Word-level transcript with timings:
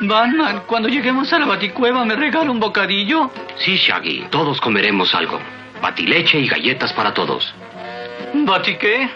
Batman, 0.00 0.62
cuando 0.66 0.88
lleguemos 0.88 1.32
a 1.32 1.38
la 1.38 1.46
baticueva, 1.46 2.04
¿me 2.04 2.16
regala 2.16 2.50
un 2.50 2.60
bocadillo? 2.60 3.30
Sí, 3.58 3.76
Shaggy, 3.76 4.26
todos 4.30 4.60
comeremos 4.60 5.14
algo. 5.14 5.40
Batileche 5.80 6.38
y 6.38 6.48
galletas 6.48 6.92
para 6.92 7.14
todos. 7.14 7.54
¿Bati 8.34 8.76
qué? 8.76 9.08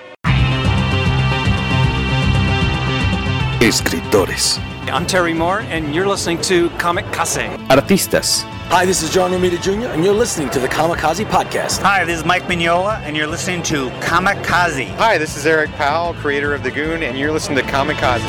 Escritores. 3.60 4.58
I'm 4.90 5.04
Terry 5.06 5.34
Moore, 5.34 5.60
and 5.70 5.94
you're 5.94 6.08
listening 6.08 6.40
to 6.42 6.70
Comic 6.78 7.04
Case. 7.12 7.46
Artistas. 7.68 8.44
Hi, 8.70 8.86
this 8.86 9.02
is 9.02 9.12
John 9.12 9.32
Romita 9.32 9.60
Jr., 9.60 9.88
and 9.88 10.02
you're 10.02 10.14
listening 10.14 10.48
to 10.50 10.60
the 10.60 10.68
Kamikaze 10.68 11.26
Podcast. 11.26 11.82
Hi, 11.82 12.04
this 12.06 12.20
is 12.20 12.24
Mike 12.24 12.44
Mignola, 12.44 13.00
and 13.02 13.16
you're 13.16 13.26
listening 13.26 13.62
to 13.64 13.90
Kamikaze. 14.00 14.88
Hi, 14.96 15.18
this 15.18 15.36
is 15.36 15.44
Eric 15.44 15.70
Powell, 15.72 16.14
creator 16.14 16.54
of 16.54 16.62
The 16.62 16.70
Goon, 16.70 17.02
and 17.02 17.18
you're 17.18 17.32
listening 17.32 17.58
to 17.58 17.64
Kamikaze. 17.70 18.20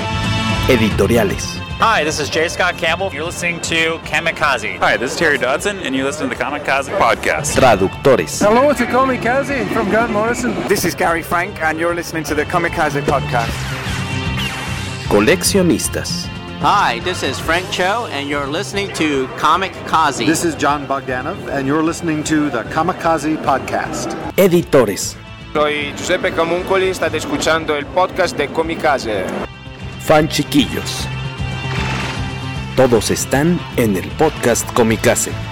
Editoriales. 0.67 1.60
Hi, 1.81 2.03
this 2.03 2.19
is 2.19 2.29
J. 2.29 2.47
Scott 2.47 2.77
Campbell. 2.77 3.11
You're 3.11 3.23
listening 3.23 3.59
to 3.61 3.97
Kamikaze. 4.05 4.77
Hi, 4.77 4.97
this 4.97 5.13
is 5.13 5.17
Terry 5.17 5.39
Dodson, 5.39 5.79
and 5.79 5.95
you're 5.95 6.05
listening 6.05 6.29
to 6.29 6.35
the 6.35 6.43
Kamikaze 6.43 6.95
Podcast. 6.99 7.55
Traductores. 7.57 8.39
Hello, 8.39 8.69
it's 8.69 8.81
Kamikaze 8.81 9.67
from 9.73 9.89
Grant 9.89 10.11
Morrison. 10.11 10.53
This 10.67 10.85
is 10.85 10.93
Gary 10.93 11.23
Frank, 11.23 11.59
and 11.59 11.79
you're 11.79 11.95
listening 11.95 12.23
to 12.25 12.35
the 12.35 12.43
Kamikaze 12.43 13.01
Podcast. 13.01 13.49
Coleccionistas. 15.09 16.27
Hi, 16.59 16.99
this 16.99 17.23
is 17.23 17.39
Frank 17.39 17.65
Cho, 17.71 18.05
and 18.11 18.29
you're 18.29 18.45
listening 18.45 18.93
to 18.93 19.27
Comic 19.37 19.73
Kazi. 19.87 20.27
This 20.27 20.45
is 20.45 20.53
John 20.53 20.85
Bogdanov, 20.85 21.47
and 21.47 21.65
you're 21.65 21.81
listening 21.81 22.23
to 22.25 22.51
the 22.51 22.61
Kamikaze 22.65 23.37
Podcast. 23.43 24.13
Editores. 24.37 25.15
Soy 25.51 25.93
Giuseppe 25.97 26.29
Camuncoli, 26.29 26.93
state 26.93 27.17
escuchando 27.17 27.75
el 27.75 27.85
podcast 27.85 28.37
de 28.37 28.49
Comicase. 28.49 29.25
Fan 30.01 30.27
chiquillos. 30.27 31.07
Todos 32.81 33.11
están 33.11 33.59
en 33.77 33.95
el 33.95 34.09
podcast 34.17 34.67
Comicase. 34.73 35.50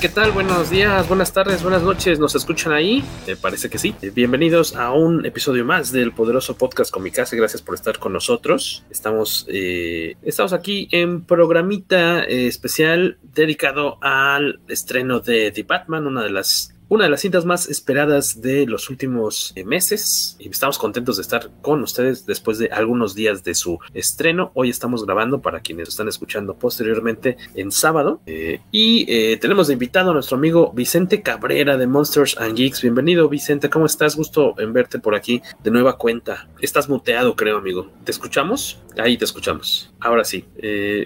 ¿Qué 0.00 0.08
tal? 0.08 0.32
Buenos 0.32 0.70
días, 0.70 1.06
buenas 1.06 1.32
tardes, 1.32 1.62
buenas 1.62 1.82
noches. 1.82 2.18
¿Nos 2.18 2.34
escuchan 2.34 2.72
ahí? 2.72 3.04
Me 3.28 3.36
parece 3.36 3.70
que 3.70 3.78
sí. 3.78 3.94
Bienvenidos 4.12 4.74
a 4.74 4.92
un 4.92 5.24
episodio 5.24 5.64
más 5.64 5.92
del 5.92 6.10
poderoso 6.10 6.56
podcast 6.56 6.90
Comicase. 6.90 7.36
Gracias 7.36 7.62
por 7.62 7.76
estar 7.76 8.00
con 8.00 8.12
nosotros. 8.12 8.84
Estamos, 8.90 9.46
eh, 9.48 10.16
estamos 10.22 10.52
aquí 10.52 10.88
en 10.90 11.24
programita 11.24 12.24
eh, 12.24 12.48
especial 12.48 13.18
dedicado 13.22 13.98
al 14.00 14.58
estreno 14.66 15.20
de 15.20 15.52
The 15.52 15.62
Batman, 15.62 16.08
una 16.08 16.24
de 16.24 16.30
las 16.30 16.73
una 16.88 17.04
de 17.04 17.10
las 17.10 17.22
cintas 17.22 17.44
más 17.44 17.68
esperadas 17.68 18.42
de 18.42 18.66
los 18.66 18.90
últimos 18.90 19.52
eh, 19.56 19.64
meses 19.64 20.36
y 20.38 20.48
estamos 20.48 20.78
contentos 20.78 21.16
de 21.16 21.22
estar 21.22 21.50
con 21.62 21.82
ustedes 21.82 22.26
después 22.26 22.58
de 22.58 22.68
algunos 22.68 23.14
días 23.14 23.42
de 23.42 23.54
su 23.54 23.78
estreno. 23.94 24.50
Hoy 24.54 24.70
estamos 24.70 25.04
grabando 25.06 25.40
para 25.40 25.60
quienes 25.60 25.88
están 25.88 26.08
escuchando 26.08 26.54
posteriormente 26.54 27.38
en 27.54 27.72
sábado 27.72 28.20
eh, 28.26 28.60
y 28.70 29.06
eh, 29.08 29.38
tenemos 29.38 29.68
de 29.68 29.72
invitado 29.74 30.10
a 30.10 30.14
nuestro 30.14 30.36
amigo 30.36 30.72
Vicente 30.74 31.22
Cabrera 31.22 31.76
de 31.76 31.86
Monsters 31.86 32.36
and 32.38 32.54
Geeks. 32.54 32.82
Bienvenido 32.82 33.28
Vicente, 33.28 33.70
¿cómo 33.70 33.86
estás? 33.86 34.14
Gusto 34.14 34.54
en 34.58 34.72
verte 34.72 34.98
por 34.98 35.14
aquí 35.14 35.42
de 35.62 35.70
nueva 35.70 35.96
cuenta. 35.96 36.48
Estás 36.60 36.88
muteado 36.88 37.34
creo 37.34 37.58
amigo. 37.58 37.90
¿Te 38.04 38.10
escuchamos? 38.10 38.80
Ahí 38.98 39.16
te 39.16 39.24
escuchamos. 39.24 39.92
Ahora 40.00 40.24
sí. 40.24 40.44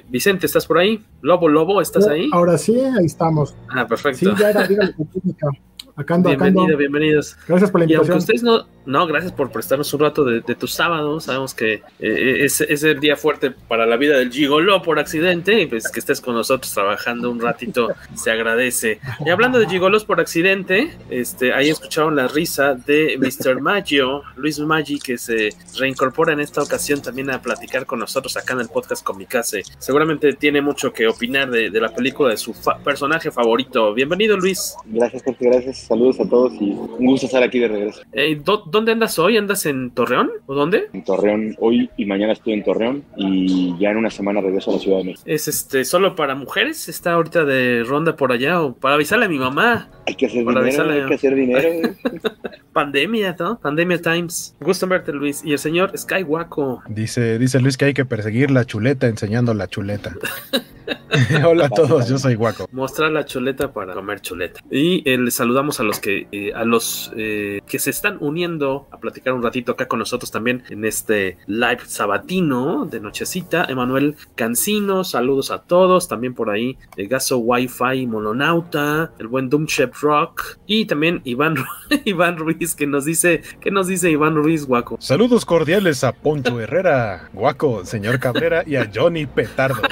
Vicente, 0.08 0.46
¿estás 0.46 0.66
por 0.66 0.78
ahí? 0.78 1.04
Lobo, 1.22 1.48
Lobo, 1.48 1.80
¿estás 1.80 2.06
ahí? 2.08 2.28
Ahora 2.32 2.58
sí, 2.58 2.78
ahí 2.80 3.06
estamos. 3.06 3.54
Ah, 3.68 3.86
perfecto. 3.86 4.34
Sí, 4.34 4.40
ya 4.40 4.50
era, 4.50 4.68
Acá 5.98 6.14
ando, 6.14 6.28
Bienvenido, 6.28 6.60
acá 6.62 6.66
ando. 6.66 6.78
bienvenidos. 6.78 7.36
Gracias 7.48 7.70
por 7.72 7.80
la 7.80 7.84
Y 7.86 7.88
invitación. 7.92 8.12
aunque 8.12 8.18
ustedes 8.22 8.42
no, 8.44 8.66
no, 8.86 9.06
gracias 9.08 9.32
por 9.32 9.50
prestarnos 9.50 9.92
un 9.92 10.00
rato 10.00 10.24
de, 10.24 10.42
de 10.42 10.54
tu 10.54 10.68
sábado. 10.68 11.18
Sabemos 11.18 11.54
que 11.54 11.82
eh, 11.98 12.36
es, 12.44 12.60
es 12.60 12.84
el 12.84 13.00
día 13.00 13.16
fuerte 13.16 13.50
para 13.50 13.84
la 13.84 13.96
vida 13.96 14.16
del 14.16 14.30
gigoló 14.30 14.80
por 14.80 15.00
accidente. 15.00 15.60
Y 15.60 15.66
pues 15.66 15.90
que 15.90 15.98
estés 15.98 16.20
con 16.20 16.36
nosotros 16.36 16.72
trabajando 16.72 17.28
un 17.32 17.40
ratito 17.40 17.88
se 18.14 18.30
agradece. 18.30 19.00
Y 19.26 19.30
hablando 19.30 19.58
de 19.58 19.66
gigolos 19.66 20.04
por 20.04 20.20
accidente, 20.20 20.96
este, 21.10 21.52
ahí 21.52 21.68
escucharon 21.68 22.14
la 22.14 22.28
risa 22.28 22.74
de 22.74 23.18
Mr. 23.18 23.60
Maggio, 23.60 24.22
Luis 24.36 24.60
Maggi, 24.60 25.00
que 25.00 25.18
se 25.18 25.48
reincorpora 25.76 26.32
en 26.32 26.38
esta 26.38 26.62
ocasión 26.62 27.02
también 27.02 27.28
a 27.30 27.42
platicar 27.42 27.86
con 27.86 27.98
nosotros 27.98 28.36
acá 28.36 28.54
en 28.54 28.60
el 28.60 28.68
podcast 28.68 29.02
Comicase. 29.04 29.62
Seguramente 29.80 30.32
tiene 30.34 30.60
mucho 30.60 30.92
que 30.92 31.08
opinar 31.08 31.50
de, 31.50 31.70
de 31.70 31.80
la 31.80 31.92
película 31.92 32.30
de 32.30 32.36
su 32.36 32.54
fa- 32.54 32.78
personaje 32.78 33.32
favorito. 33.32 33.92
Bienvenido, 33.94 34.36
Luis. 34.36 34.76
Gracias, 34.86 35.24
Jorge, 35.24 35.44
gracias. 35.44 35.87
Saludos 35.88 36.20
a 36.20 36.28
todos 36.28 36.52
y 36.60 36.70
un 36.72 37.06
gusto 37.06 37.24
estar 37.26 37.42
aquí 37.42 37.58
de 37.58 37.68
regreso. 37.68 38.02
Eh, 38.12 38.38
¿dó- 38.44 38.62
¿Dónde 38.66 38.92
andas 38.92 39.18
hoy? 39.18 39.38
¿Andas 39.38 39.64
en 39.64 39.90
Torreón? 39.90 40.30
¿O 40.44 40.54
dónde? 40.54 40.88
En 40.92 41.02
Torreón, 41.02 41.56
hoy 41.60 41.88
y 41.96 42.04
mañana 42.04 42.34
estoy 42.34 42.52
en 42.52 42.62
Torreón 42.62 43.04
y 43.16 43.74
ya 43.78 43.90
en 43.92 43.96
una 43.96 44.10
semana 44.10 44.42
regreso 44.42 44.70
a 44.70 44.74
la 44.74 44.80
Ciudad 44.80 44.98
de 44.98 45.04
México. 45.04 45.22
¿Es 45.24 45.48
este 45.48 45.86
solo 45.86 46.14
para 46.14 46.34
mujeres? 46.34 46.90
¿Está 46.90 47.12
ahorita 47.14 47.44
de 47.46 47.84
ronda 47.84 48.16
por 48.16 48.32
allá? 48.32 48.60
¿O 48.60 48.74
para 48.74 48.96
avisarle 48.96 49.24
a 49.24 49.28
mi 49.30 49.38
mamá? 49.38 49.88
Hay 50.06 50.14
que 50.14 50.26
hacer 50.26 50.44
Para 50.44 50.62
dinero, 50.62 50.82
avisarle. 50.84 51.02
hay 51.02 51.08
que 51.08 51.14
hacer 51.14 51.34
dinero. 51.34 51.94
Pandemia, 52.74 53.34
¿no? 53.38 53.58
Pandemia 53.58 54.00
Times. 54.02 54.54
Gusto 54.60 54.84
en 54.84 54.90
verte, 54.90 55.12
Luis. 55.12 55.42
Y 55.44 55.52
el 55.52 55.58
señor 55.58 55.96
Skywaco. 55.96 56.82
Dice, 56.88 57.38
dice 57.38 57.60
Luis 57.60 57.76
que 57.78 57.86
hay 57.86 57.94
que 57.94 58.04
perseguir 58.04 58.50
la 58.50 58.64
chuleta 58.66 59.06
enseñando 59.06 59.54
la 59.54 59.66
chuleta. 59.68 60.14
Hola 61.46 61.66
a 61.66 61.68
todos, 61.68 62.08
yo 62.08 62.16
soy 62.18 62.34
Guaco. 62.34 62.66
Mostrar 62.72 63.10
la 63.10 63.24
chuleta 63.24 63.72
para 63.72 63.92
comer 63.94 64.20
chuleta. 64.20 64.60
Y 64.70 65.02
eh, 65.10 65.18
les 65.18 65.34
saludamos 65.34 65.77
a 65.80 65.82
los 65.82 66.00
que 66.00 66.26
eh, 66.32 66.52
a 66.54 66.64
los 66.64 67.12
eh, 67.16 67.60
que 67.66 67.78
se 67.78 67.90
están 67.90 68.18
uniendo 68.20 68.88
a 68.90 68.98
platicar 68.98 69.32
un 69.32 69.42
ratito 69.42 69.72
acá 69.72 69.86
con 69.86 69.98
nosotros 69.98 70.30
también 70.30 70.62
en 70.68 70.84
este 70.84 71.38
live 71.46 71.80
sabatino 71.86 72.86
de 72.86 73.00
nochecita. 73.00 73.64
Emanuel 73.68 74.16
Cancino, 74.34 75.04
saludos 75.04 75.50
a 75.50 75.62
todos. 75.62 76.08
También 76.08 76.34
por 76.34 76.50
ahí 76.50 76.76
el 76.96 77.08
Gaso 77.08 77.38
Wi-Fi 77.38 78.06
Mononauta, 78.06 79.12
el 79.18 79.28
buen 79.28 79.48
Doom 79.48 79.66
Chef 79.66 80.02
Rock 80.02 80.58
y 80.66 80.84
también 80.86 81.20
Iván 81.24 81.56
Iván 82.04 82.36
Ruiz 82.36 82.74
que 82.74 82.86
nos 82.86 83.04
dice 83.04 83.42
que 83.60 83.70
nos 83.70 83.86
dice 83.86 84.10
Iván 84.10 84.36
Ruiz 84.36 84.66
Guaco. 84.66 84.96
Saludos 85.00 85.44
cordiales 85.44 86.04
a 86.04 86.12
Poncho 86.12 86.60
Herrera, 86.60 87.30
Guaco, 87.32 87.84
señor 87.84 88.18
Cabrera 88.18 88.62
y 88.66 88.76
a 88.76 88.90
Johnny 88.92 89.26
Petardo. 89.26 89.82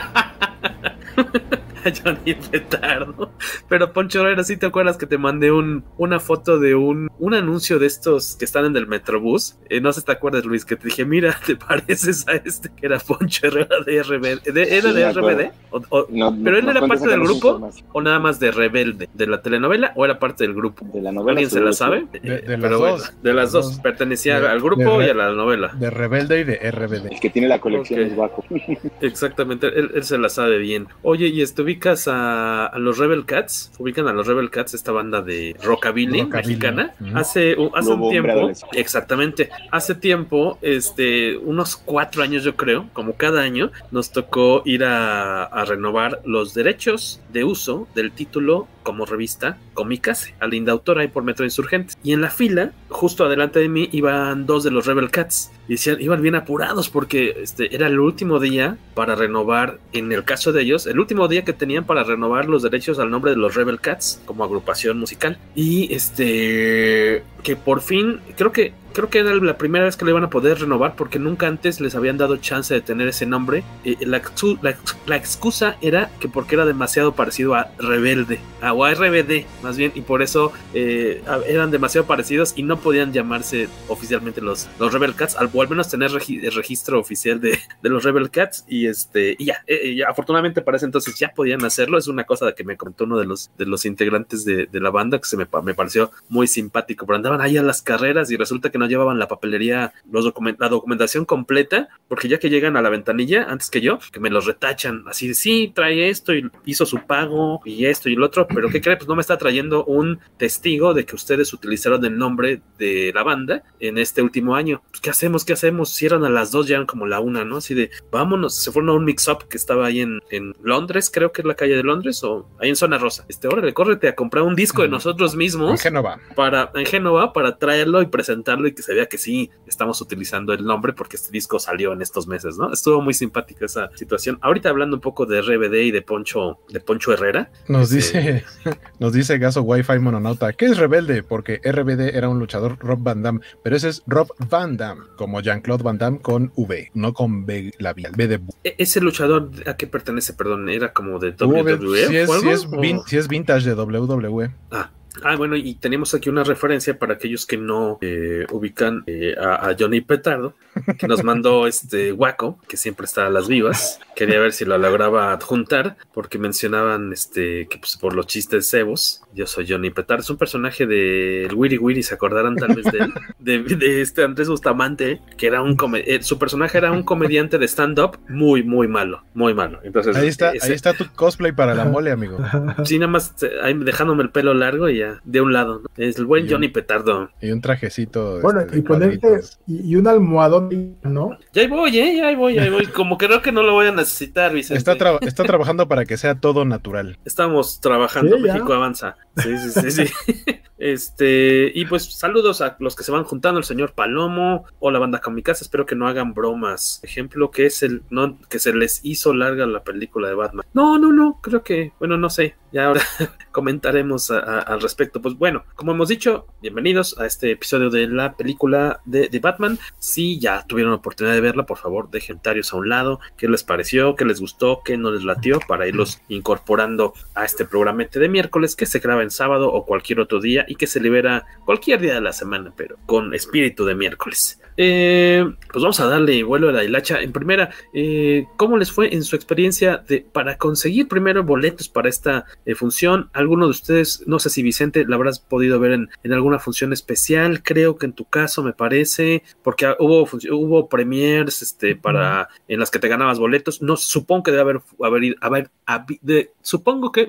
a 1.88 1.92
Johnny 2.04 2.34
Petardo. 2.34 3.30
Pero 3.68 3.92
Poncho 3.92 4.20
Herrera, 4.20 4.44
¿sí 4.44 4.56
te 4.56 4.66
acuerdas 4.66 4.96
que 4.96 5.06
te 5.06 5.18
mandé 5.18 5.50
un, 5.52 5.84
una 5.98 6.20
foto 6.20 6.58
de 6.58 6.74
un, 6.74 7.08
un 7.18 7.34
anuncio 7.34 7.78
de 7.78 7.86
estos 7.86 8.36
que 8.36 8.44
están 8.44 8.64
en 8.64 8.76
el 8.76 8.86
Metrobús? 8.86 9.56
Eh, 9.70 9.80
no 9.80 9.92
sé 9.92 10.00
si 10.00 10.06
te 10.06 10.12
acuerdas, 10.12 10.44
Luis, 10.44 10.64
que 10.64 10.76
te 10.76 10.88
dije, 10.88 11.04
mira, 11.04 11.36
¿te 11.46 11.56
pareces 11.56 12.26
a 12.28 12.32
este 12.32 12.70
que 12.74 12.86
era 12.86 12.98
Poncho 12.98 13.46
Herrera 13.46 13.76
de 13.84 14.02
RBD? 14.02 14.52
¿De- 14.52 14.76
¿Era 14.76 14.90
Sí, 14.90 14.94
de. 14.96 15.12
RBD? 15.12 15.50
O- 15.70 15.82
o- 15.90 16.06
No, 16.10 16.36
¿Pero 16.42 16.58
él 16.58 16.64
no 16.64 16.70
era 16.70 16.86
parte 16.86 17.08
del 17.08 17.20
grupo 17.20 17.70
o 17.92 18.00
nada 18.02 18.18
más 18.18 18.40
de 18.40 18.50
Rebelde? 18.50 19.08
¿De 19.14 19.26
la 19.26 19.42
telenovela 19.42 19.92
o 19.96 20.04
era 20.04 20.18
parte 20.18 20.44
del 20.44 20.54
grupo? 20.54 20.86
De 20.92 21.00
la 21.02 21.12
novela. 21.12 21.32
¿Alguien 21.32 21.50
se 21.50 21.60
la 21.60 21.72
sabe? 21.72 22.06
De- 22.12 22.20
de 22.20 22.48
las 22.56 22.60
Pero 22.60 22.78
bueno, 22.78 22.96
dos. 22.98 23.22
de 23.22 23.32
las 23.34 23.52
dos. 23.52 23.78
Pertenecía 23.80 24.40
De- 24.40 24.48
al 24.48 24.60
grupo 24.60 25.02
y 25.02 25.08
a 25.08 25.14
la 25.14 25.30
novela. 25.32 25.68
De 25.78 25.90
Rebelde 25.90 26.40
y 26.40 26.44
de. 26.44 26.70
RBD. 26.70 27.12
El 27.12 27.20
que 27.20 27.30
tiene 27.30 27.48
la 27.48 27.60
colección 27.60 28.00
Ok. 28.00 28.06
es 28.06 28.14
Guaco. 28.16 28.44
Exactamente, 29.00 29.68
él, 29.68 29.90
él 29.94 30.04
se 30.04 30.18
la 30.18 30.28
sabe 30.28 30.58
bien. 30.58 30.86
Oye, 31.02 31.28
¿y 31.28 31.42
este, 31.42 31.62
ubicas 31.76 32.08
a, 32.08 32.66
a 32.66 32.78
los 32.78 32.98
Rebel 32.98 33.26
Cats? 33.26 33.70
¿Ubican 33.78 34.08
a 34.08 34.12
los 34.12 34.26
Rebel 34.26 34.50
Cats, 34.50 34.72
esta 34.72 34.92
banda 34.92 35.20
de 35.20 35.54
rockabilly, 35.62 36.22
Rockabilly. 36.22 36.54
mexicana? 36.54 36.94
Hace, 37.14 37.56
hace 37.74 37.90
Lobo 37.90 38.06
un 38.06 38.10
tiempo, 38.10 38.50
exactamente, 38.72 39.50
hace 39.70 39.94
tiempo, 39.94 40.58
este, 40.62 41.36
unos 41.36 41.76
cuatro 41.76 42.22
años 42.22 42.44
yo 42.44 42.56
creo, 42.56 42.88
como 42.94 43.16
cada 43.16 43.42
año, 43.42 43.70
nos 43.90 44.10
tocó 44.10 44.62
ir 44.64 44.84
a, 44.84 45.44
a 45.44 45.64
renovar 45.66 46.22
los 46.24 46.54
derechos 46.54 47.20
de 47.32 47.44
uso 47.44 47.86
del 47.94 48.12
título 48.12 48.68
como 48.86 49.04
revista 49.04 49.58
Comicase, 49.74 50.36
a 50.38 50.46
Linda 50.46 50.70
Autora 50.70 51.02
y 51.02 51.08
por 51.08 51.24
Metro 51.24 51.44
Insurgentes. 51.44 51.98
Y 52.04 52.12
en 52.12 52.20
la 52.20 52.30
fila, 52.30 52.70
justo 52.88 53.24
adelante 53.24 53.58
de 53.58 53.68
mí, 53.68 53.88
iban 53.90 54.46
dos 54.46 54.62
de 54.62 54.70
los 54.70 54.86
Rebel 54.86 55.10
Cats. 55.10 55.50
Y 55.66 55.72
decían, 55.72 56.00
iban 56.00 56.22
bien 56.22 56.36
apurados 56.36 56.88
porque 56.88 57.34
este, 57.42 57.74
era 57.74 57.88
el 57.88 57.98
último 57.98 58.38
día 58.38 58.78
para 58.94 59.16
renovar, 59.16 59.80
en 59.92 60.12
el 60.12 60.22
caso 60.22 60.52
de 60.52 60.62
ellos, 60.62 60.86
el 60.86 61.00
último 61.00 61.26
día 61.26 61.44
que 61.44 61.52
tenían 61.52 61.65
para 61.84 62.04
renovar 62.04 62.46
los 62.46 62.62
derechos 62.62 62.98
al 62.98 63.10
nombre 63.10 63.32
de 63.32 63.36
los 63.36 63.54
Rebel 63.54 63.80
Cats 63.80 64.20
como 64.24 64.44
agrupación 64.44 64.98
musical. 64.98 65.38
Y 65.54 65.92
este, 65.94 67.22
que 67.46 67.54
por 67.54 67.80
fin, 67.80 68.18
creo 68.36 68.50
que 68.50 68.74
creo 68.96 69.10
que 69.10 69.18
era 69.18 69.34
la 69.34 69.58
primera 69.58 69.84
vez 69.84 69.94
que 69.94 70.06
le 70.06 70.10
iban 70.10 70.24
a 70.24 70.30
poder 70.30 70.58
renovar 70.58 70.96
porque 70.96 71.18
nunca 71.18 71.46
antes 71.46 71.82
les 71.82 71.94
habían 71.94 72.16
dado 72.16 72.38
chance 72.38 72.72
de 72.72 72.80
tener 72.80 73.06
ese 73.08 73.26
nombre. 73.26 73.62
Eh, 73.84 73.94
la, 74.00 74.22
la, 74.62 74.74
la, 75.06 75.16
excusa 75.16 75.76
era 75.82 76.10
que 76.18 76.28
porque 76.30 76.54
era 76.54 76.64
demasiado 76.64 77.14
parecido 77.14 77.54
a 77.54 77.70
Rebelde, 77.78 78.40
a, 78.62 78.72
o 78.72 78.84
a 78.84 78.94
RBD 78.94 79.44
más 79.62 79.76
bien, 79.76 79.92
y 79.94 80.00
por 80.00 80.22
eso 80.22 80.50
eh, 80.72 81.22
eran 81.46 81.70
demasiado 81.70 82.06
parecidos 82.06 82.54
y 82.56 82.62
no 82.62 82.78
podían 82.78 83.12
llamarse 83.12 83.68
oficialmente 83.88 84.40
los, 84.40 84.66
los 84.80 84.90
Rebel 84.94 85.14
Cats, 85.14 85.36
al, 85.36 85.50
o 85.52 85.60
al 85.60 85.68
menos 85.68 85.90
tener 85.90 86.10
el 86.10 86.52
registro 86.54 86.98
oficial 86.98 87.38
de, 87.38 87.58
de, 87.82 87.88
los 87.90 88.02
Rebel 88.02 88.30
Cats. 88.30 88.64
Y 88.66 88.86
este 88.86 89.36
y 89.38 89.44
ya, 89.44 89.62
eh, 89.66 89.94
ya, 89.94 90.08
afortunadamente 90.08 90.62
para 90.62 90.78
ese 90.78 90.86
entonces 90.86 91.18
ya 91.18 91.34
podían 91.34 91.62
hacerlo. 91.66 91.98
Es 91.98 92.08
una 92.08 92.24
cosa 92.24 92.54
que 92.54 92.64
me 92.64 92.78
contó 92.78 93.04
uno 93.04 93.18
de 93.18 93.26
los, 93.26 93.50
de 93.58 93.66
los 93.66 93.84
integrantes 93.84 94.46
de, 94.46 94.64
de 94.64 94.80
la 94.80 94.88
banda 94.88 95.18
que 95.18 95.26
se 95.26 95.36
me, 95.36 95.46
me 95.62 95.74
pareció 95.74 96.10
muy 96.30 96.46
simpático, 96.46 97.04
pero 97.04 97.16
andaban 97.16 97.35
ahí 97.40 97.56
a 97.56 97.62
las 97.62 97.82
carreras 97.82 98.30
y 98.30 98.36
resulta 98.36 98.70
que 98.70 98.78
no 98.78 98.86
llevaban 98.86 99.18
la 99.18 99.28
papelería, 99.28 99.92
los 100.10 100.24
document 100.24 100.60
la 100.60 100.68
documentación 100.68 101.24
completa, 101.24 101.88
porque 102.08 102.28
ya 102.28 102.38
que 102.38 102.50
llegan 102.50 102.76
a 102.76 102.82
la 102.82 102.90
ventanilla, 102.90 103.44
antes 103.48 103.70
que 103.70 103.80
yo, 103.80 103.98
que 104.12 104.20
me 104.20 104.30
los 104.30 104.46
retachan, 104.46 105.04
así 105.06 105.28
de 105.28 105.34
sí, 105.34 105.72
trae 105.74 106.08
esto 106.08 106.34
y 106.34 106.50
hizo 106.64 106.86
su 106.86 106.98
pago 107.06 107.60
y 107.64 107.86
esto 107.86 108.08
y 108.08 108.14
el 108.14 108.22
otro, 108.22 108.46
pero 108.46 108.68
¿qué 108.68 108.80
cree? 108.80 108.96
Pues 108.96 109.08
no 109.08 109.14
me 109.14 109.20
está 109.20 109.38
trayendo 109.38 109.84
un 109.84 110.18
testigo 110.36 110.94
de 110.94 111.04
que 111.04 111.14
ustedes 111.14 111.52
utilizaron 111.52 112.04
el 112.04 112.16
nombre 112.16 112.60
de 112.78 113.12
la 113.14 113.22
banda 113.22 113.62
en 113.80 113.98
este 113.98 114.22
último 114.22 114.54
año. 114.54 114.82
Pues, 114.90 115.00
¿Qué 115.00 115.10
hacemos? 115.10 115.44
¿Qué 115.44 115.52
hacemos? 115.52 115.90
Si 115.90 116.06
eran 116.06 116.24
a 116.24 116.30
las 116.30 116.50
dos, 116.50 116.66
ya 116.66 116.76
eran 116.76 116.86
como 116.86 117.06
la 117.06 117.20
una, 117.20 117.44
¿no? 117.44 117.58
Así 117.58 117.74
de, 117.74 117.90
vámonos, 118.10 118.56
se 118.56 118.72
fueron 118.72 118.90
a 118.90 118.92
un 118.94 119.04
mix-up 119.04 119.48
que 119.48 119.56
estaba 119.56 119.86
ahí 119.86 120.00
en, 120.00 120.20
en, 120.30 120.54
Londres, 120.62 121.10
creo 121.12 121.32
que 121.32 121.42
es 121.42 121.46
la 121.46 121.54
calle 121.54 121.76
de 121.76 121.82
Londres, 121.82 122.22
o 122.24 122.48
ahí 122.60 122.68
en 122.68 122.76
Zona 122.76 122.98
Rosa. 122.98 123.24
Este, 123.28 123.48
órale, 123.48 123.72
córrete 123.74 124.08
a 124.08 124.14
comprar 124.14 124.44
un 124.44 124.54
disco 124.54 124.82
de 124.82 124.88
nosotros 124.88 125.36
mismos. 125.36 125.70
En 125.70 125.78
Génova. 125.78 126.18
Para, 126.34 126.70
en 126.74 126.86
Génova, 126.86 127.25
para 127.32 127.58
traerlo 127.58 128.02
y 128.02 128.06
presentarlo 128.06 128.66
y 128.68 128.74
que 128.74 128.82
se 128.82 128.94
vea 128.94 129.06
que 129.06 129.18
sí 129.18 129.50
estamos 129.66 130.00
utilizando 130.00 130.52
el 130.52 130.64
nombre 130.64 130.92
porque 130.92 131.16
este 131.16 131.30
disco 131.30 131.58
salió 131.58 131.92
en 131.92 132.02
estos 132.02 132.26
meses, 132.26 132.58
¿no? 132.58 132.72
Estuvo 132.72 133.00
muy 133.00 133.14
simpática 133.14 133.64
esa 133.64 133.90
situación. 133.94 134.38
Ahorita 134.40 134.68
hablando 134.68 134.96
un 134.96 135.02
poco 135.02 135.26
de 135.26 135.40
RBD 135.42 135.74
y 135.74 135.90
de 135.90 136.02
Poncho, 136.02 136.58
de 136.68 136.80
Poncho 136.80 137.12
Herrera. 137.12 137.50
Nos 137.68 137.90
dice, 137.90 138.44
nos 138.98 139.12
dice 139.12 139.38
Gaso 139.38 139.62
Wi-Fi 139.62 139.98
Mononauta, 139.98 140.52
¿qué 140.52 140.66
es 140.66 140.78
Rebelde? 140.78 141.22
Porque 141.22 141.60
RBD 141.64 142.14
era 142.16 142.28
un 142.28 142.38
luchador 142.38 142.78
Rob 142.78 143.00
Van 143.02 143.22
Damme, 143.22 143.40
pero 143.62 143.76
ese 143.76 143.88
es 143.88 144.02
Rob 144.06 144.28
Van 144.48 144.76
Damme, 144.76 145.02
como 145.16 145.40
Jean-Claude 145.40 145.82
Van 145.82 145.98
Damme 145.98 146.20
con 146.20 146.52
V, 146.56 146.90
no 146.94 147.12
con 147.12 147.46
B, 147.46 147.72
la 147.78 147.92
B, 147.92 148.04
B 148.16 148.28
de 148.28 148.40
e 148.64 148.74
Ese 148.78 149.00
luchador, 149.00 149.50
¿a 149.66 149.76
qué 149.76 149.86
pertenece? 149.86 150.32
Perdón, 150.32 150.68
era 150.68 150.92
como 150.92 151.18
de 151.18 151.30
WWE. 151.30 152.06
Si 152.06 152.16
es, 152.16 152.30
si 152.30 152.48
es, 152.48 152.68
si 153.06 153.16
es 153.16 153.28
vintage 153.28 153.68
de 153.68 153.74
WWE. 153.74 154.50
Ah, 154.70 154.90
Ah, 155.22 155.36
bueno, 155.36 155.56
y 155.56 155.74
tenemos 155.74 156.14
aquí 156.14 156.28
una 156.28 156.44
referencia 156.44 156.98
para 156.98 157.14
aquellos 157.14 157.46
que 157.46 157.56
no 157.56 157.98
eh, 158.00 158.46
ubican 158.50 159.02
eh, 159.06 159.34
a, 159.38 159.68
a, 159.68 159.76
Johnny 159.78 160.00
Petardo, 160.00 160.54
que 160.98 161.06
nos 161.08 161.24
mandó 161.24 161.66
este 161.66 162.12
Waco, 162.12 162.58
que 162.68 162.76
siempre 162.76 163.06
está 163.06 163.26
a 163.26 163.30
las 163.30 163.48
vivas. 163.48 164.00
Quería 164.14 164.40
ver 164.40 164.52
si 164.52 164.64
lo 164.64 164.78
lograba 164.78 165.32
adjuntar, 165.32 165.96
porque 166.12 166.38
mencionaban 166.38 167.12
este 167.12 167.66
que 167.68 167.78
pues, 167.78 167.96
por 167.96 168.14
los 168.14 168.26
chistes 168.26 168.68
cebos. 168.68 169.22
Yo 169.34 169.46
soy 169.46 169.66
Johnny 169.68 169.90
Petardo. 169.90 170.22
Es 170.22 170.30
un 170.30 170.38
personaje 170.38 170.86
de 170.86 171.48
Wiri 171.54 171.78
Wiri, 171.78 172.02
se 172.02 172.14
acordarán 172.14 172.56
tal 172.56 172.74
vez 172.74 172.84
de 172.86 172.98
él, 172.98 173.12
de, 173.38 173.76
de, 173.76 174.00
este 174.00 174.24
Andrés 174.24 174.48
Bustamante, 174.48 175.20
que 175.36 175.46
era 175.46 175.60
un 175.62 175.76
eh, 175.96 176.22
su 176.22 176.38
personaje 176.38 176.78
era 176.78 176.90
un 176.90 177.02
comediante 177.02 177.58
de 177.58 177.68
stand-up 177.68 178.18
muy, 178.28 178.62
muy 178.62 178.88
malo, 178.88 179.22
muy 179.34 179.54
malo. 179.54 179.80
Entonces, 179.82 180.16
ahí 180.16 180.28
está, 180.28 180.52
ese, 180.52 180.66
ahí 180.66 180.72
está 180.72 180.94
tu 180.94 181.06
cosplay 181.14 181.52
para 181.52 181.74
la 181.74 181.84
mole, 181.84 182.10
amigo. 182.10 182.38
Sí, 182.84 182.98
nada 182.98 183.12
más 183.12 183.34
ahí 183.62 183.74
dejándome 183.74 184.22
el 184.22 184.30
pelo 184.30 184.54
largo 184.54 184.88
y 184.88 184.98
ya 184.98 185.05
de 185.24 185.40
un 185.40 185.52
lado, 185.52 185.80
¿no? 185.80 185.88
Es 185.96 186.18
el 186.18 186.26
buen 186.26 186.46
y 186.46 186.50
Johnny 186.50 186.68
Petardo. 186.68 187.30
Y 187.40 187.50
un 187.50 187.60
trajecito. 187.60 188.40
Bueno, 188.40 188.60
este, 188.60 188.78
y 188.78 188.82
ponerte 188.82 189.40
y, 189.66 189.92
y, 189.92 189.96
un 189.96 190.06
almohadón, 190.06 190.96
¿no? 191.02 191.38
Ya 191.52 191.62
ahí 191.62 191.68
voy, 191.68 191.98
¿eh? 191.98 192.16
Ya 192.16 192.28
ahí 192.28 192.36
voy, 192.36 192.54
ya 192.54 192.62
ahí 192.62 192.70
voy. 192.70 192.86
Como 192.94 193.18
creo 193.18 193.42
que 193.42 193.52
no 193.52 193.62
lo 193.62 193.72
voy 193.72 193.86
a 193.86 193.92
necesitar, 193.92 194.52
Vicente. 194.52 194.78
Está, 194.78 194.96
tra 194.96 195.18
está 195.20 195.44
trabajando 195.44 195.88
para 195.88 196.04
que 196.04 196.16
sea 196.16 196.36
todo 196.36 196.64
natural. 196.64 197.18
Estamos 197.24 197.80
trabajando, 197.80 198.36
sí, 198.36 198.42
México 198.42 198.72
avanza. 198.72 199.16
Sí, 199.36 199.56
sí, 199.58 199.90
sí, 199.90 199.90
sí. 199.90 200.12
Este, 200.78 201.72
y 201.74 201.86
pues 201.86 202.04
saludos 202.04 202.60
a 202.60 202.76
los 202.80 202.94
que 202.96 203.02
se 203.02 203.10
van 203.10 203.24
juntando, 203.24 203.58
el 203.58 203.64
señor 203.64 203.94
Palomo 203.94 204.66
o 204.78 204.90
la 204.90 204.98
banda 204.98 205.20
Kamikaze, 205.20 205.64
espero 205.64 205.86
que 205.86 205.94
no 205.94 206.06
hagan 206.06 206.34
bromas. 206.34 207.00
Ejemplo 207.02 207.50
que 207.50 207.66
es 207.66 207.82
el, 207.82 208.02
no, 208.10 208.38
que 208.48 208.58
se 208.58 208.74
les 208.74 209.00
hizo 209.02 209.32
larga 209.32 209.66
la 209.66 209.82
película 209.82 210.28
de 210.28 210.34
Batman. 210.34 210.66
No, 210.74 210.98
no, 210.98 211.12
no, 211.12 211.40
creo 211.42 211.62
que, 211.62 211.92
bueno, 211.98 212.18
no 212.18 212.28
sé, 212.28 212.56
ya 212.72 212.86
ahora 212.86 213.00
comentaremos 213.52 214.30
a, 214.30 214.38
a, 214.38 214.60
al 214.60 214.80
respecto. 214.80 214.95
Pues 214.96 215.34
bueno, 215.36 215.64
como 215.74 215.92
hemos 215.92 216.08
dicho, 216.08 216.46
bienvenidos 216.62 217.18
a 217.18 217.26
este 217.26 217.50
episodio 217.50 217.90
de 217.90 218.08
la 218.08 218.34
película 218.34 219.00
de, 219.04 219.28
de 219.28 219.38
Batman. 219.40 219.78
Si 219.98 220.38
ya 220.38 220.64
tuvieron 220.66 220.92
la 220.92 220.96
oportunidad 220.96 221.34
de 221.34 221.42
verla, 221.42 221.66
por 221.66 221.76
favor, 221.76 222.10
dejen 222.10 222.40
a 222.46 222.76
un 222.76 222.88
lado, 222.88 223.20
qué 223.36 223.46
les 223.46 223.62
pareció, 223.62 224.14
qué 224.14 224.24
les 224.24 224.40
gustó, 224.40 224.80
qué 224.84 224.96
no 224.96 225.10
les 225.10 225.22
latió, 225.22 225.60
para 225.68 225.86
irlos 225.86 226.22
incorporando 226.28 227.12
a 227.34 227.44
este 227.44 227.66
programa 227.66 228.04
de 228.04 228.28
miércoles 228.28 228.74
que 228.74 228.86
se 228.86 229.00
graba 229.00 229.22
en 229.22 229.30
sábado 229.30 229.70
o 229.72 229.84
cualquier 229.84 230.20
otro 230.20 230.40
día 230.40 230.64
y 230.68 230.76
que 230.76 230.86
se 230.86 231.00
libera 231.00 231.44
cualquier 231.64 232.00
día 232.00 232.14
de 232.14 232.20
la 232.20 232.32
semana, 232.32 232.72
pero 232.76 232.96
con 233.06 233.34
espíritu 233.34 233.84
de 233.84 233.94
miércoles. 233.94 234.60
Eh, 234.78 235.44
pues 235.72 235.82
vamos 235.82 235.98
a 236.00 236.06
darle 236.06 236.42
vuelo 236.42 236.68
a 236.68 236.72
la 236.72 236.84
hilacha. 236.84 237.20
En 237.20 237.32
primera, 237.32 237.70
eh, 237.94 238.46
¿cómo 238.56 238.76
les 238.76 238.92
fue 238.92 239.14
en 239.14 239.24
su 239.24 239.34
experiencia 239.34 240.04
de, 240.06 240.20
para 240.20 240.58
conseguir 240.58 241.08
primero 241.08 241.44
boletos 241.44 241.88
para 241.88 242.08
esta 242.08 242.44
eh, 242.64 242.74
función? 242.74 243.30
Alguno 243.32 243.66
de 243.66 243.70
ustedes, 243.70 244.22
no 244.26 244.38
sé 244.38 244.50
si 244.50 244.62
Vicente 244.62 244.85
la 245.06 245.16
habrás 245.16 245.38
podido 245.38 245.80
ver 245.80 245.92
en, 245.92 246.08
en, 246.22 246.32
alguna 246.32 246.58
función 246.58 246.92
especial, 246.92 247.62
creo 247.62 247.96
que 247.96 248.06
en 248.06 248.12
tu 248.12 248.24
caso 248.24 248.62
me 248.62 248.72
parece, 248.72 249.42
porque 249.62 249.86
hubo, 249.98 250.28
hubo 250.52 250.88
premiers 250.88 251.62
este, 251.62 251.96
para, 251.96 252.48
en 252.68 252.80
las 252.80 252.90
que 252.90 252.98
te 252.98 253.08
ganabas 253.08 253.38
boletos. 253.38 253.82
No 253.82 253.96
supongo 253.96 254.44
que 254.44 254.50
debe 254.50 254.62
haber, 254.62 254.80
haber, 255.02 255.36
haber, 255.40 255.70
haber 255.86 256.18
de, 256.22 256.50
supongo 256.62 257.12
que 257.12 257.26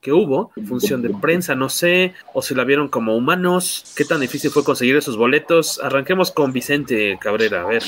que 0.00 0.12
hubo, 0.12 0.52
función 0.66 1.02
de 1.02 1.10
prensa, 1.10 1.54
no 1.54 1.68
sé, 1.68 2.14
o 2.32 2.40
si 2.40 2.54
la 2.54 2.64
vieron 2.64 2.88
como 2.88 3.16
humanos, 3.16 3.92
qué 3.96 4.04
tan 4.04 4.20
difícil 4.20 4.50
fue 4.50 4.62
conseguir 4.62 4.96
esos 4.96 5.16
boletos. 5.16 5.80
Arranquemos 5.82 6.30
con 6.30 6.52
Vicente 6.52 7.18
Cabrera, 7.20 7.62
a 7.62 7.66
ver. 7.66 7.82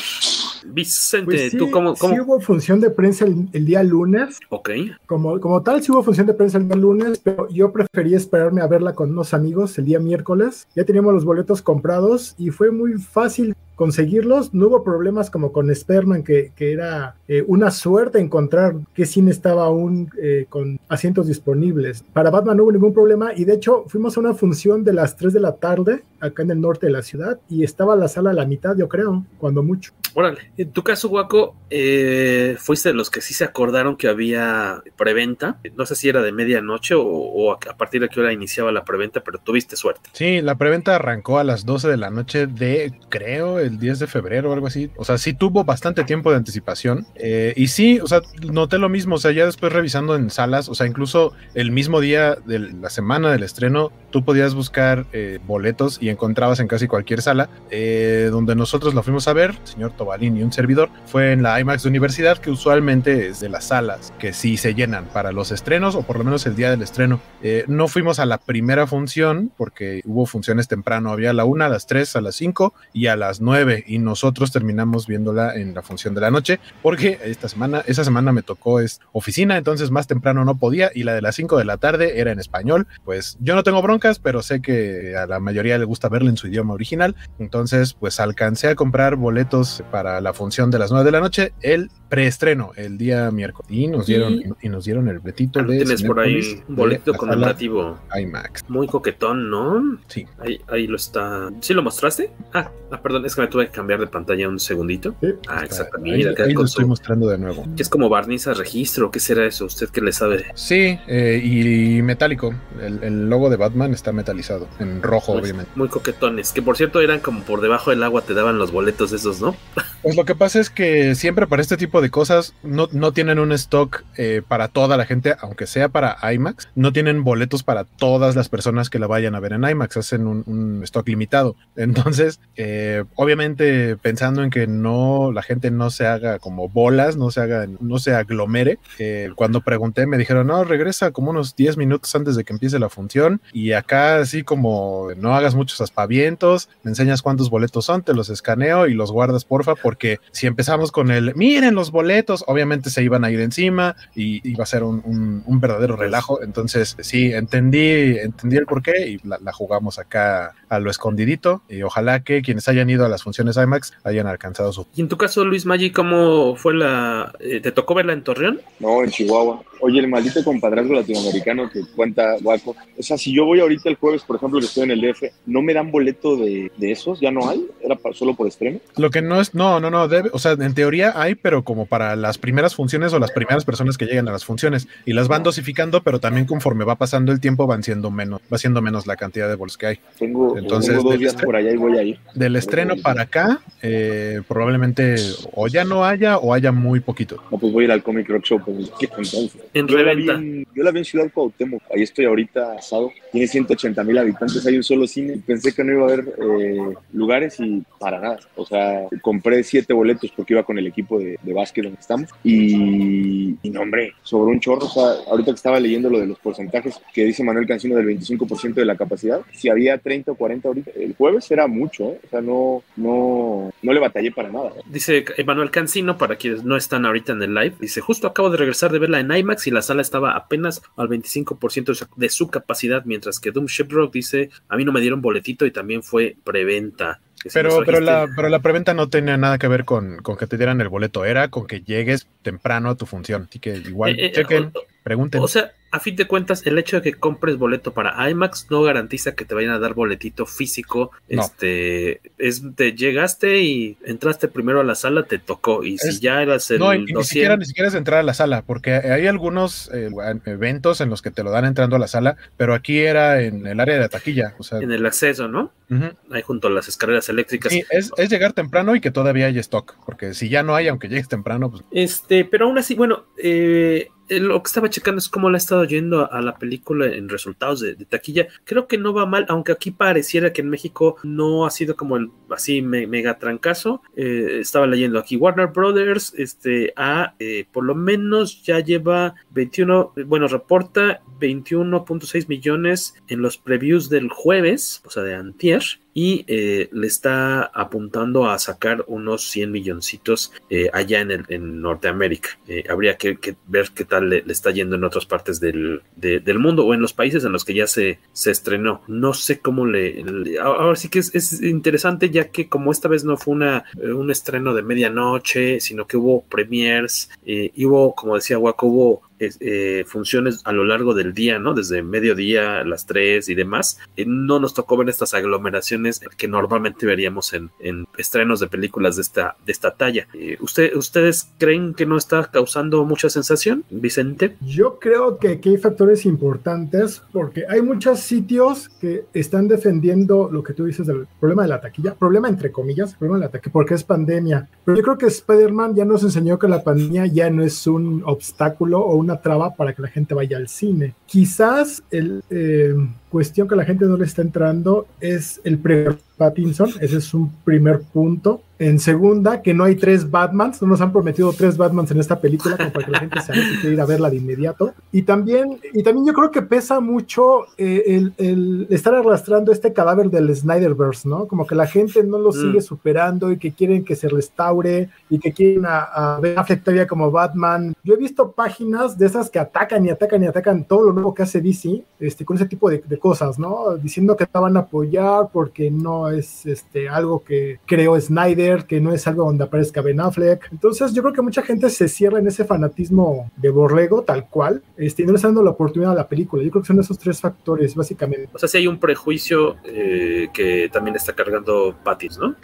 Vicente, 0.67 1.25
pues 1.25 1.51
sí, 1.53 1.57
¿tú 1.57 1.71
cómo, 1.71 1.95
cómo, 1.95 2.15
Sí 2.15 2.21
hubo 2.21 2.41
función 2.41 2.81
de 2.81 2.91
prensa 2.91 3.25
el, 3.25 3.49
el, 3.53 3.65
día 3.65 3.83
lunes. 3.83 4.39
Ok. 4.49 4.71
Como, 5.07 5.41
como 5.41 5.62
tal, 5.62 5.83
sí 5.83 5.93
hubo 5.93 6.03
función 6.03 6.27
de 6.27 6.35
prensa 6.35 6.59
el 6.59 6.67
día 6.67 6.77
lunes, 6.77 7.21
pero 7.23 7.49
yo 7.49 7.73
preferí 7.73 8.15
esperarme 8.15 8.61
a 8.61 8.67
verla 8.67 8.95
con 8.95 9.11
unos 9.11 9.33
amigos 9.33 9.79
el 9.79 9.85
día 9.85 10.01
miércoles. 10.01 10.67
Ya 10.75 10.85
teníamos 10.85 11.15
los 11.15 11.25
boletos 11.25 11.63
comprados 11.63 12.35
y 12.39 12.51
fue 12.51 12.71
muy 12.71 12.95
fácil 12.95 13.55
conseguirlos. 13.81 14.53
No 14.53 14.67
hubo 14.67 14.85
problemas 14.85 15.31
como 15.31 15.53
con 15.53 15.75
Sperman, 15.75 16.22
que, 16.22 16.53
que 16.55 16.70
era 16.70 17.17
eh, 17.29 17.43
una 17.46 17.70
suerte 17.70 18.19
encontrar 18.19 18.75
qué 18.93 19.06
cine 19.06 19.31
estaba 19.31 19.65
aún 19.65 20.10
eh, 20.20 20.44
con 20.51 20.79
asientos 20.91 21.27
disponibles. 21.27 22.05
Para 22.13 22.29
Batman 22.29 22.58
no 22.58 22.65
hubo 22.65 22.72
ningún 22.72 22.93
problema 22.93 23.32
y 23.34 23.46
de 23.46 23.55
hecho 23.55 23.84
fuimos 23.89 24.19
a 24.19 24.20
una 24.20 24.34
función 24.34 24.84
de 24.84 24.93
las 24.93 25.17
3 25.17 25.32
de 25.32 25.41
la 25.41 25.56
tarde 25.56 26.03
acá 26.20 26.43
en 26.43 26.51
el 26.51 26.60
norte 26.60 26.89
de 26.89 26.93
la 26.93 27.01
ciudad 27.01 27.41
y 27.49 27.65
estaba 27.65 27.96
la 27.96 28.08
sala 28.08 28.31
a 28.31 28.34
la 28.34 28.44
mitad, 28.44 28.77
yo 28.77 28.87
creo, 28.87 29.25
cuando 29.39 29.63
mucho. 29.63 29.93
Órale, 30.15 30.53
en 30.56 30.72
tu 30.72 30.82
caso, 30.82 31.08
Guaco, 31.08 31.55
eh, 31.70 32.56
fuiste 32.58 32.89
de 32.89 32.94
los 32.94 33.10
que 33.10 33.20
sí 33.20 33.32
se 33.32 33.44
acordaron 33.44 33.96
que 33.96 34.08
había 34.08 34.82
preventa. 34.96 35.58
No 35.77 35.87
sé 35.87 35.94
si 35.94 36.08
era 36.08 36.20
de 36.20 36.32
medianoche 36.32 36.94
o, 36.94 37.03
o, 37.03 37.53
a 37.53 37.77
partir 37.77 38.01
de 38.01 38.08
qué 38.08 38.20
hora 38.20 38.32
iniciaba 38.32 38.72
la 38.72 38.84
preventa, 38.84 39.20
pero 39.20 39.39
tuviste 39.39 39.77
suerte. 39.77 40.10
Sí, 40.13 40.41
la 40.41 40.56
preventa 40.56 40.96
arrancó 40.96 41.39
a 41.39 41.44
las 41.44 41.65
12 41.65 41.89
de 41.89 41.96
la 41.96 42.10
noche 42.10 42.46
de, 42.46 42.93
creo, 43.08 43.60
el 43.70 43.79
10 43.79 44.00
de 44.00 44.06
febrero 44.06 44.50
o 44.50 44.53
algo 44.53 44.67
así. 44.67 44.91
O 44.96 45.05
sea, 45.05 45.19
sí 45.19 45.32
tuvo 45.32 45.65
bastante 45.65 46.05
tiempo 46.05 46.31
de 46.31 46.36
anticipación. 46.36 47.06
Eh, 47.15 47.55
y 47.56 47.69
sí, 47.69 48.00
o 48.00 48.06
sea, 48.06 48.20
noté 48.43 48.79
lo 48.79 48.89
mismo. 48.89 49.17
O 49.17 49.19
sea, 49.19 49.32
ya 49.32 49.46
después 49.46 49.72
revisando 49.72 50.17
en 50.17 50.31
salas, 50.31 50.69
o 50.69 50.74
sea, 50.74 50.86
incluso 50.86 51.32
el 51.55 51.70
mismo 51.70 52.00
día 52.00 52.36
de 52.46 52.58
la 52.58 52.91
semana 52.91 53.31
del 53.31 53.43
estreno, 53.43 53.93
tú 54.10 54.24
podías 54.24 54.55
buscar 54.55 55.06
eh, 55.12 55.38
boletos 55.46 55.98
y 56.00 56.08
encontrabas 56.08 56.60
en 56.60 56.69
casi 56.69 56.86
cualquier 56.86 57.22
sala. 57.22 57.48
Eh, 57.70 58.29
donde 58.31 58.55
nosotros 58.55 58.94
lo 58.94 59.02
fuimos 59.02 59.29
a 59.29 59.32
ver, 59.32 59.55
señor 59.64 59.93
Tobalín 59.93 60.36
y 60.36 60.43
un 60.43 60.52
servidor, 60.52 60.90
fue 61.06 61.32
en 61.32 61.43
la 61.43 61.60
IMAX 61.60 61.82
de 61.82 61.88
Universidad, 61.88 62.38
que 62.38 62.50
usualmente 62.50 63.29
es 63.29 63.40
de 63.40 63.48
las 63.48 63.64
salas 63.64 64.12
que 64.19 64.32
sí 64.32 64.56
se 64.56 64.74
llenan 64.74 65.06
para 65.06 65.32
los 65.32 65.50
estrenos 65.50 65.94
o 65.94 66.02
por 66.02 66.19
lo 66.19 66.24
menos 66.24 66.46
el 66.46 66.56
día 66.56 66.70
del 66.70 66.82
estreno. 66.82 67.20
Eh, 67.43 67.64
no 67.69 67.88
fuimos 67.88 68.19
a 68.19 68.26
la 68.26 68.38
primera 68.38 68.86
función 68.86 69.52
porque 69.56 70.02
hubo 70.05 70.26
funciones 70.26 70.69
temprano, 70.69 71.12
había 71.12 71.31
a 71.31 71.32
la 71.32 71.44
una, 71.44 71.67
a 71.67 71.69
las 71.69 71.86
3, 71.86 72.17
a 72.17 72.20
las 72.20 72.34
5 72.36 72.74
y 72.93 73.06
a 73.06 73.17
las 73.17 73.40
9 73.40 73.84
y 73.86 73.98
nosotros 73.98 74.52
terminamos 74.52 75.06
viéndola 75.06 75.55
en 75.55 75.74
la 75.74 75.82
función 75.82 76.14
de 76.14 76.20
la 76.20 76.31
noche 76.31 76.60
porque 76.82 77.19
esta 77.24 77.48
semana, 77.48 77.82
esa 77.86 78.05
semana 78.05 78.32
me 78.32 78.43
tocó 78.43 78.81
es 78.81 79.00
oficina, 79.12 79.56
entonces 79.56 79.90
más 79.90 80.06
temprano 80.06 80.44
no 80.44 80.56
podía 80.56 80.90
y 80.94 81.05
la 81.05 81.14
de 81.14 81.22
las 81.22 81.36
5 81.36 81.56
de 81.58 81.64
la 81.64 81.76
tarde 81.76 82.20
era 82.20 82.32
en 82.32 82.38
español. 82.38 82.86
Pues 83.05 83.36
yo 83.40 83.55
no 83.55 83.62
tengo 83.62 83.82
pero 84.23 84.43
sé 84.43 84.61
que 84.61 85.15
a 85.17 85.27
la 85.27 85.41
mayoría 85.41 85.79
le 85.79 85.85
gusta 85.85 86.09
verla 86.09 86.31
en 86.31 86.37
su 86.37 86.49
idioma 86.49 86.75
original, 86.75 87.17
entonces 87.39 87.95
pues 87.95 88.21
alcancé 88.21 88.69
a 88.69 88.75
comprar 88.75 89.17
boletos 89.17 89.85
para 89.91 90.21
la 90.21 90.33
función 90.33 90.71
de 90.71 90.79
las 90.79 90.91
9 90.91 91.05
de 91.05 91.13
la 91.13 91.21
noche 91.21 91.53
el 91.61 91.91
preestreno 92.10 92.72
el 92.76 92.98
día 92.98 93.31
miércoles 93.31 93.70
y 93.70 93.86
nos 93.86 94.06
dieron 94.06 94.34
y, 94.34 94.44
y 94.67 94.69
nos 94.69 94.84
dieron 94.84 95.08
el 95.08 95.20
boletito 95.20 95.60
Ah, 95.60 95.62
de 95.62 95.76
Tienes 95.79 96.02
por 96.02 96.20
ahí 96.20 96.62
un 96.69 96.76
boleto 96.76 97.14
conmemorativo. 97.14 97.98
IMAX. 98.20 98.69
Muy 98.69 98.86
coquetón, 98.88 99.48
¿no? 99.50 99.98
Sí. 100.08 100.26
Ahí, 100.38 100.60
ahí 100.69 100.86
lo 100.86 100.96
está. 100.96 101.48
¿Sí 101.60 101.72
lo 101.72 101.82
mostraste? 101.82 102.31
Ah, 102.52 102.70
ah, 102.90 103.00
perdón, 103.00 103.24
es 103.24 103.34
que 103.34 103.40
me 103.43 103.46
tuve 103.46 103.67
que 103.67 103.72
cambiar 103.72 104.00
de 104.00 104.08
pantalla 104.08 104.48
un 104.48 104.58
segundito. 104.60 105.14
Ah, 105.48 105.62
exactamente. 105.64 106.34
Ahí, 106.43 106.52
lo 106.52 106.64
estoy 106.64 106.84
mostrando 106.84 107.29
de 107.29 107.38
nuevo. 107.38 107.64
que 107.76 107.82
es 107.82 107.88
como 107.88 108.08
barniza 108.08 108.52
registro, 108.55 109.10
¿qué 109.10 109.20
será 109.20 109.46
eso? 109.46 109.64
¿Usted 109.67 109.88
qué 109.90 110.00
le 110.00 110.12
sabe? 110.12 110.46
Sí, 110.55 110.98
eh, 111.06 111.40
y 111.43 112.02
metálico. 112.02 112.52
El, 112.82 113.02
el 113.05 113.31
logo 113.31 113.48
de 113.50 113.56
Batman 113.56 113.94
está 113.94 114.12
metalizado, 114.12 114.69
en 114.81 115.02
rojo, 115.02 115.32
Muy- 115.32 115.43
obviamente. 115.43 115.70
Muy 115.76 115.88
coquetones, 115.88 116.52
que 116.52 116.60
por 116.62 116.76
cierto 116.76 117.00
eran 117.00 117.20
como 117.20 117.43
por 117.44 117.60
debajo 117.60 117.90
del 117.90 118.02
agua 118.02 118.22
te 118.22 118.34
daban 118.34 118.58
los 118.58 118.72
boletos 118.72 119.12
esos, 119.12 119.40
¿no? 119.40 119.55
Pues 120.02 120.17
lo 120.17 120.24
que 120.24 120.34
pasa 120.34 120.58
es 120.60 120.70
que 120.70 121.14
siempre 121.14 121.46
para 121.46 121.62
este 121.62 121.76
tipo 121.76 122.00
de 122.01 122.11
cosas 122.11 122.55
no, 122.63 122.89
no 122.93 123.13
tienen 123.13 123.39
un 123.39 123.53
stock 123.53 124.05
eh, 124.17 124.43
para 124.47 124.69
toda 124.69 124.97
la 124.97 125.07
gente, 125.07 125.35
aunque 125.41 125.67
sea 125.67 125.89
para 125.89 126.17
IMAX, 126.33 126.69
no 126.75 126.93
tienen 126.93 127.25
boletos 127.25 127.63
para 127.63 127.85
todas 127.85 128.37
las 128.37 128.49
personas 128.49 128.91
que 128.91 128.99
la 128.99 129.07
vayan 129.07 129.35
a 129.35 129.41
ver 129.41 129.53
en 129.53 129.65
IMAX, 129.65 129.97
hacen 129.97 130.27
un, 130.27 130.45
un 130.47 130.83
stock 130.85 131.07
limitado. 131.09 131.57
Entonces, 131.77 132.41
eh, 132.57 133.05
obviamente 133.15 133.97
pensando 133.97 134.43
en 134.43 134.51
que 134.51 134.67
no 134.67 135.33
la 135.33 135.43
gente 135.43 135.71
no 135.71 135.91
se 135.91 136.07
haga 136.07 136.39
como 136.39 136.69
bolas, 136.69 137.17
no 137.17 137.31
se 137.31 137.41
haga, 137.41 137.67
no 137.81 137.99
se 137.99 138.15
aglomere, 138.15 138.79
eh, 138.99 139.31
cuando 139.35 139.61
pregunté 139.61 140.07
me 140.07 140.19
dijeron, 140.19 140.47
no, 140.47 140.65
regresa 140.65 141.11
como 141.11 141.31
unos 141.31 141.57
10 141.57 141.77
minutos 141.77 142.15
antes 142.15 142.37
de 142.37 142.45
que 142.45 142.53
empiece 142.53 142.79
la 142.79 142.89
función 142.89 143.41
y 143.53 143.73
acá 143.73 144.19
así 144.19 144.43
como 144.43 145.09
no 145.17 145.35
hagas 145.35 145.55
muchos 145.55 145.81
aspavientos, 145.81 146.69
me 146.83 146.91
enseñas 146.91 147.23
cuántos 147.23 147.51
boletos 147.51 147.85
son, 147.85 148.03
te 148.03 148.15
los 148.15 148.31
escaneo 148.31 148.87
y 148.87 148.95
los 148.95 149.13
guardas 149.13 149.45
porfa, 149.45 149.75
porque 149.75 150.19
si 150.33 150.47
empezamos 150.47 150.93
con 150.93 151.11
el, 151.11 151.35
miren 151.35 151.75
los 151.75 151.90
boletos, 151.91 152.44
obviamente 152.47 152.91
se 152.91 153.03
iban 153.03 153.25
a 153.25 153.31
ir 153.31 153.41
encima 153.41 153.97
y 154.15 154.47
iba 154.49 154.63
a 154.65 154.67
ser 154.67 154.82
un, 154.82 155.03
un- 155.05 155.43
un 155.47 155.61
verdadero 155.61 155.97
relajo, 155.97 156.43
entonces 156.43 156.97
sí, 157.01 157.32
entendí, 157.32 158.17
entendí 158.19 158.56
el 158.56 158.67
porqué 158.67 159.09
y 159.09 159.20
la, 159.27 159.39
la 159.43 159.53
jugamos 159.53 159.99
acá 159.99 160.55
a 160.69 160.79
lo 160.79 160.91
escondidito 160.91 161.63
y 161.69 161.82
ojalá 161.82 162.20
que 162.20 162.43
quienes 162.43 162.69
hayan 162.69 162.89
ido 162.91 163.05
a 163.05 163.09
las 163.09 163.23
funciones 163.23 163.56
IMAX 163.56 163.93
hayan 164.05 164.27
alcanzado 164.27 164.73
su... 164.73 164.87
Y 164.94 165.01
en 165.01 165.09
tu 165.09 165.17
caso, 165.17 165.44
Luis 165.44 165.67
Maggi, 165.67 165.91
¿cómo 165.91 166.56
fue 166.56 166.75
la... 166.75 167.32
eh, 167.41 167.61
¿Te 167.61 167.73
tocó 167.73 167.94
verla 167.94 168.13
en 168.13 168.23
Torreón? 168.23 168.61
No, 168.79 169.03
en 169.03 169.11
Chihuahua. 169.11 169.63
Oye, 169.81 170.01
el 170.01 170.08
maldito 170.08 170.43
compadrazgo 170.44 170.94
latinoamericano 170.94 171.70
que 171.70 171.81
cuenta 171.94 172.37
Guaco. 172.41 172.77
O 172.99 173.03
sea, 173.03 173.17
si 173.17 173.34
yo 173.34 173.44
voy 173.44 173.60
ahorita 173.60 173.89
el 173.89 173.96
jueves, 173.96 174.22
por 174.22 174.37
ejemplo, 174.37 174.58
que 174.60 174.67
estoy 174.67 174.84
en 174.84 174.91
el 174.91 175.01
DF, 175.01 175.25
¿no 175.46 175.63
me 175.63 175.75
dan 175.75 175.91
boleto 175.91 176.37
de, 176.37 176.70
de 176.77 176.93
esos? 176.93 177.20
¿Ya 177.20 177.31
no 177.31 177.49
hay? 177.49 177.67
¿Era 177.82 177.99
solo 178.13 178.34
por 178.34 178.46
estreno? 178.46 178.81
Lo 178.96 179.10
que 179.10 179.22
no 179.22 179.41
es, 179.41 179.55
no, 179.55 179.81
no, 179.81 179.91
no, 179.91 180.08
debe, 180.08 180.31
o 180.32 180.39
sea, 180.39 180.53
en 180.53 180.75
teoría 180.75 181.13
hay, 181.15 181.34
pero 181.34 181.65
como 181.65 181.87
para 181.87 182.17
las 182.17 182.39
primeras 182.39 182.75
funciones 182.75 183.13
o 183.13 183.19
las 183.19 183.31
primeras 183.32 183.65
personas 183.65 183.96
que 183.96 184.06
llegan 184.06 184.29
a 184.29 184.32
las 184.32 184.44
funciones 184.44 184.89
y 185.06 185.13
las 185.13 185.29
van 185.29 185.43
dosificando, 185.43 186.03
pero 186.03 186.20
también 186.20 186.46
conforme 186.46 186.84
va 186.84 186.96
pasando 186.96 187.32
el 187.32 187.41
tiempo 187.41 187.67
van 187.67 187.82
siendo 187.82 188.10
menos, 188.10 188.41
va 188.53 188.58
siendo 188.58 188.82
menos 188.82 189.06
la 189.06 189.17
cantidad 189.17 189.49
de 189.49 189.55
bolos 189.55 189.79
que 189.79 189.87
hay. 189.87 190.01
Tengo, 190.19 190.58
Entonces, 190.58 190.96
tengo 190.96 191.10
dos 191.10 191.19
días 191.19 191.34
por 191.37 191.56
allá 191.56 191.70
y 191.70 191.77
voy 191.77 191.99
a 191.99 192.03
ir. 192.03 192.19
Del 192.34 192.56
estreno 192.56 192.94
para 193.03 193.22
acá, 193.22 193.60
eh, 193.82 194.43
probablemente 194.49 195.17
o 195.53 195.69
ya 195.69 195.84
no 195.84 196.05
haya 196.05 196.39
o 196.39 196.53
haya 196.53 196.72
muy 196.72 197.01
poquito. 197.01 197.43
No, 197.51 197.58
pues 197.58 197.72
voy 197.72 197.84
a 197.84 197.87
ir 197.87 197.93
al 197.93 198.03
Comic 198.03 198.29
Rock 198.29 198.44
Show. 198.44 198.60
Pues, 198.65 198.91
¿qué 198.99 199.06
entonces? 199.06 199.56
En 199.74 199.86
yo, 199.86 199.96
la 199.96 200.03
vi 200.03 200.08
reventa. 200.22 200.34
en, 200.34 200.67
yo 200.74 200.82
la 200.82 200.91
vi 200.91 200.98
en 200.98 201.05
Ciudad 201.05 201.31
Cuauhtémoc. 201.32 201.82
Ahí 201.94 202.03
estoy 202.03 202.24
ahorita 202.24 202.72
asado. 202.74 203.12
Tiene 203.32 203.46
180 203.46 204.03
mil 204.05 204.19
habitantes. 204.19 204.67
Hay 204.67 204.77
un 204.77 204.82
solo 204.82 205.06
cine. 205.06 205.41
Pensé 205.46 205.72
que 205.74 205.84
no 205.84 205.93
iba 205.93 206.03
a 206.03 206.12
haber 206.12 206.34
eh, 206.39 206.94
lugares 207.12 207.58
y 207.60 207.82
para 207.98 208.20
nada. 208.20 208.39
O 208.56 208.67
sea, 208.67 209.06
compré 209.22 209.62
siete 209.62 209.93
boletos 209.93 210.32
porque 210.34 210.55
iba 210.55 210.62
con 210.62 210.79
el 210.79 210.86
equipo 210.86 211.19
de, 211.19 211.39
de 211.43 211.53
básquet 211.53 211.84
donde 211.84 212.00
estamos. 212.00 212.31
Y, 212.43 213.56
y 213.62 213.70
no, 213.70 213.82
hombre, 213.82 214.15
sobre 214.22 214.53
un 214.53 214.60
chorro. 214.60 214.86
O 214.86 214.91
sea, 214.91 215.31
ahorita 215.31 215.53
que 215.53 215.56
estaba 215.56 215.79
leyendo 215.79 216.10
lo 216.10 216.19
de 216.19 216.27
los 216.27 216.39
porcentajes 216.39 217.00
que 217.15 217.24
dice 217.24 217.44
Manuel 217.44 217.67
Cancino 217.67 217.96
del 217.96 218.06
25% 218.06 218.74
de 218.74 218.84
la 218.84 218.96
capacidad, 218.96 219.41
si 219.53 219.69
había 219.69 219.98
30 219.98 220.32
o 220.32 220.34
40 220.34 220.69
ahorita, 220.69 220.91
el 220.96 221.15
jueves 221.15 221.50
era 221.50 221.67
mucho. 221.67 222.10
¿eh? 222.10 222.20
O 222.24 222.29
sea, 222.29 222.41
no, 222.41 222.82
no, 222.96 223.72
no 223.82 223.93
le 223.93 224.00
batallé 224.00 224.32
para 224.32 224.50
nada. 224.50 224.72
Dice 224.86 225.24
Emanuel 225.36 225.70
Cancino, 225.70 226.19
para 226.19 226.36
quienes 226.36 226.65
no 226.65 226.77
están 226.77 227.06
ahorita 227.06 227.32
en 227.32 227.43
el 227.43 227.55
live, 227.55 227.74
dice, 227.81 228.00
justo 228.00 228.27
acabo 228.27 228.50
de 228.50 228.56
regresar 228.56 228.91
de 228.91 228.98
verla 228.98 229.20
en 229.20 229.31
IMAX 229.31 229.59
y 229.67 229.70
la 229.70 229.82
sala 229.82 230.02
estaba 230.02 230.32
apenas 230.36 230.82
al 230.96 231.08
25% 231.08 232.08
de 232.17 232.29
su- 232.29 232.48
capacidad, 232.50 233.05
mientras 233.05 233.40
que 233.40 233.50
Doom 233.50 233.67
Shiprock 233.67 234.12
dice, 234.12 234.50
a 234.69 234.76
mí 234.76 234.84
no 234.84 234.93
me 234.93 235.00
dieron 235.00 235.20
boletito 235.20 235.67
y 235.67 235.70
también 235.70 236.02
fue 236.02 236.36
preventa. 236.44 237.20
Si 237.43 237.48
Pero, 237.52 237.82
pero, 237.86 238.00
la, 238.00 238.29
pero 238.36 238.48
la 238.50 238.58
preventa 238.60 238.93
no 238.93 239.08
tenía 239.08 239.36
nada 239.38 239.56
que 239.58 239.67
ver 239.69 239.84
con, 239.86 240.19
con 240.22 240.36
que 240.36 240.46
te 240.46 240.56
dieran 240.58 240.81
el 240.81 240.88
boleto, 240.90 241.24
era 241.24 241.48
con 241.48 241.67
que 241.67 241.81
llegues 241.81 242.26
temprano 242.43 242.90
a 242.90 242.96
tu 242.96 243.06
función. 243.06 243.46
Así 243.48 243.58
que 243.58 243.76
igual, 243.76 244.12
Eh, 244.12 244.26
eh, 244.26 244.32
chequen, 244.32 244.72
o- 244.74 244.81
pregunten. 245.02 245.40
O 245.43 245.48
sea, 245.48 245.72
a 245.91 245.99
fin 246.01 246.15
de 246.17 246.27
cuentas, 246.27 246.67
el 246.67 246.79
hecho 246.79 246.97
de 246.97 247.03
que 247.03 247.15
compres 247.15 247.56
boleto 247.56 247.93
para 247.93 248.31
IMAX 248.31 248.67
no 248.70 248.82
garantiza 248.82 249.35
que 249.35 249.44
te 249.44 249.55
vayan 249.55 249.73
a 249.73 249.79
dar 249.79 249.94
boletito 249.94 250.47
físico. 250.47 251.11
No. 251.29 251.43
Este, 251.43 252.20
es 252.39 252.63
te 252.77 252.93
llegaste 252.93 253.61
y 253.61 253.97
entraste 254.05 254.49
primero 254.49 254.81
a 254.81 254.85
la 254.85 254.94
sala, 254.94 255.25
te 255.25 255.39
tocó. 255.39 255.85
Y 255.85 255.99
si 255.99 256.20
ya 256.20 256.43
eras 256.43 256.70
el 256.70 256.79
no, 256.79 256.94
y- 256.94 256.99
ni 257.01 257.13
200, 257.13 257.27
siquiera, 257.29 257.56
ni 257.56 257.65
siquiera 257.65 257.89
es 257.89 257.94
entrar 257.94 258.20
a 258.20 258.23
la 258.23 258.35
sala, 258.35 258.63
porque 258.63 258.93
hay 258.94 259.27
algunos 259.27 259.91
eh, 259.93 260.11
eventos 260.47 261.01
en 261.01 261.11
los 261.11 261.23
que 261.23 261.31
te 261.31 261.43
lo 261.43 261.51
dan 261.51 261.65
entrando 261.65 261.97
a 261.97 261.99
la 261.99 262.09
sala, 262.09 262.37
pero 262.56 262.75
aquí 262.75 262.99
era 263.01 263.43
en 263.43 263.67
el 263.67 263.81
área 263.81 263.97
de 263.97 264.01
la 264.03 264.09
taquilla. 264.09 264.55
O 264.59 264.63
sea, 264.63 264.79
en 264.79 264.93
el 264.93 265.05
acceso, 265.06 265.49
¿no? 265.49 265.73
ujú. 265.91 266.05
Ahí 266.31 266.43
junto 266.43 266.69
a 266.69 266.70
las 266.70 266.87
escaleras 266.89 267.29
eléctricas. 267.29 267.73
Sí, 267.73 267.82
es, 267.91 268.13
es 268.17 268.31
llegar 268.31 268.53
temprano 268.53 268.94
y 268.94 269.01
que 269.01 269.11
todavía 269.11 269.47
hay 269.47 269.59
stock, 269.59 269.97
porque 270.06 270.35
si 270.35 270.49
ya 270.49 270.63
no 270.63 270.75
hay, 270.77 270.87
aunque 270.89 271.09
llegues 271.09 271.29
temprano, 271.29 271.70
pues 271.70 271.82
Este, 271.91 272.44
pero 272.44 272.67
aún 272.67 272.79
así, 272.79 272.94
bueno, 272.94 273.25
eh, 273.37 274.09
lo 274.39 274.63
que 274.63 274.69
estaba 274.69 274.91
checando 274.91 275.19
es 275.19 275.29
cómo 275.29 275.51
le 275.51 275.56
ha 275.56 275.58
estado 275.58 275.84
yendo 275.84 276.31
a, 276.32 276.41
la 276.41 276.56
película 276.56 277.06
en 277.06 277.29
resultados 277.29 277.81
de, 277.81 277.96
taquilla. 278.05 278.46
Creo 278.65 278.87
que 278.87 278.99
no 278.99 279.13
va 279.13 279.27
mal, 279.27 279.46
aunque 279.49 279.72
aquí 279.72 279.91
pareciera 279.91 280.53
que 280.53 280.63
en 280.63 280.69
México 280.69 281.17
no 281.22 281.67
ha 281.67 281.70
sido 281.70 281.96
como 281.96 282.17
el 282.17 282.31
así 282.51 282.82
me- 282.82 283.06
mega 283.06 283.39
trancazo. 283.39 284.03
Eh, 284.17 284.58
estaba 284.60 284.87
leyendo 284.87 285.19
aquí 285.19 285.37
Warner 285.37 285.69
Brothers, 285.69 286.34
este, 286.37 286.93
a 286.96 287.34
eh, 287.39 287.67
por 287.72 287.84
lo 287.84 287.94
menos 287.94 288.63
ya 288.63 288.81
lleva 288.81 289.34
21, 289.51 290.13
eh, 290.17 290.22
bueno, 290.22 290.46
reporta 290.49 291.22
21.6 291.41 292.49
millones 292.49 293.15
en 293.29 293.43
los 293.43 293.56
previews 293.58 294.08
del 294.08 294.29
jueves, 294.29 295.03
o 295.05 295.10
sea, 295.10 295.22
de 295.22 295.34
antier. 295.34 295.82
Y 296.12 296.44
eh, 296.48 296.88
le 296.93 297.06
está 297.06 297.62
apuntando 297.62 298.50
a 298.50 298.58
sacar 298.58 299.05
unos 299.06 299.44
100 299.50 299.70
milloncitos 299.70 300.52
eh, 300.69 300.90
allá 300.93 301.20
en, 301.20 301.31
el, 301.31 301.44
en 301.48 301.81
Norteamérica. 301.81 302.50
Eh, 302.67 302.84
habría 302.88 303.17
que, 303.17 303.38
ver 303.69 303.90
qué 303.94 304.05
tal 304.05 304.29
le, 304.29 304.43
le 304.43 304.52
está 304.52 304.70
yendo 304.72 304.96
en 304.96 305.05
otras 305.05 305.26
partes 305.26 305.60
del, 305.60 306.02
de- 306.17 306.40
del 306.40 306.58
mundo 306.58 306.84
o 306.84 306.94
en 306.94 307.00
los 307.00 307.12
países 307.12 307.44
en 307.44 307.52
los 307.52 307.64
que 307.64 307.74
ya 307.74 307.86
se, 307.86 308.19
se 308.32 308.50
estrenó. 308.50 309.02
No 309.06 309.34
sé 309.34 309.60
cómo 309.60 309.86
le... 309.86 310.24
ahora 310.60 310.96
sí 310.96 311.08
que 311.08 311.20
es, 311.20 311.34
es 311.34 311.62
interesante 311.62 312.31
ya 312.31 312.48
que 312.50 312.69
como 312.69 312.90
esta 312.90 313.08
vez 313.08 313.24
no 313.24 313.36
fue 313.36 313.55
una, 313.55 313.84
eh, 314.02 314.12
un 314.12 314.31
estreno 314.31 314.74
de 314.74 314.82
medianoche, 314.82 315.81
sino 315.81 316.06
que 316.06 316.17
hubo 316.17 316.43
premiers 316.43 317.31
hubo, 317.76 318.14
como 318.14 318.34
decía 318.34 318.58
Waco, 318.58 318.86
hubo 318.86 319.22
eh, 319.41 320.05
funciones 320.06 320.61
a 320.65 320.73
lo 320.73 320.85
largo 320.85 321.15
del 321.15 321.32
día, 321.32 321.59
¿no? 321.59 321.75
Desde 321.75 322.03
mediodía, 322.03 322.85
las 322.85 323.06
3 323.06 323.49
y 323.49 323.55
demás. 323.55 323.99
Eh, 324.17 324.25
no 324.27 324.61
nos 324.61 324.75
tocó 324.75 324.97
ver 324.97 325.09
estas 325.09 325.35
aglomeraciones 325.35 326.20
que 326.37 326.49
normalmente 326.49 327.06
veríamos 327.06 327.55
en, 327.55 327.70
en 327.81 328.06
estrenos 328.19 328.61
de 328.61 328.69
películas 328.69 329.17
de 329.17 329.23
esta, 329.23 329.56
de 329.65 329.73
esta 329.73 329.93
talla. 329.93 330.27
Eh, 330.35 330.59
¿usted, 330.61 330.94
¿Ustedes 330.94 331.51
creen 331.59 331.94
que 331.94 332.06
no 332.06 332.17
está 332.17 332.51
causando 332.51 333.05
mucha 333.05 333.31
sensación, 333.31 333.85
Vicente? 333.91 334.56
Yo 334.61 334.99
creo 334.99 335.39
que 335.39 335.49
aquí 335.49 335.70
hay 335.70 335.79
factores 335.79 336.27
importantes 336.27 337.23
porque 337.32 337.65
hay 337.69 337.82
muchos 337.82 338.20
sitios 338.20 338.89
que 339.01 339.25
están 339.32 339.69
defendiendo 339.69 340.51
lo 340.53 340.63
que 340.63 340.75
tú 340.75 340.85
dices 340.85 341.06
del 341.06 341.27
problema 341.39 341.63
de 341.63 341.69
la 341.69 341.81
taquilla, 341.81 342.15
problema 342.15 342.49
entre 342.49 342.70
comillas, 342.70 343.15
problema 343.15 343.39
de 343.39 343.47
la 343.47 343.51
taquilla, 343.51 343.73
porque 343.73 343.94
es 343.94 344.05
pandemia. 344.05 344.69
Pero 344.85 344.97
yo 344.97 345.03
creo 345.03 345.19
que 345.19 345.27
Spider-Man 345.27 345.94
ya 345.94 346.05
nos 346.05 346.23
enseñó 346.23 346.59
que 346.59 346.69
la 346.69 346.82
pandemia 346.82 347.27
ya 347.27 347.51
no 347.51 347.63
es 347.63 347.87
un 347.87 348.23
obstáculo 348.25 349.01
o 349.01 349.15
una 349.15 349.30
traba 349.39 349.75
para 349.75 349.93
que 349.94 350.03
la 350.03 350.08
gente 350.08 350.34
vaya 350.34 350.56
al 350.56 350.69
cine. 350.69 351.15
Quizás 351.27 352.03
el 352.10 352.43
eh, 352.51 352.94
cuestión 353.29 353.69
que 353.69 353.77
la 353.77 353.84
gente 353.84 354.06
no 354.06 354.17
le 354.17 354.25
está 354.25 354.43
entrando 354.43 355.06
es 355.20 355.60
el 355.65 355.79
pre 355.79 356.17
Pattinson, 356.37 356.91
ese 357.01 357.19
es 357.19 357.34
un 357.34 357.53
primer 357.65 358.01
punto. 358.01 358.63
En 358.81 358.99
segunda, 358.99 359.60
que 359.60 359.75
no 359.75 359.84
hay 359.84 359.94
tres 359.94 360.31
Batmans, 360.31 360.81
no 360.81 360.89
nos 360.89 361.03
han 361.03 361.13
prometido 361.13 361.53
tres 361.53 361.77
Batmans 361.77 362.10
en 362.13 362.19
esta 362.19 362.41
película 362.41 362.79
como 362.79 362.91
para 362.91 363.05
que 363.05 363.13
la 363.13 363.19
gente 363.20 363.41
se 363.43 363.53
haga 363.53 363.63
quiere 363.81 363.94
ir 363.94 364.01
a 364.01 364.06
verla 364.06 364.31
de 364.31 364.37
inmediato. 364.39 364.94
Y 365.13 365.22
también, 365.22 365.79
y 365.93 366.03
también 366.03 366.27
yo 366.27 366.32
creo 366.32 366.51
que 366.51 366.63
pesa 366.63 366.99
mucho 366.99 367.67
eh, 367.77 368.05
el, 368.06 368.32
el 368.39 368.87
estar 368.89 369.15
arrastrando 369.15 369.70
este 369.70 369.93
cadáver 369.93 370.31
del 370.31 370.56
Snyderverse, 370.56 371.29
¿no? 371.29 371.46
Como 371.46 371.67
que 371.67 371.75
la 371.75 371.87
gente 371.87 372.25
no 372.25 372.39
lo 372.39 372.51
Mm. 372.51 372.53
sigue 372.53 372.81
superando 372.81 373.53
y 373.53 373.58
que 373.58 373.72
quieren 373.72 374.03
que 374.03 374.17
se 374.17 374.29
restaure 374.29 375.10
y 375.29 375.39
que 375.39 375.53
quieren 375.53 375.84
a, 375.84 376.01
a 376.37 376.41
Ben 376.41 376.58
Affleck 376.58 376.82
todavía 376.82 377.06
como 377.06 377.31
Batman. 377.31 377.93
Yo 378.03 378.15
he 378.15 378.17
visto 378.17 378.51
páginas 378.53 379.19
de 379.19 379.27
esas 379.27 379.51
que 379.51 379.58
atacan 379.58 380.06
y 380.06 380.08
atacan 380.10 380.43
y 380.43 380.46
atacan 380.46 380.84
todo 380.84 381.03
lo 381.05 381.13
nuevo 381.13 381.34
que 381.34 381.43
hace 381.43 381.60
DC, 381.60 382.03
este, 382.19 382.46
con 382.46 382.56
ese 382.56 382.65
tipo 382.65 382.89
de, 382.89 383.03
de 383.06 383.19
cosas, 383.19 383.58
¿no? 383.58 383.94
Diciendo 383.96 384.37
que 384.37 384.46
te 384.46 384.58
van 384.58 384.77
a 384.79 384.81
apoyar 384.81 385.49
porque 385.53 385.91
no 385.91 386.31
es 386.31 386.65
este, 386.65 387.08
algo 387.10 387.44
que 387.44 387.79
creó 387.87 388.19
Snyder 388.19 388.69
Joker, 388.70 388.86
que 388.86 389.00
no 389.00 389.12
es 389.12 389.27
algo 389.27 389.44
donde 389.44 389.65
aparezca 389.65 390.00
Ben 390.03 390.20
Affleck. 390.20 390.69
Entonces 390.72 391.12
yo 391.12 391.22
creo 391.22 391.34
que 391.34 391.43
mucha 391.43 391.62
gente 391.62 391.91
se 391.91 392.08
cierra 392.08 392.39
en 392.39 392.46
ese 392.46 392.65
fanatismo 392.65 393.50
de 393.56 393.70
Borrego, 393.70 394.22
tal 394.22 394.48
cual, 394.48 394.82
este, 394.96 395.22
y 395.22 395.27
no 395.27 395.32
le 395.32 395.36
está 395.36 395.48
dando 395.48 395.62
la 395.62 395.70
oportunidad 395.70 396.12
a 396.12 396.17
la 396.17 396.29
película. 396.29 396.62
Yo 396.62 396.70
creo 396.70 396.82
que 396.82 396.86
son 396.89 397.00
esos 397.00 397.19
tres 397.19 397.41
factores, 397.41 397.94
básicamente. 397.94 398.48
O 398.53 398.58
sea, 398.58 398.69
si 398.69 398.79
hay 398.79 398.86
un 398.86 398.98
prejuicio 398.98 399.77
eh, 399.84 400.48
que 400.53 400.89
también 400.93 401.17
está 401.17 401.32
cargando 401.32 401.94
Pattinson, 402.05 402.50
¿no? 402.50 402.56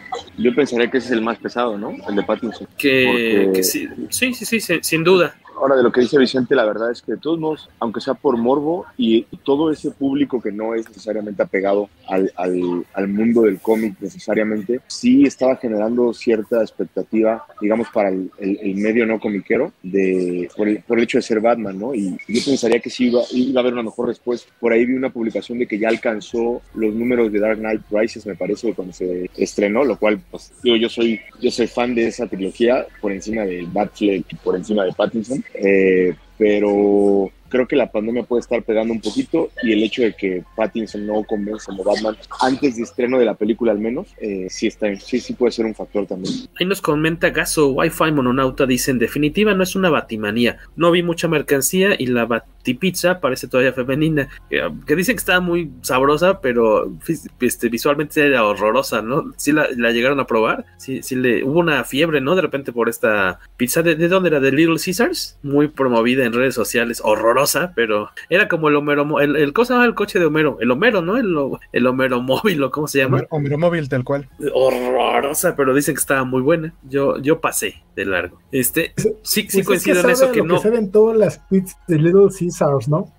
Yo 0.42 0.54
pensaría 0.54 0.90
que 0.90 0.98
ese 0.98 1.08
es 1.08 1.12
el 1.12 1.22
más 1.22 1.38
pesado, 1.38 1.76
¿no? 1.78 1.92
El 2.08 2.16
de 2.16 2.22
Pattinson. 2.22 2.66
Que, 2.76 3.44
Porque- 3.46 3.52
que 3.56 3.62
sí, 3.62 3.88
sí, 4.10 4.34
sí, 4.34 4.60
sí, 4.60 4.78
sin 4.82 5.04
duda. 5.04 5.34
Ahora, 5.56 5.76
de 5.76 5.82
lo 5.82 5.90
que 5.92 6.00
dice 6.02 6.18
Vicente, 6.18 6.54
la 6.54 6.64
verdad 6.64 6.90
es 6.90 7.02
que 7.02 7.12
de 7.12 7.18
todos 7.18 7.38
modos, 7.38 7.68
aunque 7.80 8.00
sea 8.00 8.14
por 8.14 8.36
morbo 8.36 8.86
y 8.96 9.22
todo 9.44 9.70
ese 9.70 9.90
público 9.90 10.40
que 10.40 10.52
no 10.52 10.74
es 10.74 10.86
necesariamente 10.88 11.42
apegado 11.42 11.88
al, 12.08 12.32
al, 12.36 13.08
mundo 13.08 13.42
del 13.42 13.58
cómic 13.60 13.94
necesariamente, 14.00 14.80
sí 14.86 15.24
estaba 15.24 15.56
generando 15.56 16.12
cierta 16.12 16.60
expectativa, 16.60 17.44
digamos, 17.60 17.88
para 17.92 18.10
el, 18.10 18.30
el- 18.38 18.76
medio 18.76 19.06
no 19.06 19.18
comiquero 19.18 19.72
de, 19.82 20.48
por, 20.56 20.68
el, 20.68 20.82
por 20.82 20.98
el 20.98 21.04
hecho 21.04 21.18
de 21.18 21.22
ser 21.22 21.40
Batman, 21.40 21.78
¿no? 21.78 21.94
Y 21.94 22.10
yo 22.28 22.40
pensaría 22.44 22.78
que 22.80 22.90
sí 22.90 23.06
iba, 23.08 23.22
iba 23.32 23.60
a 23.60 23.62
haber 23.62 23.72
una 23.72 23.82
mejor 23.82 24.08
respuesta. 24.08 24.52
Por 24.60 24.72
ahí 24.72 24.84
vi 24.84 24.94
una 24.94 25.10
publicación 25.10 25.58
de 25.58 25.66
que 25.66 25.78
ya 25.78 25.88
alcanzó 25.88 26.60
los 26.74 26.94
números 26.94 27.32
de 27.32 27.40
Dark 27.40 27.58
Knight 27.58 27.82
Rises, 27.90 28.26
me 28.26 28.34
parece, 28.34 28.74
cuando 28.74 28.92
se 28.92 29.30
estrenó, 29.36 29.84
lo 29.84 29.98
cual, 29.98 30.20
pues, 30.30 30.52
digo, 30.62 30.76
yo 30.76 30.88
soy, 30.88 31.20
yo 31.40 31.50
soy 31.50 31.66
fan 31.66 31.94
de 31.94 32.08
esa 32.08 32.26
trilogía 32.26 32.86
por 33.00 33.12
encima 33.12 33.42
de 33.42 33.66
Batfleck 33.72 34.36
por 34.44 34.56
encima 34.56 34.84
de 34.84 34.92
Pattinson. 34.92 35.42
Eh, 35.54 36.14
pero 36.38 37.30
creo 37.48 37.66
que 37.66 37.76
la 37.76 37.90
pandemia 37.90 38.24
puede 38.24 38.40
estar 38.40 38.62
pegando 38.62 38.92
un 38.92 39.00
poquito 39.00 39.50
y 39.62 39.72
el 39.72 39.82
hecho 39.82 40.02
de 40.02 40.14
que 40.14 40.44
Pattinson 40.56 41.06
no 41.06 41.24
convence 41.24 41.66
como 41.66 41.84
Batman 41.84 42.16
antes 42.40 42.76
de 42.76 42.82
estreno 42.82 43.18
de 43.18 43.24
la 43.24 43.34
película 43.34 43.72
al 43.72 43.78
menos, 43.78 44.08
eh, 44.20 44.46
sí, 44.50 44.66
está, 44.66 44.94
sí, 44.96 45.20
sí 45.20 45.34
puede 45.34 45.52
ser 45.52 45.66
un 45.66 45.74
factor 45.74 46.06
también. 46.06 46.34
Ahí 46.58 46.66
nos 46.66 46.80
comenta 46.80 47.30
Gaso, 47.30 47.68
Wi-Fi 47.70 48.12
Mononauta, 48.12 48.66
dice, 48.66 48.90
en 48.90 48.98
definitiva 48.98 49.54
no 49.54 49.62
es 49.62 49.76
una 49.76 49.90
batimanía. 49.90 50.58
No 50.76 50.90
vi 50.90 51.02
mucha 51.02 51.28
mercancía 51.28 51.94
y 51.98 52.06
la 52.06 52.26
batipizza 52.26 53.20
parece 53.20 53.48
todavía 53.48 53.72
femenina. 53.72 54.28
Que, 54.50 54.62
que 54.86 54.96
dicen 54.96 55.16
que 55.16 55.20
está 55.20 55.40
muy 55.40 55.70
sabrosa, 55.82 56.40
pero 56.40 56.92
este, 57.40 57.68
visualmente 57.68 58.24
era 58.24 58.44
horrorosa, 58.44 59.02
¿no? 59.02 59.32
Sí 59.36 59.52
la, 59.52 59.68
la 59.76 59.90
llegaron 59.90 60.20
a 60.20 60.26
probar. 60.26 60.64
Sí, 60.78 61.02
sí 61.02 61.16
le, 61.16 61.44
hubo 61.44 61.60
una 61.60 61.84
fiebre, 61.84 62.20
¿no? 62.20 62.34
De 62.34 62.42
repente 62.42 62.72
por 62.72 62.88
esta 62.88 63.38
pizza. 63.56 63.82
¿De, 63.82 63.94
de 63.94 64.08
dónde 64.08 64.28
era? 64.28 64.40
¿De 64.40 64.52
Little 64.52 64.76
Caesars? 64.82 65.38
Muy 65.42 65.68
promovida 65.68 66.24
en 66.24 66.32
redes 66.32 66.54
sociales. 66.54 67.00
Horrorosa, 67.36 67.72
pero 67.74 68.10
era 68.28 68.48
como 68.48 68.68
el 68.68 68.76
Homero... 68.76 69.20
El, 69.20 69.36
el, 69.36 69.52
¿Cómo 69.52 69.64
se 69.66 69.72
llama 69.74 69.84
el 69.86 69.94
coche 69.94 70.18
de 70.18 70.26
Homero? 70.26 70.56
El 70.60 70.70
Homero, 70.70 71.02
¿no? 71.02 71.16
El, 71.16 71.36
el 71.72 71.86
Homero 71.86 72.20
móvil, 72.22 72.62
¿o 72.62 72.70
cómo 72.70 72.88
se 72.88 72.98
llama? 72.98 73.16
Homero, 73.16 73.28
Homero 73.30 73.58
móvil 73.58 73.88
tal 73.88 74.04
cual. 74.04 74.28
horrorosa, 74.54 75.54
pero 75.56 75.74
dicen 75.74 75.94
que 75.94 76.00
estaba 76.00 76.24
muy 76.24 76.42
buena. 76.42 76.72
Yo, 76.88 77.18
yo 77.18 77.40
pasé 77.40 77.82
de 77.94 78.04
largo. 78.06 78.38
Este, 78.52 78.92
sí, 78.96 79.12
sí 79.22 79.42
Pues 79.44 79.54
es 79.56 79.66
coincido 79.66 80.00
en 80.00 80.10
eso 80.10 80.32
que 80.32 80.42
no. 80.42 80.56
que 80.56 80.60
saben 80.60 80.90
todas 80.90 81.16
las 81.16 81.46
tweets 81.48 81.76
de 81.88 81.98
Little 81.98 82.28
Caesars, 82.38 82.88
¿no? 82.88 83.12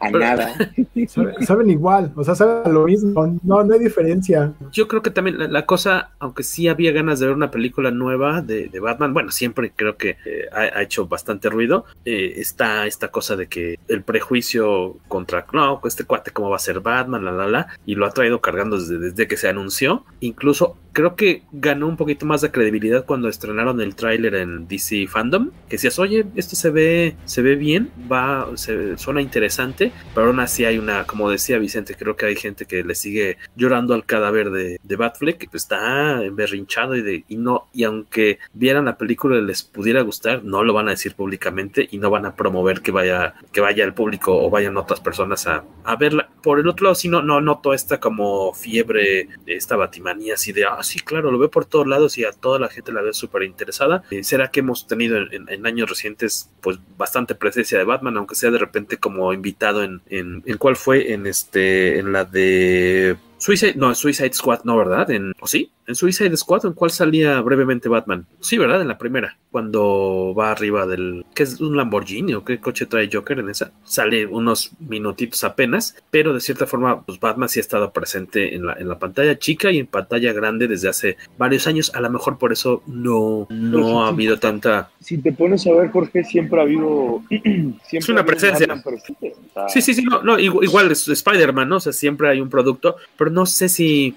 A 0.00 0.10
nada. 0.10 0.54
Saben, 1.08 1.46
saben 1.46 1.70
igual, 1.70 2.12
o 2.16 2.24
sea, 2.24 2.34
saben 2.34 2.72
lo 2.72 2.84
mismo. 2.84 3.38
No, 3.42 3.62
no 3.62 3.74
hay 3.74 3.80
diferencia. 3.80 4.52
Yo 4.72 4.88
creo 4.88 5.02
que 5.02 5.10
también 5.10 5.38
la, 5.38 5.48
la 5.48 5.66
cosa, 5.66 6.10
aunque 6.18 6.42
sí 6.42 6.68
había 6.68 6.92
ganas 6.92 7.20
de 7.20 7.26
ver 7.26 7.34
una 7.34 7.50
película 7.50 7.90
nueva 7.90 8.40
de, 8.42 8.68
de 8.68 8.80
Batman, 8.80 9.12
bueno, 9.12 9.30
siempre 9.30 9.72
creo 9.74 9.96
que 9.96 10.16
eh, 10.24 10.46
ha, 10.52 10.78
ha 10.78 10.82
hecho 10.82 11.06
bastante 11.06 11.50
ruido. 11.50 11.84
eh, 12.04 12.34
está 12.36 12.86
esta 12.86 13.08
cosa 13.08 13.36
de 13.36 13.48
que 13.48 13.78
el 13.88 14.02
prejuicio 14.02 14.96
contra, 15.08 15.46
no, 15.52 15.80
este 15.84 16.04
cuate, 16.04 16.30
cómo 16.30 16.50
va 16.50 16.56
a 16.56 16.60
ser 16.60 16.80
Batman, 16.80 17.24
la, 17.24 17.32
la, 17.32 17.46
la, 17.48 17.66
y 17.84 17.94
lo 17.94 18.06
ha 18.06 18.10
traído 18.10 18.40
cargando 18.40 18.78
desde, 18.78 18.98
desde 18.98 19.26
que 19.28 19.36
se 19.36 19.48
anunció. 19.48 20.04
Incluso 20.20 20.76
creo 20.92 21.14
que 21.14 21.42
ganó 21.52 21.86
un 21.86 21.96
poquito 21.96 22.26
más 22.26 22.40
de 22.40 22.50
credibilidad 22.50 23.04
cuando 23.04 23.28
estrenaron 23.28 23.80
el 23.80 23.94
tráiler 23.94 24.34
en 24.34 24.66
DC 24.66 25.06
Fandom, 25.08 25.50
que 25.68 25.76
decías, 25.76 25.98
oye, 25.98 26.26
esto 26.36 26.56
se 26.56 26.70
ve, 26.70 27.16
se 27.24 27.42
ve 27.42 27.54
bien, 27.56 27.90
va, 28.10 28.48
se, 28.56 28.96
suena 28.98 29.09
interesante, 29.18 29.92
pero 30.14 30.28
aún 30.28 30.40
así 30.40 30.64
hay 30.64 30.78
una, 30.78 31.06
como 31.06 31.30
decía 31.30 31.58
Vicente, 31.58 31.94
creo 31.94 32.16
que 32.16 32.26
hay 32.26 32.36
gente 32.36 32.66
que 32.66 32.84
le 32.84 32.94
sigue 32.94 33.38
llorando 33.56 33.94
al 33.94 34.04
cadáver 34.04 34.50
de, 34.50 34.78
de 34.82 34.96
Batfleck, 34.96 35.48
pues, 35.50 35.64
está 35.64 36.20
berrinchado 36.32 36.96
y, 36.96 37.02
de, 37.02 37.24
y 37.28 37.36
no, 37.36 37.68
y 37.72 37.84
aunque 37.84 38.38
vieran 38.52 38.84
la 38.84 38.98
película 38.98 39.38
y 39.38 39.42
les 39.42 39.62
pudiera 39.62 40.02
gustar, 40.02 40.44
no 40.44 40.62
lo 40.62 40.74
van 40.74 40.88
a 40.88 40.92
decir 40.92 41.14
públicamente 41.14 41.88
y 41.90 41.98
no 41.98 42.10
van 42.10 42.26
a 42.26 42.36
promover 42.36 42.82
que 42.82 42.90
vaya, 42.90 43.34
que 43.52 43.60
vaya 43.60 43.84
el 43.84 43.94
público 43.94 44.36
o 44.36 44.50
vayan 44.50 44.76
otras 44.76 45.00
personas 45.00 45.46
a, 45.46 45.64
a 45.84 45.96
verla. 45.96 46.28
Por 46.42 46.58
el 46.58 46.68
otro 46.68 46.84
lado, 46.84 46.94
si 46.94 47.08
no, 47.08 47.22
no 47.22 47.40
noto 47.40 47.72
esta 47.72 48.00
como 48.00 48.52
fiebre, 48.52 49.28
esta 49.46 49.76
batimanía 49.76 50.34
así 50.34 50.52
de, 50.52 50.64
ah, 50.64 50.82
sí, 50.82 51.00
claro, 51.00 51.30
lo 51.30 51.38
veo 51.38 51.50
por 51.50 51.64
todos 51.64 51.86
lados 51.86 52.18
y 52.18 52.24
a 52.24 52.32
toda 52.32 52.58
la 52.58 52.68
gente 52.68 52.92
la 52.92 53.02
ve 53.02 53.12
súper 53.12 53.42
interesada. 53.42 54.02
Eh, 54.10 54.24
¿Será 54.24 54.50
que 54.50 54.60
hemos 54.60 54.86
tenido 54.86 55.16
en, 55.16 55.32
en, 55.32 55.48
en, 55.48 55.66
años 55.66 55.88
recientes 55.88 56.50
pues 56.60 56.78
bastante 56.96 57.34
presencia 57.34 57.78
de 57.78 57.84
Batman, 57.84 58.16
aunque 58.16 58.34
sea 58.34 58.50
de 58.50 58.58
repente 58.58 58.98
como 59.00 59.32
invitado 59.32 59.82
en, 59.82 60.00
en, 60.08 60.42
cuál 60.58 60.76
fue, 60.76 61.12
en 61.12 61.26
este, 61.26 61.98
en 61.98 62.12
la 62.12 62.24
de 62.24 63.16
Suicide, 63.40 63.74
no, 63.74 63.94
Suicide 63.94 64.34
Squad, 64.34 64.64
no, 64.64 64.76
¿verdad? 64.76 65.10
En, 65.10 65.32
¿O 65.40 65.46
sí? 65.46 65.70
En 65.86 65.94
Suicide 65.94 66.36
Squad, 66.36 66.66
¿en 66.66 66.74
cuál 66.74 66.90
salía 66.90 67.40
brevemente 67.40 67.88
Batman? 67.88 68.26
Sí, 68.38 68.58
¿verdad? 68.58 68.82
En 68.82 68.88
la 68.88 68.98
primera, 68.98 69.38
cuando 69.50 70.34
va 70.38 70.52
arriba 70.52 70.86
del... 70.86 71.24
¿Qué 71.34 71.42
es 71.44 71.60
un 71.60 71.76
Lamborghini 71.76 72.34
o 72.34 72.44
qué 72.44 72.60
coche 72.60 72.84
trae 72.84 73.08
Joker 73.10 73.38
en 73.38 73.48
esa? 73.48 73.72
Sale 73.82 74.26
unos 74.26 74.72
minutitos 74.78 75.42
apenas, 75.42 75.96
pero 76.10 76.34
de 76.34 76.40
cierta 76.40 76.66
forma, 76.66 77.02
pues 77.02 77.18
Batman 77.18 77.48
sí 77.48 77.58
ha 77.58 77.62
estado 77.62 77.92
presente 77.92 78.54
en 78.54 78.66
la, 78.66 78.74
en 78.74 78.88
la 78.88 78.98
pantalla 78.98 79.38
chica 79.38 79.72
y 79.72 79.78
en 79.78 79.86
pantalla 79.86 80.32
grande 80.34 80.68
desde 80.68 80.90
hace 80.90 81.16
varios 81.38 81.66
años. 81.66 81.92
A 81.94 82.00
lo 82.00 82.10
mejor 82.10 82.38
por 82.38 82.52
eso 82.52 82.82
no, 82.86 83.46
no 83.48 84.04
ha 84.04 84.08
habido 84.08 84.38
tanta... 84.38 84.90
Si 85.00 85.16
te 85.18 85.32
pones 85.32 85.66
a 85.66 85.72
ver, 85.72 85.90
Jorge, 85.90 86.24
siempre 86.24 86.60
ha 86.60 86.64
habido... 86.64 87.22
siempre 87.30 87.98
es 87.98 88.08
una 88.10 88.24
presencia. 88.24 88.66
Batman 88.66 88.82
presente. 88.82 89.34
O 89.34 89.52
sea, 89.54 89.68
Sí, 89.70 89.80
sí, 89.80 89.94
sí, 89.94 90.04
no, 90.04 90.22
no 90.22 90.38
igual, 90.38 90.64
igual 90.64 90.92
es 90.92 91.08
Spider-Man, 91.08 91.68
¿no? 91.68 91.76
O 91.76 91.80
sea, 91.80 91.92
siempre 91.92 92.28
hay 92.28 92.40
un 92.40 92.50
producto, 92.50 92.96
pero 93.16 93.29
no 93.30 93.46
sé 93.46 93.68
si. 93.68 94.14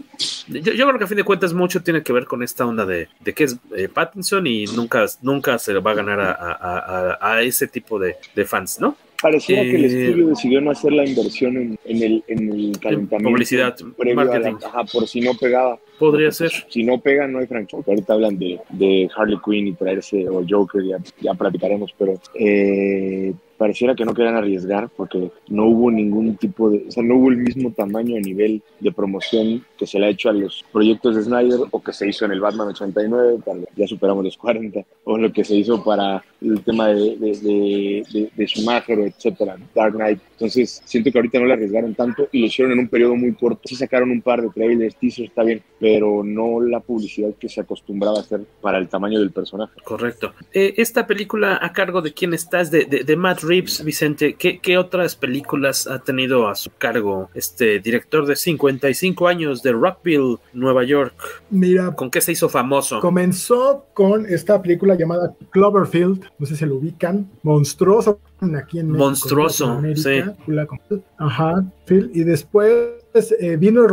Yo, 0.47 0.73
yo 0.73 0.85
creo 0.87 0.97
que 0.97 1.03
a 1.05 1.07
fin 1.07 1.17
de 1.17 1.23
cuentas 1.23 1.53
mucho 1.53 1.81
tiene 1.81 2.03
que 2.03 2.13
ver 2.13 2.25
con 2.25 2.43
esta 2.43 2.65
onda 2.65 2.85
de, 2.85 3.07
de 3.21 3.33
que 3.33 3.45
es 3.45 3.57
eh, 3.75 3.87
Pattinson 3.87 4.45
y 4.47 4.65
nunca, 4.65 5.05
nunca 5.21 5.57
se 5.59 5.73
va 5.79 5.91
a 5.91 5.95
ganar 5.95 6.19
a, 6.19 6.31
a, 6.31 7.17
a, 7.19 7.33
a 7.35 7.41
ese 7.41 7.67
tipo 7.67 7.99
de, 7.99 8.15
de, 8.35 8.45
fans, 8.45 8.79
¿no? 8.79 8.95
Pareciera 9.21 9.61
Eh, 9.61 9.69
que 9.71 9.75
el 9.77 9.85
estudio 9.85 10.27
decidió 10.27 10.59
no 10.59 10.71
hacer 10.71 10.91
la 10.91 11.05
inversión 11.05 11.55
en, 11.55 11.79
en 11.85 12.03
el, 12.03 12.23
en 12.27 12.49
el 12.51 12.79
calentamiento. 12.79 13.29
publicidad, 13.29 13.75
la- 13.79 14.13
marketing. 14.15 14.55
ajá, 14.65 14.83
por 14.83 15.07
si 15.07 15.21
no 15.21 15.33
pegaba. 15.35 15.79
Podría 15.97 16.29
ser. 16.33 16.51
Si 16.69 16.83
no 16.83 16.99
pega, 16.99 17.25
no 17.27 17.39
hay 17.39 17.47
franquicia. 17.47 17.79
Ahorita 17.87 18.13
hablan 18.13 18.37
de, 18.37 18.59
de 18.69 19.09
Harley 19.15 19.37
Quinn 19.45 19.67
y 19.67 19.73
traerse, 19.73 20.27
o 20.27 20.43
Joker, 20.47 20.83
ya, 20.83 20.97
ya 21.21 21.33
platicaremos, 21.35 21.91
pero 21.97 22.15
eh, 22.35 23.33
pareciera 23.63 23.95
que 23.95 24.03
no 24.03 24.13
querían 24.13 24.35
arriesgar 24.35 24.89
porque 24.97 25.31
no 25.47 25.67
hubo 25.67 25.89
ningún 25.89 26.35
tipo 26.35 26.69
de, 26.69 26.83
o 26.87 26.91
sea, 26.91 27.01
no 27.03 27.15
hubo 27.15 27.29
el 27.29 27.37
mismo 27.37 27.71
tamaño 27.71 28.17
a 28.17 28.19
nivel 28.19 28.61
de 28.81 28.91
promoción 28.91 29.65
que 29.77 29.87
se 29.87 29.99
le 29.99 30.07
ha 30.07 30.09
hecho 30.09 30.29
a 30.29 30.33
los 30.33 30.65
proyectos 30.73 31.15
de 31.15 31.23
Snyder 31.23 31.59
o 31.71 31.81
que 31.81 31.93
se 31.93 32.07
hizo 32.09 32.25
en 32.25 32.31
el 32.33 32.41
Batman 32.41 32.67
89, 32.69 33.37
para- 33.45 33.59
ya 33.75 33.87
superamos 33.87 34.25
los 34.25 34.35
40, 34.37 34.81
o 35.05 35.17
lo 35.17 35.31
que 35.31 35.43
se 35.45 35.55
hizo 35.55 35.81
para 35.83 36.23
el 36.41 36.61
tema 36.61 36.87
de, 36.89 37.15
de, 37.17 37.31
de, 37.41 38.03
de, 38.11 38.29
de 38.35 38.45
Schumacher, 38.47 38.99
etcétera. 38.99 39.55
Dark 39.73 39.93
Knight. 39.95 40.19
Entonces, 40.33 40.81
siento 40.83 41.09
que 41.11 41.17
ahorita 41.19 41.39
no 41.39 41.45
le 41.45 41.53
arriesgaron 41.53 41.95
tanto 41.95 42.27
y 42.33 42.39
lo 42.41 42.47
hicieron 42.47 42.73
en 42.73 42.79
un 42.79 42.89
periodo 42.89 43.15
muy 43.15 43.33
corto. 43.33 43.61
Sí 43.63 43.75
sacaron 43.75 44.11
un 44.11 44.21
par 44.21 44.41
de 44.41 44.49
trailers, 44.49 44.95
teasers, 44.97 45.29
está 45.29 45.43
bien, 45.43 45.61
pero 45.79 46.21
no 46.23 46.59
la 46.59 46.81
publicidad 46.81 47.29
que 47.39 47.47
se 47.47 47.61
acostumbraba 47.61 48.17
a 48.17 48.21
hacer 48.21 48.41
para 48.61 48.77
el 48.77 48.89
tamaño 48.89 49.19
del 49.19 49.31
personaje. 49.31 49.71
Correcto. 49.85 50.33
Eh, 50.53 50.73
esta 50.77 51.07
película 51.07 51.59
a 51.61 51.71
cargo 51.71 52.01
de 52.01 52.11
quién 52.13 52.33
estás, 52.33 52.71
de, 52.71 52.85
de 52.85 53.15
Matt 53.15 53.39
Reeves, 53.43 53.52
Vicente, 53.61 54.35
¿qué, 54.35 54.59
¿qué, 54.59 54.77
otras 54.77 55.15
películas 55.15 55.87
ha 55.87 55.99
tenido 55.99 56.47
a 56.47 56.55
su 56.55 56.71
cargo 56.71 57.29
este 57.33 57.79
director 57.79 58.25
de 58.25 58.35
55 58.35 59.27
años 59.27 59.61
de 59.63 59.71
Rockville, 59.71 60.37
Nueva 60.53 60.83
York? 60.83 61.13
Mira, 61.49 61.93
¿Con 61.95 62.09
qué 62.09 62.21
se 62.21 62.31
hizo 62.31 62.49
famoso? 62.49 62.99
comenzó 62.99 63.85
con 63.93 64.25
esta 64.25 64.61
película 64.61 64.95
llamada 64.95 65.33
Cloverfield, 65.51 66.23
no 66.37 66.45
sé 66.45 66.55
si 66.55 66.65
lo 66.65 66.75
ubican, 66.75 67.29
monstruoso 67.43 68.19
aquí 68.55 68.79
en 68.79 68.87
México, 68.87 69.05
Monstruoso, 69.05 69.65
en 69.65 69.71
América, 69.71 70.79
sí. 70.89 71.01
Ajá, 71.17 71.63
Phil, 71.85 72.11
y 72.13 72.23
después 72.23 72.69
eh, 73.39 73.57
vino 73.57 73.85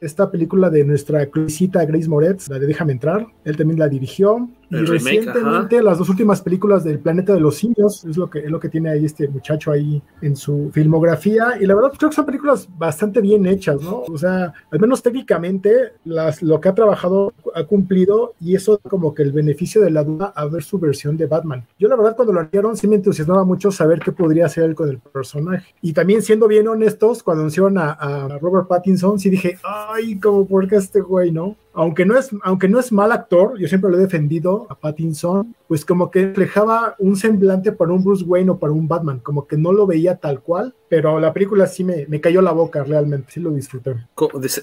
esta 0.00 0.30
película 0.30 0.70
de 0.70 0.84
nuestra 0.84 1.28
Luisita 1.32 1.84
Grace 1.84 2.08
Moretz, 2.08 2.48
la 2.48 2.58
de 2.58 2.66
Déjame 2.66 2.92
entrar, 2.92 3.26
él 3.44 3.56
también 3.56 3.78
la 3.78 3.88
dirigió. 3.88 4.48
Y 4.70 4.76
El 4.76 4.86
remake, 4.86 5.24
recientemente 5.24 5.82
las 5.82 5.98
dos 5.98 6.08
últimas 6.08 6.42
películas 6.42 6.84
del 6.84 6.98
Planeta 6.98 7.32
de 7.32 7.40
los 7.40 7.56
Simios, 7.56 8.04
es 8.04 8.16
lo 8.16 8.28
que, 8.28 8.40
es 8.40 8.50
lo 8.50 8.60
que 8.60 8.68
tiene 8.68 8.90
ahí 8.90 9.04
este 9.04 9.28
muchacho 9.28 9.72
ahí 9.72 10.02
en 10.20 10.36
su 10.36 10.70
filmografía. 10.72 11.56
Y 11.60 11.66
la 11.66 11.74
verdad 11.74 11.92
creo 11.96 12.10
que 12.10 12.16
son 12.16 12.26
películas 12.26 12.68
bastante 12.76 13.20
bien 13.20 13.46
hechas, 13.46 13.80
¿no? 13.80 14.02
O 14.08 14.18
sea, 14.18 14.52
al 14.70 14.80
menos 14.80 15.02
técnicamente 15.02 15.92
las, 16.04 16.42
lo 16.42 16.60
que 16.60 16.68
ha 16.68 16.74
trabajado 16.74 17.32
ha 17.54 17.64
cumplido 17.64 18.34
y 18.40 18.54
eso 18.54 18.78
como 18.88 19.14
que 19.14 19.22
el 19.22 19.32
beneficio 19.32 19.80
de 19.80 19.90
la 19.90 20.04
duda 20.04 20.32
a 20.34 20.46
ver 20.46 20.62
su 20.62 20.78
versión 20.78 21.16
de 21.16 21.26
Batman. 21.26 21.66
Yo 21.78 21.88
la 21.88 21.96
verdad 21.96 22.16
cuando 22.16 22.32
lo 22.32 22.40
hallaron 22.40 22.76
sí 22.76 22.86
me 22.86 22.96
entusiasmaba 22.96 23.44
mucho 23.44 23.70
saber 23.70 24.00
qué 24.00 24.12
podría 24.12 24.46
hacer 24.46 24.64
él 24.64 24.74
con 24.74 24.88
el 24.88 24.98
personaje. 24.98 25.74
Y 25.80 25.92
también 25.92 26.22
siendo 26.22 26.48
bien 26.48 26.68
honestos, 26.68 27.22
cuando 27.22 27.42
anunciaron 27.42 27.78
a, 27.78 27.92
a 27.92 28.38
Robert 28.38 28.68
Pattinson, 28.68 29.18
sí 29.18 29.30
dije, 29.30 29.58
ay, 29.64 30.18
como 30.18 30.46
por 30.46 30.68
qué 30.68 30.76
este 30.76 31.00
güey, 31.00 31.30
¿no? 31.30 31.56
Aunque 31.74 32.04
no 32.04 32.18
es, 32.18 32.30
aunque 32.42 32.68
no 32.68 32.80
es 32.80 32.92
mal 32.92 33.12
actor, 33.12 33.58
yo 33.58 33.68
siempre 33.68 33.90
lo 33.90 33.98
he 33.98 34.00
defendido 34.00 34.66
a 34.68 34.74
Pattinson, 34.74 35.54
pues 35.68 35.84
como 35.84 36.10
que 36.10 36.26
reflejaba 36.26 36.96
un 36.98 37.16
semblante 37.16 37.72
para 37.72 37.92
un 37.92 38.02
Bruce 38.02 38.24
Wayne 38.24 38.50
o 38.50 38.58
para 38.58 38.72
un 38.72 38.88
Batman, 38.88 39.20
como 39.20 39.46
que 39.46 39.56
no 39.56 39.72
lo 39.72 39.86
veía 39.86 40.16
tal 40.16 40.40
cual, 40.40 40.74
pero 40.88 41.20
la 41.20 41.32
película 41.32 41.66
sí 41.66 41.84
me, 41.84 42.06
me 42.08 42.20
cayó 42.20 42.40
la 42.42 42.52
boca 42.52 42.82
realmente, 42.82 43.32
sí 43.32 43.40
lo 43.40 43.50
disfruté. 43.50 43.94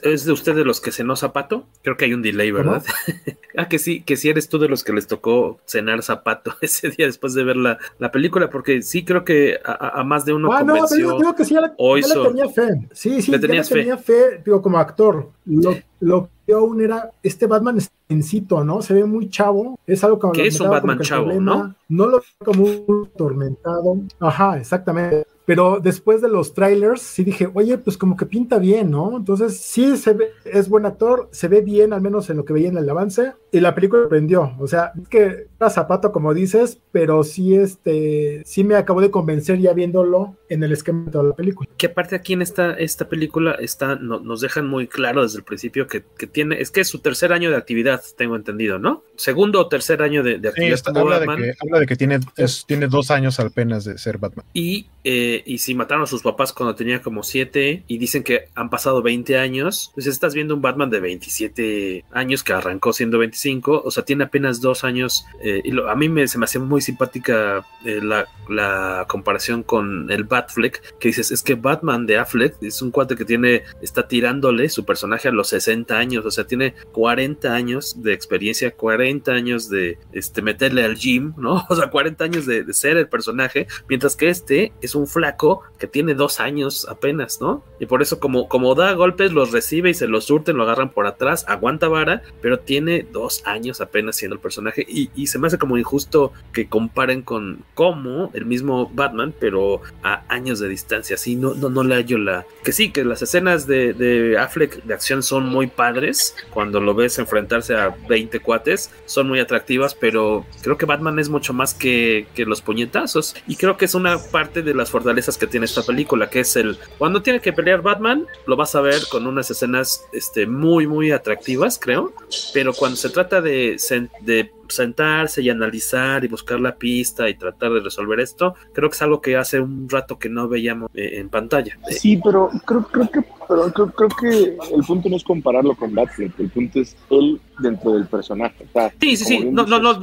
¿Es 0.01 0.25
de 0.25 0.31
usted 0.31 0.55
de 0.55 0.65
los 0.65 0.81
que 0.81 0.91
cenó 0.91 1.15
zapato? 1.15 1.67
Creo 1.83 1.95
que 1.95 2.05
hay 2.05 2.13
un 2.13 2.21
delay, 2.21 2.51
¿verdad? 2.51 2.83
ah, 3.57 3.69
que 3.69 3.79
sí, 3.79 4.01
que 4.01 4.17
sí 4.17 4.29
eres 4.29 4.49
tú 4.49 4.57
de 4.57 4.67
los 4.67 4.83
que 4.83 4.93
les 4.93 5.07
tocó 5.07 5.59
cenar 5.65 6.01
zapato 6.01 6.53
ese 6.61 6.89
día 6.89 7.05
después 7.05 7.33
de 7.33 7.43
ver 7.43 7.57
la, 7.57 7.77
la 7.99 8.11
película, 8.11 8.49
porque 8.49 8.81
sí 8.81 9.05
creo 9.05 9.23
que 9.23 9.59
a, 9.63 9.99
a 9.99 10.03
más 10.03 10.25
de 10.25 10.33
uno 10.33 10.51
ah, 10.51 10.59
convenció. 10.59 10.81
No, 10.81 11.05
pero 11.05 11.17
digo 11.19 11.35
que 11.35 11.45
sí, 11.45 11.53
ya 11.53 11.61
le, 11.61 12.01
ya 12.01 12.15
le 12.15 12.27
tenía 12.27 12.49
fe. 12.49 12.87
Sí, 12.91 13.21
sí, 13.21 13.31
le 13.31 13.37
ya 13.37 13.41
tenías 13.47 13.71
le 13.71 13.77
tenía 13.77 13.97
fe. 13.97 14.13
fe, 14.13 14.41
digo, 14.43 14.61
como 14.61 14.79
actor. 14.79 15.29
Lo, 15.45 15.75
lo 15.99 16.29
aún 16.53 16.81
era, 16.81 17.11
este 17.23 17.47
Batman 17.47 17.77
es 17.77 17.91
jovencito, 18.07 18.63
¿no? 18.63 18.81
Se 18.81 18.93
ve 18.93 19.05
muy 19.05 19.29
chavo. 19.29 19.79
Es 19.87 20.03
algo 20.03 20.19
que 20.19 20.41
¿Qué 20.41 20.47
es 20.47 20.59
un 20.59 20.69
Batman 20.69 20.99
chavo, 20.99 21.39
¿no? 21.39 21.75
No 21.89 22.07
lo 22.07 22.19
veo 22.19 22.45
como 22.45 22.65
un 22.65 23.09
tormentado. 23.17 23.97
Ajá, 24.19 24.57
exactamente. 24.59 25.25
Pero 25.45 25.79
después 25.81 26.21
de 26.21 26.29
los 26.29 26.53
trailers, 26.53 27.01
sí 27.01 27.23
dije, 27.23 27.49
oye, 27.53 27.77
pues 27.77 27.97
como 27.97 28.17
que 28.17 28.25
pinta 28.25 28.57
bien, 28.57 28.91
¿no? 28.91 29.17
Entonces, 29.17 29.57
sí 29.57 29.95
se 29.97 30.13
ve, 30.13 30.31
es 30.43 30.69
buen 30.69 30.85
actor, 30.85 31.29
se 31.31 31.47
ve 31.47 31.61
bien, 31.61 31.93
al 31.93 32.01
menos 32.01 32.29
en 32.29 32.37
lo 32.37 32.45
que 32.45 32.53
veía 32.53 32.69
en 32.69 32.77
el 32.77 32.89
avance, 32.89 33.33
y 33.51 33.59
la 33.59 33.75
película 33.75 34.09
prendió. 34.09 34.53
O 34.59 34.67
sea, 34.67 34.91
es 35.01 35.07
que 35.07 35.47
era 35.59 35.69
zapato, 35.69 36.11
como 36.11 36.33
dices, 36.33 36.81
pero 36.91 37.23
sí, 37.23 37.55
este, 37.55 38.41
sí 38.45 38.63
me 38.63 38.75
acabó 38.75 39.01
de 39.01 39.11
convencer 39.11 39.59
ya 39.59 39.73
viéndolo 39.73 40.35
en 40.49 40.63
el 40.63 40.71
esquema 40.71 41.05
de 41.05 41.11
toda 41.11 41.23
la 41.25 41.35
película. 41.35 41.69
Que 41.77 41.87
aparte 41.87 42.15
aquí 42.15 42.33
en 42.33 42.41
esta, 42.41 42.73
esta 42.73 43.07
película 43.07 43.53
está, 43.59 43.95
no, 43.95 44.19
nos 44.19 44.41
dejan 44.41 44.67
muy 44.67 44.87
claro 44.87 45.21
desde 45.23 45.37
el 45.37 45.43
principio 45.43 45.87
que, 45.87 46.03
que, 46.17 46.27
tiene, 46.27 46.59
es 46.59 46.71
que 46.71 46.81
es 46.81 46.87
su 46.87 46.99
tercer 46.99 47.31
año 47.31 47.49
de 47.49 47.57
actividad, 47.57 48.01
tengo 48.17 48.35
entendido, 48.35 48.79
¿no? 48.79 49.03
Segundo 49.17 49.59
o 49.59 49.67
tercer 49.67 50.01
año 50.01 50.23
de, 50.23 50.39
de 50.39 50.49
actividad. 50.49 50.75
Sí, 50.75 50.83
está, 50.87 50.99
habla, 50.99 51.19
de 51.19 51.25
que, 51.25 51.53
habla, 51.61 51.79
de 51.79 51.85
que, 51.85 51.95
tiene, 51.95 52.19
es, 52.37 52.65
tiene 52.65 52.87
dos 52.87 53.11
años 53.11 53.39
apenas 53.39 53.85
de 53.85 53.97
ser 53.97 54.17
Batman. 54.17 54.45
Y 54.53 54.87
eh, 55.07 55.43
y 55.45 55.59
si 55.59 55.75
mataron 55.75 56.03
a 56.03 56.07
sus 56.07 56.23
papás 56.23 56.51
cuando 56.51 56.73
tenía 56.73 56.99
como 57.03 57.21
7 57.21 57.83
y 57.87 57.97
dicen 57.99 58.23
que 58.23 58.49
han 58.55 58.71
pasado 58.71 59.03
20 59.03 59.37
años, 59.37 59.91
pues 59.93 60.07
estás 60.07 60.33
viendo 60.33 60.55
un 60.55 60.63
Batman 60.63 60.89
de 60.89 60.99
27 60.99 62.05
años 62.11 62.43
que 62.43 62.53
arrancó 62.53 62.91
siendo 62.91 63.19
25, 63.19 63.83
o 63.85 63.91
sea, 63.91 64.03
tiene 64.03 64.23
apenas 64.23 64.61
dos 64.61 64.83
años. 64.83 65.27
Eh, 65.43 65.61
y 65.63 65.71
lo, 65.71 65.91
a 65.91 65.95
mí 65.95 66.09
me, 66.09 66.27
se 66.27 66.39
me 66.39 66.45
hacía 66.45 66.59
muy 66.59 66.81
simpática 66.81 67.63
eh, 67.85 67.99
la, 68.01 68.27
la, 68.49 69.05
comparación 69.07 69.61
con 69.61 70.09
el 70.09 70.23
Batfleck, 70.23 70.97
que 70.97 71.09
dices, 71.09 71.29
es 71.29 71.43
que 71.43 71.53
Batman 71.53 72.07
de 72.07 72.17
Affleck 72.17 72.55
es 72.63 72.81
un 72.81 72.89
cuate 72.89 73.15
que 73.15 73.25
tiene, 73.25 73.61
está 73.83 74.07
tirándole 74.07 74.69
su 74.69 74.85
personaje 74.85 75.27
a 75.27 75.31
los 75.31 75.49
60 75.49 75.95
años, 75.95 76.25
o 76.25 76.31
sea, 76.31 76.47
tiene 76.47 76.73
40 76.93 77.53
años 77.53 78.01
de 78.01 78.13
experiencia, 78.13 78.71
40 78.71 79.04
años 79.27 79.69
de 79.69 79.97
este, 80.11 80.41
meterle 80.41 80.83
al 80.83 80.95
gym, 80.95 81.33
¿no? 81.37 81.65
O 81.69 81.75
sea, 81.75 81.89
40 81.89 82.23
años 82.23 82.45
de, 82.45 82.65
ser 82.73 82.97
el 82.97 83.07
personaje, 83.07 83.67
mientras 83.87 84.15
que 84.15 84.29
este 84.29 84.71
es 84.81 84.95
un 84.95 85.07
flaco 85.07 85.61
que 85.77 85.87
tiene 85.87 86.13
dos 86.13 86.39
años 86.39 86.85
apenas, 86.89 87.39
¿no? 87.41 87.63
Y 87.79 87.85
por 87.85 88.01
eso 88.01 88.19
como, 88.19 88.47
como 88.47 88.75
da 88.75 88.93
golpes, 88.93 89.31
los 89.31 89.51
recibe 89.51 89.89
y 89.89 89.93
se 89.93 90.07
los 90.07 90.25
surten, 90.25 90.57
lo 90.57 90.63
agarran 90.63 90.89
por 90.89 91.07
atrás, 91.07 91.45
aguanta 91.47 91.87
vara, 91.87 92.21
pero 92.41 92.59
tiene 92.59 93.05
dos 93.11 93.43
años 93.45 93.81
apenas 93.81 94.15
siendo 94.15 94.35
el 94.35 94.41
personaje 94.41 94.85
y, 94.87 95.25
se 95.25 95.39
me 95.39 95.47
hace 95.47 95.57
como 95.57 95.77
injusto 95.77 96.31
que 96.53 96.67
comparen 96.67 97.23
con 97.23 97.63
como 97.73 98.29
el 98.33 98.45
mismo 98.45 98.89
Batman, 98.93 99.33
pero 99.39 99.81
a 100.03 100.23
años 100.29 100.59
de 100.59 100.69
distancia, 100.69 101.17
no, 101.35 101.55
no, 101.55 101.69
no 101.69 101.83
le 101.83 101.95
hallo 101.95 102.17
la... 102.17 102.45
Que 102.63 102.71
sí, 102.71 102.91
que 102.91 103.03
las 103.03 103.21
escenas 103.21 103.65
de, 103.65 103.93
de 103.93 104.37
Affleck 104.37 104.83
de 104.83 104.93
acción 104.93 105.23
son 105.23 105.47
muy 105.47 105.67
padres, 105.67 106.35
cuando 106.51 106.79
lo 106.79 106.93
ves 106.93 107.17
enfrentarse 107.17 107.75
a 107.75 107.95
20 108.07 108.39
cuates, 108.39 108.91
son 109.05 109.27
muy 109.27 109.39
atractivas, 109.39 109.95
pero 109.95 110.45
creo 110.61 110.77
que 110.77 110.85
Batman 110.85 111.19
es 111.19 111.29
mucho 111.29 111.53
más 111.53 111.73
que, 111.73 112.27
que 112.33 112.45
los 112.45 112.61
puñetazos. 112.61 113.35
Y 113.47 113.55
creo 113.55 113.77
que 113.77 113.85
es 113.85 113.95
una 113.95 114.17
parte 114.17 114.61
de 114.61 114.73
las 114.73 114.89
fortalezas 114.89 115.37
que 115.37 115.47
tiene 115.47 115.65
esta 115.65 115.83
película, 115.83 116.29
que 116.29 116.41
es 116.41 116.55
el 116.55 116.77
cuando 116.97 117.21
tiene 117.21 117.39
que 117.39 117.53
pelear 117.53 117.81
Batman, 117.81 118.25
lo 118.47 118.55
vas 118.55 118.75
a 118.75 118.81
ver 118.81 119.01
con 119.09 119.27
unas 119.27 119.49
escenas 119.51 120.05
este, 120.11 120.47
muy, 120.47 120.87
muy 120.87 121.11
atractivas, 121.11 121.79
creo, 121.79 122.13
pero 122.53 122.73
cuando 122.73 122.97
se 122.97 123.09
trata 123.09 123.41
de, 123.41 123.77
de 124.21 124.51
sentarse 124.69 125.41
y 125.41 125.49
analizar 125.49 126.23
y 126.23 126.27
buscar 126.27 126.59
la 126.59 126.75
pista 126.75 127.29
y 127.29 127.35
tratar 127.35 127.73
de 127.73 127.79
resolver 127.81 128.19
esto, 128.19 128.55
creo 128.73 128.89
que 128.89 128.95
es 128.95 129.01
algo 129.01 129.21
que 129.21 129.35
hace 129.35 129.59
un 129.59 129.89
rato 129.89 130.17
que 130.17 130.29
no 130.29 130.47
veíamos 130.47 130.89
eh, 130.93 131.19
en 131.19 131.29
pantalla. 131.29 131.77
Sí, 131.89 132.19
pero 132.23 132.49
creo, 132.65 132.83
creo 132.83 133.09
que 133.09 133.21
pero 133.47 133.71
creo, 133.71 133.91
creo, 133.91 134.09
que 134.09 134.57
el 134.75 134.83
punto 134.85 135.09
no 135.09 135.17
es 135.17 135.23
compararlo 135.23 135.75
con 135.75 135.93
Batfleck, 135.93 136.39
el 136.39 136.49
punto 136.49 136.79
es 136.79 136.95
él 137.09 137.39
dentro 137.59 137.93
del 137.93 138.05
personaje. 138.07 138.65
O 138.67 138.71
sea, 138.71 138.91
sí, 138.99 139.15
sí, 139.15 139.25
sí, 139.25 139.45
no, 139.45 139.65
no, 139.65 139.79
no, 139.79 139.99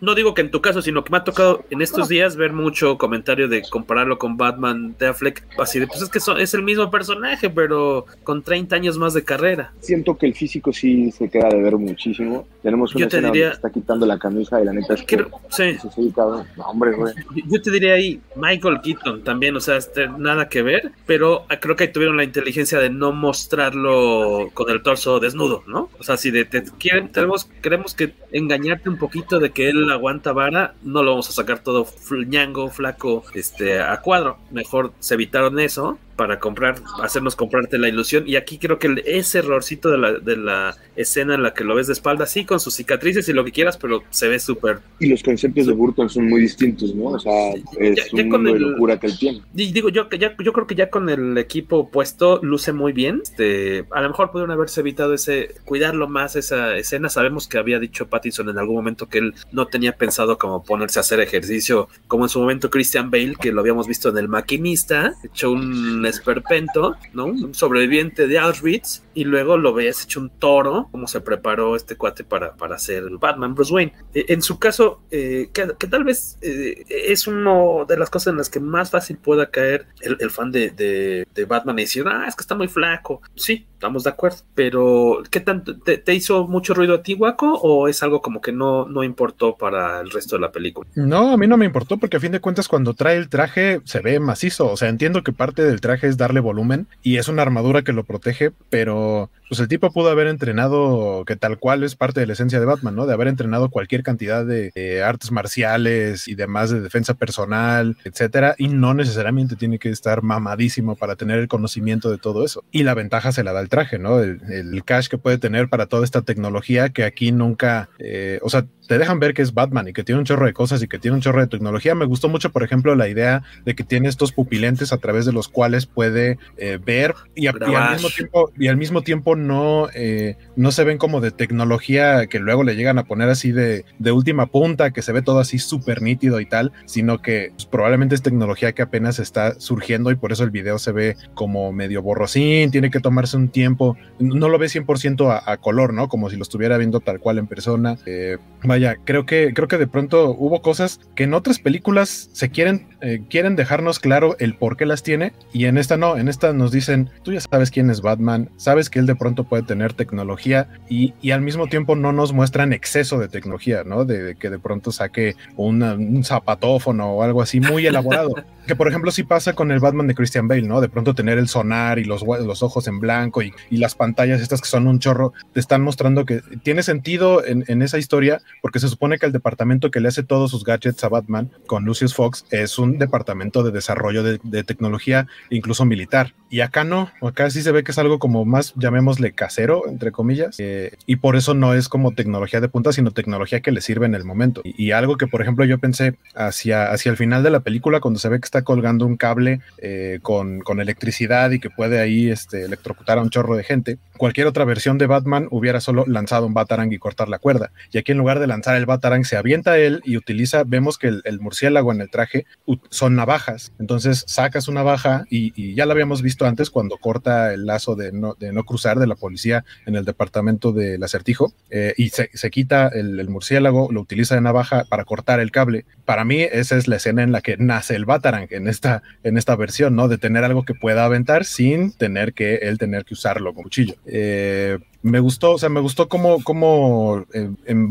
no, 0.00 0.14
digo 0.14 0.34
que 0.34 0.42
en 0.42 0.50
tu 0.50 0.60
caso, 0.60 0.82
sino 0.82 1.04
que 1.04 1.10
me 1.10 1.18
ha 1.18 1.24
tocado 1.24 1.64
en 1.70 1.82
estos 1.82 2.08
días 2.08 2.36
ver 2.36 2.52
mucho 2.52 2.96
comentario 2.98 3.48
de 3.48 3.62
compararlo 3.62 4.18
con 4.18 4.36
Batman 4.36 4.94
de 4.98 5.08
Affleck, 5.08 5.44
así 5.58 5.78
de, 5.78 5.86
pues 5.86 6.02
es 6.02 6.08
que 6.08 6.20
son, 6.20 6.40
es 6.40 6.54
el 6.54 6.62
mismo 6.62 6.90
personaje, 6.90 7.50
pero 7.50 8.06
con 8.22 8.42
30 8.42 8.76
años 8.76 8.98
más 8.98 9.14
de 9.14 9.24
carrera. 9.24 9.72
Siento 9.80 10.16
que 10.16 10.26
el 10.26 10.34
físico 10.34 10.72
sí 10.72 11.10
se 11.10 11.28
queda 11.28 11.48
de 11.48 11.60
ver 11.60 11.76
muchísimo. 11.76 12.46
Tenemos 12.62 12.94
una 12.94 13.04
Yo 13.04 13.08
te 13.08 13.20
diría, 13.20 13.50
está 13.50 13.70
quitando 13.70 13.95
la 14.04 14.18
camisa 14.18 14.60
y 14.60 14.64
la 14.64 14.72
neta 14.72 14.94
es 14.94 15.02
que... 15.02 15.16
Creo, 15.16 15.30
sí. 15.48 15.78
sí 15.94 16.12
no, 16.16 16.64
hombre, 16.66 16.92
güey. 16.92 17.14
Yo 17.46 17.62
te 17.62 17.70
diría 17.70 17.94
ahí, 17.94 18.20
Michael 18.34 18.80
Keaton 18.82 19.22
también, 19.24 19.56
o 19.56 19.60
sea, 19.60 19.76
este, 19.76 20.08
nada 20.08 20.48
que 20.48 20.62
ver, 20.62 20.92
pero 21.06 21.46
creo 21.60 21.76
que 21.76 21.84
ahí 21.84 21.92
tuvieron 21.92 22.16
la 22.16 22.24
inteligencia 22.24 22.78
de 22.78 22.90
no 22.90 23.12
mostrarlo 23.12 24.50
con 24.52 24.68
el 24.70 24.82
torso 24.82 25.20
desnudo, 25.20 25.62
¿no? 25.66 25.88
O 25.98 26.02
sea, 26.02 26.16
si 26.16 26.30
de, 26.30 26.44
te 26.44 26.64
quieren, 26.78 27.10
tenemos, 27.12 27.44
queremos 27.62 27.94
que 27.94 28.14
engañarte 28.32 28.88
un 28.88 28.98
poquito 28.98 29.38
de 29.38 29.50
que 29.50 29.68
él 29.68 29.90
aguanta 29.90 30.32
vara, 30.32 30.74
no 30.82 31.02
lo 31.02 31.12
vamos 31.12 31.28
a 31.30 31.32
sacar 31.32 31.60
todo 31.60 31.86
ñango, 32.26 32.68
flaco, 32.70 33.24
este, 33.34 33.80
a 33.80 34.00
cuadro. 34.00 34.38
Mejor 34.50 34.92
se 34.98 35.14
evitaron 35.14 35.58
eso 35.60 35.98
para 36.16 36.38
comprar, 36.38 36.76
hacernos 37.02 37.36
comprarte 37.36 37.78
la 37.78 37.88
ilusión. 37.88 38.24
Y 38.26 38.36
aquí 38.36 38.58
creo 38.58 38.78
que 38.78 39.02
ese 39.06 39.38
errorcito 39.38 39.90
de 39.90 39.98
la, 39.98 40.12
de 40.14 40.36
la 40.36 40.76
escena 40.96 41.34
en 41.34 41.42
la 41.42 41.54
que 41.54 41.64
lo 41.64 41.74
ves 41.74 41.86
de 41.86 41.92
espalda, 41.92 42.26
sí, 42.26 42.44
con 42.44 42.58
sus 42.58 42.74
cicatrices 42.74 43.28
y 43.28 43.32
lo 43.32 43.44
que 43.44 43.52
quieras, 43.52 43.76
pero 43.76 44.02
se 44.10 44.28
ve 44.28 44.38
súper. 44.38 44.80
Y 44.98 45.08
los 45.08 45.22
conceptos 45.22 45.66
de 45.66 45.72
Burton 45.72 46.08
son 46.08 46.28
muy 46.28 46.40
distintos, 46.40 46.94
¿no? 46.94 47.10
O 47.10 47.18
sea, 47.18 47.50
es 47.78 47.96
ya, 47.96 48.04
ya 48.12 48.22
un 48.22 48.30
mundo 48.30 48.50
el, 48.50 48.54
de 48.54 48.60
locura 48.60 48.98
que 48.98 49.06
él 49.08 49.18
tiene. 49.18 49.42
Y 49.54 49.72
digo, 49.72 49.90
yo, 49.90 50.08
ya, 50.10 50.34
yo 50.42 50.52
creo 50.52 50.66
que 50.66 50.74
ya 50.74 50.90
con 50.90 51.08
el 51.08 51.36
equipo 51.38 51.90
puesto 51.90 52.40
luce 52.42 52.72
muy 52.72 52.92
bien. 52.92 53.20
Este, 53.22 53.84
a 53.90 54.00
lo 54.00 54.08
mejor 54.08 54.30
pudieron 54.30 54.50
haberse 54.50 54.80
evitado 54.80 55.14
ese, 55.14 55.54
cuidarlo 55.64 56.08
más 56.08 56.36
esa 56.36 56.76
escena. 56.76 57.08
Sabemos 57.08 57.46
que 57.46 57.58
había 57.58 57.78
dicho 57.78 58.08
Pattinson 58.08 58.48
en 58.48 58.58
algún 58.58 58.76
momento 58.76 59.08
que 59.08 59.18
él 59.18 59.34
no 59.52 59.66
tenía 59.66 59.96
pensado 59.96 60.38
como 60.38 60.64
ponerse 60.64 60.98
a 60.98 61.00
hacer 61.00 61.20
ejercicio, 61.20 61.88
como 62.08 62.24
en 62.24 62.28
su 62.30 62.40
momento 62.40 62.70
Christian 62.70 63.10
Bale, 63.10 63.34
que 63.40 63.52
lo 63.52 63.60
habíamos 63.60 63.86
visto 63.86 64.08
en 64.08 64.18
El 64.18 64.28
Maquinista, 64.28 65.14
hecho 65.22 65.50
un 65.50 66.05
esperpento, 66.06 66.96
¿no? 67.12 67.26
Un 67.26 67.54
sobreviviente 67.54 68.26
de 68.26 68.38
Auschwitz, 68.38 69.02
y 69.16 69.24
luego 69.24 69.56
lo 69.56 69.72
veías 69.72 70.04
hecho 70.04 70.20
un 70.20 70.28
toro, 70.28 70.88
como 70.92 71.08
se 71.08 71.22
preparó 71.22 71.74
este 71.74 71.96
cuate 71.96 72.22
para, 72.22 72.54
para 72.54 72.78
ser 72.78 73.04
Batman 73.18 73.54
Bruce 73.54 73.72
Wayne. 73.72 73.92
Eh, 74.12 74.26
en 74.28 74.42
su 74.42 74.58
caso, 74.58 75.00
eh, 75.10 75.48
que, 75.54 75.86
tal 75.86 76.04
vez 76.04 76.36
eh, 76.42 76.84
es 76.86 77.26
una 77.26 77.86
de 77.88 77.96
las 77.96 78.10
cosas 78.10 78.32
en 78.32 78.36
las 78.36 78.50
que 78.50 78.60
más 78.60 78.90
fácil 78.90 79.16
pueda 79.16 79.50
caer 79.50 79.86
el, 80.02 80.30
fan 80.30 80.52
de, 80.52 80.70
de, 80.70 81.44
Batman 81.46 81.78
y 81.78 81.82
decir, 81.82 82.04
ah, 82.06 82.26
es 82.28 82.36
que 82.36 82.42
está 82.42 82.54
muy 82.54 82.68
flaco. 82.68 83.22
Sí, 83.34 83.66
estamos 83.72 84.04
de 84.04 84.10
acuerdo, 84.10 84.38
pero 84.54 85.22
¿qué 85.30 85.40
tanto 85.40 85.78
te, 85.78 85.96
te 85.96 86.14
hizo 86.14 86.46
mucho 86.46 86.74
ruido 86.74 86.96
a 86.96 87.02
ti, 87.02 87.14
Waco, 87.14 87.54
o 87.54 87.88
es 87.88 88.02
algo 88.02 88.20
como 88.20 88.42
que 88.42 88.52
no, 88.52 88.86
no 88.86 89.02
importó 89.02 89.56
para 89.56 90.02
el 90.02 90.10
resto 90.10 90.36
de 90.36 90.42
la 90.42 90.52
película? 90.52 90.90
No, 90.94 91.32
a 91.32 91.38
mí 91.38 91.46
no 91.46 91.56
me 91.56 91.64
importó 91.64 91.96
porque 91.96 92.18
a 92.18 92.20
fin 92.20 92.32
de 92.32 92.40
cuentas 92.40 92.68
cuando 92.68 92.92
trae 92.92 93.16
el 93.16 93.30
traje 93.30 93.80
se 93.84 94.00
ve 94.00 94.20
macizo, 94.20 94.70
o 94.70 94.76
sea, 94.76 94.90
entiendo 94.90 95.22
que 95.22 95.32
parte 95.32 95.62
del 95.62 95.80
traje 95.80 95.95
es 96.02 96.16
darle 96.16 96.40
volumen 96.40 96.86
y 97.02 97.16
es 97.16 97.28
una 97.28 97.42
armadura 97.42 97.82
que 97.82 97.92
lo 97.92 98.04
protege, 98.04 98.52
pero 98.70 99.30
pues 99.48 99.60
el 99.60 99.68
tipo 99.68 99.90
pudo 99.92 100.10
haber 100.10 100.26
entrenado, 100.26 101.24
que 101.26 101.36
tal 101.36 101.58
cual 101.58 101.82
es 101.84 101.94
parte 101.94 102.20
de 102.20 102.26
la 102.26 102.32
esencia 102.32 102.60
de 102.60 102.66
Batman, 102.66 102.94
¿no? 102.94 103.06
De 103.06 103.12
haber 103.12 103.28
entrenado 103.28 103.68
cualquier 103.68 104.02
cantidad 104.02 104.44
de, 104.44 104.70
de 104.74 105.02
artes 105.02 105.30
marciales 105.30 106.28
y 106.28 106.34
demás 106.34 106.70
de 106.70 106.80
defensa 106.80 107.14
personal, 107.14 107.96
etcétera, 108.04 108.54
y 108.58 108.68
no 108.68 108.94
necesariamente 108.94 109.56
tiene 109.56 109.78
que 109.78 109.90
estar 109.90 110.22
mamadísimo 110.22 110.96
para 110.96 111.16
tener 111.16 111.38
el 111.38 111.48
conocimiento 111.48 112.10
de 112.10 112.18
todo 112.18 112.44
eso. 112.44 112.64
Y 112.70 112.82
la 112.82 112.94
ventaja 112.94 113.32
se 113.32 113.44
la 113.44 113.52
da 113.52 113.60
el 113.60 113.68
traje, 113.68 113.98
¿no? 113.98 114.20
El, 114.20 114.40
el 114.50 114.84
cash 114.84 115.08
que 115.08 115.18
puede 115.18 115.38
tener 115.38 115.68
para 115.68 115.86
toda 115.86 116.04
esta 116.04 116.22
tecnología 116.22 116.90
que 116.90 117.04
aquí 117.04 117.32
nunca, 117.32 117.88
eh, 117.98 118.38
o 118.42 118.50
sea, 118.50 118.66
te 118.86 118.98
dejan 118.98 119.18
ver 119.18 119.34
que 119.34 119.42
es 119.42 119.52
Batman 119.52 119.88
y 119.88 119.92
que 119.92 120.04
tiene 120.04 120.20
un 120.20 120.24
chorro 120.24 120.46
de 120.46 120.52
cosas 120.52 120.82
y 120.82 120.88
que 120.88 120.98
tiene 120.98 121.16
un 121.16 121.20
chorro 121.20 121.40
de 121.40 121.48
tecnología. 121.48 121.94
Me 121.94 122.04
gustó 122.04 122.28
mucho, 122.28 122.50
por 122.52 122.62
ejemplo, 122.62 122.94
la 122.94 123.08
idea 123.08 123.42
de 123.64 123.74
que 123.74 123.84
tiene 123.84 124.08
estos 124.08 124.32
pupilentes 124.32 124.92
a 124.92 124.98
través 124.98 125.26
de 125.26 125.32
los 125.32 125.48
cuales 125.48 125.86
puede 125.86 126.38
eh, 126.56 126.78
ver 126.84 127.14
y, 127.34 127.48
a, 127.48 127.54
y, 127.68 127.74
al 127.74 127.92
mismo 127.92 128.08
tiempo, 128.10 128.52
y 128.56 128.68
al 128.68 128.76
mismo 128.76 129.02
tiempo 129.02 129.35
no, 129.36 129.88
eh, 129.94 130.36
no 130.56 130.72
se 130.72 130.84
ven 130.84 130.98
como 130.98 131.20
de 131.20 131.30
tecnología 131.30 132.26
que 132.26 132.38
luego 132.38 132.64
le 132.64 132.76
llegan 132.76 132.98
a 132.98 133.04
poner 133.04 133.28
así 133.28 133.52
de, 133.52 133.84
de 133.98 134.12
última 134.12 134.46
punta, 134.46 134.90
que 134.90 135.02
se 135.02 135.12
ve 135.12 135.22
todo 135.22 135.38
así 135.38 135.58
súper 135.58 136.02
nítido 136.02 136.40
y 136.40 136.46
tal, 136.46 136.72
sino 136.86 137.22
que 137.22 137.50
pues, 137.52 137.66
probablemente 137.66 138.14
es 138.14 138.22
tecnología 138.22 138.72
que 138.72 138.82
apenas 138.82 139.18
está 139.18 139.58
surgiendo 139.60 140.10
y 140.10 140.16
por 140.16 140.32
eso 140.32 140.44
el 140.44 140.50
video 140.50 140.78
se 140.78 140.92
ve 140.92 141.16
como 141.34 141.72
medio 141.72 142.02
borrosín, 142.02 142.70
tiene 142.70 142.90
que 142.90 143.00
tomarse 143.00 143.36
un 143.36 143.48
tiempo, 143.48 143.96
no 144.18 144.48
lo 144.48 144.58
ve 144.58 144.66
100% 144.66 145.30
a, 145.30 145.50
a 145.50 145.56
color, 145.58 145.92
¿no? 145.92 146.08
Como 146.08 146.30
si 146.30 146.36
lo 146.36 146.42
estuviera 146.42 146.78
viendo 146.78 147.00
tal 147.00 147.20
cual 147.20 147.38
en 147.38 147.46
persona. 147.46 147.96
Eh, 148.06 148.38
vaya, 148.62 148.96
creo 149.04 149.26
que, 149.26 149.52
creo 149.54 149.68
que 149.68 149.78
de 149.78 149.86
pronto 149.86 150.30
hubo 150.30 150.62
cosas 150.62 151.00
que 151.14 151.24
en 151.24 151.34
otras 151.34 151.58
películas 151.58 152.30
se 152.32 152.50
quieren, 152.50 152.86
eh, 153.00 153.22
quieren 153.28 153.56
dejarnos 153.56 153.98
claro 153.98 154.36
el 154.38 154.54
por 154.54 154.76
qué 154.76 154.86
las 154.86 155.02
tiene 155.02 155.32
y 155.52 155.66
en 155.66 155.78
esta 155.78 155.96
no, 155.96 156.16
en 156.16 156.28
esta 156.28 156.52
nos 156.52 156.72
dicen, 156.72 157.10
tú 157.22 157.32
ya 157.32 157.40
sabes 157.40 157.70
quién 157.70 157.90
es 157.90 158.00
Batman, 158.00 158.50
sabes 158.56 158.90
que 158.90 158.98
él 158.98 159.06
de 159.06 159.14
pronto 159.14 159.25
puede 159.44 159.62
tener 159.62 159.92
tecnología 159.92 160.68
y, 160.88 161.14
y 161.20 161.30
al 161.32 161.40
mismo 161.40 161.66
tiempo 161.66 161.96
no 161.96 162.12
nos 162.12 162.32
muestran 162.32 162.72
exceso 162.72 163.18
de 163.18 163.28
tecnología, 163.28 163.82
¿no? 163.84 164.04
De, 164.04 164.22
de 164.22 164.34
que 164.36 164.50
de 164.50 164.58
pronto 164.58 164.92
saque 164.92 165.36
una, 165.56 165.94
un 165.94 166.24
zapatófono 166.24 167.12
o 167.12 167.22
algo 167.22 167.42
así 167.42 167.60
muy 167.60 167.86
elaborado. 167.86 168.34
Que 168.66 168.76
por 168.76 168.88
ejemplo 168.88 169.10
sí 169.10 169.22
pasa 169.22 169.54
con 169.54 169.70
el 169.70 169.80
Batman 169.80 170.06
de 170.06 170.14
Christian 170.14 170.48
Bale, 170.48 170.62
¿no? 170.62 170.80
De 170.80 170.88
pronto 170.88 171.14
tener 171.14 171.38
el 171.38 171.48
sonar 171.48 171.98
y 171.98 172.04
los, 172.04 172.22
los 172.22 172.62
ojos 172.62 172.86
en 172.88 173.00
blanco 173.00 173.42
y, 173.42 173.52
y, 173.70 173.78
las 173.78 173.94
pantallas 173.94 174.40
estas 174.40 174.60
que 174.60 174.68
son 174.68 174.86
un 174.86 174.98
chorro, 174.98 175.32
te 175.52 175.60
están 175.60 175.82
mostrando 175.82 176.24
que 176.24 176.40
tiene 176.62 176.82
sentido 176.82 177.44
en, 177.44 177.64
en, 177.68 177.82
esa 177.82 177.98
historia 177.98 178.40
porque 178.62 178.80
se 178.80 178.88
supone 178.88 179.18
que 179.18 179.26
el 179.26 179.32
departamento 179.32 179.90
que 179.90 180.00
le 180.00 180.08
hace 180.08 180.22
todos 180.22 180.50
sus 180.50 180.64
gadgets 180.64 181.04
a 181.04 181.08
Batman 181.08 181.50
con 181.66 181.84
Lucius 181.84 182.14
Fox 182.14 182.44
es 182.50 182.78
un 182.78 182.98
departamento 182.98 183.62
de 183.62 183.70
desarrollo 183.70 184.22
de, 184.22 184.40
de 184.42 184.64
tecnología, 184.64 185.26
incluso 185.50 185.84
militar. 185.84 186.34
Y 186.48 186.60
acá 186.60 186.84
no, 186.84 187.10
acá 187.22 187.50
sí 187.50 187.60
se 187.62 187.72
ve 187.72 187.82
que 187.82 187.90
es 187.90 187.98
algo 187.98 188.18
como 188.18 188.44
más, 188.44 188.72
llamémosle 188.76 189.32
casero, 189.32 189.88
entre 189.88 190.12
comillas, 190.12 190.56
eh, 190.58 190.92
y 191.04 191.16
por 191.16 191.34
eso 191.34 191.54
no 191.54 191.74
es 191.74 191.88
como 191.88 192.12
tecnología 192.12 192.60
de 192.60 192.68
punta, 192.68 192.92
sino 192.92 193.10
tecnología 193.10 193.60
que 193.60 193.72
le 193.72 193.80
sirve 193.80 194.06
en 194.06 194.14
el 194.14 194.24
momento. 194.24 194.62
Y, 194.64 194.92
algo 194.92 195.16
que, 195.16 195.26
por 195.26 195.42
ejemplo, 195.42 195.64
yo 195.64 195.78
pensé 195.78 196.16
hacia, 196.34 196.90
hacia 196.90 197.10
el 197.10 197.16
final 197.16 197.42
de 197.42 197.50
la 197.50 197.60
película, 197.60 198.00
cuando 198.00 198.20
se 198.20 198.28
ve 198.28 198.38
que 198.38 198.46
está 198.46 198.55
colgando 198.62 199.06
un 199.06 199.16
cable 199.16 199.60
eh, 199.78 200.20
con, 200.22 200.62
electricidad 200.80 201.50
y 201.50 201.58
que 201.58 201.70
puede 201.70 202.00
ahí 202.00 202.30
este, 202.30 202.64
electrocutar 202.64 203.18
a 203.18 203.22
un 203.22 203.30
chorro 203.30 203.56
de 203.56 203.64
gente, 203.64 203.98
cualquier 204.18 204.46
otra 204.46 204.64
versión 204.64 204.98
de 204.98 205.06
Batman 205.06 205.48
hubiera 205.50 205.80
solo 205.80 206.04
lanzado 206.06 206.46
un 206.46 206.54
Batarang 206.54 206.92
y 206.92 206.98
cortar 206.98 207.28
la 207.28 207.38
cuerda. 207.38 207.72
Y 207.92 207.98
aquí 207.98 208.12
en 208.12 208.18
lugar 208.18 208.38
de 208.38 208.46
lanzar 208.46 208.76
el 208.76 208.86
Batarang, 208.86 209.24
se 209.24 209.36
avienta 209.36 209.78
él 209.78 210.02
y 210.04 210.16
utiliza, 210.16 210.64
vemos 210.64 210.98
que 210.98 211.08
el, 211.08 211.40
murciélago 211.40 211.92
en 211.92 212.00
el 212.02 212.10
traje 212.10 212.46
son 212.90 213.16
navajas. 213.16 213.72
Entonces 213.78 214.24
sacas 214.26 214.68
una 214.68 214.76
navaja 214.76 215.24
y, 215.28 215.74
ya 215.74 215.86
lo 215.86 215.92
habíamos 215.92 216.22
visto 216.22 216.46
antes 216.46 216.70
cuando 216.70 216.96
corta 216.98 217.52
el 217.52 217.66
lazo 217.66 217.96
de 217.96 218.12
no, 218.12 218.34
de 218.34 218.52
no 218.52 218.64
cruzar 218.64 218.98
de 218.98 219.06
la 219.06 219.16
policía 219.16 219.64
en 219.86 219.96
el 219.96 220.04
departamento 220.04 220.72
del 220.72 221.02
acertijo 221.02 221.52
eh, 221.70 221.94
y 221.96 222.10
se, 222.10 222.30
se 222.32 222.50
quita 222.50 222.88
el, 222.88 223.18
el, 223.18 223.28
murciélago, 223.28 223.90
lo 223.90 224.00
utiliza 224.00 224.34
de 224.34 224.40
navaja 224.40 224.84
para 224.88 225.04
cortar 225.04 225.40
el 225.40 225.50
cable. 225.50 225.84
Para 226.04 226.24
mí 226.24 226.42
esa 226.42 226.76
es 226.76 226.86
la 226.86 226.96
escena 226.96 227.22
en 227.22 227.32
la 227.32 227.40
que 227.40 227.56
nace 227.56 227.96
el 227.96 228.04
Batarang 228.04 228.45
en 228.50 228.68
esta, 228.68 229.02
en 229.22 229.36
esta 229.36 229.56
versión, 229.56 229.96
¿no? 229.96 230.08
De 230.08 230.18
tener 230.18 230.44
algo 230.44 230.64
que 230.64 230.74
pueda 230.74 231.04
aventar 231.04 231.44
sin 231.44 231.92
tener 231.92 232.32
que 232.32 232.56
él 232.56 232.78
tener 232.78 233.04
que 233.04 233.14
usarlo 233.14 233.54
con 233.54 233.64
cuchillo. 233.64 233.94
Eh, 234.06 234.78
me 235.06 235.20
gustó, 235.20 235.52
o 235.52 235.58
sea, 235.58 235.68
me 235.68 235.80
gustó 235.80 236.08
cómo, 236.08 236.42
cómo 236.42 237.24
eh, 237.32 237.48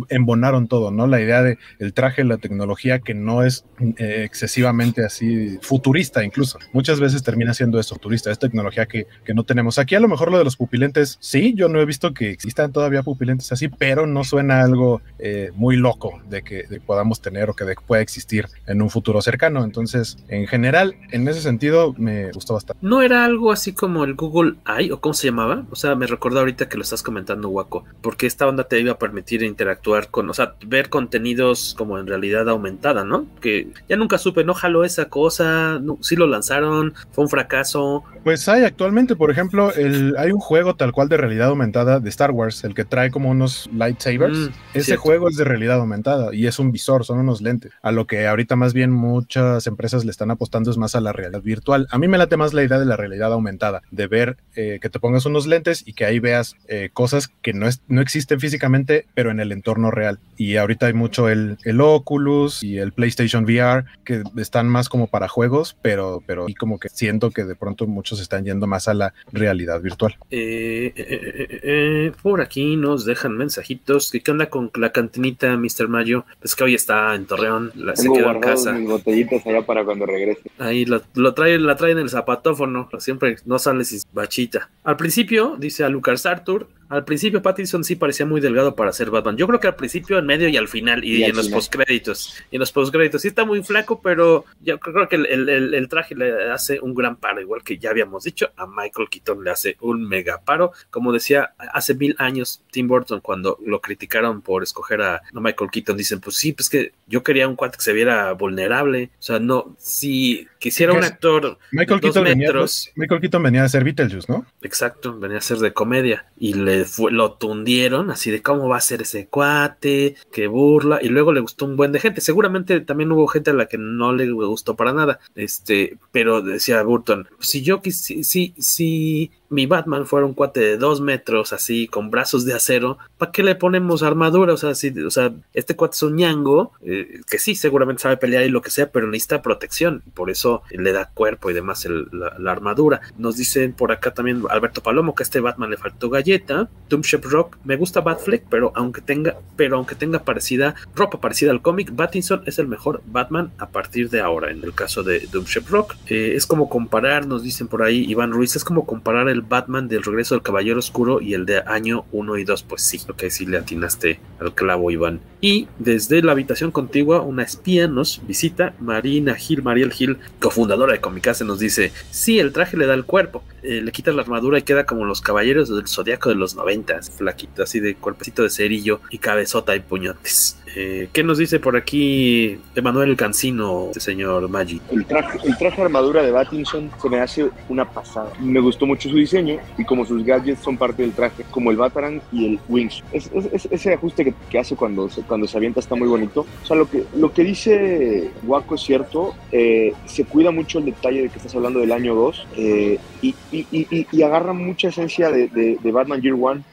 embonaron 0.10 0.68
todo, 0.68 0.92
¿no? 0.92 1.08
La 1.08 1.22
idea 1.22 1.42
de 1.42 1.58
el 1.80 1.94
traje, 1.94 2.26
la 2.26 2.38
tecnología 2.38 3.00
que 3.00 3.14
no 3.14 3.44
es 3.44 3.64
eh, 3.80 4.24
excesivamente 4.26 5.06
así 5.06 5.58
futurista 5.62 6.24
incluso. 6.24 6.60
Muchas 6.74 7.00
veces 7.00 7.24
termina 7.24 7.54
siendo 7.54 7.80
eso, 7.80 7.96
futurista, 7.96 8.32
es 8.32 8.40
tecnología 8.40 8.86
que, 8.86 9.08
que, 9.24 9.34
no 9.34 9.44
tenemos. 9.44 9.80
Aquí 9.80 9.96
a 9.96 10.00
lo 10.02 10.10
mejor 10.10 10.30
lo 10.30 10.38
de 10.38 10.44
los 10.44 10.58
pupilentes, 10.58 11.18
sí, 11.22 11.54
yo 11.56 11.70
no 11.70 11.80
he 11.80 11.86
visto 11.86 12.14
que 12.14 12.32
existan 12.32 12.74
todavía 12.74 13.02
pupilentes 13.02 13.52
así, 13.52 13.70
pero 13.70 14.08
no 14.08 14.26
suena 14.26 14.62
algo 14.62 15.02
eh, 15.18 15.52
muy 15.56 15.78
loco 15.78 16.22
de 16.30 16.42
que 16.42 16.66
podamos 16.86 17.22
tener 17.22 17.50
o 17.50 17.54
que 17.54 17.64
de, 17.64 17.76
pueda 17.76 18.02
existir 18.02 18.48
en 18.68 18.82
un 18.82 18.90
futuro 18.90 19.22
cercano. 19.22 19.64
Entonces, 19.64 20.18
en 20.28 20.48
general, 20.48 20.96
en 21.12 21.28
ese 21.30 21.42
sentido, 21.42 21.94
me 21.98 22.32
gustó 22.32 22.56
bastante. 22.56 22.86
¿No 22.86 23.02
era 23.02 23.24
algo 23.24 23.54
así 23.54 23.72
como 23.72 24.04
el 24.04 24.16
Google 24.16 24.56
Eye 24.68 24.92
o 24.92 25.00
cómo 25.00 25.14
se 25.14 25.28
llamaba? 25.28 25.66
O 25.72 25.76
sea, 25.78 25.96
me 25.96 26.08
recordó 26.08 26.40
ahorita 26.40 26.68
que 26.68 26.76
lo 26.76 26.84
estás 26.84 27.05
comentando, 27.06 27.48
Waco, 27.48 27.86
porque 28.02 28.28
esta 28.28 28.48
onda 28.48 28.66
te 28.66 28.80
iba 28.82 28.92
a 28.92 29.00
permitir 29.00 29.44
interactuar 29.44 30.10
con, 30.10 30.30
o 30.30 30.34
sea, 30.34 30.56
ver 30.66 30.90
contenidos 30.90 31.76
como 31.78 31.98
en 32.00 32.08
realidad 32.08 32.50
aumentada, 32.50 33.06
¿no? 33.06 33.28
Que 33.40 33.70
ya 33.88 33.96
nunca 33.96 34.18
supe, 34.18 34.44
no 34.44 34.54
jaló 34.54 34.84
esa 34.84 35.06
cosa, 35.06 35.80
no, 35.80 35.98
sí 36.02 36.16
lo 36.16 36.28
lanzaron, 36.28 36.94
fue 37.12 37.24
un 37.24 37.30
fracaso. 37.30 38.04
Pues 38.24 38.50
hay 38.50 38.64
actualmente, 38.64 39.16
por 39.16 39.32
ejemplo, 39.32 39.72
el, 39.74 40.16
hay 40.18 40.32
un 40.32 40.40
juego 40.40 40.76
tal 40.76 40.92
cual 40.92 41.08
de 41.08 41.18
realidad 41.18 41.50
aumentada 41.50 42.00
de 42.00 42.10
Star 42.10 42.32
Wars, 42.32 42.64
el 42.64 42.74
que 42.74 42.84
trae 42.84 43.12
como 43.12 43.30
unos 43.30 43.70
lightsabers. 43.72 44.38
Mm, 44.38 44.50
Ese 44.74 44.84
cierto. 44.86 45.04
juego 45.04 45.30
es 45.30 45.38
de 45.38 45.44
realidad 45.44 45.80
aumentada 45.80 46.34
y 46.34 46.48
es 46.48 46.58
un 46.60 46.72
visor, 46.72 47.06
son 47.06 47.20
unos 47.20 47.42
lentes. 47.42 47.72
A 47.84 47.92
lo 47.92 48.08
que 48.08 48.28
ahorita 48.28 48.56
más 48.56 48.74
bien 48.74 48.92
muchas 48.92 49.68
empresas 49.68 50.06
le 50.06 50.12
están 50.12 50.32
apostando 50.32 50.72
es 50.72 50.78
más 50.78 50.96
a 50.96 51.02
la 51.02 51.14
realidad 51.14 51.42
virtual. 51.42 51.88
A 51.92 52.00
mí 52.00 52.08
me 52.08 52.18
late 52.18 52.36
más 52.38 52.54
la 52.54 52.64
idea 52.64 52.80
de 52.80 52.86
la 52.86 52.98
realidad 52.98 53.32
aumentada, 53.32 53.84
de 53.92 54.08
ver 54.08 54.38
eh, 54.56 54.80
que 54.82 54.90
te 54.90 55.00
pongas 55.00 55.26
unos 55.26 55.46
lentes 55.46 55.84
y 55.86 55.94
que 55.94 56.06
ahí 56.06 56.20
veas 56.20 56.56
eh, 56.68 56.85
cosas 56.90 57.30
que 57.42 57.54
no, 57.54 57.68
es, 57.68 57.82
no 57.88 58.02
existen 58.02 58.40
físicamente, 58.40 59.06
pero 59.14 59.32
en 59.32 59.40
el 59.40 59.52
entorno 59.52 59.92
real. 59.92 60.20
Y 60.38 60.58
ahorita 60.58 60.88
hay 60.88 60.94
mucho 60.94 61.30
el, 61.30 61.58
el, 61.64 61.82
Oculus 61.82 62.64
y 62.64 62.78
el 62.78 62.92
PlayStation 62.92 63.44
VR, 63.46 63.86
que 64.04 64.24
están 64.38 64.68
más 64.68 64.90
como 64.90 65.08
para 65.08 65.28
juegos, 65.28 65.78
pero, 65.82 66.24
pero 66.26 66.50
y 66.50 66.56
como 66.56 66.80
que 66.80 66.90
siento 66.90 67.32
que 67.32 67.44
de 67.44 67.56
pronto 67.56 67.88
muchos 67.88 68.20
están 68.20 68.46
yendo 68.46 68.68
más 68.68 68.88
a 68.88 68.94
la 68.94 69.14
realidad 69.32 69.82
virtual. 69.82 70.18
Eh, 70.32 70.94
eh, 70.96 72.12
por 72.22 72.42
aquí 72.42 72.76
nos 72.76 73.06
dejan 73.06 73.38
mensajitos. 73.38 74.12
¿Qué 74.12 74.32
onda 74.32 74.50
con 74.50 74.72
la 74.76 74.92
cantinita, 74.92 75.56
Mr. 75.56 75.88
Mayo? 75.88 76.26
Es 76.42 76.56
que 76.56 76.64
hoy 76.64 76.76
está 76.76 77.16
en 77.16 77.26
Torreón, 77.26 77.72
la, 77.76 77.96
se 77.96 78.12
quedó 78.12 78.32
en 78.32 78.40
casa. 78.40 78.74
mis 78.74 78.90
botellitas 78.90 79.46
allá 79.46 79.62
para 79.62 79.84
cuando 79.84 80.06
regrese. 80.06 80.42
Ahí 80.60 80.86
lo, 80.86 81.02
lo 81.14 81.34
trae, 81.34 81.60
la 81.60 81.76
traen 81.76 81.98
en 81.98 82.04
el 82.04 82.10
zapatófono, 82.10 82.90
siempre 83.00 83.38
no 83.46 83.60
sale 83.60 83.84
sin 83.84 84.02
bachita. 84.14 84.70
Al 84.84 84.98
principio, 84.98 85.56
dice 85.58 85.84
a 85.84 85.90
Lucas 85.90 86.26
Arthur, 86.26 86.68
al 86.90 87.06
principio 87.06 87.42
Pattinson 87.42 87.84
sí 87.84 87.96
parecía 87.96 88.26
muy 88.26 88.42
delgado 88.42 88.76
para 88.76 88.92
ser 88.92 89.10
Batman. 89.10 89.38
Yo 89.38 89.48
creo 89.48 89.60
que 89.60 89.68
al 89.68 89.76
principio, 89.76 90.18
en 90.18 90.26
medio 90.26 90.48
y 90.50 90.58
al 90.58 90.68
final, 90.68 91.04
y, 91.04 91.18
y 91.18 91.24
en 91.24 91.36
los 91.36 91.50
postcréditos. 91.50 92.36
Y 92.52 92.56
en 92.56 92.60
los 92.60 92.72
postcréditos 92.72 93.22
sí 93.22 93.28
está 93.28 93.46
muy 93.46 93.64
flaco, 93.64 94.02
pero 94.02 94.46
yo 94.62 94.80
creo 94.80 95.08
que 95.08 95.16
el, 95.16 95.26
el, 95.26 95.74
el, 95.74 95.90
traje 95.90 96.16
le 96.16 96.52
hace 96.52 96.80
un 96.80 96.94
gran 96.94 97.16
paro, 97.16 97.42
igual 97.42 97.64
que 97.64 97.78
ya 97.78 97.90
habíamos 97.90 98.24
dicho, 98.24 98.50
a 98.56 98.66
Michael 98.68 99.10
Keaton 99.10 99.44
le 99.44 99.52
hace 99.52 99.78
un 99.82 100.08
mega 100.08 100.42
paro. 100.42 100.72
Como 100.90 101.12
decía, 101.12 101.54
hace 101.74 101.96
mil 101.96 102.16
años 102.20 102.62
Tim 102.72 102.88
Burton, 102.88 103.22
cuando 103.22 103.58
lo 103.66 103.82
criticaron 103.82 104.42
por 104.42 104.64
escoger 104.64 105.02
a, 105.02 105.16
a 105.16 105.40
Michael 105.40 105.72
Keaton, 105.72 105.98
dicen, 105.98 106.20
pues 106.20 106.36
sí, 106.38 106.54
pues 106.54 106.70
que 106.70 106.92
yo 107.08 107.24
quería 107.24 107.48
un 107.48 107.56
cuate 107.56 107.78
que 107.78 107.84
se 107.84 107.94
viera 107.94 108.32
vulnerable. 108.34 109.10
O 109.20 109.24
sea, 109.24 109.40
no, 109.40 109.76
si 109.78 110.48
quisiera 110.66 110.94
un 110.94 111.04
actor 111.04 111.60
Michael 111.72 112.02
Keaton, 112.02 112.24
metros, 112.24 112.86
venía, 112.86 112.94
Michael 112.96 113.22
Keaton 113.22 113.44
venía 113.44 113.64
a 113.64 113.70
ser 113.70 113.84
Beetlejuice, 113.84 114.26
¿no? 114.28 114.48
Exacto, 114.64 115.16
venía 115.20 115.38
a 115.38 115.42
ser 115.42 115.60
de 115.60 115.74
comedia. 115.74 116.26
Y 116.40 116.56
le 116.56 116.86
fue, 116.86 117.12
lo 117.12 117.34
tundieron, 117.34 118.10
así 118.10 118.32
de 118.32 118.42
cómo 118.42 118.68
va 118.68 118.78
a 118.78 118.82
ser 118.82 119.04
ese 119.04 119.28
cuate, 119.28 120.16
que 120.34 120.48
burla, 120.48 120.98
y 121.04 121.10
luego 121.10 121.34
le 121.34 121.42
gustó 121.42 121.66
un 121.66 121.78
buen 121.78 121.92
de 121.92 122.00
gente. 122.00 122.20
Seguramente 122.20 122.80
también 122.80 123.12
hubo 123.12 123.28
gente 123.28 123.52
a 123.52 123.54
la 123.54 123.68
que 123.68 123.78
no 123.78 124.12
le 124.12 124.32
gustó 124.32 124.76
para 124.76 124.92
nada, 124.92 125.20
este, 125.36 126.00
pero 126.12 126.42
decía 126.42 126.82
Burton, 126.82 127.28
si 127.40 127.62
yo 127.62 127.84
quisiera, 127.84 128.24
si, 128.24 128.56
si 128.58 129.32
mi 129.50 129.66
Batman 129.66 130.06
fuera 130.06 130.26
un 130.26 130.34
cuate 130.34 130.60
de 130.60 130.78
dos 130.78 131.02
metros, 131.02 131.54
así, 131.54 131.88
con 131.88 132.12
brazos 132.12 132.46
de 132.46 132.54
acero, 132.54 132.98
¿para 133.18 133.32
qué 133.32 133.44
le 133.44 133.56
ponemos 133.56 134.04
armadura? 134.04 134.54
O 134.54 134.58
sea, 134.58 134.76
si, 134.76 134.90
o 135.02 135.12
sea, 135.12 135.34
este 135.54 135.76
cuate 135.76 135.96
es 135.96 136.04
un 136.04 136.16
ñango, 136.16 136.72
eh, 136.84 137.22
que 137.30 137.40
sí, 137.40 137.56
seguramente 137.56 138.04
sabe 138.04 138.18
pelear 138.18 138.44
y 138.44 138.50
lo 138.50 138.62
que 138.62 138.72
sea, 138.72 138.90
pero 138.92 139.08
necesita 139.08 139.42
protección, 139.42 140.04
por 140.14 140.30
eso 140.30 140.64
le 140.72 140.92
da 140.92 141.10
cuerpo 141.14 141.50
y 141.50 141.54
demás 141.54 141.86
la, 141.86 142.52
armadura. 142.52 143.02
Nos 143.18 143.38
dicen 143.38 143.74
por 143.74 143.92
acá 143.92 144.14
también 144.14 144.44
Alberto 144.50 144.82
Palomo 144.82 145.16
que 145.16 145.24
a 145.24 145.26
este 145.26 145.40
Batman 145.40 145.70
le 145.70 145.78
faltó 145.78 146.10
galleta. 146.10 146.70
Doomship 146.90 147.24
Rock, 147.24 147.58
me 147.64 147.76
gusta 147.76 148.02
Batfleck, 148.02 148.46
pero 148.50 148.72
aunque 148.76 149.02
tenga, 149.02 149.38
pero 149.56 149.78
aunque 149.78 149.96
tenga 149.96 150.20
parecida, 150.20 150.76
ropa 150.96 151.20
parecida 151.20 151.52
al 151.52 151.62
cómic, 151.62 151.90
Battinson 151.94 152.44
es 152.46 152.60
el 152.60 152.68
mejor 152.68 153.02
Batman 153.06 153.52
a 153.58 153.68
partir 153.68 154.10
de 154.10 154.22
ahora, 154.22 154.52
en 154.52 154.64
el 154.64 154.74
caso 154.74 155.04
de 155.04 155.28
Doomship 155.32 155.68
Rock. 155.70 155.96
Eh, 156.08 156.34
es 156.36 156.46
como 156.46 156.70
comparar, 156.70 157.28
nos 157.28 157.44
dicen 157.44 157.68
por 157.68 157.84
ahí 157.84 158.06
Iván 158.10 158.32
Ruiz, 158.32 158.56
es 158.56 158.64
como 158.64 158.86
comparar 158.86 159.28
el 159.30 159.35
Batman 159.42 159.88
del 159.88 160.04
regreso 160.04 160.36
del 160.36 160.42
Caballero 160.42 160.80
Oscuro 160.80 161.22
y 161.22 161.34
el 161.34 161.46
de 161.46 161.62
año 161.66 162.06
1 162.12 162.38
y 162.38 162.44
2. 162.44 162.64
Pues 162.64 162.82
sí, 162.82 163.00
que 163.18 163.30
sí 163.30 163.46
le 163.46 163.58
atinaste 163.58 164.20
al 164.40 164.54
clavo, 164.54 164.92
Iván. 164.92 165.20
Y 165.42 165.68
desde 165.80 166.22
la 166.22 166.32
habitación 166.32 166.72
contigua, 166.72 167.22
una 167.22 167.44
espía 167.44 167.88
nos 167.88 168.22
visita, 168.26 168.74
Marina 168.80 169.36
Gil, 169.36 169.64
Mariel 169.64 169.92
Gil, 169.92 170.18
cofundadora 170.40 170.94
de 170.94 171.02
Comicase, 171.02 171.46
nos 171.46 171.60
dice: 171.60 171.92
Sí, 172.10 172.40
el 172.40 172.52
traje 172.52 172.78
le 172.78 172.88
da 172.88 172.94
el 172.94 173.06
cuerpo, 173.06 173.44
eh, 173.64 173.82
le 173.82 173.92
quita 173.92 174.12
la 174.12 174.22
armadura 174.22 174.58
y 174.58 174.64
queda 174.64 174.86
como 174.86 175.06
los 175.06 175.22
caballeros 175.22 175.70
del 175.70 175.88
zodiaco 175.88 176.30
de 176.30 176.36
los 176.36 176.56
noventas, 176.56 177.12
flaquito, 177.12 177.64
así 177.64 177.80
de 177.80 177.96
cuerpecito 177.96 178.44
de 178.44 178.50
cerillo 178.50 179.02
y 179.10 179.20
cabezota 179.20 179.76
y 179.76 179.80
puñotes. 179.80 180.58
Eh, 180.76 181.10
¿Qué 181.14 181.24
nos 181.24 181.38
dice 181.38 181.60
por 181.60 181.78
aquí 181.78 182.60
Emanuel 182.76 183.16
Cancino, 183.16 183.88
este 183.88 184.02
señor 184.02 184.50
Maggi? 184.50 184.82
El 184.92 185.06
traje, 185.06 185.40
el 185.46 185.58
traje 185.58 185.82
armadura 185.82 186.22
de 186.22 186.32
Batinson 186.32 186.92
se 187.02 187.10
me 187.10 187.20
hace 187.22 187.50
una 187.70 187.90
pasada. 187.90 188.34
Me 188.42 188.60
gustó 188.60 188.86
mucho 188.86 189.10
su 189.10 189.16
diseño 189.26 189.60
y 189.78 189.84
como 189.84 190.06
sus 190.06 190.24
gadgets 190.24 190.62
son 190.62 190.78
parte 190.78 191.02
del 191.02 191.12
traje, 191.12 191.44
como 191.52 191.72
el 191.72 191.78
Batarang 191.78 192.22
y 192.32 192.46
el 192.46 192.60
Wings. 192.70 193.04
Es, 193.12 193.30
es, 193.34 193.46
es, 193.52 193.68
ese 193.72 193.94
ajuste 193.94 194.24
que, 194.24 194.34
que, 194.50 194.60
hace 194.60 194.76
cuando 194.76 195.10
se, 195.10 195.22
cuando 195.24 195.48
se 195.48 195.58
avienta 195.58 195.80
está 195.80 195.96
muy 195.96 196.08
bonito. 196.08 196.46
O 196.64 196.66
sea, 196.66 196.76
lo 196.76 196.90
que, 196.90 197.04
lo 197.16 197.32
que 197.34 197.44
dice 197.44 198.32
Waco 198.44 198.76
es 198.76 198.82
cierto. 198.82 199.34
Eh, 199.52 199.94
se 200.06 200.26
cuida 200.26 200.52
mucho 200.52 200.80
el 200.80 200.86
detalle 200.86 201.24
de 201.24 201.30
que 201.30 201.38
estás 201.38 201.56
hablando 201.56 201.80
del 201.80 201.92
año 201.92 202.16
2 202.16 202.48
eh, 202.58 203.00
y, 203.22 203.36
y, 203.52 204.22
agarra 204.22 204.54
mucha 204.54 204.88
esencia 204.88 205.30
de, 205.30 205.48
de 205.48 205.92
Batman 205.92 206.22
Year 206.22 206.36
One 206.40 206.64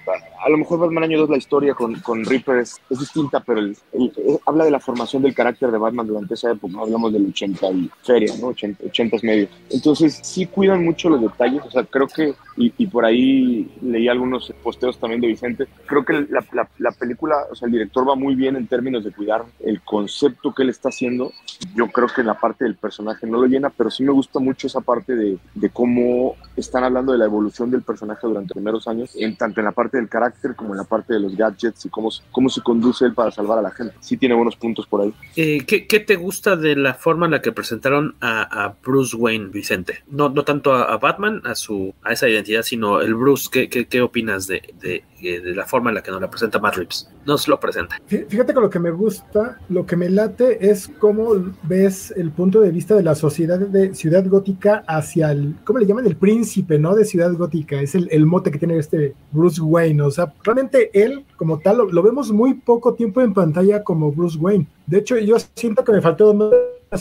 a 0.42 0.48
lo 0.48 0.58
mejor 0.58 0.80
Batman 0.80 1.04
Año 1.04 1.18
2 1.18 1.30
la 1.30 1.36
historia 1.36 1.74
con, 1.74 1.94
con 2.00 2.24
Reaper 2.24 2.58
es, 2.58 2.80
es 2.90 2.98
distinta, 2.98 3.40
pero 3.40 3.60
el, 3.60 3.76
el, 3.92 4.12
el, 4.16 4.38
habla 4.44 4.64
de 4.64 4.70
la 4.70 4.80
formación 4.80 5.22
del 5.22 5.34
carácter 5.34 5.70
de 5.70 5.78
Batman 5.78 6.06
durante 6.06 6.34
esa 6.34 6.50
época, 6.50 6.80
hablamos 6.80 7.12
del 7.12 7.26
80 7.26 7.70
y 7.70 7.90
feria, 8.02 8.34
¿no? 8.40 8.48
80, 8.48 8.84
80 8.86 9.16
medio. 9.22 9.48
Entonces 9.70 10.18
sí 10.22 10.46
cuidan 10.46 10.84
mucho 10.84 11.08
los 11.08 11.20
detalles, 11.20 11.62
o 11.64 11.70
sea, 11.70 11.84
creo 11.84 12.08
que, 12.08 12.34
y, 12.56 12.72
y 12.76 12.86
por 12.86 13.04
ahí 13.04 13.70
leí 13.82 14.08
algunos 14.08 14.52
posteos 14.62 14.98
también 14.98 15.20
de 15.20 15.28
Vicente, 15.28 15.68
creo 15.86 16.04
que 16.04 16.26
la, 16.28 16.44
la, 16.52 16.68
la, 16.78 16.92
película, 16.92 17.36
o 17.50 17.54
sea, 17.54 17.66
el 17.66 17.72
director 17.72 18.08
va 18.08 18.16
muy 18.16 18.34
bien 18.34 18.56
en 18.56 18.66
términos 18.66 19.04
de 19.04 19.12
cuidar 19.12 19.44
el 19.60 19.80
concepto 19.82 20.52
que 20.52 20.62
él 20.64 20.70
está 20.70 20.88
haciendo. 20.88 21.32
Yo 21.74 21.86
creo 21.88 22.08
que 22.08 22.24
la 22.24 22.34
parte 22.34 22.64
del 22.64 22.74
personaje 22.74 23.26
no 23.26 23.40
lo 23.40 23.46
llena, 23.46 23.70
pero 23.70 23.90
sí 23.90 24.02
me 24.02 24.12
gusta 24.12 24.40
mucho 24.40 24.66
esa 24.66 24.80
parte 24.80 25.14
de, 25.14 25.38
de 25.54 25.70
cómo 25.70 26.34
están 26.56 26.84
hablando 26.84 27.12
de 27.12 27.18
la 27.18 27.26
evolución 27.26 27.70
del 27.70 27.82
personaje 27.82 28.26
durante 28.26 28.48
los 28.48 28.56
primeros 28.56 28.88
años, 28.88 29.14
en, 29.16 29.36
tanto 29.36 29.60
en 29.60 29.66
la 29.66 29.72
parte 29.72 29.98
del 29.98 30.08
carácter 30.08 30.31
como 30.56 30.74
en 30.74 30.78
la 30.78 30.84
parte 30.84 31.14
de 31.14 31.20
los 31.20 31.36
gadgets 31.36 31.86
y 31.86 31.88
cómo, 31.88 32.10
cómo 32.30 32.48
se 32.48 32.60
conduce 32.62 33.04
él 33.04 33.14
para 33.14 33.30
salvar 33.30 33.58
a 33.58 33.62
la 33.62 33.70
gente. 33.70 33.94
Sí 34.00 34.16
tiene 34.16 34.34
buenos 34.34 34.56
puntos 34.56 34.86
por 34.86 35.02
ahí. 35.02 35.14
Eh, 35.36 35.64
¿qué, 35.66 35.86
¿qué, 35.86 36.00
te 36.00 36.16
gusta 36.16 36.56
de 36.56 36.76
la 36.76 36.94
forma 36.94 37.26
en 37.26 37.32
la 37.32 37.42
que 37.42 37.52
presentaron 37.52 38.16
a, 38.20 38.74
Bruce 38.82 39.16
Wayne, 39.16 39.48
Vicente? 39.48 40.02
No, 40.08 40.28
no 40.28 40.44
tanto 40.44 40.74
a, 40.74 40.96
Batman, 40.98 41.42
a, 41.44 41.54
su, 41.54 41.94
a 42.02 42.12
esa 42.12 42.28
identidad, 42.28 42.62
sino 42.62 43.00
el 43.00 43.14
Bruce. 43.14 43.48
¿Qué, 43.50 43.68
qué, 43.68 43.86
qué 43.86 44.02
opinas 44.02 44.46
de, 44.46 45.04
de, 45.22 45.54
la 45.54 45.64
forma 45.66 45.90
en 45.90 45.96
la 45.96 46.02
que 46.02 46.10
nos 46.10 46.20
la 46.20 46.28
presenta 46.28 46.58
Matt 46.58 46.76
Reeves? 46.76 47.08
Nos 47.24 47.48
lo 47.48 47.58
presenta. 47.58 48.00
Fíjate 48.06 48.52
que 48.52 48.60
lo 48.60 48.70
que 48.70 48.78
me 48.78 48.90
gusta, 48.90 49.58
lo 49.68 49.86
que 49.86 49.96
me 49.96 50.10
late 50.10 50.68
es 50.70 50.90
cómo 50.98 51.34
ves 51.62 52.12
el 52.16 52.30
punto 52.30 52.60
de 52.60 52.70
vista 52.70 52.94
de 52.94 53.02
la 53.02 53.14
sociedad 53.14 53.58
de 53.58 53.94
Ciudad 53.94 54.26
Gótica 54.26 54.84
hacia 54.86 55.32
el, 55.32 55.54
¿cómo 55.64 55.78
le 55.78 55.86
llaman? 55.86 56.06
El 56.06 56.16
príncipe, 56.16 56.78
¿no? 56.78 56.94
De 56.94 57.04
Ciudad 57.04 57.32
Gótica. 57.34 57.80
Es 57.80 57.94
el, 57.94 58.08
el 58.10 58.26
mote 58.26 58.50
que 58.50 58.58
tiene 58.58 58.78
este 58.78 59.14
Bruce 59.30 59.60
Wayne. 59.60 60.02
O 60.02 60.10
sea, 60.10 60.32
realmente 60.42 60.90
él 60.92 61.24
como 61.42 61.58
tal 61.58 61.78
lo, 61.90 62.02
vemos 62.04 62.30
muy 62.30 62.54
poco 62.54 62.94
tiempo 62.94 63.20
en 63.20 63.34
pantalla 63.34 63.82
como 63.82 64.12
Bruce 64.12 64.38
Wayne. 64.38 64.66
De 64.86 64.98
hecho, 64.98 65.18
yo 65.18 65.36
siento 65.56 65.82
que 65.82 65.90
me 65.90 66.00
faltó 66.00 66.50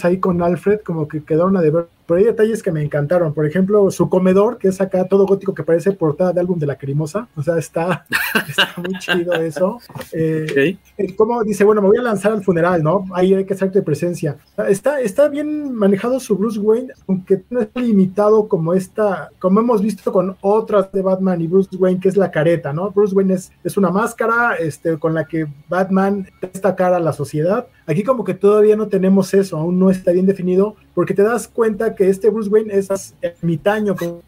ahí 0.01 0.19
con 0.19 0.41
Alfred, 0.41 0.79
como 0.81 1.07
que 1.07 1.23
quedaron 1.23 1.55
a 1.57 1.62
deber. 1.62 1.88
Pero 2.06 2.18
hay 2.18 2.26
detalles 2.26 2.62
que 2.62 2.72
me 2.72 2.84
encantaron. 2.84 3.34
Por 3.34 3.46
ejemplo, 3.46 3.90
su 3.92 4.10
comedor, 4.10 4.58
que 4.58 4.68
es 4.68 4.82
acá 4.82 5.08
todo 5.08 5.26
gótico 5.26 5.54
que 5.54 5.64
parece 5.64 5.94
portada 5.94 6.34
de 6.34 6.42
álbum 6.42 6.60
de 6.60 6.66
la 6.66 6.78
Crimosa. 6.78 7.28
O 7.36 7.44
sea, 7.44 7.58
está, 7.58 8.06
está 8.50 8.70
muy 8.78 8.98
chido 9.00 9.34
eso. 9.34 9.80
Eh, 10.12 10.48
okay. 10.52 10.80
Como 11.16 11.42
dice, 11.44 11.64
bueno, 11.64 11.82
me 11.82 11.88
voy 11.88 11.98
a 11.98 12.02
lanzar 12.02 12.34
al 12.34 12.44
funeral, 12.44 12.84
¿no? 12.84 13.06
Ahí 13.14 13.34
hay 13.34 13.46
que 13.46 13.56
de 13.70 13.82
presencia. 13.82 14.38
Está, 14.68 15.00
está 15.02 15.30
bien 15.30 15.74
manejado 15.74 16.20
su 16.20 16.36
Bruce 16.36 16.60
Wayne, 16.60 16.94
aunque 17.08 17.44
no 17.50 17.62
es 17.62 17.70
limitado 17.76 18.48
como 18.48 18.74
esta, 18.74 19.30
como 19.40 19.60
hemos 19.60 19.82
visto 19.82 20.12
con 20.12 20.36
otras 20.42 20.92
de 20.92 21.02
Batman 21.02 21.42
y 21.42 21.48
Bruce 21.48 21.76
Wayne, 21.76 22.00
que 22.00 22.10
es 22.10 22.18
la 22.18 22.32
careta, 22.32 22.74
¿no? 22.74 22.92
Bruce 22.92 23.14
Wayne 23.14 23.36
es, 23.36 23.52
es 23.64 23.78
una 23.78 23.92
máscara 23.92 24.56
este, 24.56 24.98
con 24.98 25.14
la 25.14 25.26
que 25.26 25.48
Batman 25.70 26.28
está 26.42 26.76
cara 26.76 26.98
a 26.98 27.00
la 27.00 27.14
sociedad. 27.14 27.68
Aquí 27.86 28.04
como 28.04 28.24
que 28.24 28.34
todavía 28.34 28.76
no 28.76 28.88
tenemos 28.88 29.34
eso, 29.34 29.58
aún 29.58 29.80
no 29.80 29.90
está 29.90 30.12
bien 30.12 30.26
definido, 30.26 30.76
porque 30.93 31.13
te 31.13 31.23
das 31.23 31.47
cuenta 31.47 31.95
que 31.95 32.10
este 32.10 32.30
Bruce 32.30 32.49
Wayne 32.49 32.73
es 32.73 33.15
ermitaño, 33.21 33.95
como, 33.95 34.21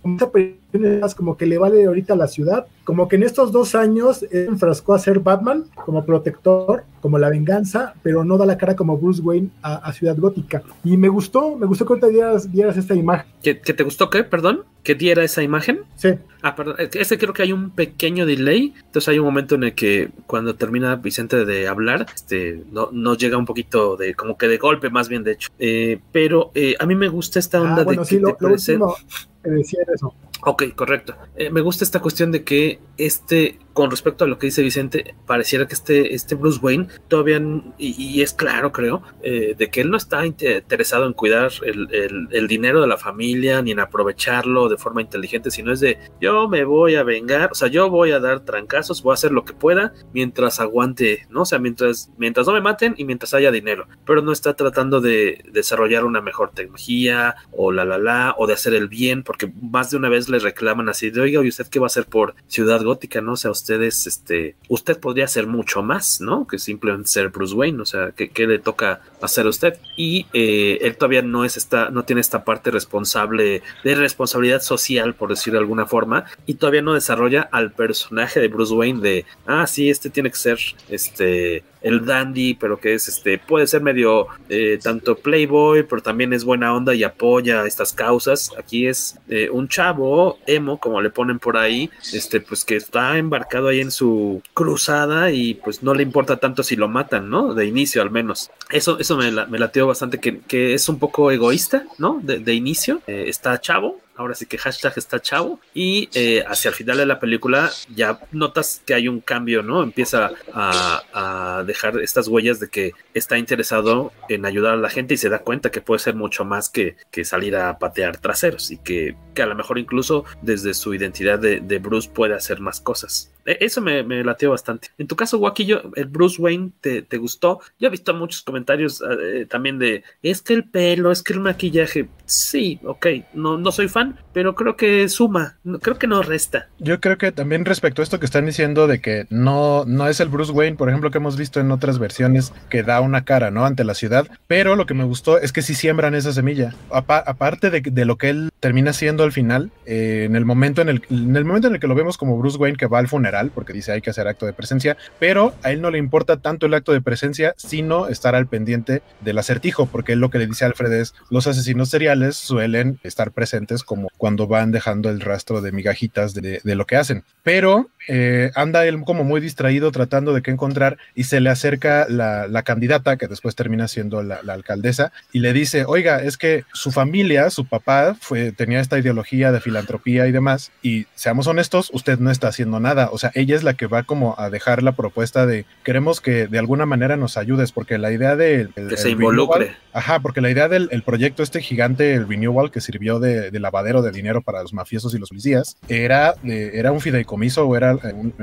como 1.15 1.37
que 1.37 1.45
le 1.45 1.57
vale 1.57 1.85
ahorita 1.85 2.13
a 2.13 2.17
la 2.17 2.27
ciudad, 2.27 2.65
como 2.83 3.07
que 3.07 3.15
en 3.15 3.23
estos 3.23 3.51
dos 3.51 3.75
años 3.75 4.25
enfrascó 4.31 4.93
a 4.93 4.99
ser 4.99 5.19
Batman 5.19 5.65
como 5.85 6.05
protector, 6.05 6.83
como 7.01 7.17
la 7.17 7.29
venganza, 7.29 7.93
pero 8.01 8.23
no 8.23 8.37
da 8.37 8.45
la 8.45 8.57
cara 8.57 8.75
como 8.75 8.97
Bruce 8.97 9.21
Wayne 9.21 9.49
a, 9.61 9.75
a 9.75 9.93
Ciudad 9.93 10.17
Gótica. 10.17 10.63
Y 10.83 10.97
me 10.97 11.09
gustó, 11.09 11.55
me 11.57 11.65
gustó 11.65 11.85
que 11.85 11.93
ahorita 11.93 12.07
dieras, 12.07 12.51
dieras 12.51 12.77
esta 12.77 12.95
imagen. 12.95 13.31
¿Que, 13.41 13.59
¿Que, 13.59 13.73
te 13.73 13.83
gustó 13.83 14.09
qué? 14.09 14.23
Perdón, 14.23 14.63
que 14.83 14.95
diera 14.95 15.23
esa 15.23 15.43
imagen. 15.43 15.81
Sí. 15.95 16.09
Ah, 16.41 16.55
perdón, 16.55 16.75
ese 16.77 17.17
creo 17.17 17.33
que 17.33 17.43
hay 17.43 17.51
un 17.51 17.69
pequeño 17.69 18.25
delay, 18.25 18.73
entonces 18.85 19.09
hay 19.09 19.19
un 19.19 19.25
momento 19.25 19.55
en 19.55 19.63
el 19.63 19.75
que 19.75 20.09
cuando 20.27 20.55
termina 20.55 20.95
Vicente 20.95 21.45
de 21.45 21.67
hablar, 21.67 22.05
este, 22.13 22.63
no, 22.71 22.89
no 22.91 23.15
llega 23.15 23.37
un 23.37 23.45
poquito 23.45 23.95
de, 23.95 24.15
como 24.15 24.37
que 24.37 24.47
de 24.47 24.57
golpe 24.57 24.89
más 24.89 25.07
bien 25.07 25.23
de 25.23 25.33
hecho, 25.33 25.49
eh, 25.59 25.99
pero 26.11 26.51
eh, 26.53 26.75
a 26.79 26.85
mí 26.85 26.95
me 26.95 27.07
gusta 27.07 27.39
esta 27.39 27.61
onda 27.61 27.81
ah, 27.81 27.85
bueno, 27.85 28.01
de 28.01 28.07
sí, 28.07 28.15
que 28.15 28.21
lo, 28.21 28.27
te 28.27 28.33
lo 28.33 28.37
parece... 28.49 28.71
último 28.73 28.95
decía 29.43 29.81
eso. 29.93 30.13
Ok, 30.45 30.63
correcto. 30.75 31.15
Eh, 31.35 31.49
me 31.49 31.61
gusta 31.61 31.85
esta 31.85 32.01
cuestión 32.01 32.31
de 32.31 32.43
que 32.43 32.79
este, 32.97 33.59
con 33.71 33.89
respecto 33.89 34.23
a 34.23 34.27
lo 34.27 34.37
que 34.37 34.47
dice 34.47 34.61
Vicente, 34.61 35.15
pareciera 35.25 35.67
que 35.67 35.73
este, 35.73 36.13
este 36.13 36.35
Bruce 36.35 36.59
Wayne 36.61 36.87
todavía, 37.07 37.41
y, 37.77 38.21
es 38.21 38.33
claro, 38.33 38.71
creo, 38.71 39.01
eh, 39.23 39.55
de 39.57 39.69
que 39.69 39.81
él 39.81 39.89
no 39.89 39.97
está 39.97 40.25
interesado 40.25 41.05
en 41.05 41.13
cuidar 41.13 41.51
el, 41.63 42.27
el, 42.31 42.47
dinero 42.47 42.81
de 42.81 42.87
la 42.87 42.97
familia 42.97 43.61
ni 43.61 43.71
en 43.71 43.79
aprovecharlo 43.79 44.69
de 44.69 44.77
forma 44.77 45.01
inteligente, 45.01 45.49
sino 45.49 45.71
es 45.71 45.79
de 45.79 45.97
yo 46.21 46.47
me 46.47 46.65
voy 46.65 46.95
a 46.95 47.03
vengar, 47.03 47.51
o 47.51 47.55
sea, 47.55 47.67
yo 47.67 47.89
voy 47.89 48.11
a 48.11 48.19
dar 48.19 48.41
trancazos, 48.41 49.01
voy 49.01 49.11
a 49.11 49.15
hacer 49.15 49.31
lo 49.31 49.45
que 49.45 49.53
pueda 49.53 49.93
mientras 50.13 50.59
aguante, 50.59 51.25
¿no? 51.29 51.45
Sea, 51.45 51.57
mientras, 51.57 52.11
mientras 52.17 52.45
no 52.45 52.53
me 52.53 52.61
maten 52.61 52.93
y 52.97 53.05
mientras 53.05 53.33
haya 53.33 53.49
dinero, 53.49 53.87
pero 54.05 54.21
no 54.21 54.31
está 54.31 54.55
tratando 54.55 55.01
de 55.01 55.43
desarrollar 55.51 56.03
una 56.03 56.21
mejor 56.21 56.51
tecnología 56.51 57.35
o 57.51 57.71
la 57.71 57.85
la 57.85 57.97
la, 57.97 58.35
o 58.37 58.45
de 58.45 58.53
hacer 58.53 58.73
el 58.73 58.87
bien, 58.87 59.23
porque 59.23 59.51
más 59.61 59.89
de 59.89 59.97
una 59.97 60.09
vez 60.09 60.29
reclaman 60.39 60.89
así 60.89 61.09
de, 61.09 61.21
oiga, 61.21 61.43
¿y 61.43 61.49
usted 61.49 61.67
qué 61.67 61.79
va 61.79 61.85
a 61.85 61.87
hacer 61.87 62.05
por 62.05 62.35
Ciudad 62.47 62.81
Gótica, 62.81 63.21
no? 63.21 63.33
O 63.33 63.37
sea, 63.37 63.51
ustedes, 63.51 64.07
este, 64.07 64.55
usted 64.69 64.99
podría 64.99 65.25
hacer 65.25 65.47
mucho 65.47 65.83
más, 65.83 66.21
¿no? 66.21 66.47
Que 66.47 66.59
simplemente 66.59 67.09
ser 67.09 67.29
Bruce 67.29 67.53
Wayne, 67.53 67.81
o 67.81 67.85
sea, 67.85 68.11
¿qué, 68.11 68.47
le 68.47 68.59
toca 68.59 69.01
hacer 69.21 69.45
a 69.45 69.49
usted? 69.49 69.77
Y 69.95 70.25
eh, 70.33 70.79
él 70.81 70.97
todavía 70.97 71.21
no 71.21 71.45
es 71.45 71.57
esta, 71.57 71.89
no 71.89 72.03
tiene 72.03 72.21
esta 72.21 72.43
parte 72.43 72.71
responsable, 72.71 73.61
de 73.83 73.95
responsabilidad 73.95 74.61
social, 74.61 75.15
por 75.15 75.29
decir 75.29 75.53
de 75.53 75.59
alguna 75.59 75.85
forma, 75.85 76.25
y 76.45 76.55
todavía 76.55 76.81
no 76.81 76.93
desarrolla 76.93 77.47
al 77.51 77.71
personaje 77.71 78.39
de 78.39 78.47
Bruce 78.47 78.73
Wayne 78.73 79.01
de, 79.01 79.25
ah, 79.45 79.67
sí, 79.67 79.89
este 79.89 80.09
tiene 80.09 80.29
que 80.29 80.37
ser, 80.37 80.59
este, 80.89 81.63
el 81.83 82.05
dandy, 82.05 82.55
pero 82.55 82.79
que 82.79 82.93
es 82.93 83.07
este, 83.07 83.37
puede 83.37 83.67
ser 83.67 83.81
medio 83.81 84.27
eh, 84.49 84.79
tanto 84.81 85.15
playboy, 85.15 85.83
pero 85.83 86.01
también 86.01 86.33
es 86.33 86.43
buena 86.43 86.73
onda 86.73 86.95
y 86.95 87.03
apoya 87.03 87.65
estas 87.65 87.93
causas. 87.93 88.51
Aquí 88.57 88.87
es 88.87 89.19
eh, 89.29 89.49
un 89.51 89.67
chavo 89.67 90.39
emo, 90.47 90.79
como 90.79 91.01
le 91.01 91.09
ponen 91.09 91.39
por 91.39 91.57
ahí, 91.57 91.89
este, 92.13 92.39
pues 92.39 92.65
que 92.65 92.77
está 92.77 93.17
embarcado 93.17 93.67
ahí 93.67 93.81
en 93.81 93.91
su 93.91 94.41
cruzada 94.53 95.31
y 95.31 95.55
pues 95.55 95.83
no 95.83 95.93
le 95.93 96.03
importa 96.03 96.37
tanto 96.37 96.63
si 96.63 96.75
lo 96.75 96.87
matan, 96.87 97.29
¿no? 97.29 97.53
De 97.53 97.65
inicio 97.65 98.01
al 98.01 98.11
menos. 98.11 98.49
Eso, 98.71 98.97
eso 98.99 99.17
me, 99.17 99.31
la, 99.31 99.45
me 99.45 99.59
bastante, 99.83 100.19
que, 100.19 100.39
que, 100.39 100.73
es 100.73 100.87
un 100.87 100.99
poco 100.99 101.31
egoísta, 101.31 101.85
¿no? 101.97 102.19
De, 102.21 102.39
de 102.39 102.53
inicio. 102.53 103.01
Eh, 103.07 103.25
está 103.27 103.59
chavo, 103.59 103.99
ahora 104.15 104.35
sí 104.35 104.45
que 104.45 104.57
hashtag 104.57 104.93
está 104.97 105.21
chavo 105.21 105.59
y 105.73 106.09
eh, 106.13 106.43
hacia 106.47 106.69
el 106.69 106.75
final 106.75 106.97
de 106.97 107.05
la 107.05 107.19
película 107.19 107.71
ya 107.93 108.19
notas 108.31 108.81
que 108.85 108.93
hay 108.93 109.07
un 109.07 109.19
cambio, 109.19 109.63
¿no? 109.63 109.83
Empieza 109.83 110.31
a, 110.53 111.01
a, 111.13 111.63
dejar 111.63 111.99
estas 111.99 112.27
huellas 112.27 112.59
de 112.59 112.69
que 112.69 112.93
está 113.13 113.37
interesado 113.37 114.11
en 114.29 114.45
ayudar 114.45 114.73
a 114.73 114.77
la 114.77 114.89
gente 114.89 115.13
y 115.15 115.17
se 115.17 115.29
da 115.29 115.39
cuenta 115.39 115.71
que 115.71 115.81
puede 115.81 115.99
ser 115.99 116.15
mucho 116.15 116.45
más 116.45 116.69
que, 116.69 116.95
que 117.11 117.25
salir 117.25 117.55
a 117.55 117.77
patear 117.79 118.17
traseros 118.17 118.71
y 118.71 118.77
que, 118.77 119.15
que, 119.33 119.41
a 119.41 119.45
lo 119.45 119.55
mejor 119.55 119.79
incluso 119.79 120.25
desde 120.41 120.73
su 120.73 120.93
identidad 120.93 121.39
de, 121.39 121.59
de 121.59 121.79
Bruce 121.79 122.09
puede 122.09 122.35
hacer 122.35 122.59
más 122.59 122.79
cosas. 122.79 123.32
Eso 123.45 123.81
me, 123.81 124.03
me 124.03 124.23
lateó 124.23 124.51
bastante. 124.51 124.89
En 124.97 125.07
tu 125.07 125.15
caso, 125.15 125.37
Guaquillo, 125.37 125.91
el 125.95 126.05
Bruce 126.05 126.41
Wayne 126.41 126.71
te, 126.81 127.01
te, 127.01 127.17
gustó. 127.17 127.59
Yo 127.79 127.87
he 127.87 127.91
visto 127.91 128.13
muchos 128.13 128.41
comentarios 128.41 129.01
eh, 129.01 129.45
también 129.49 129.79
de 129.79 130.03
es 130.21 130.41
que 130.41 130.53
el 130.53 130.69
pelo, 130.69 131.11
es 131.11 131.23
que 131.23 131.33
el 131.33 131.39
maquillaje. 131.39 132.07
Sí, 132.25 132.79
ok, 132.83 133.07
no, 133.33 133.57
no 133.57 133.71
soy 133.71 133.87
fan 133.87 134.17
pero 134.33 134.55
creo 134.55 134.75
que 134.75 135.07
suma, 135.07 135.57
creo 135.81 135.97
que 135.97 136.07
no 136.07 136.21
resta. 136.23 136.67
Yo 136.79 136.99
creo 136.99 137.17
que 137.17 137.31
también 137.31 137.65
respecto 137.65 138.01
a 138.01 138.03
esto 138.03 138.19
que 138.19 138.25
están 138.25 138.45
diciendo 138.45 138.87
de 138.87 138.99
que 138.99 139.27
no, 139.29 139.85
no 139.85 140.07
es 140.07 140.19
el 140.19 140.29
Bruce 140.29 140.51
Wayne, 140.51 140.75
por 140.75 140.89
ejemplo, 140.89 141.11
que 141.11 141.19
hemos 141.19 141.37
visto 141.37 141.59
en 141.59 141.71
otras 141.71 141.99
versiones, 141.99 142.51
que 142.69 142.83
da 142.83 142.99
una 142.99 143.23
cara, 143.23 143.51
¿no? 143.51 143.65
Ante 143.65 143.83
la 143.83 143.93
ciudad, 143.93 144.27
pero 144.47 144.75
lo 144.75 144.85
que 144.85 144.95
me 144.95 145.03
gustó 145.03 145.37
es 145.37 145.53
que 145.53 145.61
sí 145.61 145.75
siembran 145.75 146.15
esa 146.15 146.33
semilla. 146.33 146.73
aparte 146.89 147.69
de, 147.69 147.81
de, 147.81 148.05
lo 148.05 148.17
que 148.17 148.29
él 148.29 148.49
termina 148.59 148.91
siendo 148.91 149.23
al 149.23 149.31
final, 149.31 149.71
eh, 149.85 150.23
en, 150.25 150.35
el 150.35 150.45
momento 150.45 150.81
en, 150.81 150.89
el, 150.89 151.03
en 151.09 151.35
el 151.35 151.45
momento 151.45 151.67
en 151.67 151.75
el 151.75 151.79
que 151.79 151.87
lo 151.87 151.95
vemos 151.95 152.17
como 152.17 152.37
Bruce 152.37 152.57
Wayne 152.57 152.77
que 152.77 152.87
va 152.87 152.99
al 152.99 153.07
funeral, 153.07 153.32
porque 153.53 153.73
dice 153.73 153.91
hay 153.91 154.01
que 154.01 154.09
hacer 154.09 154.27
acto 154.27 154.45
de 154.45 154.53
presencia, 154.53 154.97
pero 155.19 155.53
a 155.63 155.71
él 155.71 155.81
no 155.81 155.91
le 155.91 155.97
importa 155.97 156.37
tanto 156.37 156.65
el 156.65 156.73
acto 156.73 156.91
de 156.91 157.01
presencia, 157.01 157.53
sino 157.57 158.07
estar 158.07 158.35
al 158.35 158.47
pendiente 158.47 159.01
del 159.21 159.37
acertijo, 159.37 159.85
porque 159.85 160.13
él 160.13 160.19
lo 160.19 160.29
que 160.29 160.37
le 160.37 160.47
dice 160.47 160.65
a 160.65 160.67
Alfred 160.67 160.91
es, 160.93 161.13
los 161.29 161.47
asesinos 161.47 161.89
seriales 161.89 162.35
suelen 162.35 162.99
estar 163.03 163.31
presentes 163.31 163.83
como 163.83 164.09
cuando 164.17 164.47
van 164.47 164.71
dejando 164.71 165.09
el 165.09 165.21
rastro 165.21 165.61
de 165.61 165.71
migajitas 165.71 166.33
de, 166.33 166.61
de 166.63 166.75
lo 166.75 166.85
que 166.85 166.95
hacen. 166.95 167.23
Pero 167.43 167.89
eh, 168.07 168.51
anda 168.55 168.85
él 168.85 169.01
como 169.05 169.23
muy 169.23 169.39
distraído 169.39 169.91
tratando 169.91 170.33
de 170.33 170.41
qué 170.41 170.51
encontrar 170.51 170.97
y 171.15 171.23
se 171.23 171.39
le 171.39 171.49
acerca 171.49 172.05
la, 172.09 172.47
la 172.47 172.63
candidata, 172.63 173.17
que 173.17 173.27
después 173.27 173.55
termina 173.55 173.87
siendo 173.87 174.23
la, 174.23 174.41
la, 174.43 174.53
alcaldesa, 174.53 175.11
y 175.31 175.39
le 175.39 175.53
dice, 175.53 175.85
oiga, 175.87 176.21
es 176.21 176.37
que 176.37 176.65
su 176.73 176.91
familia, 176.91 177.49
su 177.49 177.65
papá, 177.65 178.15
fue, 178.19 178.51
tenía 178.51 178.79
esta 178.79 178.99
ideología 178.99 179.51
de 179.51 179.61
filantropía 179.61 180.27
y 180.27 180.31
demás, 180.31 180.71
y 180.81 181.05
seamos 181.15 181.47
honestos, 181.47 181.89
usted 181.93 182.19
no 182.19 182.29
está 182.29 182.49
haciendo 182.49 182.79
nada, 182.79 183.09
o 183.11 183.17
sea, 183.17 183.22
ella 183.33 183.55
es 183.55 183.63
la 183.63 183.73
que 183.73 183.87
va 183.87 184.03
como 184.03 184.35
a 184.37 184.49
dejar 184.49 184.83
la 184.83 184.93
propuesta 184.93 185.45
de, 185.45 185.65
queremos 185.83 186.21
que 186.21 186.47
de 186.47 186.59
alguna 186.59 186.85
manera 186.85 187.17
nos 187.17 187.37
ayudes, 187.37 187.71
porque 187.71 187.97
la 187.97 188.11
idea 188.11 188.35
de... 188.35 188.69
que 188.75 188.97
se 188.97 189.09
involucre. 189.11 189.75
ajá, 189.93 190.19
porque 190.19 190.41
la 190.41 190.49
idea 190.49 190.67
del 190.69 190.89
el 190.91 191.03
proyecto 191.03 191.43
este 191.43 191.61
gigante, 191.61 192.13
el 192.13 192.27
Renewal, 192.27 192.71
que 192.71 192.81
sirvió 192.81 193.19
de, 193.19 193.51
de, 193.51 193.59
lavadero 193.59 194.01
de 194.01 194.11
dinero 194.11 194.41
para 194.41 194.61
los 194.61 194.73
mafiosos 194.73 195.13
y 195.13 195.19
los 195.19 195.29
policías, 195.29 195.77
era, 195.87 196.35
era 196.43 196.91
un 196.91 197.01
fideicomiso 197.01 197.65
o 197.65 197.75
era 197.75 197.97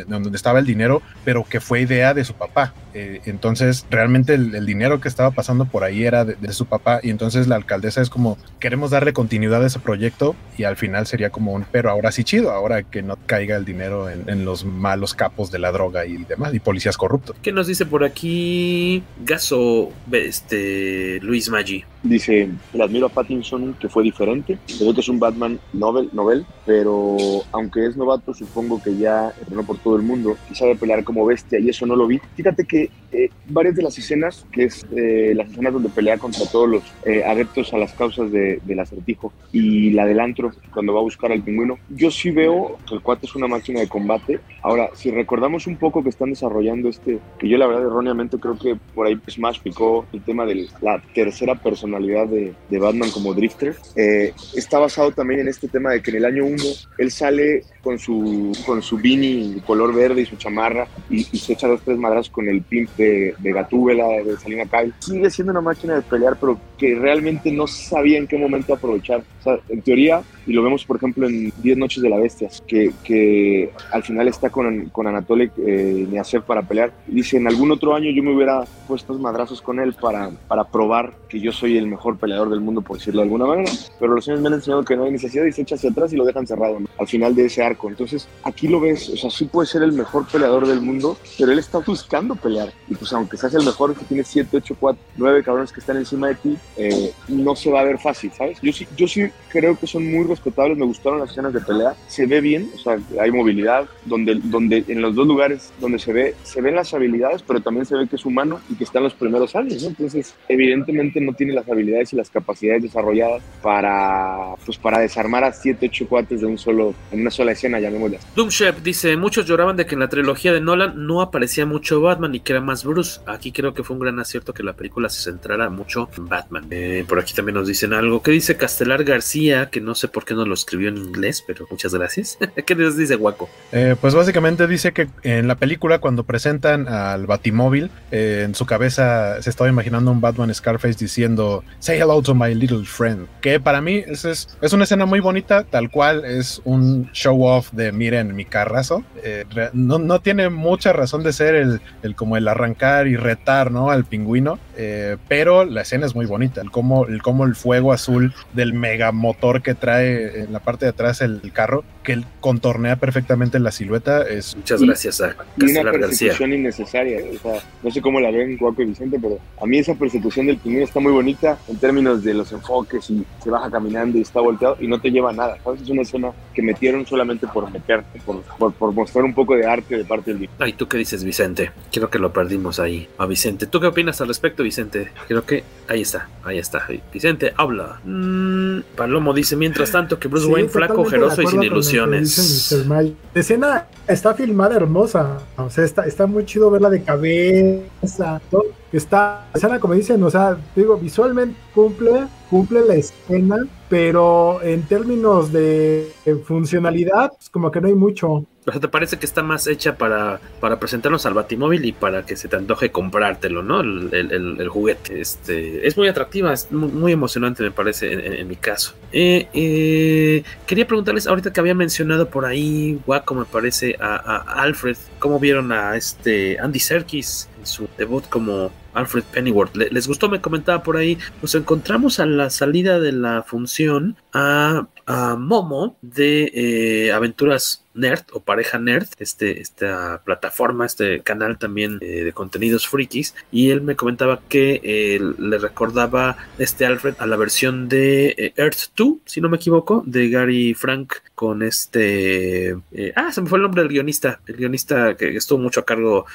donde 0.07 0.37
estaba 0.37 0.59
el 0.59 0.67
dinero, 0.67 1.03
pero 1.25 1.45
que 1.45 1.61
fue 1.61 1.81
idea 1.81 2.15
de 2.15 2.25
su 2.25 2.35
papá. 2.35 2.75
Eh, 2.95 3.21
entonces, 3.27 3.87
realmente 3.91 4.35
el, 4.35 4.67
dinero 4.67 5.01
que 5.01 5.09
estaba 5.09 5.31
pasando 5.31 5.65
por 5.65 5.85
ahí 5.85 6.05
era 6.05 6.25
de, 6.25 6.53
su 6.53 6.67
papá 6.67 7.01
y 7.03 7.11
entonces 7.11 7.47
la 7.47 7.57
alcaldesa 7.57 8.01
es 8.01 8.11
como, 8.11 8.37
queremos 8.59 8.91
darle 8.91 9.13
continuidad 9.13 9.63
a 9.63 9.67
ese 9.67 9.79
proyecto 9.79 10.35
y 10.57 10.65
al 10.65 10.77
final 10.77 11.07
sería 11.07 11.31
como 11.31 11.53
un, 11.53 11.65
pero 11.71 11.91
ahora 11.91 12.11
sí 12.13 12.25
chido, 12.25 12.51
ahora 12.51 12.83
que 12.83 13.03
no 13.03 13.17
caiga 13.27 13.57
el 13.57 13.65
dinero 13.65 14.09
en, 14.11 14.45
los 14.45 14.65
malos 14.71 15.15
capos 15.15 15.51
de 15.51 15.59
la 15.59 15.73
droga 15.73 16.07
y 16.07 16.17
demás, 16.25 16.55
y 16.55 16.61
policías 16.61 16.97
corruptos. 16.97 17.37
¿Qué 17.43 17.53
nos 17.53 17.67
dice 17.67 17.87
por 17.87 18.05
aquí 18.05 19.03
Gaso, 19.25 19.91
este, 20.13 21.19
Luis 21.23 21.49
Maggi? 21.51 21.85
Dice, 22.03 22.49
le 22.73 22.83
admiro 22.83 23.07
a 23.07 23.11
Pattinson 23.11 23.75
que 23.75 23.91
fue 23.91 24.03
diferente, 24.03 24.59
creo 24.79 24.95
que 24.95 25.01
es 25.01 25.09
un 25.11 25.21
Batman 25.21 25.61
novel, 25.75 26.09
novel, 26.15 26.47
pero 26.65 27.17
aunque 27.53 27.85
es 27.85 27.97
novato, 27.97 28.33
supongo 28.33 28.83
que 28.83 28.97
ya 28.97 29.33
entrenó 29.39 29.65
por 29.65 29.77
todo 29.79 29.97
el 29.97 30.03
mundo 30.03 30.37
y 30.51 30.55
sabe 30.55 30.77
pelear 30.77 31.05
como 31.05 31.27
bestia 31.27 31.59
y 31.59 31.69
eso 31.69 31.85
no 31.85 31.97
lo 31.97 32.07
vi. 32.07 32.19
Fíjate 32.37 32.65
que 32.65 32.91
eh, 33.13 33.29
varias 33.49 33.77
de 33.77 33.83
las 33.83 33.99
escenas, 33.99 34.47
que 34.51 34.65
es 34.65 34.87
eh, 34.97 35.35
las 35.37 35.51
escenas 35.51 35.75
donde 35.75 35.91
pelea 35.91 36.17
contra 36.17 36.47
todos 36.47 36.69
los 36.71 36.83
eh, 37.05 37.23
adeptos 37.23 37.75
a 37.75 37.79
las 37.79 37.93
causas 37.93 38.33
de, 38.33 38.61
del 38.65 38.81
acertijo 38.81 39.33
y 39.53 39.91
la 39.91 40.07
del 40.07 40.21
antro, 40.21 40.53
cuando 40.73 40.95
va 40.95 41.01
a 41.01 41.03
buscar 41.03 41.33
al 41.33 41.43
pingüino, 41.43 41.77
yo 41.91 42.11
sí 42.11 42.31
veo 42.31 42.79
que 42.89 42.95
el 42.95 43.03
cuate 43.03 43.27
es 43.27 43.35
una 43.35 43.47
máquina 43.47 43.81
de 43.81 43.89
combate. 43.89 44.41
Ahora, 44.63 44.89
si 44.95 45.11
recordamos 45.11 45.67
un 45.67 45.77
poco 45.77 46.03
que 46.03 46.09
están 46.09 46.31
desarrollando 46.31 46.89
este, 46.89 47.19
que 47.39 47.49
yo 47.49 47.59
la 47.59 47.67
verdad 47.67 47.83
erróneamente 47.83 48.39
creo 48.39 48.57
que 48.57 48.77
por 48.95 49.07
ahí 49.07 49.21
Smash 49.29 49.61
picó 49.61 50.07
el 50.13 50.23
tema 50.23 50.47
de 50.47 50.67
la 50.81 51.03
tercera 51.15 51.57
persona 51.57 51.90
de, 51.99 52.55
de 52.69 52.79
Batman 52.79 53.11
como 53.11 53.35
Drifter, 53.35 53.77
eh, 53.97 54.33
está 54.55 54.79
basado 54.79 55.13
también 55.13 55.41
en 55.41 55.49
este 55.49 55.69
tema 55.69 55.91
de 55.91 56.03
que 56.03 56.11
en 56.11 56.19
el 56.19 56.25
año 56.25 56.45
1 56.45 56.57
él 56.99 57.11
sale 57.11 57.65
con 57.83 57.99
su, 57.99 58.53
con 58.67 58.83
su 58.83 58.99
beanie 58.99 59.61
color 59.67 59.95
verde 59.95 60.23
y 60.23 60.27
su 60.27 60.37
chamarra 60.37 60.87
y, 61.09 61.25
se 61.25 61.55
echa 61.55 61.69
dos 61.69 61.81
tres 61.83 61.97
madras 61.97 62.29
con 62.29 62.49
el 62.49 62.63
pimp 62.63 62.91
de, 62.97 63.35
de 63.39 63.53
Gatúbela, 63.53 64.07
de 64.23 64.37
Salina 64.37 64.67
Kyle. 64.67 64.93
Sigue 64.99 65.31
siendo 65.31 65.53
una 65.53 65.63
máquina 65.63 65.95
de 65.95 66.03
pelear, 66.03 66.37
pero 66.39 66.61
que 66.79 66.95
realmente 66.95 67.51
no 67.51 67.67
sabía 67.67 68.19
en 68.19 68.27
qué 68.27 68.37
momento 68.37 68.75
aprovechar. 68.75 69.23
O 69.41 69.43
sea, 69.43 69.59
en 69.69 69.81
teoría, 69.83 70.23
y 70.47 70.53
lo 70.53 70.63
vemos 70.63 70.85
por 70.85 70.97
ejemplo 70.97 71.27
en 71.27 71.53
10 71.63 71.79
Noches 71.79 72.03
de 72.03 72.11
la 72.11 72.19
Bestia, 72.19 72.49
que, 72.67 72.93
que 73.03 73.71
al 73.93 74.03
final 74.03 74.29
está 74.29 74.51
con, 74.51 74.91
con 74.91 75.07
Anatoly 75.07 75.51
eh, 75.59 76.07
para 76.47 76.63
pelear. 76.63 76.93
Y 77.09 77.17
dice, 77.17 77.39
en 77.39 77.47
algún 77.47 77.71
otro 77.71 77.95
año 77.95 78.11
yo 78.11 78.23
me 78.23 78.35
hubiera 78.35 78.65
puesto 78.87 79.15
madrazos 79.19 79.61
con 79.63 79.81
él 79.81 79.95
para, 79.95 80.31
para 80.49 80.65
probar 80.65 81.15
que 81.29 81.41
yo 81.41 81.53
soy 81.53 81.79
el 81.81 81.87
mejor 81.87 82.19
peleador 82.19 82.51
del 82.51 82.61
mundo, 82.61 82.81
por 82.81 82.99
decirlo 82.99 83.21
de 83.21 83.25
alguna 83.25 83.47
manera. 83.47 83.71
Pero 83.99 84.15
los 84.15 84.29
años 84.29 84.41
me 84.41 84.49
han 84.49 84.55
enseñado 84.55 84.85
que 84.85 84.97
no 84.97 85.05
hay 85.05 85.13
necesidad 85.13 85.45
y 85.45 85.53
se 85.53 85.63
echa 85.63 85.75
hacia 85.75 85.91
atrás 85.91 86.13
y 86.13 86.17
lo 86.17 86.25
dejan 86.25 86.47
cerrado 86.47 86.79
al 86.99 87.07
final 87.07 87.35
de 87.35 87.47
ese 87.47 87.63
arco. 87.63 87.89
Entonces, 87.89 88.29
aquí 88.45 88.69
lo 88.69 88.81
ves, 88.81 89.09
o 89.09 89.17
sea, 89.17 89.31
sí 89.31 89.47
puede 89.47 89.67
ser 89.67 89.83
el 89.83 89.93
mejor 89.93 90.27
peleador 90.27 90.67
del 90.67 90.81
mundo, 90.81 91.17
pero 91.39 91.53
él 91.53 91.59
está 91.59 91.79
buscando 91.79 92.37
pelear. 92.37 92.73
Y 92.89 92.95
pues 92.95 93.13
aunque 93.13 93.37
seas 93.37 93.55
el 93.55 93.65
mejor, 93.65 93.95
que 93.95 94.05
tiene 94.05 94.25
7, 94.25 94.57
8, 94.57 94.77
4, 94.79 95.03
9 95.17 95.43
cabrones 95.43 95.73
que 95.73 95.81
están 95.81 95.97
encima 95.97 96.29
de 96.29 96.35
ti, 96.37 96.57
eh, 96.77 97.13
no 97.29 97.57
se 97.57 97.71
va 97.71 97.81
a 97.81 97.85
ver 97.85 97.99
fácil, 97.99 98.31
¿sabes? 98.33 98.59
Yo 98.63 98.73
sí, 98.73 98.87
yo 98.97 99.09
sí 99.09 99.29
creo 99.49 99.79
que 99.79 99.87
son 99.87 100.11
muy 100.11 100.25
respetables, 100.25 100.77
me 100.77 100.85
gustaron 100.85 101.21
las 101.21 101.31
escenas 101.31 101.53
de 101.53 101.61
pelea, 101.61 101.95
se 102.07 102.27
ve 102.27 102.41
bien, 102.41 102.71
o 102.75 102.79
sea, 102.79 102.99
hay 103.21 103.31
movilidad, 103.31 103.89
donde, 104.05 104.41
donde 104.45 104.85
en 104.89 105.01
los 105.01 105.15
dos 105.15 105.27
lugares 105.27 105.73
donde 105.81 105.99
se 105.99 106.13
ve, 106.13 106.35
se 106.43 106.61
ven 106.61 106.75
las 106.75 106.93
habilidades, 106.95 107.43
pero 107.43 107.61
también 107.61 107.87
se 107.87 107.97
ve 107.97 108.09
que 108.09 108.17
es 108.17 108.25
humano 108.25 108.61
y 108.69 108.75
que 108.75 108.85
está 108.85 108.99
en 108.99 109.05
los 109.05 109.15
primeros 109.15 109.55
años, 109.57 109.83
¿no? 109.83 109.89
Entonces, 109.89 110.35
evidentemente 110.49 111.21
no 111.21 111.33
tiene 111.33 111.53
las 111.53 111.69
habilidades 111.71 112.13
y 112.13 112.17
las 112.17 112.31
capacidades 112.31 112.83
desarrolladas 112.83 113.43
para, 113.63 114.55
pues, 114.65 114.79
para 114.79 114.99
desarmar 114.99 115.45
a 115.45 115.53
7, 115.53 115.87
8 115.87 116.09
cuates 116.09 116.41
de 116.41 116.47
un 116.47 116.59
solo, 116.59 116.95
en 117.13 117.21
una 117.21 117.31
sola 117.31 117.53
escena, 117.53 117.81
llamémosla. 117.81 118.19
Doomshep 118.37 118.83
dice, 118.83 119.17
muchos 119.17 119.47
lloraban 119.47 119.77
de 119.77 119.87
que 119.87 119.95
en 119.95 120.01
la 120.01 120.09
trilogía 120.09 120.53
de 120.53 120.61
Nolan 120.61 121.07
no 121.07 121.21
aparecía 121.23 121.67
mucho 121.67 122.01
Batman 122.01 122.35
y 122.35 122.41
que 122.41 122.53
era 122.53 122.61
más 122.61 122.85
Bruce. 122.85 123.21
Aquí 123.27 123.53
creo 123.53 123.75
que 123.75 123.83
fue 123.83 123.95
un 123.97 124.03
gran 124.03 124.19
acierto 124.19 124.53
que 124.53 124.63
la 124.63 124.75
película 124.75 125.09
se 125.09 125.23
centrara 125.23 125.71
mucho 125.71 126.09
en 126.17 126.29
Batman. 126.29 126.67
Eh, 126.71 127.05
por 127.09 127.19
aquí 127.19 127.35
también 127.35 127.55
nos 127.55 127.69
dicen 127.69 127.93
algo. 127.93 128.23
¿Qué 128.23 128.31
dice 128.31 128.57
Castelar 128.57 129.05
García? 129.05 129.71
Que 129.71 129.81
no 129.81 129.95
sé 129.95 130.09
por 130.09 130.25
qué 130.25 130.35
no 130.35 130.45
lo 130.45 130.55
escribió 130.55 130.89
en 130.89 130.97
inglés, 130.97 131.45
pero 131.47 131.67
muchas 131.71 131.95
gracias. 131.95 132.39
¿Qué 132.67 132.75
les 132.75 132.97
dice 132.97 133.17
Guaco? 133.17 133.49
Eh, 133.73 133.97
pues 134.01 134.15
básicamente 134.15 134.67
dice 134.67 134.93
que 134.93 135.09
en 135.23 135.49
la 135.49 135.57
película 135.57 135.99
cuando 135.99 136.25
presentan 136.25 136.89
al 136.89 137.27
Batimóvil, 137.27 137.91
eh, 138.11 138.43
en 138.45 138.55
su 138.55 138.67
cabeza 138.67 139.41
se 139.43 139.51
estaba 139.51 139.69
imaginando 139.69 140.11
un 140.11 140.21
Batman 140.21 140.55
Scarface 140.55 140.99
diciendo 140.99 141.60
Say 141.79 141.99
hello 141.99 142.23
to 142.23 142.35
my 142.35 142.55
little 142.55 142.85
friend. 142.85 143.27
Que 143.41 143.61
para 143.61 143.81
mí 143.81 144.03
es, 144.07 144.25
es, 144.25 144.49
es 144.61 144.73
una 144.73 144.85
escena 144.85 145.07
muy 145.07 145.21
bonita, 145.21 145.65
tal 145.65 145.91
cual 145.91 146.25
es 146.25 146.61
un 146.65 147.11
show 147.13 147.45
off 147.45 147.71
de 147.73 147.93
miren 147.93 148.35
mi 148.35 148.45
carrazo. 148.45 149.03
Eh, 149.23 149.45
no, 149.73 149.99
no, 149.99 150.21
tiene 150.21 150.49
mucha 150.51 150.93
razón 150.93 151.23
de 151.23 151.33
ser 151.33 151.55
el, 151.55 151.81
el, 152.03 152.15
como 152.15 152.37
el 152.37 152.49
arrancar 152.49 153.07
y 153.07 153.17
retar 153.17 153.71
¿no? 153.71 153.91
al 153.91 154.05
pingüino, 154.05 154.59
eh, 154.77 155.17
pero 155.29 155.65
la 155.65 155.83
escena 155.83 156.07
es 156.07 156.15
muy 156.15 156.27
bonita. 156.27 156.61
El 156.61 156.71
cómo, 156.71 157.07
el 157.07 157.23
cómo 157.23 157.45
el 157.45 157.55
fuego 157.55 157.93
azul 157.93 158.35
del 158.53 158.73
mega 158.73 159.13
motor 159.13 159.63
que 159.63 159.75
trae 159.75 160.43
en 160.43 160.53
la 160.53 160.61
parte 160.61 160.87
de 160.87 160.91
atrás 160.91 161.21
el, 161.21 161.41
el 161.43 161.53
carro, 161.53 161.85
que 162.11 162.15
él 162.15 162.27
contornea 162.41 162.97
perfectamente 162.97 163.59
la 163.59 163.71
silueta. 163.71 164.23
Es... 164.23 164.57
Muchas 164.57 164.83
gracias 164.83 165.21
a 165.21 165.37
y 165.57 165.65
una 165.65 165.91
persecución 165.91 166.53
innecesaria. 166.53 167.21
O 167.35 167.39
sea, 167.39 167.63
no 167.83 167.91
sé 167.91 168.01
cómo 168.01 168.21
la 168.21 168.31
ven 168.31 168.57
Guaco 168.57 168.83
y 168.83 168.87
Vicente, 168.87 169.19
pero 169.21 169.39
a 169.61 169.67
mí 169.67 169.79
esa 169.79 169.95
persecución 169.95 170.47
del 170.47 170.59
pingüino 170.59 170.85
está 170.85 171.01
muy 171.01 171.13
bonita 171.13 171.59
en 171.69 171.77
términos 171.79 172.23
de 172.25 172.35
los 172.35 172.51
enfoques 172.53 173.11
y 173.11 173.25
se 173.43 173.51
baja 173.51 173.71
caminando 173.71 174.19
y 174.19 174.23
está 174.23 174.41
volteado 174.41 174.77
y 174.81 174.87
no 174.87 175.01
te 175.01 175.11
lleva 175.11 175.31
a 175.31 175.35
nada. 175.35 175.59
¿sabes? 175.63 175.83
Es 175.83 175.89
una 175.89 176.03
escena 176.03 176.33
que 176.55 176.63
metieron 176.63 177.07
solamente 177.07 177.47
por 177.47 177.71
meterte, 177.71 178.21
por, 178.25 178.43
por, 178.73 178.93
mostrar 178.93 179.25
un 179.25 179.35
poco 179.35 179.55
de 179.55 179.67
arte 179.67 179.97
de 179.97 180.05
parte 180.05 180.35
del 180.35 180.49
Ay, 180.59 180.73
¿tú 180.73 180.89
qué 180.89 180.99
dices, 180.99 181.25
Vicente? 181.25 181.71
Creo 181.93 182.11
que 182.11 182.19
lo 182.19 182.33
perdimos 182.33 182.81
ahí 182.81 183.09
a 183.19 183.27
Vicente. 183.27 183.67
¿Tú 183.67 183.81
qué 183.81 183.87
opinas 183.87 184.21
al 184.21 184.29
respecto, 184.29 184.63
Vicente? 184.63 185.11
Creo 185.29 185.45
que 185.45 185.65
ahí 185.89 186.03
está, 186.03 186.29
ahí 186.45 186.59
está. 186.59 186.87
Vicente, 187.13 187.53
habla. 187.57 188.01
Mm, 188.05 188.81
Palomo 188.97 189.33
dice, 189.33 189.57
mientras 189.57 189.93
tanto, 189.93 190.19
que 190.19 190.29
Bruce 190.29 190.47
Wayne 190.47 190.69
flaco, 190.69 191.03
ojeroso 191.03 191.43
y 191.43 191.47
sin 191.47 191.63
ilusiones. 191.63 192.73
La 192.87 193.05
escena 193.35 193.87
está 194.07 194.35
filmada 194.35 194.77
hermosa. 194.77 195.39
O 195.57 195.71
sea, 195.71 195.85
está, 195.85 196.07
está 196.07 196.27
muy 196.27 196.45
chido 196.45 196.71
verla 196.71 196.91
de 196.91 197.03
cabeza. 197.03 198.41
Todo. 198.51 198.80
Está, 198.93 199.49
escena, 199.55 199.79
como 199.79 199.95
dicen, 199.95 200.23
o 200.25 200.31
sea, 200.31 200.57
digo, 200.75 200.97
visualmente 200.97 201.57
cumple, 201.75 202.27
cumple 202.49 202.85
la 202.85 202.97
escena, 202.97 203.57
pero 203.89 204.61
en 204.63 204.83
términos 204.83 205.53
de 205.53 206.13
funcionalidad, 206.45 207.33
pues 207.33 207.51
como 207.51 207.71
que 207.71 207.81
no 207.81 207.87
hay 207.87 207.95
mucho. 207.95 208.45
O 208.67 208.73
sea, 208.73 208.81
¿te 208.81 208.89
parece 208.89 209.19
que 209.19 209.27
está 209.27 209.43
más 209.43 209.67
hecha 209.67 209.97
para, 209.97 210.41
para 210.61 210.79
presentarnos 210.79 211.25
al 211.25 211.35
Batimóvil 211.35 211.85
y 211.85 211.93
para 211.93 212.27
que 212.27 212.37
se 212.37 212.47
te 212.47 212.57
antoje 212.57 212.91
comprártelo, 212.91 213.63
¿no? 213.63 213.81
El, 213.81 214.11
el, 214.13 214.69
juguete. 214.69 215.21
Este, 215.21 215.87
es 215.87 215.97
muy 215.97 216.09
atractiva, 216.09 216.53
es 216.53 216.71
muy, 216.71 217.13
emocionante, 217.13 217.63
me 217.63 217.71
parece, 217.71 218.41
en, 218.41 218.47
mi 218.47 218.57
caso. 218.57 218.95
Eh, 219.13 219.49
eh, 219.55 220.45
quería 220.67 220.87
preguntarles, 220.87 221.27
ahorita 221.27 221.53
que 221.53 221.61
había 221.61 221.75
mencionado 221.75 222.29
por 222.29 222.45
ahí, 222.45 223.01
Waco, 223.07 223.35
me 223.35 223.45
parece, 223.45 223.97
a, 223.99 224.17
a 224.17 224.63
Alfred, 224.63 224.97
¿cómo 225.19 225.41
vieron 225.41 225.73
a 225.73 225.97
este 225.97 226.59
Andy 226.61 226.81
Serkis 226.81 227.49
su 227.65 227.89
debut 227.97 228.29
como 228.29 228.71
Alfred 228.95 229.25
Pennyworth. 229.25 229.77
¿Les 229.77 230.07
gustó? 230.07 230.29
Me 230.29 230.41
comentaba 230.41 230.83
por 230.83 230.97
ahí. 230.97 231.19
Nos 231.43 231.55
encontramos 231.55 232.21
a 232.21 232.27
la 232.27 232.51
salida 232.51 232.99
de 232.99 233.13
la 233.13 233.43
función 233.43 234.17
a, 234.33 234.87
a 235.07 235.37
Momo 235.37 235.97
de 236.03 236.51
eh, 236.55 237.13
Aventuras 237.13 237.85
Nerd 237.93 238.23
o 238.33 238.41
Pareja 238.41 238.79
Nerd, 238.79 239.09
este, 239.19 239.61
esta 239.61 240.23
plataforma, 240.25 240.87
este 240.87 241.21
canal 241.23 241.59
también 241.59 241.99
eh, 242.01 242.23
de 242.23 242.33
contenidos 242.33 242.87
frikis, 242.87 243.35
y 243.51 243.71
él 243.71 243.83
me 243.83 243.97
comentaba 243.97 244.41
que 244.49 244.81
eh, 244.85 245.21
le 245.39 245.59
recordaba 245.59 246.37
este 246.59 246.87
Alfred 246.87 247.17
a 247.19 247.27
la 247.27 247.37
versión 247.37 247.89
de 247.89 248.55
Earth 248.57 248.93
2, 248.97 249.15
si 249.25 249.41
no 249.41 249.49
me 249.49 249.57
equivoco, 249.57 250.05
de 250.07 250.31
Gary 250.31 250.75
Frank 250.75 251.15
con 251.35 251.63
este... 251.63 252.77
ah, 253.17 253.33
se 253.33 253.43
me 253.43 253.49
fue 253.49 253.59
el 253.59 253.63
nombre 253.63 253.83
del 253.83 253.91
guionista, 253.91 254.41
el 254.47 254.57
guionista 254.57 255.17
que 255.17 255.37
estuvo 255.37 255.59
mucho 255.59 255.81
a 255.81 255.85
cargo, 255.85 256.27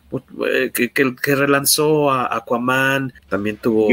que, 0.74 1.16
que 1.26 1.34
relanzó 1.34 2.12
a 2.12 2.36
Aquaman, 2.38 3.12
también 3.30 3.58
tuvo... 3.58 3.88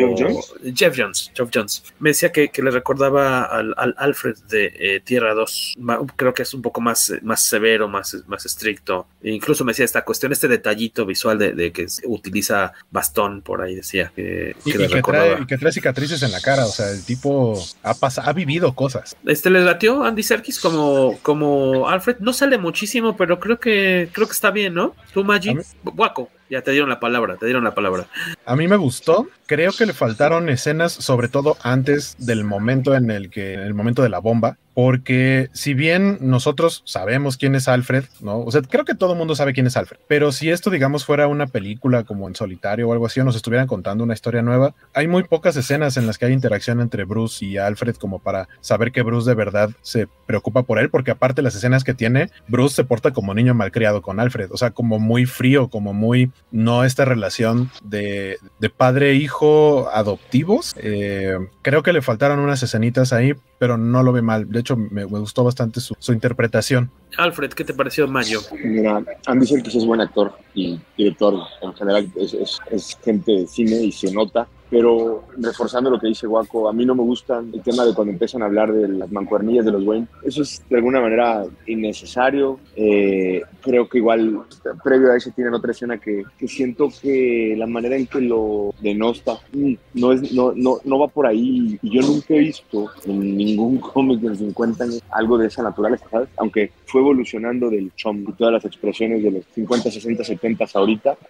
Jeff 0.74 0.94
Jones, 0.94 1.30
Jeff 1.34 1.48
Jones. 1.52 1.82
Me 1.98 2.10
decía 2.10 2.30
que, 2.30 2.50
que 2.50 2.62
le 2.62 2.70
recordaba 2.70 3.44
al, 3.44 3.72
al 3.78 3.94
Alfred 3.96 4.36
de 4.50 4.66
eh, 4.78 5.00
Tierra 5.02 5.32
2, 5.32 5.76
Ma- 5.78 5.98
creo 6.14 6.34
que 6.34 6.42
es 6.42 6.52
un 6.52 6.60
poco 6.60 6.82
más, 6.82 7.10
más 7.22 7.46
severo, 7.46 7.88
más, 7.88 8.18
más 8.26 8.44
estricto. 8.44 9.06
E 9.22 9.30
incluso 9.30 9.64
me 9.64 9.70
decía 9.72 9.86
esta 9.86 10.04
cuestión, 10.04 10.30
este 10.32 10.46
detallito 10.46 11.06
visual 11.06 11.38
de, 11.38 11.52
de 11.54 11.72
que 11.72 11.86
utiliza 12.04 12.74
bastón 12.90 13.40
por 13.40 13.62
ahí, 13.62 13.76
decía 13.76 14.12
que, 14.14 14.54
Y, 14.66 14.72
que 14.72 14.76
y 14.76 14.80
le 14.82 14.88
que 14.88 14.94
recordaba. 14.96 15.26
trae, 15.30 15.42
y 15.42 15.46
que 15.46 15.56
trae 15.56 15.72
cicatrices 15.72 16.22
en 16.22 16.32
la 16.32 16.40
cara, 16.42 16.66
o 16.66 16.70
sea, 16.70 16.90
el 16.90 17.02
tipo 17.02 17.58
ha, 17.82 17.94
pas- 17.94 18.22
ha 18.22 18.32
vivido 18.34 18.74
cosas. 18.74 19.16
Este 19.24 19.48
le 19.48 19.60
latió 19.64 20.04
Andy 20.04 20.22
Serkis 20.22 20.60
como, 20.60 21.18
como 21.22 21.88
Alfred. 21.88 22.16
No 22.20 22.34
sale 22.34 22.58
muchísimo, 22.58 23.16
pero 23.16 23.40
creo 23.40 23.58
que 23.58 24.10
creo 24.12 24.26
que 24.26 24.32
está 24.34 24.50
bien, 24.50 24.74
¿no? 24.74 24.94
Tú, 25.14 25.24
Maggi, 25.24 25.56
Guaco, 25.82 26.28
ya 26.50 26.60
te 26.62 26.70
dieron 26.72 26.90
la 26.90 27.00
palabra, 27.00 27.11
te 27.38 27.46
dieron 27.46 27.64
la 27.64 27.74
palabra. 27.74 28.06
A 28.46 28.56
mí 28.56 28.68
me 28.68 28.76
gustó. 28.76 29.28
Creo 29.46 29.72
que 29.72 29.86
le 29.86 29.92
faltaron 29.92 30.48
escenas, 30.48 30.92
sobre 30.92 31.28
todo 31.28 31.56
antes 31.62 32.16
del 32.18 32.44
momento 32.44 32.94
en 32.94 33.10
el 33.10 33.30
que, 33.30 33.54
en 33.54 33.60
el 33.60 33.74
momento 33.74 34.02
de 34.02 34.08
la 34.08 34.18
bomba, 34.18 34.58
porque 34.74 35.48
si 35.52 35.74
bien 35.74 36.18
nosotros 36.20 36.82
sabemos 36.86 37.36
quién 37.36 37.54
es 37.54 37.68
Alfred, 37.68 38.04
¿no? 38.20 38.40
O 38.40 38.50
sea, 38.50 38.62
creo 38.62 38.84
que 38.84 38.94
todo 38.94 39.12
el 39.12 39.18
mundo 39.18 39.34
sabe 39.34 39.52
quién 39.52 39.66
es 39.66 39.76
Alfred, 39.76 40.00
pero 40.08 40.32
si 40.32 40.50
esto, 40.50 40.70
digamos, 40.70 41.04
fuera 41.04 41.26
una 41.26 41.46
película 41.46 42.04
como 42.04 42.28
en 42.28 42.34
solitario 42.34 42.88
o 42.88 42.92
algo 42.92 43.06
así, 43.06 43.20
o 43.20 43.24
nos 43.24 43.36
estuvieran 43.36 43.66
contando 43.66 44.04
una 44.04 44.14
historia 44.14 44.42
nueva, 44.42 44.74
hay 44.94 45.08
muy 45.08 45.24
pocas 45.24 45.56
escenas 45.56 45.96
en 45.96 46.06
las 46.06 46.18
que 46.18 46.26
hay 46.26 46.32
interacción 46.32 46.80
entre 46.80 47.04
Bruce 47.04 47.44
y 47.44 47.58
Alfred 47.58 47.96
como 47.96 48.18
para 48.18 48.48
saber 48.60 48.92
que 48.92 49.02
Bruce 49.02 49.28
de 49.28 49.34
verdad 49.34 49.70
se 49.82 50.08
preocupa 50.26 50.62
por 50.62 50.78
él, 50.78 50.90
porque 50.90 51.10
aparte 51.10 51.42
las 51.42 51.54
escenas 51.54 51.84
que 51.84 51.94
tiene, 51.94 52.30
Bruce 52.48 52.76
se 52.76 52.84
porta 52.84 53.12
como 53.12 53.34
niño 53.34 53.54
malcriado 53.54 54.02
con 54.02 54.20
Alfred, 54.20 54.50
o 54.52 54.56
sea, 54.56 54.70
como 54.70 54.98
muy 54.98 55.26
frío, 55.26 55.68
como 55.68 55.92
muy, 55.92 56.30
no 56.50 56.84
esta 56.84 57.04
relación 57.04 57.70
de, 57.84 58.38
de 58.58 58.70
padre-hijo 58.70 59.90
adoptivos. 59.92 60.74
Eh, 60.78 61.36
creo 61.62 61.82
que 61.82 61.92
le 61.92 62.02
faltaron 62.02 62.38
unas 62.38 62.62
escenitas 62.62 63.12
ahí, 63.12 63.34
pero 63.62 63.78
no 63.78 64.02
lo 64.02 64.10
ve 64.10 64.22
mal. 64.22 64.50
De 64.50 64.58
hecho, 64.58 64.76
me, 64.76 65.04
gustó 65.04 65.44
bastante 65.44 65.78
su, 65.78 65.94
su 65.96 66.12
interpretación. 66.12 66.90
Alfred, 67.16 67.52
¿qué 67.52 67.62
te 67.62 67.72
pareció 67.72 68.08
Mayo? 68.08 68.40
Mira, 68.64 69.00
Andy 69.24 69.46
Serkis 69.46 69.76
es 69.76 69.86
buen 69.86 70.00
actor 70.00 70.36
y 70.52 70.80
director 70.98 71.34
en 71.60 71.72
general, 71.74 72.10
es, 72.16 72.34
es, 72.34 72.58
es 72.72 72.98
gente 73.04 73.30
de 73.30 73.46
cine 73.46 73.76
y 73.76 73.92
se 73.92 74.12
nota, 74.12 74.48
pero 74.72 75.24
reforzando 75.36 75.90
lo 75.90 76.00
que 76.00 76.06
dice 76.06 76.26
Waco, 76.26 76.66
a 76.66 76.72
mí 76.72 76.86
no 76.86 76.94
me 76.94 77.02
gusta 77.02 77.40
el 77.40 77.60
tema 77.60 77.84
de 77.84 77.92
cuando 77.92 78.14
empiezan 78.14 78.40
a 78.40 78.46
hablar 78.46 78.72
de 78.72 78.88
las 78.88 79.12
mancuernillas 79.12 79.66
de 79.66 79.72
los 79.72 79.84
Wayne. 79.84 80.06
Eso 80.24 80.40
es 80.40 80.62
de 80.70 80.76
alguna 80.76 80.98
manera 80.98 81.44
innecesario. 81.66 82.58
Eh, 82.74 83.42
creo 83.60 83.86
que 83.86 83.98
igual 83.98 84.44
previo 84.82 85.12
a 85.12 85.16
eso 85.18 85.30
tienen 85.36 85.52
otra 85.52 85.72
escena 85.72 85.98
que, 85.98 86.22
que 86.38 86.48
siento 86.48 86.88
que 87.02 87.54
la 87.58 87.66
manera 87.66 87.96
en 87.96 88.06
que 88.06 88.22
lo 88.22 88.74
denosta 88.80 89.40
mm, 89.52 89.74
no, 89.92 90.12
es, 90.12 90.32
no, 90.32 90.54
no, 90.56 90.78
no 90.82 90.98
va 90.98 91.08
por 91.08 91.26
ahí. 91.26 91.78
Y 91.82 91.90
yo 91.90 92.00
nunca 92.00 92.32
he 92.32 92.38
visto 92.38 92.90
en 93.04 93.36
ningún 93.36 93.76
cómic 93.92 94.24
en 94.24 94.36
50 94.36 94.84
años 94.84 95.02
algo 95.10 95.36
de 95.36 95.48
esa 95.48 95.62
naturaleza, 95.62 96.06
¿sabes? 96.10 96.30
Aunque 96.38 96.72
fue 96.86 97.02
evolucionando 97.02 97.68
del 97.68 97.92
chom 97.94 98.24
y 98.26 98.32
todas 98.32 98.54
las 98.54 98.64
expresiones 98.64 99.22
de 99.22 99.32
los 99.32 99.44
50, 99.54 99.90
60, 99.90 100.24
70 100.24 100.64
hasta 100.64 100.80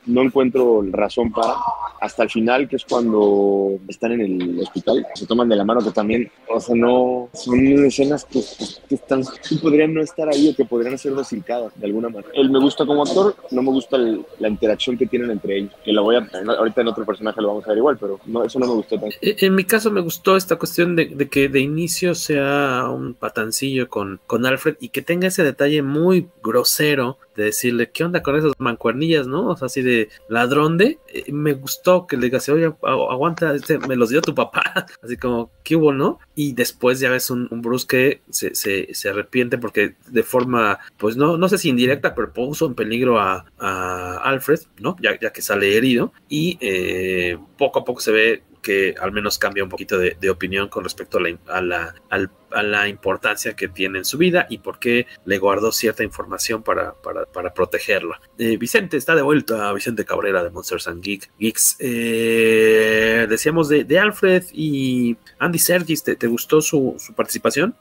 no 0.06 0.22
encuentro 0.22 0.84
razón 0.92 1.32
para 1.32 1.54
hasta 2.02 2.24
el 2.24 2.30
final, 2.30 2.68
que 2.68 2.76
es 2.76 2.84
cuando 2.84 3.78
están 3.86 4.10
en 4.10 4.22
el 4.42 4.58
hospital, 4.58 5.06
se 5.14 5.24
toman 5.24 5.48
de 5.48 5.54
la 5.54 5.64
mano, 5.64 5.80
que 5.80 5.92
también, 5.92 6.28
o 6.48 6.58
sea, 6.58 6.74
no, 6.74 7.30
son 7.32 7.64
escenas 7.84 8.24
que, 8.24 8.40
que 8.88 8.96
están, 8.96 9.22
que 9.22 9.54
podrían 9.56 9.94
no 9.94 10.02
estar 10.02 10.28
ahí 10.28 10.48
o 10.48 10.56
que 10.56 10.64
podrían 10.64 10.98
ser 10.98 11.14
recicladas 11.14 11.72
de 11.76 11.86
alguna 11.86 12.08
manera. 12.08 12.32
Él 12.34 12.50
me 12.50 12.58
gusta 12.58 12.84
como 12.84 13.04
actor, 13.04 13.36
no 13.52 13.62
me 13.62 13.70
gusta 13.70 13.96
el, 13.98 14.26
la 14.40 14.48
interacción 14.48 14.98
que 14.98 15.06
tienen 15.06 15.30
entre 15.30 15.58
ellos, 15.58 15.72
que 15.84 15.92
la 15.92 16.00
voy 16.00 16.16
a, 16.16 16.28
ahorita 16.58 16.80
en 16.80 16.88
otro 16.88 17.06
personaje 17.06 17.40
lo 17.40 17.48
vamos 17.48 17.66
a 17.66 17.68
ver 17.68 17.78
igual, 17.78 17.96
pero 17.98 18.18
no, 18.26 18.42
eso 18.42 18.58
no 18.58 18.66
me 18.66 18.74
gustó 18.74 18.98
tanto. 18.98 19.14
E, 19.22 19.36
En 19.38 19.54
mi 19.54 19.62
caso 19.62 19.92
me 19.92 20.00
gustó 20.00 20.36
esta 20.36 20.56
cuestión 20.56 20.96
de, 20.96 21.06
de, 21.06 21.28
que 21.28 21.48
de 21.48 21.60
inicio 21.60 22.16
sea 22.16 22.88
un 22.88 23.14
patancillo 23.14 23.88
con, 23.88 24.18
con 24.26 24.44
Alfred 24.44 24.74
y 24.80 24.88
que 24.88 25.02
tenga 25.02 25.28
ese 25.28 25.44
detalle 25.44 25.82
muy 25.82 26.26
grosero 26.42 27.18
de 27.36 27.44
decirle, 27.44 27.90
¿qué 27.90 28.04
onda 28.04 28.22
con 28.22 28.36
esas 28.36 28.52
mancuernillas, 28.58 29.26
no? 29.26 29.48
O 29.48 29.56
sea, 29.56 29.66
así 29.66 29.82
de 29.82 30.08
ladrón 30.28 30.78
de. 30.78 30.98
Eh, 31.08 31.32
me 31.32 31.54
gustó 31.54 32.06
que 32.06 32.16
le 32.16 32.26
digas, 32.26 32.48
oye, 32.48 32.72
aguanta, 32.82 33.54
este, 33.54 33.78
me 33.78 33.96
los 33.96 34.10
dio 34.10 34.20
tu 34.20 34.34
papá. 34.34 34.62
Así 35.02 35.16
como, 35.16 35.50
¿qué 35.64 35.76
hubo, 35.76 35.92
no? 35.92 36.18
Y 36.34 36.52
después 36.52 37.00
ya 37.00 37.10
ves 37.10 37.30
un, 37.30 37.48
Bruce 37.62 37.86
que 37.86 38.22
se, 38.30 38.54
se, 38.54 38.92
se, 38.94 39.08
arrepiente 39.08 39.58
porque 39.58 39.94
de 40.06 40.22
forma, 40.22 40.78
pues 40.96 41.16
no, 41.16 41.36
no 41.36 41.48
sé 41.48 41.58
si 41.58 41.68
indirecta, 41.68 42.14
pero 42.14 42.32
puso 42.32 42.66
en 42.66 42.74
peligro 42.74 43.20
a, 43.20 43.44
a 43.58 44.16
Alfred, 44.24 44.60
¿no? 44.80 44.96
Ya, 45.00 45.18
ya 45.18 45.32
que 45.32 45.42
sale 45.42 45.76
herido. 45.76 46.12
Y 46.28 46.58
eh, 46.60 47.38
poco 47.56 47.80
a 47.80 47.84
poco 47.84 48.00
se 48.00 48.12
ve 48.12 48.42
que 48.62 48.94
al 48.98 49.12
menos 49.12 49.38
cambia 49.38 49.64
un 49.64 49.68
poquito 49.68 49.98
de, 49.98 50.30
opinión 50.30 50.68
con 50.68 50.84
respecto 50.84 51.18
a 51.18 51.20
la, 51.20 51.38
a 51.48 51.60
la, 51.60 51.94
al, 52.08 52.30
a 52.54 52.62
la 52.62 52.88
importancia 52.88 53.54
que 53.54 53.68
tiene 53.68 53.98
en 53.98 54.04
su 54.04 54.18
vida 54.18 54.46
y 54.48 54.58
por 54.58 54.78
qué 54.78 55.06
le 55.24 55.38
guardó 55.38 55.72
cierta 55.72 56.04
información 56.04 56.62
para, 56.62 56.94
para, 56.94 57.26
para 57.26 57.52
protegerla. 57.54 58.20
Eh, 58.38 58.56
Vicente 58.56 58.96
está 58.96 59.14
de 59.14 59.22
vuelta, 59.22 59.72
Vicente 59.72 60.04
Cabrera 60.04 60.42
de 60.42 60.50
Monsters 60.50 60.88
and 60.88 61.02
Geek, 61.02 61.30
Geeks. 61.38 61.76
Eh, 61.78 63.26
decíamos 63.28 63.68
de, 63.68 63.98
Alfred 63.98 64.44
y 64.52 65.16
Andy 65.38 65.58
Serkis, 65.58 66.02
¿te, 66.02 66.26
gustó 66.26 66.60
su, 66.60 66.96
participación? 67.14 67.74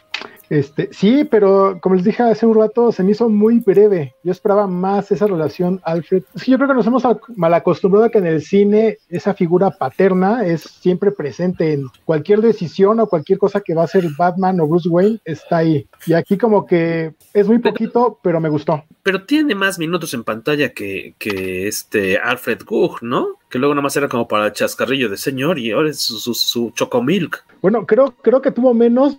Este, 0.49 0.89
sí, 0.91 1.23
pero 1.23 1.79
como 1.81 1.95
les 1.95 2.03
dije 2.03 2.23
hace 2.23 2.45
un 2.45 2.55
rato, 2.55 2.91
se 2.91 3.03
me 3.03 3.11
hizo 3.11 3.29
muy 3.29 3.59
breve. 3.59 4.15
Yo 4.23 4.31
esperaba 4.31 4.67
más 4.67 5.11
esa 5.11 5.25
relación 5.25 5.79
Alfred. 5.83 6.23
Es 6.35 6.45
yo 6.45 6.57
creo 6.57 6.67
que 6.67 6.73
nos 6.75 6.87
hemos 6.87 7.03
mal 7.35 7.53
acostumbrado 7.53 8.05
a 8.05 8.09
que 8.09 8.17
en 8.17 8.27
el 8.27 8.41
cine 8.41 8.97
esa 9.09 9.33
figura 9.33 9.71
paterna 9.71 10.45
es 10.45 10.61
siempre 10.61 11.11
presente 11.11 11.73
en 11.73 11.85
cualquier 12.03 12.41
decisión 12.41 12.99
o 12.99 13.07
cualquier 13.07 13.39
cosa 13.39 13.61
que 13.61 13.73
va 13.73 13.83
a 13.83 13.85
hacer 13.85 14.05
Batman 14.17 14.59
o 14.61 14.67
Bruce 14.67 14.89
Wayne, 14.89 15.19
está 15.25 15.57
ahí. 15.57 15.87
Y 16.05 16.13
aquí 16.13 16.37
como 16.37 16.65
que 16.65 17.13
es 17.33 17.47
muy 17.47 17.59
poquito, 17.59 18.19
pero 18.21 18.39
me 18.39 18.49
gustó. 18.49 18.83
Pero 19.03 19.23
tiene 19.23 19.55
más 19.55 19.79
minutos 19.79 20.13
en 20.13 20.23
pantalla 20.23 20.69
que, 20.69 21.15
que 21.17 21.67
este 21.67 22.17
Alfred 22.17 22.63
Gugh, 22.65 23.01
¿no? 23.01 23.39
Que 23.49 23.59
luego 23.59 23.73
nada 23.73 23.83
más 23.83 23.97
era 23.97 24.07
como 24.07 24.27
para 24.27 24.47
el 24.47 24.53
chascarrillo 24.53 25.09
de 25.09 25.17
señor 25.17 25.59
y 25.59 25.71
ahora 25.71 25.89
es 25.89 25.99
su, 25.99 26.19
su, 26.19 26.33
su 26.33 26.71
chocomilk. 26.71 27.43
Bueno, 27.61 27.85
creo, 27.85 28.15
creo 28.21 28.41
que 28.41 28.51
tuvo 28.51 28.73
menos 28.73 29.17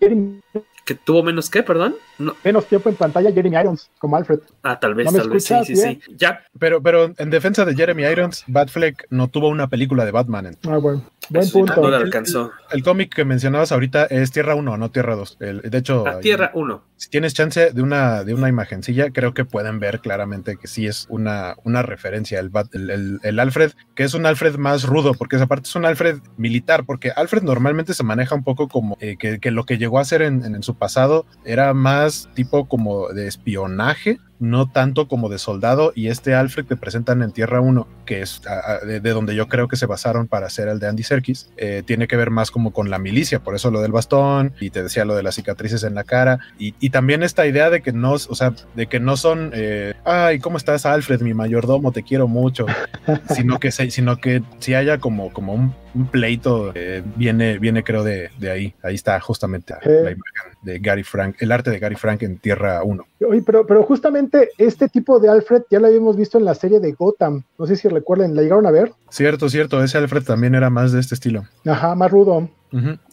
que 0.85 0.95
tuvo 0.97 1.23
menos 1.23 1.49
que, 1.49 1.63
perdón. 1.63 1.95
No. 2.19 2.35
Menos 2.45 2.67
tiempo 2.67 2.89
en 2.89 2.97
pantalla 2.97 3.33
Jeremy 3.33 3.57
Irons 3.57 3.91
como 3.99 4.17
Alfred. 4.17 4.41
Ah, 4.63 4.79
tal 4.81 4.95
vez, 4.95 5.13
¿No 5.13 5.19
tal 5.19 5.31
vez, 5.31 5.45
sí, 5.45 5.55
sí, 5.65 5.77
sí. 5.77 6.01
Ya. 6.17 6.45
Pero, 6.59 6.83
pero 6.83 7.13
en 7.17 7.31
defensa 7.31 7.65
de 7.65 7.75
Jeremy 7.75 8.05
Irons, 8.05 8.45
Batfleck 8.47 9.07
no 9.11 9.29
tuvo 9.29 9.49
una 9.49 9.69
película 9.69 10.05
de 10.05 10.11
Batman. 10.11 10.47
En... 10.47 10.59
Ah, 10.69 10.79
bueno. 10.79 11.03
Buen 11.33 11.51
punto. 11.51 11.81
No 11.81 11.91
le 11.91 11.97
alcanzó. 11.97 12.53
El, 12.71 12.79
el 12.79 12.83
cómic 12.85 13.15
que 13.15 13.25
mencionabas 13.25 13.73
ahorita 13.73 14.05
es 14.07 14.31
Tierra 14.31 14.55
1, 14.55 14.77
no 14.77 14.91
Tierra 14.91 15.17
2. 15.17 15.37
El, 15.41 15.61
de 15.63 15.79
hecho, 15.79 16.05
ah, 16.07 16.21
Tierra 16.21 16.51
1. 16.55 16.85
Si 16.97 17.11
tienes 17.11 17.35
chance 17.35 17.73
de 17.73 17.83
una, 17.83 18.23
de 18.23 18.35
una 18.35 18.49
imagencilla, 18.49 19.11
creo 19.11 19.35
que 19.35 19.45
pueden 19.45 19.81
ver 19.81 20.01
claramente 20.01 20.57
que 20.57 20.69
sí 20.69 20.87
es 20.87 21.07
una, 21.09 21.57
una 21.65 21.83
referencia. 21.83 22.39
El, 22.39 22.51
el, 22.73 23.19
el, 23.23 23.39
Alfred, 23.41 23.73
que 23.97 24.05
es 24.05 24.15
un 24.15 24.25
Alfred 24.25 24.57
más 24.57 24.85
rudo, 24.85 25.15
porque 25.15 25.37
esa 25.37 25.47
parte 25.47 25.69
es 25.69 25.75
un 25.75 25.85
Alfred 25.85 26.19
militar, 26.37 26.85
porque 26.85 27.11
Alfred 27.11 27.43
normalmente 27.43 27.95
se 27.95 28.05
maneja 28.05 28.35
un 28.35 28.45
poco 28.45 28.69
como 28.69 28.97
eh, 29.01 29.17
que, 29.19 29.41
que, 29.41 29.51
lo 29.51 29.65
que 29.65 29.79
llegó 29.79 29.99
a 29.99 30.03
hacer 30.03 30.23
en, 30.23 30.45
en, 30.45 30.55
en 30.55 30.63
su 30.63 30.77
pasado 30.77 31.27
era 31.45 31.75
más 31.75 32.29
tipo 32.35 32.69
como 32.69 33.09
de 33.09 33.27
espionaje, 33.27 34.21
no 34.43 34.69
tanto 34.69 35.07
como 35.07 35.29
de 35.29 35.39
soldado, 35.39 35.93
y 35.95 36.09
este 36.09 36.35
Alfred 36.35 36.67
que 36.67 36.77
presentan 36.77 37.23
en 37.23 37.31
Tierra 37.31 37.61
1, 37.61 37.87
que 38.05 38.23
es 38.23 38.43
de, 38.85 39.01
donde 39.01 39.37
yo 39.37 39.47
creo 39.47 39.69
que 39.69 39.77
se 39.77 39.87
basaron 39.87 40.27
para 40.27 40.47
hacer 40.47 40.69
el 40.69 40.81
de 40.81 40.89
Andy 40.89 41.05
Serkis, 41.05 41.51
eh, 41.57 41.83
tiene 41.87 42.09
que 42.09 42.17
ver 42.17 42.31
más 42.31 42.51
como 42.51 42.73
con 42.73 42.91
la 42.91 42.99
milicia, 42.99 43.39
por 43.39 43.55
eso 43.55 43.71
lo 43.71 43.81
del 43.81 43.93
bastón, 43.93 44.53
y 44.61 44.71
te 44.71 44.83
decía 44.83 45.05
lo 45.05 45.15
de 45.15 45.23
las 45.23 45.37
cicatrices 45.37 45.85
en 45.85 45.95
la 45.95 46.03
cara, 46.03 46.41
y, 46.59 46.73
también 46.91 47.23
esta 47.23 47.47
idea 47.47 47.71
de 47.71 47.81
que 47.81 47.93
no, 47.93 48.13
o 48.13 48.19
sea, 48.19 48.53
de 48.75 48.87
que 48.87 49.01
no 49.01 49.17
son, 49.17 49.51
eh, 49.55 49.95
ay, 50.05 50.41
¿cómo 50.41 50.59
estás 50.59 50.85
Alfred, 50.85 51.23
mi 51.23 51.33
mayordomo, 51.33 51.93
te 51.93 52.03
quiero 52.03 52.29
mucho, 52.29 52.67
sino 53.35 53.59
que, 53.59 53.71
sino 53.71 54.17
que 54.19 54.43
si 54.59 54.75
haya 54.75 54.99
como, 54.99 55.33
como 55.33 55.55
un 55.55 55.75
un 55.95 56.07
pleito 56.07 56.73
eh, 56.75 57.03
viene, 57.17 57.59
viene 57.59 57.83
creo 57.85 58.05
de, 58.05 58.31
de, 58.39 58.51
ahí. 58.51 58.75
Ahí 58.83 58.95
está 58.95 59.19
justamente 59.21 59.75
la 59.85 60.11
imagen 60.11 60.53
de 60.63 60.79
Gary 60.79 61.03
Frank, 61.03 61.37
el 61.41 61.53
arte 61.53 61.71
de 61.71 61.79
Gary 61.79 61.97
Frank 61.97 62.23
en 62.23 62.39
Tierra 62.39 62.83
1. 62.83 63.07
Oye, 63.29 63.43
pero, 63.45 63.67
pero 63.67 63.83
justamente 63.83 64.51
este 64.59 64.89
tipo 64.89 65.19
de 65.19 65.29
Alfred 65.29 65.63
ya 65.71 65.81
lo 65.81 65.89
habíamos 65.89 66.17
visto 66.17 66.39
en 66.39 66.45
la 66.45 66.55
serie 66.55 66.81
de 66.81 66.93
Gotham. 66.93 67.43
No 67.59 67.67
sé 67.67 67.77
si 67.77 67.89
recuerden, 67.89 68.35
¿la 68.35 68.43
llegaron 68.43 68.67
a 68.67 68.71
ver? 68.71 68.93
Cierto, 69.11 69.49
cierto. 69.49 69.83
Ese 69.83 69.99
Alfred 69.99 70.23
también 70.23 70.55
era 70.55 70.71
más 70.71 70.93
de 70.93 71.01
este 71.01 71.15
estilo. 71.15 71.45
Ajá, 71.67 71.95
más 71.95 72.11
rudo. 72.11 72.49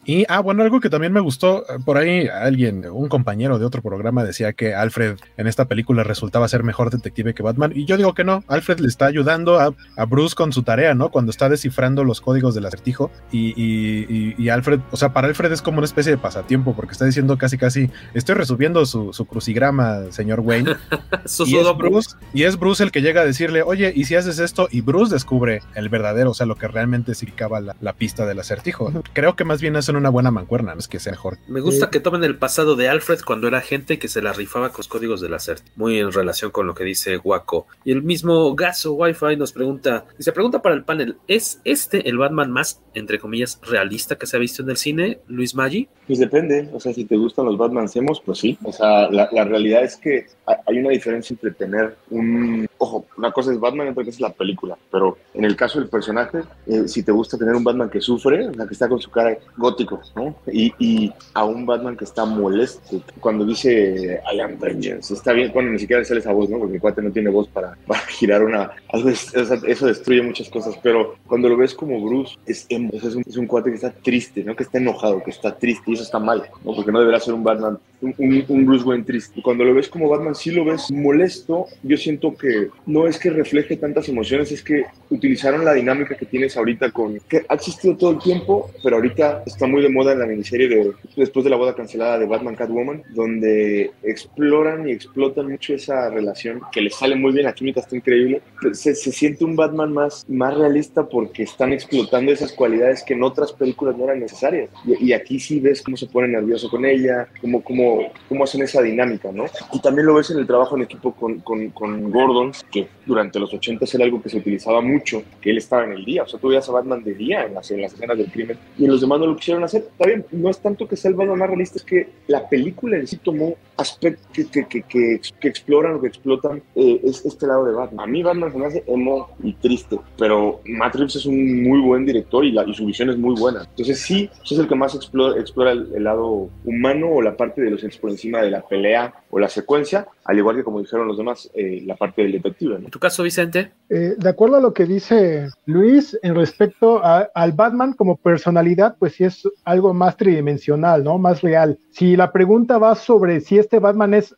Y, 0.06 0.26
ah, 0.30 0.40
bueno, 0.40 0.64
algo 0.64 0.80
que 0.80 0.90
también 0.90 1.14
me 1.14 1.20
gustó, 1.20 1.66
eh, 1.70 1.78
por 1.84 1.98
ahí 1.98 2.28
alguien, 2.28 2.86
un 2.90 3.10
compañero 3.10 3.60
de 3.60 3.66
otro 3.66 3.82
programa 3.82 4.24
decía 4.24 4.54
que 4.54 4.74
Alfred 4.74 5.18
en 5.38 5.48
esta 5.48 5.66
película 5.66 6.04
resultaba 6.04 6.48
ser 6.48 6.64
mejor 6.64 6.90
detective 6.90 7.34
que 7.34 7.44
Batman, 7.44 7.74
y 7.76 7.86
yo 7.86 7.98
digo 7.98 8.14
que 8.14 8.24
no, 8.24 8.44
Alfred 8.48 8.80
le 8.80 8.88
está 8.88 9.06
ayudando 9.06 9.60
a, 9.60 9.74
Bruce 10.06 10.36
con 10.36 10.52
su 10.54 10.64
tarea, 10.64 10.96
¿no? 10.96 11.10
Cuando 11.10 11.30
está 11.30 11.50
descifrando 11.50 12.04
los 12.04 12.22
códigos 12.22 12.56
del 12.56 12.66
acertijo, 12.66 13.12
y, 13.32 14.50
Alfred, 14.50 14.80
o 14.92 14.98
sea, 14.98 15.14
para 15.14 15.28
Alfred 15.28 15.52
es 15.52 15.62
como 15.62 15.78
una 15.78 15.86
especie 15.86 16.12
de 16.12 16.18
pasatiempo, 16.18 16.76
porque 16.76 16.94
está 16.94 17.06
diciendo 17.06 17.38
casi, 17.38 17.58
casi, 17.58 17.90
estoy 18.14 18.36
resubiendo 18.36 18.86
su, 18.86 19.12
crucigrama, 19.30 20.12
señor 20.12 20.40
Wayne. 20.40 20.72
y, 21.46 21.58
es 21.58 21.78
Bruce, 21.78 22.16
y 22.34 22.44
es 22.44 22.58
Bruce 22.58 22.84
el 22.84 22.92
que 22.92 23.02
llega 23.02 23.22
a 23.22 23.26
decirle, 23.26 23.62
oye, 23.62 23.92
¿y 23.96 24.06
si 24.06 24.16
haces 24.16 24.40
esto? 24.40 24.68
Y 24.72 24.82
Bruce 24.82 25.14
descubre 25.14 25.62
el 25.76 25.90
verdadero, 25.90 26.32
o 26.32 26.34
sea, 26.34 26.46
lo 26.46 26.56
que 26.56 26.68
realmente 26.68 27.14
significaba 27.14 27.60
la, 27.60 27.76
la 27.82 27.94
pista 27.94 28.26
del 28.26 28.40
acertijo. 28.40 28.92
Creo 29.14 29.36
que 29.36 29.44
más 29.50 29.62
bien 29.62 29.76
hacen 29.76 29.96
una 29.96 30.10
buena 30.10 30.30
mancuerna, 30.30 30.76
no 30.76 30.80
es 30.80 30.88
que 30.88 31.00
sea 31.00 31.12
mejor. 31.14 31.40
Me 31.48 31.60
gusta 31.60 31.90
que 31.90 32.00
tomen 32.00 32.24
el 32.24 32.38
pasado 32.38 32.76
de 32.76 32.88
Alfred 32.88 33.20
cuando 33.26 33.48
era 33.48 33.62
gente 33.62 33.98
que 33.98 34.08
se 34.08 34.22
la 34.22 34.32
rifaba 34.32 34.70
con 34.70 34.78
los 34.78 34.88
códigos 34.88 35.22
del 35.22 35.34
hacer, 35.34 35.58
muy 35.76 35.98
en 35.98 36.12
relación 36.12 36.52
con 36.52 36.68
lo 36.68 36.76
que 36.76 36.84
dice 36.84 37.18
Waco. 37.18 37.66
Y 37.84 37.92
el 37.92 38.04
mismo 38.04 38.54
Gaso 38.54 38.94
Wi-Fi 38.94 39.38
nos 39.38 39.52
pregunta, 39.52 40.06
y 40.20 40.24
se 40.24 40.32
pregunta 40.32 40.62
para 40.62 40.76
el 40.76 40.84
panel, 40.84 41.18
¿es 41.28 41.62
este 41.66 42.08
el 42.08 42.20
Batman 42.20 42.52
más, 42.52 42.82
entre 42.94 43.18
comillas, 43.18 43.60
realista 43.64 44.18
que 44.18 44.28
se 44.28 44.38
ha 44.38 44.40
visto 44.40 44.62
en 44.62 44.70
el 44.70 44.78
cine, 44.78 45.20
Luis 45.28 45.56
Maggi? 45.56 45.90
Pues 46.06 46.20
depende, 46.20 46.70
o 46.72 46.80
sea, 46.80 46.94
si 46.94 47.06
te 47.06 47.18
gustan 47.18 47.46
los 47.46 47.58
Batman 47.58 47.90
hemos, 47.96 48.22
pues 48.22 48.38
sí. 48.38 48.56
O 48.64 48.72
sea, 48.72 49.10
la, 49.10 49.30
la 49.32 49.46
realidad 49.46 49.84
es 49.84 49.98
que 49.98 50.28
hay 50.46 50.78
una 50.78 50.92
diferencia 50.92 51.34
entre 51.34 51.52
tener 51.52 51.96
un... 52.12 52.69
Ojo, 52.82 53.06
una 53.18 53.32
cosa 53.32 53.52
es 53.52 53.60
Batman 53.60 53.88
y 53.88 53.90
otra 53.90 54.06
cosa 54.06 54.16
es 54.16 54.22
la 54.22 54.32
película, 54.32 54.78
pero 54.90 55.18
en 55.34 55.44
el 55.44 55.58
caso 55.58 55.80
del 55.80 55.90
personaje, 55.90 56.40
eh, 56.66 56.88
si 56.88 57.04
te 57.04 57.12
gusta 57.12 57.38
tener 57.38 57.54
un 57.54 57.64
Batman 57.64 57.90
que 57.90 58.00
sufre, 58.00 58.48
o 58.48 58.54
sea, 58.54 58.66
que 58.66 58.74
está 58.74 58.88
con 58.88 59.02
su 59.02 59.12
cara 59.12 59.38
gótico, 59.58 60.02
¿no? 60.16 60.34
Y, 60.48 60.74
y, 60.80 61.14
a 61.34 61.44
un 61.44 61.66
Batman 61.66 61.98
que 61.98 62.06
está 62.06 62.24
molesto. 62.24 63.02
Cuando 63.20 63.46
dice 63.46 64.22
I 64.34 64.40
am 64.40 64.58
vengeance, 64.58 65.14
está 65.14 65.34
bien, 65.34 65.52
cuando 65.52 65.72
ni 65.72 65.80
siquiera 65.80 66.06
sale 66.06 66.22
esa 66.22 66.32
voz, 66.32 66.50
¿no? 66.50 66.58
Porque 66.58 66.74
mi 66.74 66.80
cuate 66.80 67.02
no 67.02 67.12
tiene 67.12 67.30
voz 67.30 67.50
para, 67.50 67.78
para 67.88 68.00
girar 68.02 68.44
una. 68.44 68.72
Eso 68.94 69.86
destruye 69.86 70.22
muchas 70.22 70.48
cosas, 70.50 70.80
pero 70.82 71.16
cuando 71.28 71.50
lo 71.50 71.58
ves 71.58 71.74
como 71.74 72.02
Bruce, 72.02 72.38
es, 72.46 72.66
es, 72.70 73.16
un, 73.16 73.24
es 73.28 73.36
un 73.36 73.46
cuate 73.46 73.72
que 73.72 73.76
está 73.76 73.92
triste, 73.92 74.42
¿no? 74.42 74.56
Que 74.56 74.64
está 74.64 74.78
enojado, 74.78 75.22
que 75.22 75.32
está 75.32 75.58
triste, 75.58 75.92
y 75.92 75.96
eso 75.96 76.04
está 76.04 76.20
mal, 76.20 76.44
¿no? 76.64 76.74
Porque 76.74 76.94
no 76.94 77.02
deberá 77.02 77.20
ser 77.20 77.34
un 77.34 77.44
Batman, 77.44 77.78
un, 78.02 78.46
un, 78.48 78.66
Bruce 78.66 78.86
Wayne 78.86 79.04
triste. 79.04 79.42
Cuando 79.42 79.64
lo 79.64 79.74
ves 79.74 79.90
como 79.90 80.10
Batman, 80.10 80.36
sí 80.36 80.52
lo 80.52 80.64
ves 80.66 80.90
molesto. 80.92 81.68
Yo 81.84 81.98
siento 81.98 82.36
que 82.36 82.69
no 82.86 83.08
es 83.08 83.18
que 83.18 83.30
refleje 83.30 83.78
tantas 83.78 84.08
emociones, 84.10 84.52
es 84.52 84.64
que 84.64 84.86
utilizaron 85.10 85.66
la 85.66 85.74
dinámica 85.74 86.16
que 86.16 86.26
tienes 86.26 86.58
ahorita 86.58 86.92
con. 86.92 87.20
que 87.28 87.46
ha 87.48 87.54
existido 87.54 87.96
todo 87.98 88.12
el 88.12 88.20
tiempo, 88.20 88.72
pero 88.84 88.98
ahorita 88.98 89.44
está 89.46 89.68
muy 89.68 89.82
de 89.82 89.90
moda 89.90 90.14
en 90.14 90.20
la 90.20 90.26
miniserie 90.26 90.68
de 90.68 90.92
después 91.16 91.44
de 91.44 91.50
la 91.50 91.58
boda 91.58 91.76
cancelada 91.76 92.20
de 92.20 92.26
Batman 92.26 92.56
Catwoman, 92.56 93.04
donde 93.14 93.92
exploran 94.04 94.88
y 94.88 94.92
explotan 94.92 95.50
mucho 95.50 95.74
esa 95.74 96.10
relación 96.10 96.62
que 96.72 96.82
les 96.82 96.96
sale 96.96 97.16
muy 97.16 97.32
bien, 97.32 97.46
la 97.46 97.54
química 97.54 97.82
está 97.82 97.96
increíble. 97.96 98.42
Se, 98.74 98.96
se 98.96 99.12
siente 99.12 99.44
un 99.44 99.56
Batman 99.56 99.94
más, 99.94 100.26
más 100.30 100.58
realista 100.58 101.08
porque 101.08 101.44
están 101.44 101.74
explotando 101.74 102.32
esas 102.32 102.52
cualidades 102.54 103.04
que 103.04 103.14
en 103.14 103.24
otras 103.24 103.52
películas 103.54 103.98
no 103.98 104.06
eran 104.06 104.20
necesarias. 104.20 104.70
Y, 104.86 105.14
aquí 105.14 105.40
sí 105.40 105.60
ves 105.60 105.82
cómo 105.82 105.98
se 105.98 106.08
pone 106.08 106.28
nervioso 106.28 106.70
con 106.70 106.86
ella, 106.86 107.28
cómo, 107.42 107.64
cómo, 107.64 108.12
cómo 108.28 108.44
hacen 108.44 108.62
esa 108.62 108.82
dinámica, 108.82 109.32
¿no? 109.32 109.46
Y 109.74 109.82
también 109.82 110.08
lo 110.08 110.16
ves 110.16 110.32
en 110.32 110.40
el 110.40 110.48
trabajo 110.48 110.76
en 110.76 110.84
equipo 110.84 111.14
con, 111.14 111.40
con, 111.40 111.70
con 111.70 112.12
Gordon, 112.12 112.52
que 112.64 112.88
durante 113.06 113.40
los 113.40 113.54
80 113.54 113.86
era 113.94 114.06
algo 114.06 114.22
que 114.22 114.30
se 114.30 114.38
utilizaba 114.38 114.82
mucho, 114.82 115.24
que 115.42 115.52
él 115.52 115.58
estaba 115.58 115.86
en 115.86 115.94
el 115.94 116.06
día. 116.06 116.24
O 116.24 116.28
sea, 116.28 116.40
tú 116.40 116.50
veías 116.50 116.68
a 116.70 116.72
Batman 116.72 117.04
de 117.04 117.14
día 117.14 117.46
en 117.46 117.54
las, 117.54 117.70
en 117.72 117.82
las 117.82 117.94
escenas 117.94 118.18
del 118.18 118.32
crimen 118.32 118.58
y 118.78 118.88
los 118.88 119.02
demás 119.02 119.20
no 119.20 119.28
lo 119.28 119.36
quisieron 119.36 119.64
hacer. 119.64 119.82
Está 119.82 120.08
bien, 120.08 120.26
no 120.32 120.50
es 120.50 120.60
tanto 120.60 120.88
que 120.88 120.96
sea 120.96 121.10
el 121.10 121.16
Batman 121.16 121.40
más 121.40 121.50
realista, 121.50 121.78
es 121.78 121.84
que 121.84 122.10
la 122.28 122.48
película 122.48 122.98
en 122.98 123.08
sí 123.08 123.18
tomó 123.18 123.56
aspectos 123.78 124.28
que, 124.34 124.46
que, 124.48 124.84
que, 124.84 125.22
que, 125.40 125.48
exploran 125.48 125.96
o 125.96 126.02
que 126.02 126.08
explotan 126.08 126.62
eh, 126.76 127.02
es 127.04 127.26
este 127.26 127.48
lado 127.48 127.66
de 127.66 127.74
Batman. 127.74 128.08
A 128.08 128.12
mí 128.12 128.24
Batman 128.24 128.52
se 128.52 128.58
me 128.58 128.66
hace 128.66 128.84
emo 128.88 129.30
y 129.44 129.54
triste, 129.54 130.00
pero 130.18 130.62
Matt 130.66 130.96
Reeves 130.96 131.16
es 131.16 131.26
un 131.26 131.64
muy 131.64 131.80
buen 131.82 132.06
director 132.06 132.46
y, 132.46 132.52
la, 132.52 132.64
y 132.66 132.74
su 132.74 132.86
visión 132.86 133.10
es 133.10 133.18
muy 133.18 133.40
buena. 133.40 133.64
Entonces 133.70 134.00
sí, 134.00 134.30
es 134.44 134.58
el 134.58 134.68
que 134.68 134.76
más 134.76 134.96
explora, 134.96 135.40
explora 135.40 135.72
el, 135.72 135.90
el, 135.96 136.04
lado 136.04 136.50
humano 136.66 137.10
o 137.10 137.22
la 137.22 137.36
parte 137.36 137.62
de 137.62 137.72
los 137.72 137.80
por 137.98 138.10
encima 138.10 138.42
de 138.42 138.52
la 138.52 138.62
pelea 138.62 139.14
o 139.30 139.40
la 139.40 139.50
secuencia, 139.50 140.08
al 140.30 140.38
igual 140.38 140.58
que 140.58 140.64
como 140.64 140.80
dijeron 140.80 141.08
los 141.08 141.18
demás, 141.18 141.50
eh, 141.56 141.82
la 141.88 141.96
parte 141.96 142.22
del 142.22 142.34
detective. 142.34 142.78
¿no? 142.78 142.86
¿En 142.86 142.92
tu 142.92 143.00
caso, 143.00 143.24
Vicente? 143.24 143.72
Eh, 143.90 144.14
de 144.16 144.30
acuerdo 144.30 144.58
a 144.58 144.62
lo 144.62 144.76
que 144.76 144.86
dice 144.86 145.48
Luis, 145.66 146.16
en 146.22 146.36
respecto 146.36 147.04
a, 147.04 147.30
al 147.34 147.54
Batman 147.54 147.94
como 147.94 148.16
personalidad, 148.16 148.96
pues 149.00 149.16
sí 149.16 149.24
es 149.24 149.50
algo 149.64 149.92
más 149.92 150.18
tridimensional, 150.18 151.04
¿no? 151.04 151.18
Más 151.18 151.42
real. 151.42 151.80
Si 151.90 152.16
la 152.16 152.32
pregunta 152.32 152.78
va 152.78 152.94
sobre 152.94 153.42
si 153.42 153.58
este 153.58 153.80
Batman 153.80 154.14
es 154.14 154.36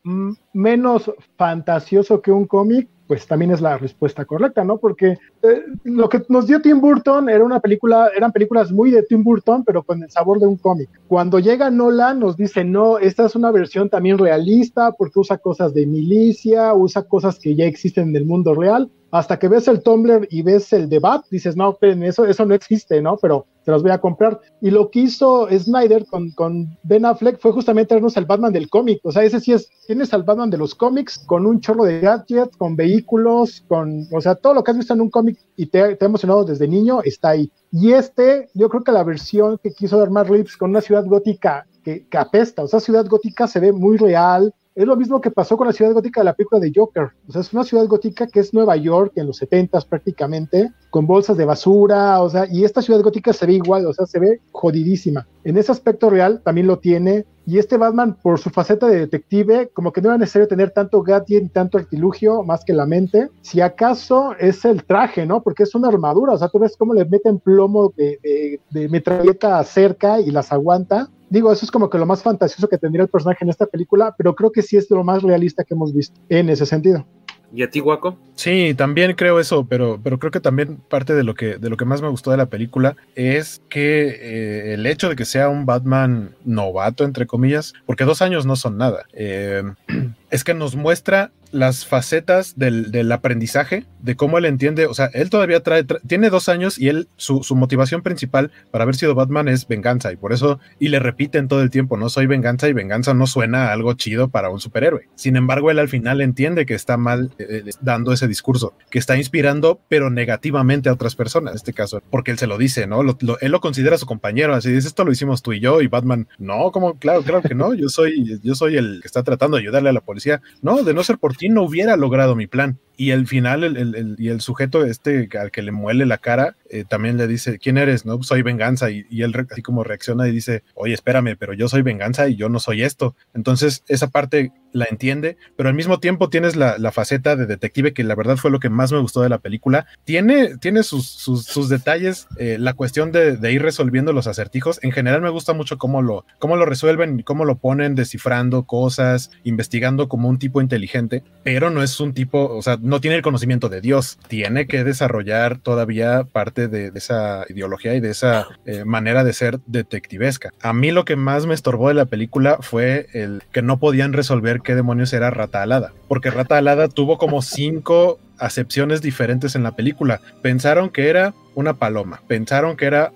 menos 0.54 1.12
fantasioso 1.36 2.22
que 2.22 2.32
un 2.32 2.46
cómic, 2.48 2.88
pues 3.12 3.28
también 3.28 3.52
es 3.52 3.60
la 3.60 3.78
respuesta 3.78 4.24
correcta, 4.24 4.64
¿no? 4.64 4.78
Porque 4.78 5.18
eh, 5.44 5.64
lo 5.84 6.08
que 6.08 6.22
nos 6.30 6.48
dio 6.48 6.62
Tim 6.62 6.80
Burton 6.80 7.28
era 7.28 7.44
una 7.44 7.60
película, 7.60 8.10
eran 8.16 8.32
películas 8.32 8.72
muy 8.72 8.90
de 8.90 9.04
Tim 9.04 9.22
Burton, 9.22 9.66
pero 9.66 9.84
con 9.84 10.02
el 10.02 10.10
sabor 10.10 10.40
de 10.40 10.48
un 10.48 10.56
cómic. 10.56 10.90
Cuando 11.10 11.38
llega 11.40 11.70
Nolan 11.70 12.22
nos 12.22 12.38
dice, 12.38 12.64
no, 12.64 13.00
esta 13.00 13.26
es 13.26 13.36
una 13.36 13.52
versión 13.52 13.90
también 13.90 14.18
realista 14.18 14.94
porque 14.94 15.20
usa 15.20 15.40
cosas 15.40 15.74
de 15.74 15.86
milicia, 15.86 16.74
usa 16.74 17.04
cosas 17.04 17.38
que 17.38 17.54
ya 17.54 17.66
existen 17.66 18.12
en 18.12 18.16
el 18.16 18.26
mundo 18.26 18.56
real, 18.56 18.90
hasta 19.12 19.38
que 19.38 19.50
ves 19.50 19.68
el 19.68 19.84
Tumblr 19.84 20.28
y 20.32 20.42
ves 20.42 20.72
el 20.74 20.88
debate, 20.88 21.28
dices, 21.30 21.58
no, 21.58 21.78
eso, 21.82 22.26
eso 22.26 22.46
no 22.46 22.56
existe, 22.56 23.02
¿no? 23.02 23.18
Pero 23.18 23.46
te 23.66 23.72
los 23.72 23.84
voy 23.84 23.92
a 23.92 24.00
comprar. 24.00 24.40
Y 24.62 24.72
lo 24.72 24.90
que 24.90 25.02
hizo 25.02 25.48
Snyder 25.52 26.06
con, 26.06 26.32
con 26.32 26.78
Ben 26.84 27.06
Affleck 27.06 27.40
fue 27.40 27.52
justamente 27.52 27.94
darnos 27.94 28.18
al 28.18 28.26
Batman 28.26 28.54
del 28.54 28.70
cómic. 28.70 29.02
O 29.04 29.12
sea, 29.12 29.24
ese 29.24 29.40
sí 29.40 29.52
es, 29.52 29.70
tienes 29.86 30.14
al 30.14 30.24
Batman 30.24 30.50
de 30.50 30.58
los 30.58 30.74
cómics 30.74 31.20
con 31.20 31.46
un 31.46 31.60
chorro 31.60 31.84
de 31.84 32.00
gadgets, 32.00 32.56
con 32.56 32.76
vehículos, 32.76 33.64
con, 33.68 34.08
o 34.12 34.22
sea, 34.22 34.36
todo 34.36 34.54
lo 34.54 34.64
que 34.64 34.72
has 34.72 34.78
visto 34.78 34.94
en 34.94 35.02
un 35.02 35.10
cómic 35.10 35.38
y 35.58 35.66
te, 35.68 35.96
te 35.96 36.06
ha 36.06 36.08
emocionado 36.08 36.46
desde 36.46 36.68
niño 36.68 37.02
está 37.04 37.30
ahí. 37.30 37.52
Y 37.72 37.92
este, 37.92 38.50
yo 38.54 38.70
creo 38.70 38.84
que 38.84 38.92
la 38.92 39.04
versión 39.04 39.60
que 39.62 39.72
quiso 39.72 39.98
dar 39.98 40.10
Matt 40.10 40.30
Reeves 40.30 40.58
con 40.58 40.70
una 40.70 40.82
ciudad 40.82 41.06
gótica 41.06 41.68
que, 41.84 42.08
que 42.08 42.18
apesta, 42.18 42.64
o 42.64 42.68
sea, 42.68 42.80
ciudad 42.80 43.06
gótica 43.08 43.48
se 43.48 43.60
ve 43.60 43.72
muy 43.72 43.98
real, 43.98 44.54
es 44.74 44.86
lo 44.86 44.96
mismo 44.96 45.20
que 45.20 45.32
pasó 45.32 45.58
con 45.58 45.68
la 45.68 45.74
ciudad 45.74 45.92
gótica 45.92 46.22
de 46.22 46.26
la 46.26 46.34
película 46.34 46.60
de 46.60 46.72
Joker. 46.74 47.10
O 47.28 47.32
sea, 47.32 47.42
es 47.42 47.54
una 47.54 47.64
ciudad 47.64 47.86
gótica 47.88 48.28
que 48.28 48.40
es 48.40 48.54
Nueva 48.54 48.78
York 48.78 49.14
en 49.16 49.28
los 49.28 49.38
70 49.38 49.82
prácticamente, 49.82 50.72
con 50.90 51.06
bolsas 51.06 51.36
de 51.38 51.46
basura, 51.46 52.22
o 52.22 52.30
sea, 52.30 52.46
y 52.50 52.64
esta 52.64 52.82
ciudad 52.82 53.02
gótica 53.02 53.34
se 53.34 53.46
ve 53.46 53.54
igual, 53.54 53.86
o 53.86 53.94
sea, 53.94 54.06
se 54.06 54.20
ve 54.20 54.40
jodidísima. 54.52 55.28
En 55.44 55.58
ese 55.58 55.72
aspecto 55.72 56.10
real 56.10 56.42
también 56.44 56.68
lo 56.68 56.80
tiene. 56.80 57.26
Y 57.46 57.58
este 57.58 57.76
Batman, 57.76 58.18
por 58.22 58.40
su 58.40 58.50
faceta 58.52 58.88
de 58.88 59.00
detective, 59.00 59.70
como 59.74 59.92
que 59.92 60.02
no 60.02 60.10
era 60.10 60.18
necesario 60.18 60.48
tener 60.48 60.72
tanto 60.72 61.02
gadget 61.02 61.44
y 61.44 61.50
tanto 61.50 61.80
artilugio 61.80 62.44
más 62.44 62.64
que 62.64 62.74
la 62.74 62.86
mente. 62.86 63.30
Si 63.42 63.60
acaso 63.62 64.36
es 64.40 64.64
el 64.64 64.84
traje, 64.86 65.26
¿no? 65.26 65.42
Porque 65.42 65.64
es 65.64 65.74
una 65.74 65.88
armadura, 65.88 66.34
o 66.34 66.38
sea, 66.38 66.50
tú 66.50 66.60
ves 66.60 66.78
cómo 66.78 66.94
le 66.94 67.04
meten 67.04 67.40
plomo 67.40 67.92
de, 67.98 68.20
de, 68.22 68.60
de 68.70 68.90
metralleta 68.90 69.62
cerca 69.64 70.22
y 70.22 70.30
las 70.30 70.52
aguanta 70.52 71.10
digo, 71.32 71.52
eso 71.52 71.66
es 71.66 71.72
como 71.72 71.90
que 71.90 71.98
lo 71.98 72.06
más 72.06 72.22
fantasioso 72.22 72.68
que 72.68 72.78
tendría 72.78 73.04
el 73.04 73.10
personaje 73.10 73.44
en 73.44 73.50
esta 73.50 73.66
película, 73.66 74.14
pero 74.18 74.36
creo 74.36 74.52
que 74.52 74.62
sí 74.62 74.78
es 74.78 74.92
lo 74.92 75.04
más 75.04 75.24
realista 75.24 75.64
que 75.64 75.74
hemos 75.74 75.94
visto 75.94 76.20
en 76.30 76.50
ese 76.50 76.66
sentido. 76.66 77.06
¿Y 77.54 77.64
a 77.64 77.70
ti, 77.70 77.80
Guaco? 77.80 78.18
Sí, 78.36 78.74
también 78.78 79.14
creo 79.14 79.40
eso, 79.40 79.66
pero, 79.68 80.00
pero 80.02 80.20
creo 80.20 80.32
que 80.32 80.40
también 80.40 80.78
parte 80.78 81.14
de 81.14 81.24
lo 81.24 81.34
que, 81.34 81.58
de 81.58 81.70
lo 81.70 81.76
que 81.76 81.86
más 81.86 82.02
me 82.02 82.08
gustó 82.08 82.32
de 82.32 82.38
la 82.38 82.46
película 82.46 82.96
es 83.16 83.62
que 83.70 84.08
eh, 84.08 84.74
el 84.74 84.86
hecho 84.86 85.10
de 85.10 85.16
que 85.16 85.26
sea 85.26 85.50
un 85.50 85.66
Batman 85.66 86.36
novato, 86.46 87.04
entre 87.04 87.28
comillas, 87.28 87.74
porque 87.86 88.06
dos 88.06 88.22
años 88.22 88.46
no 88.46 88.56
son 88.56 88.78
nada. 88.78 89.06
Eh, 89.14 89.64
es 90.32 90.44
que 90.44 90.54
nos 90.54 90.76
muestra 90.76 91.32
las 91.52 91.86
facetas 91.86 92.58
del, 92.58 92.92
del, 92.92 93.12
aprendizaje, 93.12 93.86
de 94.00 94.16
cómo 94.16 94.38
él 94.38 94.46
entiende, 94.46 94.86
o 94.86 94.94
sea, 94.94 95.10
él 95.14 95.30
todavía 95.30 95.62
trae, 95.62 95.84
tra 95.84 96.00
tiene 96.08 96.30
dos 96.30 96.50
años 96.50 96.80
y 96.80 96.88
él, 96.88 97.10
su, 97.18 97.44
su, 97.44 97.56
motivación 97.56 98.02
principal 98.02 98.52
para 98.72 98.84
haber 98.84 98.96
sido 98.96 99.16
Batman 99.16 99.48
es 99.48 99.68
venganza 99.68 100.12
y 100.12 100.16
por 100.16 100.34
eso, 100.34 100.60
y 100.80 100.88
le 100.88 101.00
repiten 101.00 101.48
todo 101.48 101.62
el 101.62 101.70
tiempo, 101.70 101.98
no 101.98 102.10
soy 102.10 102.26
venganza 102.26 102.68
y 102.70 102.74
venganza 102.74 103.14
no 103.14 103.28
suena 103.28 103.68
a 103.68 103.74
algo 103.74 103.94
chido 103.94 104.30
para 104.30 104.50
un 104.50 104.60
superhéroe. 104.60 105.10
Sin 105.16 105.36
embargo, 105.36 105.72
él 105.72 105.80
al 105.80 105.90
final 105.90 106.22
entiende 106.22 106.66
que 106.66 106.74
está 106.74 106.98
mal 106.98 107.32
eh, 107.38 107.64
dando 107.82 108.14
ese 108.14 108.28
discurso, 108.28 108.74
que 108.90 109.00
está 109.00 109.18
inspirando, 109.18 109.82
pero 109.90 110.10
negativamente 110.10 110.90
a 110.90 110.94
otras 110.94 111.16
personas, 111.16 111.52
en 111.52 111.58
este 111.58 111.74
caso, 111.74 112.02
porque 112.10 112.32
él 112.32 112.38
se 112.38 112.48
lo 112.48 112.58
dice, 112.58 112.88
¿no? 112.88 113.04
Lo, 113.04 113.18
él 113.42 113.52
lo 113.52 113.60
considera 113.60 113.98
su 113.98 114.06
compañero, 114.06 114.54
así 114.54 114.72
dice, 114.72 114.88
esto 114.88 115.04
lo 115.04 115.12
hicimos 115.12 115.42
tú 115.42 115.54
y 115.54 115.60
yo, 115.60 115.82
y 115.82 115.88
Batman, 115.88 116.28
no, 116.38 116.72
como, 116.72 116.98
claro, 116.98 117.24
claro 117.24 117.42
que 117.42 117.56
no, 117.56 117.74
yo 117.74 117.90
soy, 117.90 118.40
yo 118.42 118.56
soy 118.56 118.78
el 118.78 119.00
que 119.02 119.08
está 119.08 119.24
tratando 119.24 119.58
de 119.58 119.64
ayudarle 119.64 119.90
a 119.90 119.94
la 119.94 120.02
policía, 120.02 120.21
no, 120.62 120.84
de 120.84 120.94
no 120.94 121.04
ser 121.04 121.18
por 121.18 121.36
ti 121.36 121.50
no 121.50 121.64
hubiera 121.64 121.96
logrado 121.96 122.36
mi 122.36 122.48
plan. 122.48 122.78
Y 123.02 123.10
al 123.10 123.26
final, 123.26 123.64
el, 123.64 123.78
el, 123.78 123.96
el, 123.96 124.16
y 124.20 124.28
el 124.28 124.42
sujeto 124.42 124.86
este 124.86 125.28
al 125.40 125.50
que 125.50 125.64
le 125.64 125.72
muele 125.72 126.06
la 126.06 126.20
cara, 126.20 126.56
eh, 126.70 126.86
también 126.88 127.18
le 127.18 127.26
dice, 127.26 127.58
¿quién 127.58 127.80
eres? 127.80 128.06
No, 128.06 128.22
soy 128.22 128.44
venganza. 128.44 128.92
Y, 128.92 129.08
y, 129.10 129.24
él 129.24 129.34
así 129.50 129.64
como 129.64 129.84
reacciona 129.84 130.28
y 130.28 130.32
dice, 130.32 130.62
oye, 130.76 130.94
espérame, 130.94 131.36
pero 131.36 131.54
yo 131.54 131.68
soy 131.68 131.82
venganza 131.82 132.30
y 132.30 132.36
yo 132.36 132.48
no 132.48 132.60
soy 132.60 132.84
esto. 132.84 133.16
Entonces, 133.34 133.84
esa 133.88 134.12
parte 134.12 134.52
la 134.74 134.86
entiende, 134.86 135.36
pero 135.58 135.68
al 135.68 135.76
mismo 135.76 136.00
tiempo 136.00 136.30
tienes 136.30 136.56
la, 136.56 136.78
la 136.78 136.92
faceta 136.92 137.36
de 137.36 137.46
detective, 137.46 137.92
que 137.92 138.04
la 138.04 138.16
verdad 138.16 138.38
fue 138.38 138.52
lo 138.52 138.60
que 138.60 138.70
más 138.70 138.92
me 138.92 139.00
gustó 139.00 139.22
de 139.22 139.30
la 139.30 139.40
película. 139.40 139.86
Tiene, 140.04 140.58
tiene 140.58 140.84
sus, 140.84 141.08
sus, 141.08 141.46
sus 141.46 141.70
detalles, 141.70 142.28
eh, 142.38 142.58
la 142.60 142.74
cuestión 142.74 143.12
de, 143.12 143.36
de, 143.36 143.52
ir 143.52 143.62
resolviendo 143.62 144.14
los 144.14 144.28
acertijos. 144.28 144.80
En 144.84 144.92
general 144.92 145.22
me 145.22 145.30
gusta 145.30 145.54
mucho 145.54 145.78
cómo 145.78 146.02
lo, 146.02 146.26
cómo 146.40 146.56
lo 146.56 146.66
resuelven 146.66 147.22
cómo 147.24 147.46
lo 147.46 147.58
ponen 147.58 147.96
descifrando 147.96 148.64
cosas, 148.64 149.32
investigando 149.44 150.08
como 150.08 150.30
un 150.30 150.40
tipo 150.40 150.62
inteligente, 150.62 151.24
pero 151.44 151.70
no 151.70 151.84
es 151.84 152.00
un 152.00 152.14
tipo, 152.14 152.46
o 152.56 152.62
sea, 152.62 152.78
no 152.92 153.00
tiene 153.00 153.16
el 153.16 153.22
conocimiento 153.22 153.70
de 153.70 153.80
Dios, 153.80 154.20
tiene 154.28 154.68
que 154.68 154.84
desarrollar 154.84 155.58
todavía 155.60 156.26
parte 156.26 156.68
de, 156.68 156.92
esa 156.94 157.46
ideología 157.48 157.96
y 157.96 158.02
de 158.02 158.10
esa 158.10 158.48
eh, 158.66 158.84
manera 158.84 159.24
de 159.24 159.32
ser 159.32 159.62
detectivesca. 159.66 160.52
A 160.62 160.74
mí 160.74 160.92
lo 160.92 161.06
que 161.06 161.16
más 161.16 161.46
me 161.46 161.54
estorbó 161.54 161.88
de 161.88 161.94
la 161.94 162.06
película 162.06 162.58
fue 162.60 163.08
el 163.14 163.44
que 163.54 163.62
no 163.62 163.80
podían 163.80 164.12
resolver 164.12 164.60
qué 164.60 164.76
demonios 164.76 165.14
era 165.14 165.30
Rata 165.30 165.62
Alada, 165.62 165.94
porque 166.10 166.32
Rata 166.32 166.58
Alada 166.58 166.90
tuvo 166.90 167.18
como 167.18 167.42
cinco 167.42 168.20
acepciones 168.38 169.02
diferentes 169.02 169.56
en 169.56 169.64
la 169.64 169.72
película. 169.72 170.20
Pensaron 170.42 170.90
que 170.90 171.08
era 171.08 171.34
una 171.56 171.76
paloma, 171.76 172.22
pensaron 172.28 172.76
que 172.76 172.88
era 172.88 173.14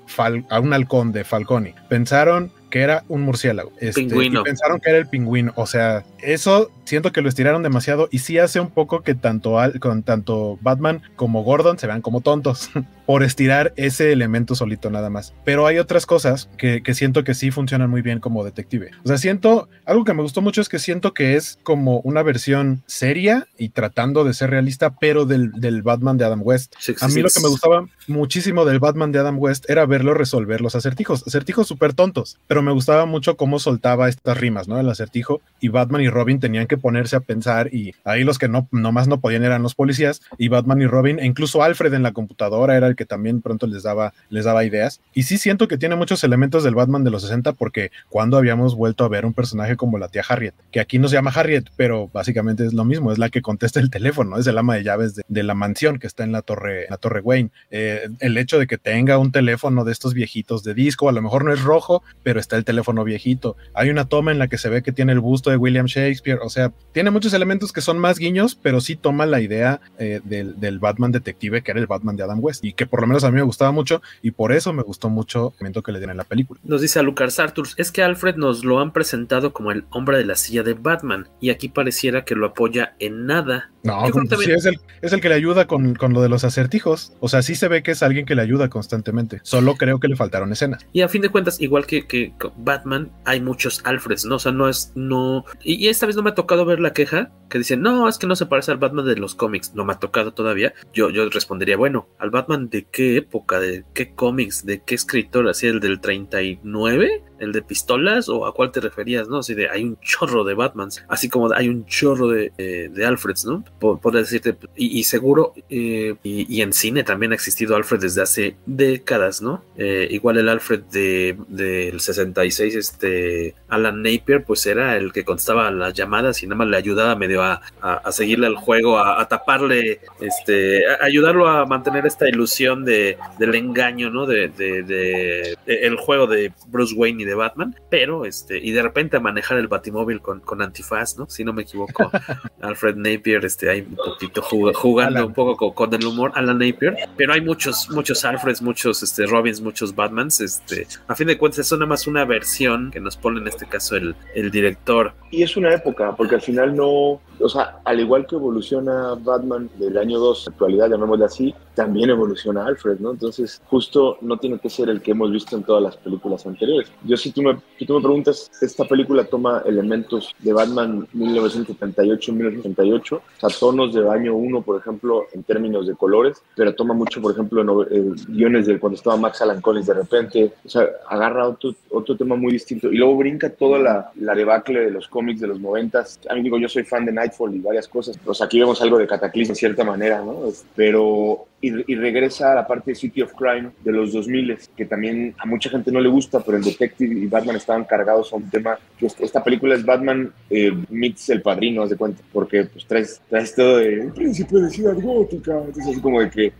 un 0.62 0.74
halcón 0.74 1.12
de 1.12 1.26
Falconi, 1.26 1.74
pensaron 1.90 2.50
que 2.76 2.82
era 2.82 3.06
un 3.08 3.22
murciélago. 3.22 3.72
Este, 3.80 4.02
pingüino. 4.02 4.42
Y 4.42 4.44
pensaron 4.44 4.82
que 4.82 4.90
era 4.90 5.00
el 5.00 5.08
pingüino. 5.08 5.54
O 5.56 5.66
sea, 5.66 6.04
eso 6.22 6.70
siento 6.84 7.14
que 7.14 7.22
lo 7.22 7.30
estiraron 7.30 7.64
demasiado 7.64 8.10
y 8.12 8.20
sí 8.20 8.38
hace 8.38 8.60
un 8.60 8.70
poco 8.70 9.00
que 9.00 9.16
tanto, 9.16 9.56
con 9.80 10.04
tanto 10.04 10.60
Batman 10.60 11.02
como 11.16 11.42
Gordon 11.46 11.80
se 11.80 11.88
vean 11.88 12.02
como 12.02 12.20
tontos 12.20 12.70
por 13.06 13.24
estirar 13.24 13.74
ese 13.76 14.12
elemento 14.12 14.56
solito 14.56 14.90
nada 14.90 15.10
más. 15.10 15.34
Pero 15.44 15.68
hay 15.68 15.78
otras 15.78 16.06
cosas 16.06 16.50
que, 16.58 16.82
que, 16.84 16.94
siento 16.94 17.24
que 17.24 17.34
sí 17.34 17.52
funcionan 17.52 17.90
muy 17.90 18.02
bien 18.02 18.20
como 18.20 18.44
detective. 18.44 18.92
O 19.04 19.08
sea, 19.08 19.18
siento, 19.18 19.70
algo 19.86 20.04
que 20.04 20.14
me 20.14 20.22
gustó 20.22 20.42
mucho 20.42 20.62
es 20.62 20.70
que 20.70 20.80
siento 20.80 21.14
que 21.14 21.36
es 21.36 21.60
como 21.64 22.00
una 22.02 22.24
versión 22.24 22.84
seria 22.86 23.48
y 23.58 23.70
tratando 23.70 24.24
de 24.24 24.34
ser 24.34 24.50
realista, 24.50 24.96
pero 24.96 25.26
del, 25.26 25.52
del 25.52 25.82
Batman 25.82 26.18
de 26.18 26.26
Adam 26.26 26.42
West. 26.44 26.76
A 27.02 27.08
mí 27.08 27.22
lo 27.22 27.30
que 27.30 27.40
me 27.42 27.50
gustaba 27.50 27.88
muchísimo 28.08 28.66
del 28.66 28.80
Batman 28.80 29.12
de 29.12 29.20
Adam 29.20 29.40
West 29.40 29.70
era 29.70 29.86
verlo 29.86 30.14
resolver 30.14 30.62
los 30.62 30.76
acertijos, 30.76 31.24
acertijos 31.26 31.68
súper 31.68 31.94
tontos, 31.94 32.38
pero 32.48 32.62
me 32.62 32.72
gustaba 32.72 33.06
mucho 33.06 33.38
cómo 33.38 33.60
soltaba 33.60 34.10
estas 34.10 34.38
rimas, 34.38 34.68
¿no? 34.68 34.80
El 34.80 34.90
acertijo 34.90 35.42
y 35.60 35.70
Batman 35.70 36.02
y 36.02 36.10
Robin 36.10 36.40
tenían 36.40 36.68
que 36.68 36.78
ponerse 36.78 37.16
a 37.16 37.20
pensar 37.20 37.74
y 37.74 37.94
ahí 38.04 38.24
los 38.24 38.38
que 38.38 38.48
no 38.48 38.68
nomás 38.72 39.08
no 39.08 39.20
podían 39.20 39.44
eran 39.44 39.64
los 39.64 39.76
policías 39.76 40.22
y 40.38 40.48
Batman 40.48 40.82
y 40.82 40.88
Robin 40.88 41.20
e 41.20 41.26
incluso 41.26 41.64
Alfred 41.64 41.94
en 41.94 42.04
la 42.04 42.14
computadora 42.14 42.76
era 42.76 42.88
el 42.88 42.95
que 42.96 43.06
también 43.06 43.42
pronto 43.42 43.68
les 43.68 43.84
daba 43.84 44.14
les 44.30 44.46
daba 44.46 44.64
ideas 44.64 45.02
y 45.14 45.24
sí 45.24 45.38
siento 45.38 45.68
que 45.68 45.78
tiene 45.78 45.96
muchos 45.96 46.24
elementos 46.24 46.64
del 46.64 46.76
Batman 46.76 47.04
de 47.04 47.12
los 47.12 47.22
60 47.24 47.54
porque 47.54 47.92
cuando 48.10 48.38
habíamos 48.38 48.76
vuelto 48.76 49.04
a 49.04 49.10
ver 49.10 49.26
un 49.26 49.34
personaje 49.34 49.76
como 49.76 49.98
la 49.98 50.08
tía 50.08 50.24
Harriet, 50.28 50.54
que 50.72 50.80
aquí 50.80 51.00
nos 51.00 51.12
llama 51.12 51.32
Harriet, 51.34 51.66
pero 51.76 52.10
básicamente 52.14 52.66
es 52.66 52.74
lo 52.74 52.86
mismo, 52.86 53.12
es 53.12 53.18
la 53.18 53.30
que 53.30 53.42
contesta 53.42 53.80
el 53.80 53.90
teléfono, 53.90 54.38
es 54.38 54.48
el 54.48 54.58
ama 54.58 54.76
de 54.76 54.84
llaves 54.84 55.16
de, 55.16 55.24
de 55.28 55.44
la 55.44 55.54
mansión 55.54 56.00
que 56.00 56.08
está 56.08 56.24
en 56.24 56.32
la 56.32 56.42
torre 56.42 56.86
la 56.90 56.98
torre 56.98 57.22
Wayne. 57.22 57.50
Eh, 57.72 58.08
el 58.20 58.38
hecho 58.38 58.60
de 58.60 58.68
que 58.68 58.78
tenga 58.78 59.18
un 59.18 59.32
teléfono 59.32 59.84
de 59.84 59.92
estos 59.92 60.14
viejitos 60.14 60.64
de 60.64 60.74
disco, 60.74 61.10
a 61.10 61.12
lo 61.12 61.22
mejor 61.22 61.46
no 61.46 61.54
es 61.54 61.62
rojo, 61.62 62.04
pero 62.24 62.40
está 62.40 62.56
el 62.56 62.66
teléfono 62.66 63.04
viejito. 63.04 63.56
Hay 63.74 63.90
una 63.90 64.06
toma 64.06 64.32
en 64.32 64.40
la 64.40 64.48
que 64.48 64.58
se 64.58 64.70
ve 64.70 64.84
que 64.84 64.92
tiene 64.92 65.14
el 65.14 65.20
busto 65.20 65.50
de 65.50 65.58
William 65.58 65.86
Shakespeare, 65.86 66.40
o 66.42 66.50
sea, 66.50 66.72
tiene 66.92 67.12
muchos 67.12 67.34
elementos 67.34 67.74
que 67.74 67.82
son 67.82 67.98
más 67.98 68.20
guiños, 68.20 68.56
pero 68.56 68.82
sí 68.82 68.96
toma 68.96 69.26
la 69.26 69.42
idea 69.42 69.82
eh, 70.00 70.22
del, 70.24 70.60
del, 70.60 70.80
Batman 70.80 71.12
detective 71.12 71.62
que 71.62 71.72
era 71.72 71.80
el 71.80 71.88
Batman 71.88 72.16
de 72.16 72.24
Adam 72.24 72.40
West 72.42 72.64
y 72.64 72.74
que 72.74 72.85
por 72.88 73.02
lo 73.02 73.08
menos 73.08 73.24
a 73.24 73.32
mí 73.32 73.36
me 73.36 73.44
gustaba 73.44 73.72
mucho 73.72 74.02
y 74.22 74.32
por 74.32 74.52
eso 74.52 74.74
me 74.74 74.84
gustó 74.84 75.10
mucho 75.10 75.54
el 75.58 75.64
momento 75.66 75.84
que 75.84 75.92
le 75.92 76.00
dieron 76.00 76.12
en 76.12 76.18
la 76.18 76.24
película. 76.24 76.60
Nos 76.64 76.82
dice 76.82 77.00
a 77.00 77.04
Lucas 77.04 77.40
Arthur, 77.40 77.68
es 77.78 77.92
que 77.92 78.04
Alfred 78.04 78.36
nos 78.36 78.64
lo 78.64 78.80
han 78.80 78.92
presentado 78.94 79.54
como 79.54 79.72
el 79.72 79.86
hombre 79.90 80.18
de 80.18 80.26
la 80.26 80.36
silla 80.36 80.64
de 80.64 80.74
Batman 80.74 81.28
y 81.40 81.50
aquí 81.50 81.70
pareciera 81.70 82.26
que 82.26 82.36
lo 82.36 82.48
apoya 82.48 82.96
en 83.00 83.26
nada. 83.26 83.72
No, 83.84 84.04
sí, 84.40 84.52
es, 84.52 84.66
el, 84.66 84.80
es 85.04 85.14
el 85.14 85.22
que 85.22 85.30
le 85.30 85.36
ayuda 85.36 85.68
con, 85.68 85.94
con, 85.94 86.12
lo 86.12 86.22
de 86.22 86.28
los 86.28 86.44
acertijos. 86.44 87.14
O 87.20 87.30
sea, 87.30 87.44
sí 87.44 87.54
se 87.54 87.68
ve 87.68 87.84
que 87.84 87.92
es 87.92 88.02
alguien 88.02 88.26
que 88.26 88.34
le 88.34 88.42
ayuda 88.42 88.68
constantemente. 88.68 89.42
Solo 89.44 89.76
creo 89.76 90.00
que 90.00 90.08
le 90.08 90.16
faltaron 90.16 90.52
escenas. 90.52 90.88
Y 90.92 91.02
a 91.02 91.08
fin 91.08 91.22
de 91.22 91.30
cuentas, 91.30 91.62
igual 91.62 91.86
que, 91.86 92.08
que 92.08 92.34
Batman, 92.58 93.12
hay 93.26 93.42
muchos 93.42 93.82
Alfreds, 93.86 94.26
¿no? 94.26 94.38
O 94.38 94.40
sea, 94.40 94.52
no 94.52 94.68
es, 94.68 94.92
no. 94.96 95.46
Y, 95.64 95.76
y, 95.76 95.90
esta 95.90 96.08
vez 96.08 96.16
no 96.16 96.24
me 96.24 96.32
ha 96.32 96.36
tocado 96.36 96.66
ver 96.66 96.80
la 96.80 96.94
queja 96.94 97.30
que 97.48 97.60
dicen, 97.60 97.82
no, 97.82 98.10
es 98.10 98.18
que 98.18 98.26
no 98.26 98.36
se 98.36 98.48
parece 98.48 98.72
al 98.72 98.78
Batman 98.78 99.06
de 99.06 99.18
los 99.18 99.36
cómics. 99.36 99.76
No 99.76 99.86
me 99.86 99.94
ha 99.94 100.00
tocado 100.00 100.34
todavía. 100.34 100.74
Yo, 100.92 101.12
yo 101.12 101.30
respondería, 101.30 101.78
bueno, 101.78 102.08
¿al 102.18 102.32
Batman 102.32 102.70
de 102.70 102.75
qué 102.84 103.18
época? 103.18 103.60
¿De 103.60 103.86
qué 103.94 104.14
cómics? 104.14 104.66
¿De 104.66 104.82
qué 104.82 104.96
escritor? 104.96 105.48
¿Así 105.48 105.68
el 105.68 105.80
del 105.80 106.02
39? 106.02 107.24
el 107.40 107.52
de 107.52 107.62
pistolas 107.62 108.30
o 108.30 108.46
a 108.46 108.54
cuál 108.54 108.72
te 108.72 108.80
referías, 108.80 109.28
¿no? 109.28 109.40
Así 109.40 109.54
de 109.54 109.70
hay 109.70 109.84
un 109.84 109.98
chorro 110.00 110.44
de 110.44 110.54
Batmans, 110.54 111.04
así 111.08 111.30
como 111.30 111.52
hay 111.54 111.70
un 111.70 111.86
chorro 111.86 112.28
de, 112.28 112.52
eh, 112.58 112.90
de 112.92 113.06
Alfreds, 113.06 113.46
¿no? 113.46 113.64
Podría 113.80 114.22
decirte, 114.22 114.56
y, 114.76 115.04
seguro, 115.04 115.54
eh, 115.70 116.16
y, 116.24 116.62
en 116.62 116.74
cine 116.74 117.04
también 117.04 117.32
ha 117.32 117.36
existido 117.36 117.76
Alfred 117.76 118.00
desde 118.00 118.22
hace 118.22 118.56
décadas, 118.66 119.42
¿no? 119.42 119.64
Eh, 119.78 120.08
igual 120.12 120.38
el 120.38 120.50
Alfred 120.50 120.82
de, 120.92 121.38
del 121.48 122.00
66, 122.00 122.76
este 122.76 123.56
Alan 123.68 124.02
Napier, 124.02 124.44
pues 124.44 124.66
era 124.66 124.98
el 124.98 125.12
que 125.12 125.24
constaba 125.24 125.70
las 125.72 125.94
llamadas 125.94 126.42
y 126.44 126.48
nada 126.48 126.58
más 126.58 126.68
le 126.68 126.78
ayudaba 126.78 127.16
medio 127.16 127.44
a, 127.44 127.62
a, 127.82 128.12
seguirle 128.12 128.48
al 128.48 128.56
juego, 128.56 129.00
a, 129.00 129.28
taparle, 129.28 130.00
este, 130.22 130.84
ayudarlo 131.02 131.48
a 131.48 131.66
mantener 131.66 132.06
esta 132.06 132.28
ilusión 132.30 132.65
de, 132.74 133.18
del 133.38 133.54
engaño, 133.54 134.10
¿no? 134.10 134.26
De, 134.26 134.48
de, 134.50 134.82
de, 134.84 135.58
el 135.66 135.96
juego 135.98 136.26
de 136.26 136.52
Bruce 136.68 136.96
Wayne 136.96 137.26
de 137.26 137.36
Batman, 137.36 137.76
pero 137.90 138.26
este, 138.26 138.58
y 138.58 138.72
de 138.72 138.82
repente 138.82 139.18
a 139.18 139.20
manejar 139.20 139.60
el 139.60 139.68
batimóvil 139.68 140.22
con, 140.22 140.40
con 140.40 140.62
antifaz, 140.62 141.18
¿no? 141.18 141.30
Si 141.30 141.44
no 141.44 141.54
me 141.54 141.62
equivoco, 141.62 142.10
Alfred 142.62 142.96
Napier, 142.96 143.46
este, 143.46 143.70
hay 143.70 143.82
un 143.82 143.96
poquito 143.96 144.42
jug 144.42 144.74
jugando 144.74 145.20
Alan. 145.20 145.28
un 145.28 145.34
poco 145.34 145.56
con, 145.56 145.90
con, 145.90 145.94
el 145.94 146.06
humor, 146.06 146.32
Alan 146.34 146.58
Napier, 146.58 146.96
pero 147.16 147.34
hay 147.34 147.42
muchos, 147.42 147.90
muchos 147.92 148.26
Alfreds, 148.26 148.62
muchos 148.62 149.04
este, 149.04 149.28
Robins, 149.28 149.62
muchos 149.62 149.94
Batmans, 149.94 150.42
este, 150.42 150.88
a 151.08 151.16
fin 151.16 151.28
de 151.28 151.38
cuentas 151.38 151.60
es 151.60 151.72
nada 151.74 151.86
más 151.86 152.08
una 152.08 152.26
versión 152.26 152.90
que 152.92 153.00
nos 153.00 153.18
pone 153.18 153.40
en 153.40 153.48
este 153.48 153.68
caso 153.68 153.96
el, 153.96 154.16
el 154.34 154.50
director. 154.50 155.14
Y 155.30 155.44
es 155.44 155.56
una 155.56 155.74
época, 155.74 156.16
porque 156.16 156.36
al 156.36 156.42
final 156.42 156.76
no, 156.76 157.22
o 157.40 157.50
sea, 157.50 157.80
al 157.84 158.00
igual 158.00 158.26
que 158.26 158.36
evoluciona 158.36 159.16
Batman 159.16 159.70
del 159.78 159.98
año 159.98 160.20
2, 160.20 160.48
actualidad, 160.50 160.90
llamémosle 160.90 161.26
así, 161.26 161.56
también 161.76 162.10
evoluciona 162.10 162.55
Alfred, 162.58 163.00
¿no? 163.00 163.12
Entonces, 163.12 163.62
justo 163.66 164.18
no 164.22 164.38
tiene 164.38 164.58
que 164.60 164.70
ser 164.70 164.90
el 164.90 165.02
que 165.02 165.12
hemos 165.12 165.32
visto 165.32 165.56
en 165.56 165.64
todas 165.64 165.84
las 165.84 165.96
películas 165.98 166.46
anteriores. 166.46 166.92
Yo 167.04 167.18
si 167.18 167.32
tú 167.32 167.42
me, 167.42 167.58
tú 167.86 167.96
me 167.96 168.02
preguntas, 168.02 168.50
esta 168.62 168.86
película 168.86 169.26
toma 169.26 169.64
elementos 169.66 170.34
de 170.40 170.54
Batman 170.54 171.06
1978-1978, 171.14 173.14
o 173.14 173.22
sea, 173.40 173.50
tonos 173.60 173.94
de 173.94 174.10
año 174.10 174.36
1, 174.36 174.62
por 174.62 174.80
ejemplo, 174.80 175.26
en 175.34 175.44
términos 175.44 175.88
de 175.88 175.96
colores, 175.96 176.42
pero 176.56 176.74
toma 176.76 176.94
mucho, 176.94 177.22
por 177.22 177.34
ejemplo, 177.34 177.64
no, 177.64 177.84
eh, 177.84 178.12
guiones 178.28 178.68
de 178.68 178.80
cuando 178.80 178.98
estaba 178.98 179.18
Max 179.18 179.42
Alan 179.42 179.62
Collins 179.62 179.88
de 179.88 179.94
repente, 179.94 180.54
o 180.64 180.70
sea, 180.70 180.88
agarra 181.10 181.48
otro, 181.48 181.74
otro 181.90 182.16
tema 182.16 182.36
muy 182.36 182.54
distinto 182.54 182.92
y 182.92 182.98
luego 182.98 183.18
brinca 183.18 183.50
toda 183.50 183.80
la, 183.80 184.12
la 184.16 184.36
debacle 184.36 184.82
de 184.82 184.92
los 184.92 185.08
cómics 185.08 185.42
de 185.42 185.48
los 185.48 185.60
90. 185.60 186.06
A 186.30 186.36
mí 186.36 186.42
digo, 186.42 186.58
yo 186.58 186.70
soy 186.70 186.84
fan 186.84 187.06
de 187.06 187.12
Nightfall 187.12 187.56
y 187.56 187.60
varias 187.60 187.88
cosas, 187.88 188.18
pues 188.24 188.42
aquí 188.42 188.60
vemos 188.60 188.82
algo 188.82 188.98
de 188.98 189.08
Cataclysm 189.08 189.50
de 189.50 189.56
cierta 189.56 189.84
manera, 189.84 190.22
¿no? 190.22 190.44
Pero 190.76 191.48
y, 191.62 191.96
regresa 191.96 192.52
a 192.52 192.56
la 192.56 192.68
parte 192.68 192.92
de 192.92 192.96
City 192.96 193.22
of 193.22 193.34
Crime 193.34 193.72
de 193.84 193.92
los 193.92 194.14
2000 194.14 194.58
que 194.76 194.86
también 194.86 195.34
a 195.38 195.46
mucha 195.46 195.70
gente 195.70 195.92
no 195.92 196.00
le 196.00 196.10
gusta, 196.10 196.40
pero 196.42 196.58
el 196.58 196.64
Detective 196.64 197.14
y 197.14 197.26
Batman 197.26 197.56
estaban 197.56 197.86
cargados 197.86 198.32
a 198.32 198.36
un 198.36 198.50
tema 198.50 198.78
que 199.00 199.08
esta 199.08 199.44
película 199.44 199.76
es 199.76 199.86
Batman 199.86 200.32
eh, 200.50 200.72
meets 200.90 201.30
el 201.30 201.42
padrino, 201.42 201.84
haz 201.84 201.90
de 201.90 201.98
cuenta, 201.98 202.22
porque 202.32 202.66
pues 202.66 202.86
traes, 202.86 203.22
traes 203.30 203.56
todo 203.56 203.78
de 203.78 204.02
el 204.02 204.12
príncipe 204.12 204.58
de 204.58 204.70
Ciudad 204.70 204.96
Gótica, 204.96 205.58
entonces 205.58 205.88
así 205.88 206.02
como 206.02 206.22
de 206.22 206.30
que 206.30 206.54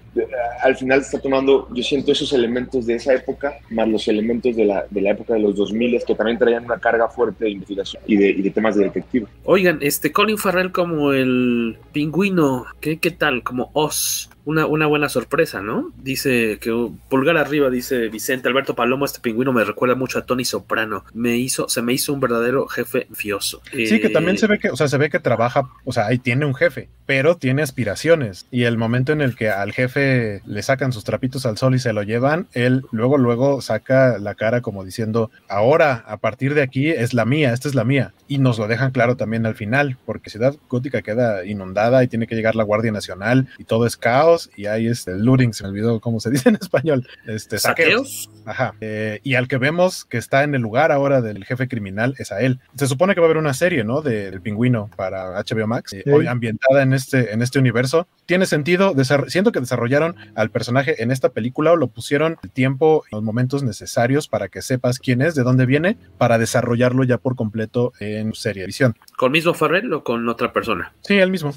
al 0.64 0.76
final 0.76 1.02
está 1.02 1.20
tomando, 1.20 1.68
yo 1.74 1.84
siento 1.84 2.12
esos 2.12 2.32
elementos 2.34 2.86
de 2.86 2.96
esa 2.96 3.14
época, 3.14 3.54
más 3.70 3.88
los 3.88 4.08
elementos 4.08 4.56
de 4.56 4.66
la, 4.66 4.86
de 4.90 5.02
la 5.02 5.12
época 5.12 5.34
de 5.34 5.42
los 5.42 5.56
2000 5.56 6.04
que 6.06 6.16
también 6.16 6.38
traían 6.38 6.66
una 6.66 6.80
carga 6.80 7.08
fuerte 7.08 7.46
de 7.46 7.52
investigación 7.52 8.02
y 8.08 8.18
de, 8.18 8.30
y 8.30 8.42
de 8.42 8.50
temas 8.50 8.76
de 8.76 8.86
detective. 8.86 9.28
Oigan, 9.44 9.80
este 9.82 10.12
Colin 10.12 10.38
Farrell 10.38 10.72
como 10.72 11.12
el 11.14 11.78
pingüino, 11.92 12.66
¿qué, 12.80 12.98
qué 12.98 13.12
tal? 13.12 13.44
Como 13.44 13.70
Oz 13.74 14.30
una, 14.46 14.66
una, 14.68 14.86
buena 14.86 15.10
sorpresa, 15.10 15.62
¿no? 15.62 15.92
Dice 15.98 16.60
que 16.60 16.72
pulgar 17.10 17.38
arriba, 17.38 17.70
dice 17.70 18.10
Vicente 18.10 18.48
Alberto 18.48 18.76
Palomo, 18.76 19.06
este 19.06 19.20
pingüino 19.20 19.52
me 19.52 19.64
recuerda 19.64 19.96
mucho 19.96 20.20
a 20.20 20.26
Tony 20.26 20.46
Soprano. 20.46 21.04
Me 21.14 21.38
hizo, 21.38 21.68
se 21.68 21.82
me 21.82 21.94
hizo 21.94 22.14
un 22.14 22.20
verdadero 22.20 22.68
jefe 22.68 23.08
fioso. 23.14 23.62
Sí, 23.72 24.00
que 24.00 24.10
también 24.10 24.38
se 24.38 24.48
ve 24.48 24.60
que, 24.60 24.70
o 24.70 24.78
sea, 24.78 24.88
se 24.88 24.98
ve 24.98 25.10
que 25.10 25.20
trabaja, 25.20 25.70
o 25.84 25.92
sea, 25.92 26.06
ahí 26.06 26.20
tiene 26.20 26.46
un 26.46 26.54
jefe, 26.54 26.90
pero 27.06 27.38
tiene 27.38 27.64
aspiraciones. 27.64 28.46
Y 28.52 28.64
el 28.64 28.78
momento 28.78 29.12
en 29.12 29.22
el 29.22 29.36
que 29.36 29.50
al 29.50 29.74
jefe 29.74 30.42
le 30.46 30.62
sacan 30.62 30.94
sus 30.94 31.04
trapitos 31.04 31.46
al 31.46 31.58
sol 31.58 31.76
y 31.76 31.80
se 31.80 31.94
lo 31.94 32.04
llevan, 32.04 32.48
él 32.54 32.84
luego, 32.92 33.18
luego 33.18 33.62
saca 33.62 34.20
la 34.20 34.36
cara 34.36 34.62
como 34.62 34.86
diciendo, 34.86 35.32
ahora, 35.50 36.04
a 36.08 36.18
partir 36.18 36.54
de 36.54 36.62
aquí 36.62 36.90
es 36.90 37.14
la 37.14 37.26
mía, 37.26 37.52
esta 37.52 37.68
es 37.68 37.76
la 37.76 37.84
mía. 37.84 38.14
Y 38.28 38.38
nos 38.38 38.60
lo 38.60 38.68
dejan 38.68 38.92
claro 38.92 39.18
también 39.18 39.46
al 39.46 39.56
final, 39.56 39.98
porque 40.06 40.30
Ciudad 40.30 40.56
Gótica 40.70 41.02
queda 41.02 41.46
inundada 41.46 42.04
y 42.04 42.08
tiene 42.08 42.28
que 42.28 42.36
llegar 42.36 42.56
la 42.56 42.64
Guardia 42.64 42.92
Nacional 42.92 43.48
y 43.58 43.64
todo 43.64 43.86
es 43.86 43.98
caos 43.98 44.35
y 44.56 44.66
hay 44.66 44.88
este 44.88 45.18
looting, 45.18 45.54
se 45.54 45.64
me 45.64 45.70
olvidó 45.70 46.00
cómo 46.00 46.20
se 46.20 46.30
dice 46.32 46.50
en 46.50 46.56
español, 46.56 47.08
este 47.26 47.58
saqueos. 47.60 48.30
Ajá. 48.46 48.76
Eh, 48.80 49.20
y 49.24 49.36
al 49.36 49.48
que 49.48 49.58
vemos 49.58 50.06
que 50.06 50.18
está 50.18 50.44
en 50.44 50.54
el 50.56 50.62
lugar 50.62 50.92
ahora 50.92 51.22
del 51.22 51.44
jefe 51.46 51.68
criminal 51.68 52.16
es 52.18 52.32
a 52.32 52.42
él. 52.42 52.60
Se 52.76 52.88
supone 52.88 53.16
que 53.16 53.22
va 53.22 53.26
a 53.26 53.30
haber 53.30 53.38
una 53.38 53.54
serie, 53.54 53.84
¿no? 53.84 54.02
Del 54.02 54.42
pingüino 54.42 54.90
para 54.96 55.32
HBO 55.44 55.68
Max, 55.68 55.94
eh, 55.94 56.04
sí. 56.06 56.28
ambientada 56.28 56.84
en 56.84 56.94
este, 56.94 57.34
en 57.34 57.42
este 57.42 57.60
universo. 57.60 58.08
Tiene 58.26 58.46
sentido, 58.46 58.94
siento 59.28 59.52
que 59.52 59.60
desarrollaron 59.60 60.16
al 60.36 60.50
personaje 60.50 61.02
en 61.02 61.12
esta 61.12 61.30
película 61.30 61.72
o 61.72 61.76
lo 61.76 61.88
pusieron 61.88 62.38
el 62.44 62.52
tiempo, 62.52 63.04
los 63.12 63.24
momentos 63.24 63.64
necesarios 63.64 64.28
para 64.28 64.50
que 64.50 64.62
sepas 64.62 65.00
quién 65.00 65.22
es, 65.22 65.36
de 65.36 65.44
dónde 65.44 65.66
viene, 65.66 65.98
para 66.18 66.38
desarrollarlo 66.38 67.04
ya 67.04 67.18
por 67.18 67.36
completo 67.36 67.94
en 68.00 68.34
serie 68.34 68.64
de 68.64 68.68
visión. 68.68 68.96
¿Con 69.18 69.32
mismo 69.32 69.54
Farrell 69.54 69.92
o 69.94 70.04
con 70.04 70.28
otra 70.30 70.52
persona? 70.54 70.94
Sí, 71.02 71.16
el 71.16 71.32
mismo. 71.32 71.54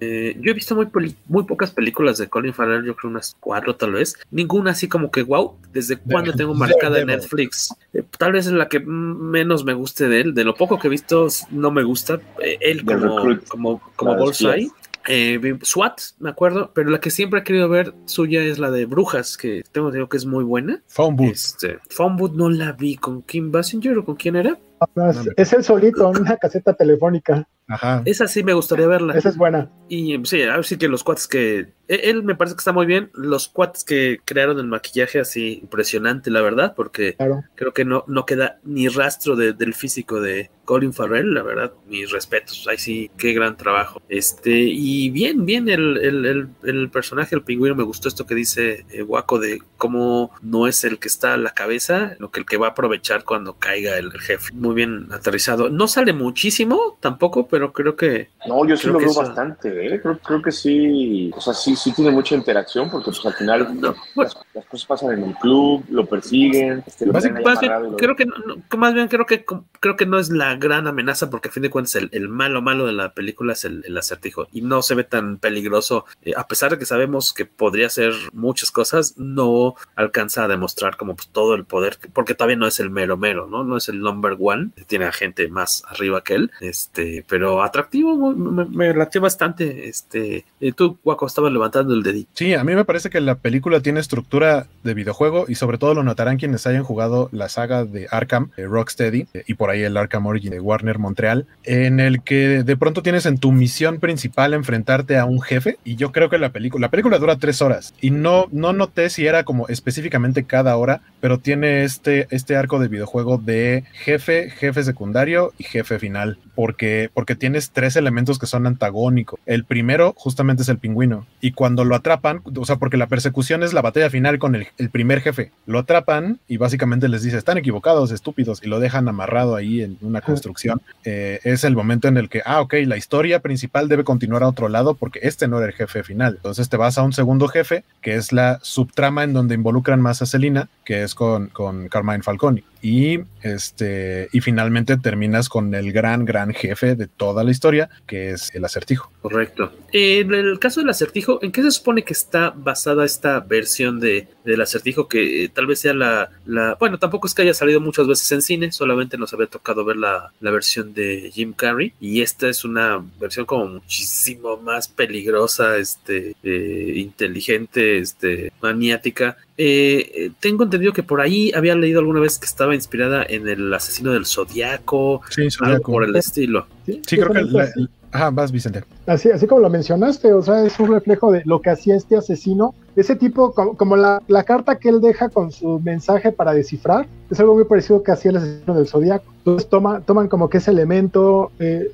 Eh, 0.00 0.36
yo 0.40 0.50
he 0.50 0.54
visto 0.54 0.74
muy, 0.74 0.88
muy 1.26 1.44
pocas 1.44 1.70
películas 1.70 2.18
de 2.18 2.28
Colin 2.28 2.54
Farrell, 2.54 2.84
yo 2.84 2.94
creo 2.94 3.10
unas 3.10 3.36
cuatro 3.40 3.76
tal 3.76 3.92
vez. 3.92 4.16
Ninguna 4.30 4.72
así 4.72 4.88
como 4.88 5.10
que, 5.10 5.22
wow, 5.22 5.56
¿desde 5.72 5.96
cuándo 5.96 6.32
tengo 6.32 6.54
marcada 6.54 7.00
en 7.00 7.08
Netflix? 7.08 7.74
Eh, 7.92 8.02
tal 8.16 8.32
vez 8.32 8.46
es 8.46 8.52
la 8.52 8.68
que 8.68 8.80
menos 8.80 9.64
me 9.64 9.74
guste 9.74 10.08
de 10.08 10.20
él. 10.20 10.34
De 10.34 10.44
lo 10.44 10.54
poco 10.54 10.78
que 10.78 10.88
he 10.88 10.90
visto, 10.90 11.28
no 11.50 11.70
me 11.70 11.82
gusta. 11.82 12.20
Eh, 12.42 12.58
él 12.60 12.84
como, 12.84 13.38
como, 13.48 13.80
como 13.96 14.16
Bullseye. 14.16 14.70
Eh, 15.10 15.58
SWAT, 15.62 16.00
me 16.18 16.28
acuerdo, 16.28 16.70
pero 16.74 16.90
la 16.90 17.00
que 17.00 17.10
siempre 17.10 17.40
he 17.40 17.42
querido 17.42 17.68
ver 17.70 17.94
suya 18.04 18.42
es 18.42 18.58
la 18.58 18.70
de 18.70 18.84
Brujas, 18.84 19.38
que 19.38 19.64
tengo 19.72 19.90
digo 19.90 20.08
que 20.08 20.18
es 20.18 20.26
muy 20.26 20.44
buena. 20.44 20.82
Phone 20.86 21.18
Este, 21.24 21.78
Phone 21.88 22.16
no 22.34 22.50
la 22.50 22.72
vi. 22.72 22.96
¿Con 22.96 23.22
Kim 23.22 23.50
Basinger 23.50 23.96
o 23.96 24.04
con 24.04 24.16
quién 24.16 24.36
era? 24.36 24.58
No, 24.94 25.10
es, 25.10 25.18
es 25.36 25.52
el 25.54 25.64
solito 25.64 26.10
en 26.10 26.20
una 26.20 26.36
caseta 26.36 26.74
telefónica. 26.74 27.48
Ajá. 27.68 28.02
Esa 28.04 28.26
sí 28.26 28.42
me 28.42 28.54
gustaría 28.54 28.86
verla. 28.86 29.14
Esa 29.14 29.28
es 29.28 29.36
buena. 29.36 29.70
Y 29.88 30.18
sí, 30.24 30.42
a 30.42 30.56
ver 30.56 30.64
si 30.64 30.76
que 30.76 30.88
los 30.88 31.04
cuates 31.04 31.28
que. 31.28 31.72
Él 31.88 32.22
me 32.22 32.34
parece 32.34 32.54
que 32.54 32.60
está 32.60 32.72
muy 32.72 32.84
bien. 32.84 33.10
Los 33.14 33.48
cuates 33.48 33.82
que 33.82 34.18
crearon 34.24 34.58
el 34.58 34.66
maquillaje 34.66 35.20
así 35.20 35.60
impresionante, 35.62 36.30
la 36.30 36.42
verdad, 36.42 36.74
porque 36.76 37.14
claro. 37.14 37.44
creo 37.54 37.72
que 37.72 37.86
no, 37.86 38.04
no 38.06 38.26
queda 38.26 38.58
ni 38.64 38.88
rastro 38.88 39.36
de, 39.36 39.54
del 39.54 39.72
físico 39.72 40.20
de 40.20 40.50
Colin 40.66 40.92
Farrell, 40.92 41.32
la 41.32 41.42
verdad. 41.42 41.72
Mis 41.86 42.10
respetos. 42.10 42.66
Ahí 42.68 42.76
sí, 42.76 43.10
qué 43.16 43.32
gran 43.32 43.56
trabajo. 43.56 44.02
Este, 44.10 44.50
y 44.50 45.08
bien, 45.08 45.46
bien, 45.46 45.70
el, 45.70 45.96
el, 45.96 46.26
el, 46.26 46.48
el 46.64 46.90
personaje, 46.90 47.34
el 47.34 47.42
pingüino, 47.42 47.74
me 47.74 47.84
gustó 47.84 48.08
esto 48.08 48.26
que 48.26 48.34
dice 48.34 48.84
eh, 48.90 49.02
Waco 49.02 49.38
de 49.38 49.62
cómo 49.78 50.30
no 50.42 50.66
es 50.66 50.84
el 50.84 50.98
que 50.98 51.08
está 51.08 51.34
a 51.34 51.38
la 51.38 51.54
cabeza, 51.54 52.16
lo 52.18 52.30
que 52.30 52.40
el 52.40 52.46
que 52.46 52.58
va 52.58 52.68
a 52.68 52.70
aprovechar 52.70 53.24
cuando 53.24 53.58
caiga 53.58 53.96
el 53.96 54.12
jefe. 54.12 54.52
Muy 54.52 54.74
bien 54.74 55.08
aterrizado. 55.10 55.70
No 55.70 55.88
sale 55.88 56.12
muchísimo 56.12 56.98
tampoco, 57.00 57.48
pero 57.48 57.57
creo 57.72 57.96
que. 57.96 58.30
No, 58.46 58.66
yo 58.66 58.76
sí 58.76 58.86
lo 58.88 58.98
veo 58.98 59.12
bastante, 59.14 59.68
¿eh? 59.86 60.00
creo, 60.00 60.18
creo, 60.18 60.42
que 60.42 60.52
sí. 60.52 61.30
O 61.36 61.40
sea, 61.40 61.52
sí, 61.54 61.76
sí 61.76 61.92
tiene 61.92 62.10
mucha 62.10 62.34
interacción 62.34 62.90
porque 62.90 63.10
pues 63.10 63.24
al 63.24 63.34
final 63.34 63.80
no, 63.80 63.94
pues, 64.14 64.34
las, 64.34 64.46
las, 64.58 64.66
cosas 64.66 64.86
pasan 64.86 65.18
en 65.18 65.24
el 65.24 65.34
club, 65.36 65.84
lo 65.90 66.06
persiguen. 66.06 66.82
Este, 66.86 67.06
lo 67.06 67.12
más, 67.12 67.24
más 67.44 67.60
bien, 67.60 67.72
lo... 67.82 67.96
creo 67.96 68.16
que 68.16 68.26
no, 68.26 68.34
más 68.76 68.94
bien 68.94 69.08
creo 69.08 69.26
que 69.26 69.44
creo 69.80 69.96
que 69.96 70.06
no 70.06 70.18
es 70.18 70.30
la 70.30 70.56
gran 70.56 70.86
amenaza 70.86 71.30
porque 71.30 71.48
a 71.48 71.52
fin 71.52 71.62
de 71.62 71.70
cuentas 71.70 71.94
el, 71.96 72.08
el 72.12 72.28
malo 72.28 72.62
malo 72.62 72.86
de 72.86 72.92
la 72.92 73.12
película 73.12 73.52
es 73.52 73.64
el, 73.64 73.84
el 73.86 73.96
acertijo 73.96 74.48
y 74.52 74.62
no 74.62 74.82
se 74.82 74.94
ve 74.94 75.04
tan 75.04 75.38
peligroso 75.38 76.04
eh, 76.22 76.32
a 76.36 76.46
pesar 76.46 76.70
de 76.70 76.78
que 76.78 76.86
sabemos 76.86 77.32
que 77.32 77.46
podría 77.46 77.86
hacer 77.86 78.12
muchas 78.32 78.70
cosas 78.70 79.14
no 79.16 79.74
alcanza 79.94 80.44
a 80.44 80.48
demostrar 80.48 80.96
como 80.96 81.16
pues, 81.16 81.28
todo 81.28 81.54
el 81.54 81.64
poder 81.64 81.98
porque 82.12 82.34
todavía 82.34 82.56
no 82.56 82.66
es 82.66 82.80
el 82.80 82.90
mero 82.90 83.16
mero 83.16 83.46
no 83.46 83.64
no 83.64 83.76
es 83.76 83.88
el 83.88 84.00
number 84.00 84.36
one 84.38 84.70
tiene 84.86 85.06
a 85.06 85.12
gente 85.12 85.48
más 85.48 85.82
arriba 85.88 86.22
que 86.22 86.34
él 86.34 86.50
este 86.60 87.24
pero 87.28 87.62
atractivo 87.62 88.16
me, 88.32 88.64
me 88.64 88.92
bastante 89.20 89.88
este 89.88 90.44
eh, 90.60 90.72
tú 90.72 90.98
Guaco 91.02 91.26
estabas 91.26 91.52
levantando 91.52 91.94
el 91.94 92.02
dedito. 92.02 92.30
Sí 92.34 92.54
a 92.54 92.64
mí 92.64 92.74
me 92.74 92.84
parece 92.84 93.10
que 93.10 93.20
la 93.20 93.36
película 93.36 93.80
tiene 93.80 94.00
estructura 94.00 94.47
de 94.84 94.94
videojuego 94.94 95.44
y 95.48 95.54
sobre 95.54 95.78
todo 95.78 95.94
lo 95.94 96.02
notarán 96.02 96.38
quienes 96.38 96.66
hayan 96.66 96.82
jugado 96.82 97.28
la 97.32 97.48
saga 97.48 97.84
de 97.84 98.06
Arkham 98.10 98.50
de 98.56 98.66
Rocksteady 98.66 99.26
eh, 99.34 99.44
y 99.46 99.54
por 99.54 99.70
ahí 99.70 99.82
el 99.82 99.96
Arkham 99.96 100.26
Origin 100.26 100.50
de 100.50 100.60
Warner 100.60 100.98
Montreal 100.98 101.46
en 101.64 102.00
el 102.00 102.22
que 102.22 102.62
de 102.62 102.76
pronto 102.76 103.02
tienes 103.02 103.26
en 103.26 103.38
tu 103.38 103.52
misión 103.52 104.00
principal 104.00 104.54
enfrentarte 104.54 105.18
a 105.18 105.24
un 105.24 105.40
jefe 105.40 105.78
y 105.84 105.96
yo 105.96 106.12
creo 106.12 106.30
que 106.30 106.38
la 106.38 106.50
película 106.50 106.86
la 106.86 106.90
película 106.90 107.18
dura 107.18 107.36
tres 107.36 107.60
horas 107.60 107.94
y 108.00 108.10
no 108.10 108.46
no 108.50 108.72
noté 108.72 109.10
si 109.10 109.26
era 109.26 109.44
como 109.44 109.68
específicamente 109.68 110.44
cada 110.44 110.76
hora 110.76 111.02
pero 111.20 111.38
tiene 111.38 111.84
este 111.84 112.26
este 112.30 112.56
arco 112.56 112.78
de 112.78 112.88
videojuego 112.88 113.38
de 113.38 113.84
jefe 113.92 114.50
jefe 114.50 114.82
secundario 114.84 115.52
y 115.58 115.64
jefe 115.64 115.98
final 115.98 116.38
porque 116.54 117.10
porque 117.14 117.36
tienes 117.36 117.70
tres 117.70 117.96
elementos 117.96 118.38
que 118.38 118.46
son 118.46 118.66
antagónicos. 118.66 119.38
El 119.46 119.64
primero 119.64 120.14
justamente 120.16 120.62
es 120.62 120.68
el 120.68 120.78
pingüino 120.78 121.26
y 121.40 121.52
cuando 121.52 121.84
lo 121.84 121.94
atrapan 121.94 122.42
o 122.56 122.64
sea 122.64 122.76
porque 122.76 122.96
la 122.96 123.06
persecución 123.06 123.62
es 123.62 123.72
la 123.72 123.82
batalla 123.82 124.10
final 124.10 124.37
con 124.38 124.54
el, 124.54 124.68
el 124.78 124.90
primer 124.90 125.20
jefe. 125.20 125.52
Lo 125.66 125.78
atrapan 125.78 126.38
y 126.48 126.56
básicamente 126.56 127.08
les 127.08 127.22
dice 127.22 127.36
están 127.36 127.58
equivocados 127.58 128.10
estúpidos 128.10 128.62
y 128.62 128.68
lo 128.68 128.80
dejan 128.80 129.08
amarrado 129.08 129.56
ahí 129.56 129.82
en 129.82 129.98
una 130.00 130.20
construcción. 130.20 130.80
Eh, 131.04 131.40
es 131.44 131.64
el 131.64 131.74
momento 131.74 132.08
en 132.08 132.16
el 132.16 132.28
que 132.28 132.42
ah 132.44 132.60
ok 132.60 132.74
la 132.86 132.96
historia 132.96 133.40
principal 133.40 133.88
debe 133.88 134.04
continuar 134.04 134.42
a 134.42 134.48
otro 134.48 134.68
lado 134.68 134.94
porque 134.94 135.20
este 135.22 135.48
no 135.48 135.58
era 135.58 135.66
el 135.66 135.72
jefe 135.72 136.02
final 136.02 136.34
entonces 136.36 136.68
te 136.68 136.76
vas 136.76 136.98
a 136.98 137.02
un 137.02 137.12
segundo 137.12 137.48
jefe 137.48 137.84
que 138.00 138.14
es 138.14 138.32
la 138.32 138.58
subtrama 138.62 139.24
en 139.24 139.32
donde 139.32 139.54
involucran 139.54 140.00
más 140.00 140.22
a 140.22 140.26
Selina 140.26 140.68
que 140.84 141.02
es 141.02 141.14
con, 141.14 141.48
con 141.48 141.88
Carmine 141.88 142.22
Falconi 142.22 142.64
y 142.82 143.20
este 143.42 144.28
y 144.32 144.40
finalmente 144.40 144.96
terminas 144.96 145.48
con 145.48 145.74
el 145.74 145.92
gran 145.92 146.24
gran 146.24 146.52
jefe 146.52 146.94
de 146.94 147.06
toda 147.06 147.44
la 147.44 147.50
historia 147.50 147.88
que 148.06 148.30
es 148.30 148.54
el 148.54 148.64
acertijo. 148.64 149.10
Correcto. 149.22 149.72
En 149.92 150.32
el 150.34 150.58
caso 150.58 150.80
del 150.80 150.90
acertijo 150.90 151.38
en 151.42 151.52
qué 151.52 151.62
se 151.62 151.70
supone 151.70 152.02
que 152.02 152.12
está 152.12 152.50
basada 152.50 153.04
esta 153.04 153.40
versión 153.40 154.00
de 154.00 154.28
del 154.44 154.60
acertijo 154.60 155.08
que 155.08 155.44
eh, 155.44 155.48
tal 155.48 155.66
vez 155.66 155.80
sea 155.80 155.94
la, 155.94 156.30
la 156.46 156.76
bueno 156.78 156.98
tampoco 156.98 157.26
es 157.26 157.34
que 157.34 157.42
haya 157.42 157.54
salido 157.54 157.80
muchas 157.80 158.06
veces 158.06 158.30
en 158.32 158.42
cine 158.42 158.72
solamente 158.72 159.18
nos 159.18 159.32
había 159.32 159.46
tocado 159.46 159.84
ver 159.84 159.96
la, 159.96 160.32
la 160.40 160.50
versión 160.50 160.94
de 160.94 161.30
Jim 161.32 161.52
Carrey 161.52 161.92
y 162.00 162.22
esta 162.22 162.48
es 162.48 162.64
una 162.64 163.04
versión 163.20 163.46
como 163.46 163.66
muchísimo 163.66 164.56
más 164.56 164.88
peligrosa 164.88 165.76
este 165.76 166.34
eh, 166.42 166.92
inteligente 166.96 167.98
este 167.98 168.52
maniática 168.60 169.36
eh, 169.58 170.30
tengo 170.38 170.64
entendido 170.64 170.92
que 170.92 171.02
por 171.02 171.20
ahí 171.20 171.52
había 171.54 171.74
leído 171.74 171.98
alguna 171.98 172.20
vez 172.20 172.38
que 172.38 172.46
estaba 172.46 172.74
inspirada 172.74 173.26
en 173.28 173.48
el 173.48 173.74
asesino 173.74 174.12
del 174.12 174.24
zodiaco, 174.24 175.20
sí, 175.30 175.48
algo 175.60 175.82
por 175.82 176.04
el 176.04 176.14
estilo. 176.14 176.66
Sí, 176.86 177.02
sí 177.04 177.16
creo 177.16 177.32
que 177.32 177.42
la, 177.42 177.68
Ajá, 178.10 178.30
vas, 178.30 178.52
Vicente. 178.52 178.84
Así, 179.06 179.30
así 179.30 179.46
como 179.46 179.60
lo 179.60 179.70
mencionaste, 179.70 180.32
o 180.32 180.42
sea, 180.42 180.64
es 180.64 180.78
un 180.80 180.92
reflejo 180.92 181.30
de 181.30 181.42
lo 181.44 181.60
que 181.60 181.70
hacía 181.70 181.96
este 181.96 182.16
asesino. 182.16 182.74
Ese 182.98 183.14
tipo, 183.14 183.52
como, 183.52 183.76
como 183.76 183.94
la, 183.94 184.20
la, 184.26 184.42
carta 184.42 184.80
que 184.80 184.88
él 184.88 185.00
deja 185.00 185.28
con 185.28 185.52
su 185.52 185.78
mensaje 185.78 186.32
para 186.32 186.52
descifrar, 186.52 187.06
es 187.30 187.38
algo 187.38 187.54
muy 187.54 187.62
parecido 187.62 188.02
que 188.02 188.10
hacía 188.10 188.32
el 188.32 188.38
asesino 188.38 188.74
del 188.74 188.88
zodiaco. 188.88 189.32
Entonces 189.38 189.68
toma, 189.68 190.00
toman 190.00 190.26
como 190.26 190.50
que 190.50 190.58
ese 190.58 190.72
elemento. 190.72 191.52
Eh, 191.60 191.92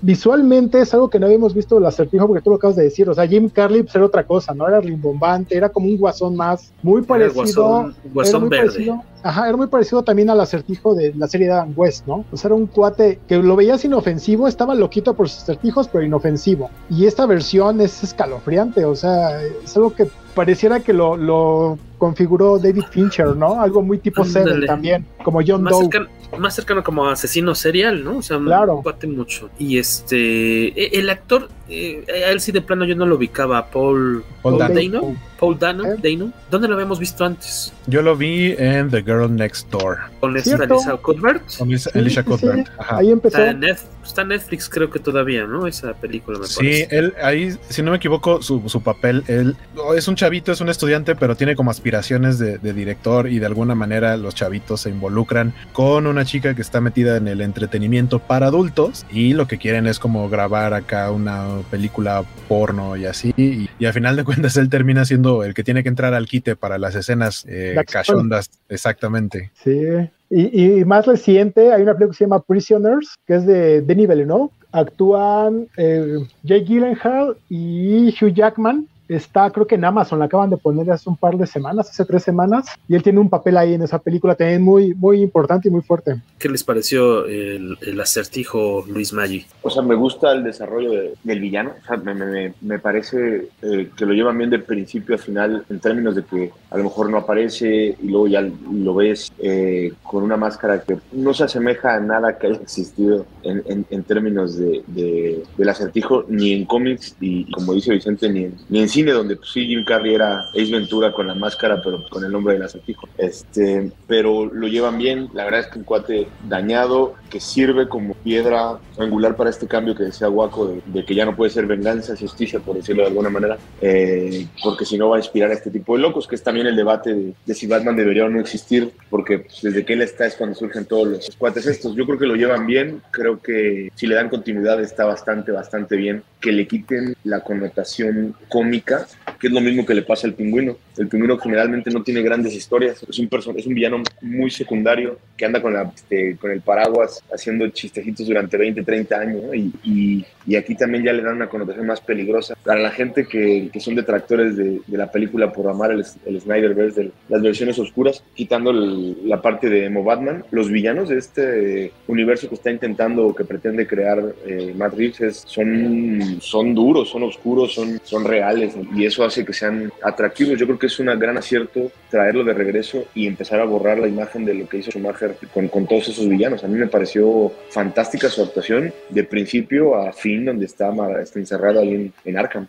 visualmente 0.00 0.80
es 0.80 0.94
algo 0.94 1.10
que 1.10 1.18
no 1.18 1.26
habíamos 1.26 1.52
visto 1.52 1.76
el 1.76 1.84
acertijo, 1.84 2.26
porque 2.26 2.42
tú 2.42 2.48
lo 2.48 2.56
acabas 2.56 2.76
de 2.76 2.84
decir. 2.84 3.06
O 3.10 3.12
sea, 3.12 3.26
Jim 3.26 3.50
Carley 3.50 3.82
pues, 3.82 3.94
era 3.96 4.06
otra 4.06 4.24
cosa, 4.24 4.54
¿no? 4.54 4.66
Era 4.66 4.80
rimbombante, 4.80 5.54
era 5.54 5.68
como 5.68 5.88
un 5.88 5.98
guasón 5.98 6.34
más, 6.34 6.72
muy 6.82 7.02
parecido. 7.02 7.42
Guasón, 7.42 7.94
guasón 8.14 8.40
muy 8.40 8.48
verde. 8.48 8.66
Parecido, 8.68 9.02
ajá, 9.24 9.48
era 9.48 9.56
muy 9.58 9.66
parecido 9.66 10.02
también 10.04 10.30
al 10.30 10.40
acertijo 10.40 10.94
de 10.94 11.12
la 11.14 11.28
serie 11.28 11.48
de 11.48 11.52
Adam 11.52 11.74
West, 11.76 12.06
¿no? 12.06 12.24
O 12.32 12.36
sea, 12.38 12.48
era 12.48 12.54
un 12.54 12.66
cuate 12.66 13.20
que 13.28 13.36
lo 13.36 13.56
veías 13.56 13.84
inofensivo, 13.84 14.48
estaba 14.48 14.74
loquito 14.74 15.12
por 15.12 15.28
sus 15.28 15.42
acertijos, 15.42 15.86
pero 15.88 16.02
inofensivo. 16.02 16.70
Y 16.88 17.04
esta 17.04 17.26
versión 17.26 17.82
es 17.82 18.02
escalofriante, 18.02 18.86
o 18.86 18.96
sea, 18.96 19.42
es 19.42 19.76
algo 19.76 19.92
que 19.92 20.08
pareciera 20.36 20.80
que 20.80 20.92
lo, 20.92 21.16
lo 21.16 21.78
configuró 21.96 22.58
David 22.58 22.84
Fincher, 22.90 23.34
¿no? 23.34 23.60
Algo 23.60 23.82
muy 23.82 23.98
tipo 23.98 24.22
Seven 24.22 24.66
también, 24.66 25.06
como 25.24 25.40
John 25.44 25.62
más 25.62 25.72
Doe. 25.72 25.84
Cercano, 25.84 26.08
más 26.38 26.54
cercano 26.54 26.84
como 26.84 27.08
asesino 27.08 27.54
serial, 27.54 28.04
¿no? 28.04 28.18
O 28.18 28.22
sea, 28.22 28.38
claro. 28.38 28.82
Bate 28.82 29.06
mucho. 29.06 29.48
Y 29.58 29.78
este, 29.78 30.68
e, 30.68 31.00
el 31.00 31.08
actor, 31.08 31.48
eh, 31.68 32.04
a 32.08 32.30
él 32.30 32.40
sí 32.40 32.52
de 32.52 32.60
plano 32.60 32.84
yo 32.84 32.94
no 32.94 33.06
lo 33.06 33.16
ubicaba, 33.16 33.70
Paul, 33.70 34.24
Paul, 34.42 34.58
Paul 34.58 34.74
Dano. 34.74 34.74
Dano. 34.74 35.16
Paul 35.38 35.58
Dano, 35.58 35.84
¿Eh? 35.84 35.96
Dano. 36.02 36.32
¿Dónde 36.50 36.68
lo 36.68 36.74
habíamos 36.74 36.98
visto 36.98 37.24
antes? 37.24 37.72
Yo 37.86 38.02
lo 38.02 38.16
vi 38.16 38.54
en 38.58 38.90
The 38.90 39.02
Girl 39.02 39.34
Next 39.34 39.70
Door. 39.70 39.98
Con 40.20 40.36
esta 40.36 40.64
Lisa 40.64 40.96
Cuthbert. 40.96 41.42
Con 41.58 41.68
Lisa, 41.68 41.90
sí, 41.90 41.98
Alicia 41.98 42.22
Cuthbert. 42.22 42.66
Sí, 42.66 42.72
ahí 42.88 43.10
empezó. 43.10 43.38
Está 43.38 43.50
en, 43.50 43.60
Netflix, 43.60 43.90
está 44.04 44.22
en, 44.22 44.28
Netflix, 44.28 44.68
creo 44.68 44.90
que 44.90 44.98
todavía, 44.98 45.44
¿no? 45.44 45.66
Esa 45.66 45.92
película 45.94 46.38
me 46.38 46.46
sí, 46.46 46.56
parece. 46.56 46.76
Sí, 46.76 46.86
él 46.90 47.14
ahí, 47.22 47.56
si 47.68 47.82
no 47.82 47.90
me 47.90 47.98
equivoco, 47.98 48.40
su, 48.40 48.66
su, 48.68 48.82
papel, 48.82 49.24
él 49.26 49.56
es 49.94 50.08
un 50.08 50.16
chavito, 50.16 50.52
es 50.52 50.60
un 50.60 50.68
estudiante, 50.68 51.14
pero 51.16 51.36
tiene 51.36 51.54
como 51.54 51.70
aspiraciones 51.70 52.38
de, 52.38 52.58
de, 52.58 52.72
director 52.72 53.28
y 53.28 53.38
de 53.38 53.46
alguna 53.46 53.74
manera 53.74 54.16
los 54.16 54.34
chavitos 54.34 54.82
se 54.82 54.90
involucran 54.90 55.52
con 55.72 56.06
una 56.06 56.24
chica 56.24 56.54
que 56.54 56.62
está 56.62 56.80
metida 56.80 57.16
en 57.16 57.28
el 57.28 57.40
entretenimiento 57.40 58.20
para 58.20 58.46
adultos 58.46 59.04
y 59.10 59.34
lo 59.34 59.46
que 59.46 59.58
quieren 59.58 59.86
es 59.86 59.98
como 59.98 60.28
grabar 60.28 60.74
acá 60.74 61.10
una 61.10 61.55
película 61.62 62.24
porno 62.48 62.96
y 62.96 63.06
así. 63.06 63.32
Y, 63.36 63.68
y 63.78 63.86
al 63.86 63.92
final 63.92 64.16
de 64.16 64.24
cuentas 64.24 64.56
él 64.56 64.68
termina 64.68 65.04
siendo 65.04 65.44
el 65.44 65.54
que 65.54 65.64
tiene 65.64 65.82
que 65.82 65.88
entrar 65.88 66.14
al 66.14 66.26
quite 66.26 66.56
para 66.56 66.78
las 66.78 66.94
escenas 66.94 67.44
eh, 67.48 67.76
cachondas, 67.86 68.50
exactamente. 68.68 69.50
Sí. 69.62 69.80
Y, 70.28 70.80
y, 70.80 70.84
más 70.84 71.06
reciente, 71.06 71.72
hay 71.72 71.82
una 71.82 71.92
película 71.92 72.12
que 72.12 72.18
se 72.18 72.24
llama 72.24 72.40
Prisoners, 72.40 73.14
que 73.26 73.36
es 73.36 73.46
de 73.46 73.80
Denis 73.82 74.08
Villeneuve. 74.08 74.50
Actúan 74.72 75.68
eh, 75.76 76.18
Jake 76.42 76.64
Gyllenhaal 76.64 77.36
y 77.48 78.08
Hugh 78.08 78.34
Jackman. 78.34 78.86
Está, 79.08 79.50
creo 79.50 79.66
que 79.66 79.76
en 79.76 79.84
Amazon, 79.84 80.18
la 80.18 80.24
acaban 80.24 80.50
de 80.50 80.56
poner 80.56 80.90
hace 80.90 81.08
un 81.08 81.16
par 81.16 81.36
de 81.36 81.46
semanas, 81.46 81.88
hace 81.88 82.04
tres 82.04 82.22
semanas, 82.22 82.66
y 82.88 82.94
él 82.94 83.02
tiene 83.02 83.20
un 83.20 83.30
papel 83.30 83.56
ahí 83.56 83.74
en 83.74 83.82
esa 83.82 83.98
película 83.98 84.34
también 84.34 84.62
muy, 84.62 84.94
muy 84.94 85.20
importante 85.22 85.68
y 85.68 85.70
muy 85.70 85.82
fuerte. 85.82 86.16
¿Qué 86.38 86.48
les 86.48 86.64
pareció 86.64 87.26
el, 87.26 87.76
el 87.80 88.00
acertijo 88.00 88.84
Luis 88.88 89.12
Maggi? 89.12 89.46
O 89.62 89.70
sea, 89.70 89.82
me 89.82 89.94
gusta 89.94 90.32
el 90.32 90.44
desarrollo 90.44 90.90
de, 90.90 91.14
del 91.22 91.40
villano, 91.40 91.72
o 91.82 91.86
sea, 91.86 91.96
me, 91.96 92.14
me, 92.14 92.54
me 92.60 92.78
parece 92.78 93.48
eh, 93.62 93.90
que 93.96 94.06
lo 94.06 94.12
llevan 94.12 94.38
bien 94.38 94.50
de 94.50 94.58
principio 94.58 95.14
a 95.14 95.18
final, 95.18 95.64
en 95.70 95.80
términos 95.80 96.16
de 96.16 96.24
que 96.24 96.50
a 96.70 96.76
lo 96.76 96.84
mejor 96.84 97.10
no 97.10 97.18
aparece 97.18 97.96
y 98.02 98.08
luego 98.08 98.26
ya 98.26 98.40
lo 98.40 98.94
ves 98.94 99.32
eh, 99.38 99.92
con 100.02 100.22
una 100.22 100.36
máscara 100.36 100.82
que 100.82 100.98
no 101.12 101.32
se 101.32 101.44
asemeja 101.44 101.94
a 101.94 102.00
nada 102.00 102.38
que 102.38 102.48
haya 102.48 102.56
existido 102.56 103.26
en, 103.42 103.62
en, 103.66 103.86
en 103.90 104.02
términos 104.02 104.56
de, 104.58 104.82
de, 104.88 105.42
del 105.56 105.68
acertijo, 105.68 106.24
ni 106.28 106.52
en 106.52 106.64
cómics, 106.64 107.16
y 107.20 107.50
como 107.52 107.72
dice 107.74 107.92
Vicente, 107.92 108.28
ni 108.28 108.44
en, 108.44 108.54
ni 108.68 108.80
en 108.80 108.88
cine, 108.96 109.12
donde 109.12 109.36
pues, 109.36 109.50
sí 109.50 109.66
Jim 109.66 109.84
Carrey 109.84 110.14
era 110.14 110.48
Ace 110.54 110.72
Ventura 110.72 111.12
con 111.12 111.26
la 111.26 111.34
máscara, 111.34 111.82
pero 111.84 112.02
con 112.08 112.24
el 112.24 112.32
nombre 112.32 112.54
del 112.54 112.62
acertijo. 112.62 113.06
Este, 113.18 113.92
pero 114.06 114.46
lo 114.46 114.68
llevan 114.68 114.96
bien, 114.96 115.28
la 115.34 115.44
verdad 115.44 115.60
es 115.60 115.66
que 115.66 115.78
un 115.78 115.84
cuate 115.84 116.28
dañado, 116.48 117.14
que 117.28 117.38
sirve 117.38 117.88
como 117.88 118.14
piedra 118.14 118.78
angular 118.98 119.36
para 119.36 119.50
este 119.50 119.66
cambio 119.66 119.94
que 119.94 120.04
decía 120.04 120.30
Waco, 120.30 120.68
de, 120.68 120.82
de, 120.86 121.04
que 121.04 121.14
ya 121.14 121.26
no 121.26 121.36
puede 121.36 121.50
ser 121.50 121.66
venganza, 121.66 122.14
es 122.14 122.20
justicia, 122.20 122.58
por 122.58 122.76
decirlo 122.76 123.02
de 123.02 123.08
alguna 123.08 123.28
manera, 123.28 123.58
eh, 123.82 124.46
porque 124.62 124.86
si 124.86 124.96
no 124.96 125.10
va 125.10 125.16
a 125.16 125.18
inspirar 125.18 125.50
a 125.50 125.54
este 125.54 125.70
tipo 125.70 125.94
de 125.94 126.02
locos, 126.02 126.26
que 126.26 126.34
es 126.34 126.42
también 126.42 126.66
el 126.66 126.76
debate 126.76 127.12
de, 127.12 127.34
de 127.44 127.54
si 127.54 127.66
Batman 127.66 127.96
debería 127.96 128.24
o 128.24 128.30
no 128.30 128.40
existir, 128.40 128.92
porque 129.10 129.40
pues, 129.40 129.60
desde 129.60 129.84
que 129.84 129.92
él 129.92 130.00
está 130.00 130.24
es 130.26 130.36
cuando 130.36 130.56
surgen 130.56 130.86
todos 130.86 131.08
los 131.08 131.36
cuates 131.36 131.66
estos. 131.66 131.94
Yo 131.94 132.06
creo 132.06 132.18
que 132.18 132.26
lo 132.26 132.34
llevan 132.34 132.66
bien, 132.66 133.02
creo 133.10 133.42
que 133.42 133.90
si 133.94 134.06
le 134.06 134.14
dan 134.14 134.30
continuidad 134.30 134.80
está 134.80 135.04
bastante, 135.04 135.52
bastante 135.52 135.96
bien, 135.96 136.22
que 136.46 136.52
le 136.52 136.68
quiten 136.68 137.16
la 137.24 137.40
connotación 137.40 138.36
cómica 138.48 139.04
que 139.38 139.48
es 139.48 139.52
lo 139.52 139.60
mismo 139.60 139.84
que 139.84 139.94
le 139.94 140.02
pasa 140.02 140.26
al 140.26 140.34
pingüino. 140.34 140.76
El 140.96 141.08
pingüino 141.08 141.38
generalmente 141.38 141.90
no 141.90 142.02
tiene 142.02 142.22
grandes 142.22 142.54
historias, 142.54 143.02
es 143.08 143.18
un, 143.18 143.28
es 143.56 143.66
un 143.66 143.74
villano 143.74 144.02
muy 144.22 144.50
secundario 144.50 145.18
que 145.36 145.44
anda 145.44 145.60
con, 145.60 145.74
la, 145.74 145.92
este, 145.94 146.36
con 146.36 146.50
el 146.50 146.60
paraguas 146.60 147.22
haciendo 147.32 147.68
chistecitos 147.68 148.26
durante 148.26 148.56
20, 148.56 148.82
30 148.82 149.16
años, 149.18 149.42
¿no? 149.44 149.54
y, 149.54 149.72
y, 149.84 150.24
y, 150.46 150.56
aquí 150.56 150.74
también 150.74 151.04
ya 151.04 151.12
le 151.12 151.22
dan 151.22 151.36
una 151.36 151.48
connotación 151.48 151.86
más 151.86 152.00
peligrosa. 152.00 152.54
Para 152.64 152.80
la 152.80 152.90
gente 152.90 153.26
que, 153.26 153.68
que 153.72 153.80
son 153.80 153.94
detractores 153.94 154.56
de, 154.56 154.80
de, 154.86 154.96
la 154.96 155.10
película 155.10 155.52
por 155.52 155.68
amar 155.68 155.92
el, 155.92 156.04
el 156.24 156.40
Snyderverse, 156.40 157.02
de 157.02 157.12
las 157.28 157.42
versiones 157.42 157.78
oscuras, 157.78 158.22
quitando 158.34 158.70
el, 158.70 159.28
la 159.28 159.42
parte 159.42 159.68
de 159.68 159.86
Emo 159.86 160.02
Batman, 160.02 160.44
los 160.50 160.70
villanos 160.70 161.08
de 161.08 161.18
este 161.18 161.92
universo 162.06 162.48
que 162.48 162.54
está 162.54 162.70
intentando 162.70 163.26
o 163.26 163.34
que 163.34 163.44
pretende 163.44 163.86
crear 163.86 164.22
eh, 164.46 164.72
Matt 164.76 164.94
Reeves 164.94 165.20
es, 165.20 165.42
son, 165.46 166.38
son 166.40 166.74
duros, 166.74 167.10
son 167.10 167.24
oscuros, 167.24 167.74
son, 167.74 168.00
son 168.02 168.24
reales 168.24 168.74
y 168.94 169.04
eso 169.04 169.25
hace 169.26 169.44
que 169.44 169.52
sean 169.52 169.92
atractivos. 170.02 170.58
Yo 170.58 170.66
creo 170.66 170.78
que 170.78 170.86
es 170.86 170.98
un 170.98 171.06
gran 171.18 171.36
acierto 171.36 171.90
traerlo 172.10 172.44
de 172.44 172.54
regreso 172.54 173.06
y 173.14 173.26
empezar 173.26 173.60
a 173.60 173.64
borrar 173.64 173.98
la 173.98 174.08
imagen 174.08 174.44
de 174.44 174.54
lo 174.54 174.68
que 174.68 174.78
hizo 174.78 174.90
Schumacher 174.90 175.36
con, 175.52 175.68
con 175.68 175.86
todos 175.86 176.08
esos 176.08 176.28
villanos. 176.28 176.64
A 176.64 176.68
mí 176.68 176.78
me 176.78 176.86
pareció 176.86 177.52
fantástica 177.70 178.28
su 178.28 178.42
actuación 178.42 178.92
de 179.08 179.24
principio 179.24 179.96
a 179.96 180.12
fin, 180.12 180.44
donde 180.44 180.66
está, 180.66 180.92
está 181.22 181.38
encerrado 181.38 181.80
ahí 181.80 181.94
en, 181.94 182.12
en 182.24 182.38
Arkham. 182.38 182.66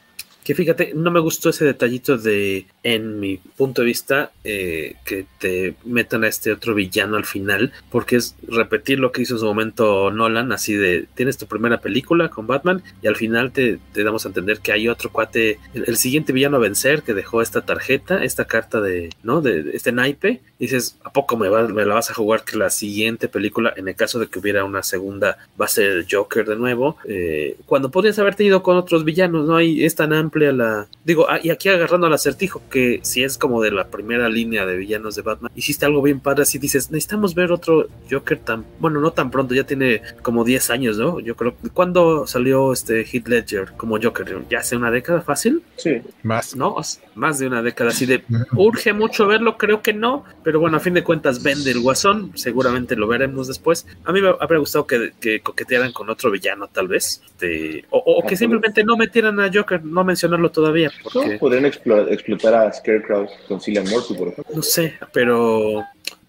Que 0.47 0.55
fíjate, 0.55 0.93
no 0.95 1.11
me 1.11 1.19
gustó 1.19 1.49
ese 1.49 1.65
detallito 1.65 2.17
de, 2.17 2.67
en 2.81 3.19
mi 3.19 3.35
punto 3.35 3.81
de 3.81 3.85
vista, 3.87 4.31
eh, 4.45 4.95
que 5.03 5.25
te 5.39 5.75
metan 5.83 6.23
a 6.23 6.29
este 6.29 6.53
otro 6.53 6.73
villano 6.73 7.17
al 7.17 7.25
final, 7.25 7.73
porque 7.91 8.15
es 8.15 8.33
repetir 8.47 8.97
lo 8.97 9.11
que 9.11 9.23
hizo 9.23 9.33
en 9.33 9.41
su 9.41 9.45
momento 9.45 10.09
Nolan, 10.09 10.53
así 10.53 10.73
de, 10.73 11.05
tienes 11.15 11.37
tu 11.37 11.47
primera 11.47 11.81
película 11.81 12.29
con 12.29 12.47
Batman 12.47 12.81
y 13.01 13.07
al 13.07 13.17
final 13.17 13.51
te, 13.51 13.79
te 13.91 14.05
damos 14.05 14.23
a 14.23 14.29
entender 14.29 14.59
que 14.59 14.71
hay 14.71 14.87
otro 14.87 15.11
cuate, 15.11 15.59
el, 15.73 15.83
el, 15.85 15.97
siguiente 15.97 16.31
villano 16.31 16.55
a 16.55 16.61
vencer 16.61 17.03
que 17.03 17.13
dejó 17.13 17.41
esta 17.41 17.65
tarjeta, 17.65 18.23
esta 18.23 18.45
carta 18.45 18.79
de, 18.79 19.09
¿no? 19.23 19.41
De, 19.41 19.71
este 19.73 19.91
naipe, 19.91 20.39
y 20.59 20.63
dices, 20.63 20.97
¿a 21.03 21.11
poco 21.11 21.35
me, 21.35 21.49
va, 21.49 21.67
me 21.67 21.83
la 21.83 21.95
vas 21.95 22.09
a 22.09 22.13
jugar 22.13 22.45
que 22.45 22.55
la 22.55 22.69
siguiente 22.69 23.27
película, 23.27 23.73
en 23.75 23.89
el 23.89 23.95
caso 23.95 24.17
de 24.17 24.27
que 24.27 24.39
hubiera 24.39 24.63
una 24.63 24.81
segunda, 24.81 25.39
va 25.59 25.65
a 25.65 25.67
ser 25.67 26.05
Joker 26.09 26.45
de 26.45 26.55
nuevo? 26.55 26.95
Eh, 27.03 27.57
cuando 27.65 27.91
podrías 27.91 28.17
haberte 28.17 28.45
ido 28.45 28.63
con 28.63 28.77
otros 28.77 29.03
villanos, 29.03 29.45
no 29.45 29.57
hay, 29.57 29.83
es 29.83 29.95
tan 29.95 30.13
amplio 30.13 30.36
la. 30.37 30.87
Digo, 31.03 31.29
ah, 31.29 31.39
y 31.41 31.49
aquí 31.49 31.69
agarrando 31.69 32.07
al 32.07 32.13
acertijo, 32.13 32.61
que 32.69 32.99
si 33.03 33.23
es 33.23 33.37
como 33.37 33.61
de 33.61 33.71
la 33.71 33.87
primera 33.87 34.29
línea 34.29 34.65
de 34.65 34.77
villanos 34.77 35.15
de 35.15 35.21
Batman, 35.21 35.51
hiciste 35.55 35.85
algo 35.85 36.01
bien 36.01 36.19
padre. 36.19 36.43
Así 36.43 36.59
dices, 36.59 36.91
necesitamos 36.91 37.35
ver 37.35 37.51
otro 37.51 37.87
Joker 38.09 38.39
tan. 38.39 38.65
Bueno, 38.79 38.99
no 38.99 39.11
tan 39.11 39.31
pronto, 39.31 39.53
ya 39.53 39.63
tiene 39.63 40.01
como 40.21 40.43
10 40.43 40.69
años, 40.69 40.97
¿no? 40.97 41.19
Yo 41.19 41.35
creo. 41.35 41.55
¿Cuándo 41.73 42.27
salió 42.27 42.73
este 42.73 43.05
Heath 43.05 43.27
Ledger 43.27 43.73
como 43.77 43.99
Joker? 44.01 44.43
¿Ya 44.49 44.59
hace 44.59 44.75
una 44.75 44.91
década 44.91 45.21
fácil? 45.21 45.63
Sí. 45.77 46.01
Más. 46.23 46.55
¿No? 46.55 46.75
Más 47.15 47.39
de 47.39 47.47
una 47.47 47.61
década. 47.61 47.89
Así 47.89 48.05
de. 48.05 48.23
Urge 48.55 48.93
mucho 48.93 49.27
verlo, 49.27 49.57
creo 49.57 49.81
que 49.81 49.93
no. 49.93 50.23
Pero 50.43 50.59
bueno, 50.59 50.77
a 50.77 50.79
fin 50.79 50.93
de 50.93 51.03
cuentas, 51.03 51.43
vende 51.43 51.71
el 51.71 51.79
guasón. 51.79 52.31
Seguramente 52.35 52.95
lo 52.95 53.07
veremos 53.07 53.47
después. 53.47 53.85
A 54.03 54.11
mí 54.11 54.21
me 54.21 54.29
habría 54.39 54.59
gustado 54.59 54.87
que, 54.87 55.13
que 55.19 55.41
coquetearan 55.41 55.91
con 55.91 56.09
otro 56.09 56.31
villano, 56.31 56.67
tal 56.67 56.87
vez. 56.87 57.21
Este, 57.25 57.85
o, 57.91 57.97
o 57.99 58.25
que 58.25 58.35
simplemente 58.35 58.83
no 58.83 58.97
metieran 58.97 59.39
a 59.39 59.51
Joker, 59.53 59.83
no 59.83 60.03
mencionaron 60.27 60.51
todavía. 60.51 60.91
Porque... 61.03 61.33
No, 61.33 61.39
podrían 61.39 61.65
explotar, 61.65 62.11
explotar 62.11 62.53
a 62.53 62.73
Scarecrow 62.73 63.27
con 63.47 63.61
Cillian 63.61 63.85
Murphy, 63.89 64.13
por 64.13 64.27
ejemplo. 64.29 64.55
No 64.55 64.61
sé, 64.61 64.95
pero 65.13 65.83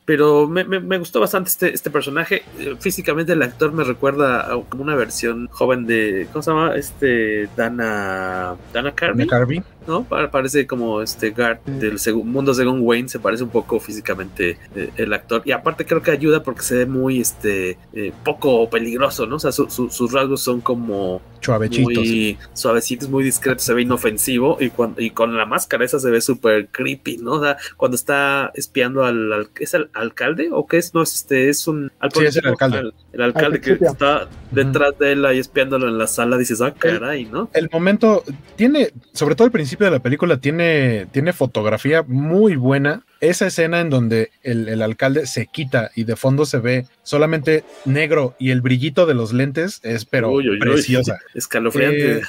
pero 0.09 0.49
me, 0.49 0.64
me, 0.64 0.80
me, 0.80 0.96
gustó 0.96 1.20
bastante 1.20 1.51
este, 1.51 1.74
este 1.74 1.90
personaje. 1.90 2.42
Físicamente 2.80 3.34
el 3.34 3.42
actor 3.42 3.72
me 3.72 3.84
recuerda 3.84 4.40
a 4.40 4.62
como 4.66 4.82
una 4.82 4.94
versión 4.94 5.49
joven 5.49 5.86
de, 5.86 6.26
¿cómo 6.32 6.42
se 6.42 6.51
llama? 6.51 6.76
Este, 6.76 7.46
Dana, 7.55 8.57
Dana 8.72 8.94
Carvey. 8.94 9.26
Dana 9.26 9.30
Carvey. 9.30 9.62
¿No? 9.89 10.05
Parece 10.05 10.66
como 10.66 11.01
este 11.01 11.30
Guard 11.30 11.61
del 11.64 11.99
mundo 12.24 12.53
según 12.55 12.80
Wayne, 12.82 13.09
se 13.09 13.18
parece 13.18 13.43
un 13.43 13.51
poco 13.51 13.80
físicamente 13.80 14.59
eh, 14.76 14.91
el 14.97 15.12
actor. 15.12 15.43
Y 15.45 15.53
aparte 15.53 15.86
creo 15.86 16.03
que 16.03 16.11
ayuda 16.11 16.43
porque 16.43 16.62
se 16.62 16.76
ve 16.76 16.86
muy 16.86 17.20
este 17.20 17.78
eh, 17.95 18.12
poco 18.24 18.68
peligroso, 18.68 19.26
¿no? 19.26 19.36
O 19.36 19.41
sea, 19.41 19.51
su, 19.51 19.68
su, 19.70 19.91
sus 19.91 20.12
rasgos 20.12 20.43
son 20.43 20.61
como 20.61 21.22
suavecitos. 21.41 21.84
Muy 21.84 22.39
suavecitos, 22.53 23.09
muy 23.09 23.24
discretos, 23.24 23.64
se 23.64 23.74
ve 23.74 23.82
inofensivo. 23.82 24.59
Y, 24.61 24.70
cuando, 24.70 25.01
y 25.01 25.11
con 25.11 25.36
la 25.36 25.47
máscara 25.47 25.84
esa 25.84 25.99
se 25.99 26.11
ve 26.11 26.20
súper 26.20 26.68
creepy, 26.68 27.18
¿no? 27.18 27.32
O 27.32 27.43
sea, 27.43 27.57
cuando 27.76 27.97
está 27.97 28.53
espiando 28.55 29.05
al, 29.05 29.32
al 29.32 29.49
¿es 29.59 29.74
el 29.74 29.91
alcalde? 29.95 30.51
¿O 30.53 30.66
qué 30.66 30.76
es? 30.76 30.95
No, 30.95 31.03
es 31.03 31.14
este, 31.14 31.49
es 31.49 31.66
un 31.66 31.91
al 31.99 32.12
sí, 32.12 32.24
es 32.24 32.36
el 32.36 32.47
alcalde. 32.47 32.78
Al, 32.78 32.95
el 33.12 33.22
alcalde 33.22 33.61
que 33.61 33.72
está 33.72 34.28
detrás 34.51 34.99
de 34.99 35.12
él 35.12 35.24
ahí 35.24 35.39
espiándolo 35.39 35.89
en 35.89 35.97
la 35.97 36.07
sala, 36.07 36.36
dices, 36.36 36.61
ah, 36.61 36.74
caray, 36.74 37.24
¿no? 37.24 37.49
El 37.55 37.68
momento 37.72 38.22
tiene, 38.57 38.93
sobre 39.12 39.34
todo 39.34 39.47
al 39.47 39.53
principio 39.53 39.77
de 39.84 39.90
la 39.90 40.00
película, 40.00 40.38
tiene, 40.38 41.06
tiene 41.10 41.32
fotografía 41.32 42.02
muy 42.02 42.56
buena. 42.56 43.04
Esa 43.20 43.48
escena 43.48 43.80
en 43.80 43.90
donde 43.90 44.30
el, 44.42 44.68
el, 44.68 44.80
alcalde 44.80 45.26
se 45.26 45.46
quita 45.46 45.90
y 45.96 46.04
de 46.04 46.14
fondo 46.14 46.46
se 46.46 46.58
ve 46.58 46.86
solamente 47.02 47.64
negro 47.84 48.36
y 48.38 48.50
el 48.50 48.60
brillito 48.60 49.06
de 49.06 49.14
los 49.14 49.32
lentes 49.32 49.80
es 49.82 50.04
pero 50.04 50.30
uy, 50.30 50.48
uy, 50.48 50.58
preciosa. 50.60 51.14
Uy, 51.14 51.18
escalofriante. 51.38 52.18
Eh, 52.18 52.22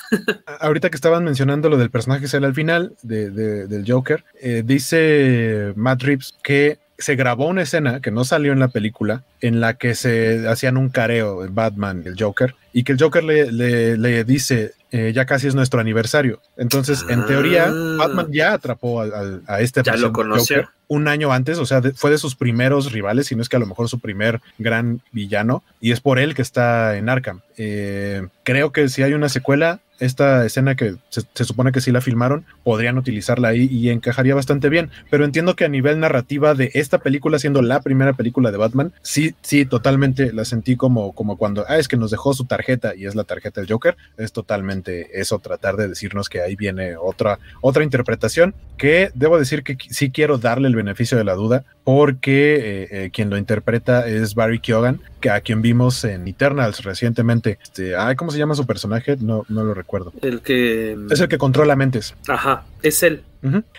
ahorita 0.59 0.89
que 0.89 0.95
estaban 0.95 1.23
mencionando 1.23 1.69
lo 1.69 1.77
del 1.77 1.91
personaje 1.91 2.21
que 2.21 2.27
sale 2.27 2.47
al 2.47 2.55
final 2.55 2.95
de, 3.03 3.29
de, 3.29 3.67
del 3.67 3.85
Joker, 3.89 4.23
eh, 4.41 4.63
dice 4.65 5.73
Matt 5.75 6.01
Reeves 6.01 6.33
que 6.43 6.79
se 6.99 7.15
grabó 7.15 7.47
una 7.47 7.61
escena 7.63 8.01
que 8.01 8.11
no 8.11 8.23
salió 8.25 8.51
en 8.53 8.59
la 8.59 8.67
película 8.67 9.23
en 9.41 9.59
la 9.61 9.73
que 9.75 9.95
se 9.95 10.47
hacían 10.47 10.77
un 10.77 10.89
careo 10.89 11.43
el 11.43 11.49
Batman 11.49 12.03
y 12.05 12.09
el 12.09 12.15
Joker 12.21 12.55
y 12.73 12.83
que 12.83 12.91
el 12.91 12.99
Joker 13.01 13.23
le, 13.23 13.51
le, 13.51 13.97
le 13.97 14.23
dice 14.23 14.73
eh, 14.91 15.11
ya 15.13 15.25
casi 15.25 15.45
es 15.47 15.53
nuestro 15.53 15.79
aniversario. 15.79 16.41
Entonces, 16.57 17.05
en 17.09 17.23
teoría, 17.27 17.65
Ah. 17.69 17.95
Batman 17.99 18.27
ya 18.31 18.53
atrapó 18.53 19.01
a, 19.01 19.05
a- 19.05 19.53
a 19.55 19.61
este 19.61 19.81
Ya 19.83 19.91
lo 19.91 19.97
versión 19.97 20.13
conoció. 20.13 20.55
Joker 20.57 20.69
un 20.87 21.07
año 21.07 21.31
antes, 21.31 21.59
o 21.59 21.65
sea, 21.67 21.79
de- 21.81 21.91
fue 21.91 22.09
de 22.09 22.17
sus 22.17 22.35
primeros 22.35 22.91
rivales, 22.91 23.27
si 23.27 23.35
no 23.35 23.43
es 23.43 23.49
que 23.49 23.55
a 23.57 23.59
lo 23.59 23.67
mejor 23.67 23.87
su 23.87 23.99
primer 23.99 24.41
gran 24.57 25.01
villano, 25.11 25.63
y 25.79 25.91
es 25.91 26.01
por 26.01 26.17
él 26.17 26.33
que 26.33 26.41
está 26.41 26.97
en 26.97 27.07
Arkham. 27.09 27.41
Eh, 27.57 28.27
creo 28.41 28.71
que 28.71 28.89
si 28.89 29.03
hay 29.03 29.13
una 29.13 29.29
secuela, 29.29 29.79
esta 29.99 30.45
escena 30.45 30.75
que 30.75 30.95
se, 31.09 31.23
supone 31.43 31.71
que 31.71 31.81
sí 31.81 31.91
la 31.91 32.01
filmaron, 32.01 32.45
podrían 32.63 32.97
utilizarla 32.97 33.49
ahí 33.49 33.67
y 33.71 33.89
encajaría 33.89 34.35
bastante 34.35 34.69
bien, 34.69 34.89
pero 35.09 35.25
entiendo 35.25 35.55
que 35.55 35.65
a 35.65 35.69
nivel 35.69 35.99
narrativa 35.99 36.55
de 36.55 36.71
esta 36.73 36.99
película, 36.99 37.39
siendo 37.39 37.61
la 37.61 37.81
primera 37.81 38.13
película 38.13 38.51
de 38.51 38.57
Batman, 38.57 38.93
sí, 39.01 39.35
sí, 39.41 39.65
totalmente 39.65 40.33
la 40.33 40.45
sentí 40.45 40.75
como, 40.75 41.13
como 41.13 41.37
cuando, 41.37 41.65
ah, 41.67 41.77
es 41.77 41.87
que 41.87 41.97
nos 41.97 42.11
dejó 42.11 42.33
su 42.33 42.45
tarjeta 42.45 42.95
y 42.95 43.05
es 43.05 43.15
la 43.15 43.23
tarjeta 43.23 43.61
del 43.61 43.71
Joker, 43.71 43.97
es 44.17 44.31
totalmente 44.31 45.19
eso, 45.19 45.39
tratar 45.39 45.75
de 45.75 45.87
decirnos 45.87 46.29
que 46.29 46.41
ahí 46.41 46.55
viene 46.55 46.95
otra, 46.97 47.39
otra 47.61 47.83
interpretación, 47.83 48.53
que 48.79 49.11
debo 49.13 49.37
decir 49.37 49.61
que 49.61 49.77
sí 49.91 50.09
quiero 50.09 50.37
darle 50.37 50.69
el 50.69 50.75
beneficio 50.75 51.17
de 51.17 51.25
la 51.25 51.35
duda, 51.35 51.65
porque 51.83 52.55
eh, 52.55 52.87
eh, 52.91 53.09
quien 53.11 53.29
lo 53.29 53.37
interpreta 53.37 54.07
es 54.07 54.33
Barry 54.33 54.59
Keoghan, 54.59 55.01
que 55.19 55.29
a 55.29 55.41
quien 55.41 55.61
vimos 55.61 56.03
en 56.05 56.27
Eternals 56.27 56.83
recientemente. 56.83 57.59
Este, 57.61 57.95
ay, 57.95 58.15
¿cómo 58.15 58.31
se 58.31 58.39
llama 58.39 58.55
su 58.55 58.65
personaje? 58.65 59.17
No, 59.19 59.45
no 59.49 59.63
lo 59.65 59.73
recuerdo. 59.73 60.13
El 60.21 60.41
que. 60.41 60.97
Es 61.11 61.19
el 61.19 61.27
que 61.27 61.37
controla 61.37 61.75
mentes. 61.75 62.15
Ajá, 62.27 62.63
es 62.81 63.03
él. 63.03 63.21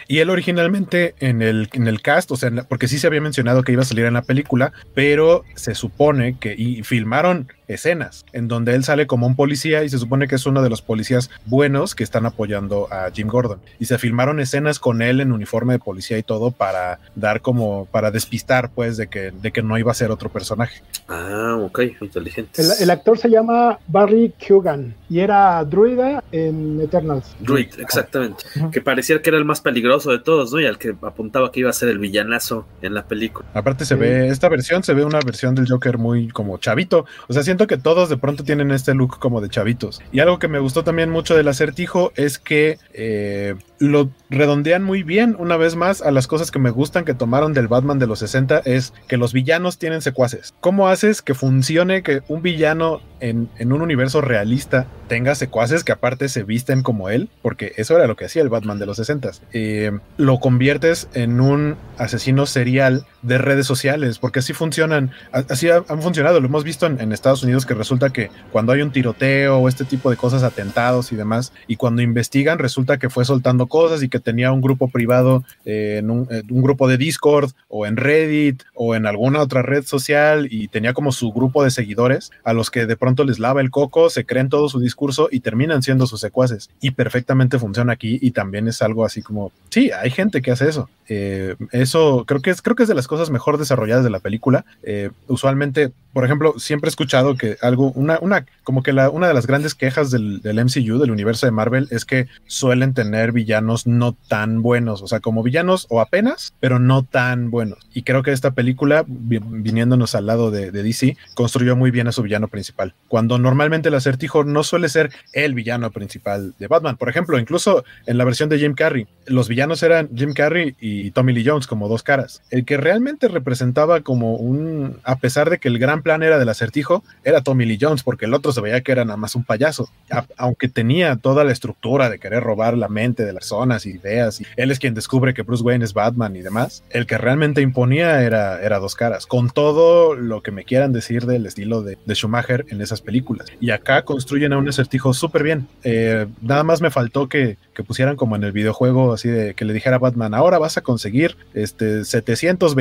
Y 0.08 0.18
él 0.18 0.30
originalmente 0.30 1.14
en 1.20 1.42
el, 1.42 1.68
en 1.72 1.86
el 1.86 2.00
cast, 2.02 2.30
o 2.30 2.36
sea, 2.36 2.50
la- 2.50 2.62
porque 2.64 2.88
sí 2.88 2.98
se 2.98 3.06
había 3.06 3.20
mencionado 3.20 3.62
que 3.62 3.72
iba 3.72 3.82
a 3.82 3.84
salir 3.84 4.06
en 4.06 4.14
la 4.14 4.22
película, 4.22 4.72
pero 4.94 5.44
se 5.54 5.74
supone 5.74 6.38
que, 6.38 6.54
y 6.56 6.82
filmaron 6.82 7.52
escenas 7.68 8.24
en 8.32 8.48
donde 8.48 8.74
él 8.74 8.82
sale 8.82 9.06
como 9.06 9.28
un 9.28 9.36
policía 9.36 9.84
y 9.84 9.88
se 9.88 9.98
supone 9.98 10.26
que 10.26 10.34
es 10.34 10.44
uno 10.46 10.60
de 10.62 10.70
los 10.70 10.82
policías 10.82 11.30
buenos 11.46 11.94
que 11.94 12.02
están 12.02 12.26
apoyando 12.26 12.88
a 12.92 13.10
Jim 13.12 13.28
Gordon. 13.28 13.60
Y 13.78 13.84
se 13.84 13.96
filmaron 13.98 14.40
escenas 14.40 14.78
con 14.80 15.02
él 15.02 15.20
en 15.20 15.30
uniforme 15.30 15.74
de 15.74 15.78
policía 15.78 16.18
y 16.18 16.22
todo 16.24 16.50
para 16.50 16.98
dar 17.14 17.42
como, 17.42 17.86
para 17.86 18.10
despistar 18.10 18.70
pues 18.70 18.96
de 18.96 19.06
que, 19.06 19.30
de 19.30 19.52
que 19.52 19.62
no 19.62 19.78
iba 19.78 19.92
a 19.92 19.94
ser 19.94 20.10
otro 20.10 20.30
personaje. 20.30 20.82
Ah, 21.08 21.56
ok, 21.60 21.80
inteligente. 22.00 22.60
El, 22.60 22.70
el 22.80 22.90
actor 22.90 23.18
se 23.18 23.28
llama 23.28 23.78
Barry 23.86 24.32
Keoghan 24.38 24.94
y 25.08 25.20
era 25.20 25.62
druida 25.64 26.24
en 26.32 26.80
Eternals. 26.80 27.36
Druid, 27.40 27.68
exactamente. 27.78 28.44
Que 28.72 28.80
parecía 28.80 29.20
que 29.22 29.30
era 29.30 29.38
el 29.38 29.44
más 29.50 29.60
peligroso 29.60 30.10
de 30.10 30.18
todos, 30.18 30.52
¿no? 30.52 30.60
Y 30.60 30.66
al 30.66 30.78
que 30.78 30.94
apuntaba 31.02 31.52
que 31.52 31.60
iba 31.60 31.70
a 31.70 31.72
ser 31.72 31.88
el 31.88 31.98
villanazo 31.98 32.66
en 32.82 32.94
la 32.94 33.06
película. 33.06 33.46
Aparte 33.52 33.84
se 33.84 33.94
ve, 33.94 34.28
esta 34.28 34.48
versión 34.48 34.82
se 34.82 34.94
ve 34.94 35.04
una 35.04 35.20
versión 35.20 35.54
del 35.54 35.68
Joker 35.68 35.98
muy 35.98 36.28
como 36.28 36.58
chavito. 36.58 37.04
O 37.28 37.32
sea, 37.32 37.42
siento 37.42 37.66
que 37.66 37.76
todos 37.76 38.08
de 38.08 38.16
pronto 38.16 38.44
tienen 38.44 38.70
este 38.70 38.94
look 38.94 39.18
como 39.18 39.40
de 39.40 39.48
chavitos. 39.48 40.00
Y 40.12 40.20
algo 40.20 40.38
que 40.38 40.48
me 40.48 40.58
gustó 40.58 40.84
también 40.84 41.10
mucho 41.10 41.36
del 41.36 41.48
acertijo 41.48 42.12
es 42.16 42.38
que 42.38 42.78
eh, 42.94 43.56
lo 43.78 44.10
redondean 44.28 44.82
muy 44.82 45.02
bien 45.02 45.36
una 45.38 45.56
vez 45.56 45.76
más 45.76 46.02
a 46.02 46.10
las 46.10 46.26
cosas 46.26 46.50
que 46.50 46.58
me 46.58 46.70
gustan 46.70 47.04
que 47.04 47.14
tomaron 47.14 47.52
del 47.52 47.68
Batman 47.68 47.98
de 47.98 48.06
los 48.06 48.20
60 48.20 48.62
es 48.64 48.92
que 49.08 49.16
los 49.16 49.32
villanos 49.32 49.78
tienen 49.78 50.02
secuaces. 50.02 50.54
¿Cómo 50.60 50.88
haces 50.88 51.22
que 51.22 51.34
funcione 51.34 52.02
que 52.02 52.22
un 52.28 52.42
villano 52.42 53.00
en, 53.20 53.48
en 53.58 53.72
un 53.72 53.82
universo 53.82 54.20
realista 54.20 54.86
tenga 55.08 55.34
secuaces 55.34 55.84
que 55.84 55.92
aparte 55.92 56.28
se 56.28 56.42
visten 56.42 56.82
como 56.82 57.08
él? 57.08 57.28
Porque 57.42 57.72
eso 57.76 57.96
era 57.96 58.06
lo 58.06 58.16
que 58.16 58.26
hacía 58.26 58.42
el 58.42 58.48
Batman 58.48 58.78
de 58.78 58.86
los 58.86 58.96
60. 58.96 59.30
Eh, 59.52 59.90
lo 60.16 60.38
conviertes 60.38 61.08
en 61.14 61.40
un 61.40 61.76
asesino 61.98 62.46
serial 62.46 63.06
de 63.22 63.38
redes 63.38 63.66
sociales, 63.66 64.18
porque 64.18 64.38
así 64.38 64.52
funcionan, 64.52 65.10
así 65.32 65.68
ha- 65.68 65.84
han 65.88 66.02
funcionado, 66.02 66.40
lo 66.40 66.46
hemos 66.46 66.64
visto 66.64 66.86
en, 66.86 67.10
Estados 67.12 67.42
Unidos 67.42 67.66
que 67.66 67.74
resulta 67.74 68.10
que 68.10 68.30
cuando 68.52 68.72
hay 68.72 68.80
un 68.82 68.92
tiroteo 68.92 69.58
o 69.58 69.68
este 69.68 69.84
tipo 69.84 70.10
de 70.10 70.16
cosas, 70.16 70.42
atentados 70.42 71.12
y 71.12 71.16
demás, 71.16 71.52
y 71.66 71.76
cuando 71.76 72.02
investigan 72.02 72.58
resulta 72.58 72.98
que 72.98 73.10
fue 73.10 73.24
soltando 73.24 73.66
cosas 73.66 74.02
y 74.02 74.08
que 74.08 74.20
tenía 74.20 74.52
un 74.52 74.60
grupo 74.60 74.88
privado 74.88 75.44
eh, 75.64 75.96
en 75.98 76.10
un, 76.10 76.26
en 76.30 76.46
un 76.50 76.62
grupo 76.62 76.88
de 76.88 76.96
Discord 76.96 77.50
o 77.68 77.84
en 77.86 77.96
Reddit 77.96 78.62
o 78.74 78.94
en 78.94 79.06
alguna 79.06 79.40
otra 79.40 79.62
red 79.62 79.84
social 79.84 80.46
y 80.50 80.68
tenía 80.68 80.94
como 80.94 81.12
su 81.12 81.32
grupo 81.32 81.62
de 81.64 81.70
seguidores 81.70 82.30
a 82.44 82.52
los 82.52 82.70
que 82.70 82.86
de 82.86 82.96
pronto 82.96 83.24
les 83.24 83.38
lava 83.38 83.60
el 83.60 83.70
coco, 83.70 84.08
se 84.08 84.24
creen 84.24 84.48
todo 84.48 84.68
su 84.68 84.80
discurso 84.80 85.28
y 85.30 85.40
terminan 85.40 85.82
siendo 85.82 86.06
sus 86.06 86.20
secuaces. 86.20 86.70
Y 86.80 86.92
perfectamente 86.92 87.58
funciona 87.58 87.92
aquí 87.92 88.18
y 88.22 88.30
también 88.30 88.68
es 88.68 88.82
algo 88.82 89.04
así 89.04 89.20
como, 89.22 89.52
sí, 89.68 89.90
hay 89.90 90.10
gente 90.10 90.40
que 90.42 90.52
hace 90.52 90.68
eso. 90.68 90.88
Eh, 91.08 91.56
eso 91.72 92.24
creo 92.26 92.40
que 92.40 92.50
es 92.50 92.62
creo 92.62 92.76
que 92.76 92.84
es 92.84 92.88
de 92.88 92.94
las 92.94 93.08
cosas 93.10 93.28
mejor 93.30 93.58
desarrolladas 93.58 94.04
de 94.04 94.10
la 94.10 94.20
película. 94.20 94.64
Eh, 94.82 95.10
usualmente, 95.26 95.90
por 96.12 96.24
ejemplo, 96.24 96.54
siempre 96.58 96.88
he 96.88 96.90
escuchado 96.92 97.34
que 97.36 97.56
algo, 97.60 97.90
una, 97.92 98.18
una, 98.22 98.46
como 98.64 98.82
que 98.82 98.92
la, 98.92 99.10
una 99.10 99.26
de 99.28 99.34
las 99.34 99.46
grandes 99.46 99.74
quejas 99.74 100.10
del, 100.10 100.40
MCU, 100.44 100.98
del 100.98 101.10
universo 101.10 101.46
de 101.46 101.50
Marvel, 101.52 101.88
es 101.90 102.04
que 102.04 102.28
suelen 102.46 102.94
tener 102.94 103.32
villanos 103.32 103.86
no 103.86 104.16
tan 104.28 104.62
buenos, 104.62 105.02
o 105.02 105.08
sea, 105.08 105.18
como 105.20 105.42
villanos 105.42 105.86
o 105.90 106.00
apenas, 106.00 106.54
pero 106.60 106.78
no 106.78 107.02
tan 107.02 107.50
buenos. 107.50 107.78
Y 107.92 108.02
creo 108.02 108.22
que 108.22 108.30
esta 108.30 108.52
película, 108.52 109.04
vi- 109.06 109.40
viniéndonos 109.42 110.14
al 110.14 110.26
lado 110.26 110.50
de, 110.52 110.70
de 110.70 110.82
DC, 110.84 111.16
construyó 111.34 111.74
muy 111.74 111.90
bien 111.90 112.06
a 112.06 112.12
su 112.12 112.22
villano 112.22 112.46
principal. 112.46 112.94
Cuando 113.08 113.38
normalmente 113.38 113.88
el 113.88 113.94
acertijo 113.96 114.44
no 114.44 114.62
suele 114.62 114.88
ser 114.88 115.10
el 115.32 115.54
villano 115.54 115.90
principal 115.90 116.54
de 116.58 116.66
Batman. 116.68 116.96
Por 116.96 117.08
ejemplo, 117.08 117.38
incluso 117.38 117.84
en 118.06 118.18
la 118.18 118.24
versión 118.24 118.48
de 118.48 118.58
Jim 118.60 118.74
Carrey, 118.74 119.06
los 119.26 119.48
villanos 119.48 119.82
eran 119.82 120.08
Jim 120.14 120.32
Carrey 120.32 120.76
y 120.80 121.10
Tommy 121.10 121.32
Lee 121.32 121.44
Jones 121.44 121.66
como 121.66 121.88
dos 121.88 122.02
caras. 122.02 122.42
El 122.50 122.64
que 122.64 122.76
realmente 122.76 122.99
representaba 123.28 124.00
como 124.00 124.36
un, 124.36 124.98
a 125.04 125.16
pesar 125.16 125.50
de 125.50 125.58
que 125.58 125.68
el 125.68 125.78
gran 125.78 126.02
plan 126.02 126.22
era 126.22 126.38
del 126.38 126.48
acertijo, 126.48 127.04
era 127.24 127.42
Tommy 127.42 127.66
Lee 127.66 127.78
Jones, 127.80 128.02
porque 128.02 128.26
el 128.26 128.34
otro 128.34 128.52
se 128.52 128.60
veía 128.60 128.80
que 128.80 128.92
era 128.92 129.04
nada 129.04 129.16
más 129.16 129.34
un 129.34 129.44
payaso. 129.44 129.90
Aunque 130.36 130.68
tenía 130.68 131.16
toda 131.16 131.44
la 131.44 131.52
estructura 131.52 132.10
de 132.10 132.18
querer 132.18 132.42
robar 132.42 132.76
la 132.76 132.88
mente 132.88 133.24
de 133.24 133.32
las 133.32 133.40
personas 133.40 133.86
y 133.86 133.90
ideas, 133.90 134.40
y 134.40 134.46
él 134.56 134.70
es 134.70 134.78
quien 134.78 134.94
descubre 134.94 135.34
que 135.34 135.42
Bruce 135.42 135.64
Wayne 135.64 135.84
es 135.84 135.94
Batman 135.94 136.36
y 136.36 136.42
demás, 136.42 136.84
el 136.90 137.06
que 137.06 137.18
realmente 137.18 137.62
imponía 137.62 138.22
era, 138.22 138.60
era 138.62 138.78
dos 138.78 138.94
caras, 138.94 139.26
con 139.26 139.50
todo 139.50 140.14
lo 140.14 140.42
que 140.42 140.50
me 140.50 140.64
quieran 140.64 140.92
decir 140.92 141.26
del 141.26 141.46
estilo 141.46 141.82
de, 141.82 141.98
Schumacher 142.14 142.66
en 142.68 142.82
esas 142.82 143.00
películas. 143.00 143.48
Y 143.60 143.70
acá 143.70 144.02
construyen 144.02 144.52
a 144.52 144.58
un 144.58 144.68
acertijo 144.68 145.14
súper 145.14 145.42
bien. 145.42 145.68
Eh, 145.84 146.26
nada 146.42 146.64
más 146.64 146.82
me 146.82 146.90
faltó 146.90 147.28
que, 147.28 147.56
pusieran 147.80 148.16
como 148.16 148.36
en 148.36 148.44
el 148.44 148.52
videojuego, 148.52 149.14
así 149.14 149.30
de 149.30 149.54
que 149.54 149.64
le 149.64 149.72
dijera 149.72 149.96
a 149.96 149.98
Batman, 149.98 150.34
ahora 150.34 150.58
vas 150.58 150.76
a 150.76 150.82
conseguir 150.82 151.38
este 151.54 152.04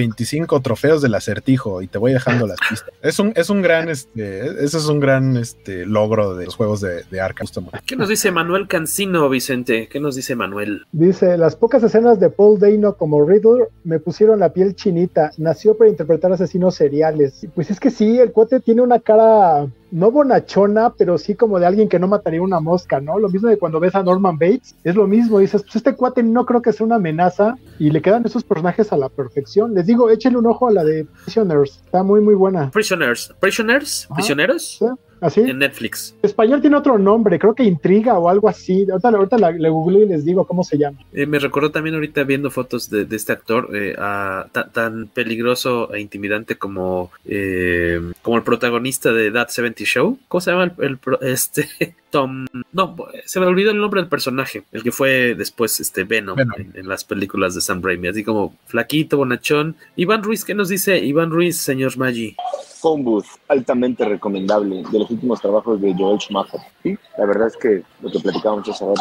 725 0.10 0.62
trofeos 0.62 1.01
del 1.01 1.16
acertijo 1.16 1.82
y 1.82 1.88
te 1.88 1.97
voy 1.97 2.14
dejando 2.14 2.47
las 2.47 2.57
pistas. 2.70 2.93
Es 3.01 3.20
un, 3.20 3.34
es 3.36 3.49
un 3.49 3.62
gran, 3.62 3.89
este, 3.89 4.64
ese 4.64 4.78
es 4.78 4.86
un 4.88 4.99
gran 4.99 5.38
este, 5.38 5.86
logro 5.86 6.36
de 6.36 6.45
los 6.45 6.55
juegos 6.55 6.82
de, 6.82 7.03
de 7.10 7.22
Arkham. 7.22 7.47
¿Qué 7.86 7.95
nos 7.95 8.10
dice 8.10 8.32
Manuel 8.32 8.68
Cancino, 8.68 9.30
Vicente? 9.30 9.88
¿Qué 9.88 9.99
nos 9.99 10.16
dice 10.16 10.36
Manuel? 10.36 10.86
Dice, 10.91 11.38
las 11.38 11.55
pocas 11.55 11.82
escenas 11.84 12.20
de 12.20 12.30
Paul 12.30 12.60
Dano 12.60 12.95
como 12.95 13.26
Riddler 13.26 13.70
me 13.84 13.99
pusieron 13.99 14.39
la 14.39 14.51
piel 14.51 14.76
chinita. 14.76 15.32
Nació 15.38 15.78
para 15.78 15.89
interpretar 15.89 16.32
asesinos 16.32 16.76
seriales. 16.76 17.47
Pues 17.55 17.72
es 17.72 17.80
que 17.80 17.91
sí, 17.91 18.20
el 18.20 18.32
cuate 18.32 18.60
tiene 18.60 18.82
una 18.82 18.99
cara 18.99 19.68
no 19.91 20.12
bonachona, 20.12 20.93
pero 20.97 21.18
sí 21.18 21.36
como 21.36 21.60
de 21.60 21.66
alguien 21.66 21.89
que 21.89 21.99
no 21.99 22.07
mataría 22.07 22.41
una 22.41 22.60
mosca, 22.60 22.99
¿no? 22.99 23.18
Lo 23.18 23.30
mismo 23.30 23.49
de 23.49 23.57
cuando 23.57 23.80
ves 23.80 23.95
a 23.95 24.03
Norman 24.03 24.38
Bates, 24.38 24.76
es 24.84 24.95
lo 24.95 25.07
mismo, 25.07 25.39
dices, 25.39 25.64
pues 25.64 25.78
este 25.78 25.95
cuate 25.95 26.24
no 26.24 26.45
creo 26.45 26.62
que 26.62 26.74
sea 26.74 26.86
una 26.86 26.95
amenaza 26.95 27.57
y 27.80 27.89
le 27.89 28.01
quedan 28.01 28.26
esos 28.26 28.43
personajes 28.43 28.91
a 28.93 28.97
la 28.97 29.10
perfección. 29.10 29.74
Les 29.74 29.86
digo, 29.86 29.99
échenle 30.08 30.38
un 30.38 30.45
ojo 30.45 30.68
a 30.68 30.72
la 30.72 30.84
de 30.84 31.08
Prisoners, 31.26 31.82
está 31.84 32.04
muy 32.04 32.22
muy 32.22 32.36
buena. 32.36 32.70
Prisoners. 32.70 33.34
¿Prisoners? 33.39 34.08
¿Prisioneros? 34.14 34.80
¿Así? 35.22 35.41
En 35.41 35.58
Netflix. 35.58 36.16
En 36.24 36.30
español 36.30 36.62
tiene 36.62 36.78
otro 36.78 36.97
nombre, 36.97 37.38
creo 37.39 37.54
que 37.54 37.64
Intriga 37.66 38.18
o 38.18 38.30
algo 38.30 38.47
así. 38.47 38.88
Ahorita, 38.89 39.10
ahorita 39.10 39.38
la, 39.38 39.52
le 39.52 39.68
googleé 39.68 40.04
y 40.06 40.08
les 40.08 40.24
digo 40.24 40.45
cómo 40.47 40.64
se 40.64 40.78
llama. 40.78 40.97
Eh, 41.12 41.26
me 41.26 41.39
recordó 41.39 41.72
también 41.72 41.95
ahorita 41.95 42.24
viendo 42.24 42.50
fotos 42.50 42.89
de, 42.89 43.04
de 43.04 43.16
este 43.18 43.34
actor 43.34 43.68
eh, 43.76 43.95
a- 43.97 44.47
ta- 44.54 44.70
tan 44.72 45.08
peligroso 45.08 45.93
e 45.93 46.00
intimidante 46.00 46.56
como, 46.58 47.12
eh, 47.26 48.00
como 48.22 48.38
el 48.38 48.43
protagonista 48.43 49.12
de 49.12 49.30
That 49.32 49.50
70 49.50 49.84
Show. 49.84 50.18
¿Cómo 50.30 50.39
se 50.39 50.52
llama 50.52 50.64
el, 50.64 50.72
el 50.86 50.97
pro- 50.97 51.20
este 51.20 51.68
Tom? 52.10 52.45
No, 52.74 52.95
se 53.26 53.39
me 53.39 53.45
olvidó 53.45 53.72
el 53.72 53.78
nombre 53.80 54.01
del 54.01 54.10
personaje, 54.10 54.64
el 54.72 54.84
que 54.84 54.91
fue 54.91 55.36
después 55.36 55.80
este 55.80 56.03
Venom, 56.03 56.36
Venom. 56.36 56.55
En, 56.60 56.72
en 56.76 56.88
las 56.88 57.03
películas 57.03 57.55
de 57.55 57.62
Sam 57.62 57.82
Raimi, 57.84 58.07
así 58.10 58.24
como 58.24 58.55
flaquito, 58.68 59.18
bonachón. 59.18 59.76
Iván 59.95 60.24
Ruiz, 60.24 60.43
¿qué 60.45 60.53
nos 60.53 60.70
dice 60.70 60.97
Iván 60.97 61.30
Ruiz, 61.32 61.57
señor 61.57 61.97
Maggi? 61.97 62.36
Phone 62.82 63.03
Booth, 63.03 63.26
altamente 63.49 64.05
recomendable, 64.05 64.84
de 64.89 64.99
los 64.99 65.12
últimos 65.12 65.41
trabajos 65.41 65.82
de 65.82 65.93
Joel 65.97 66.18
Schumacher. 66.20 66.62
Sí, 66.82 66.97
la 67.18 67.26
verdad 67.26 67.47
es 67.47 67.57
que 67.57 67.82
lo 68.01 68.10
que 68.10 68.20
platicábamos 68.20 68.66
rato. 68.68 68.93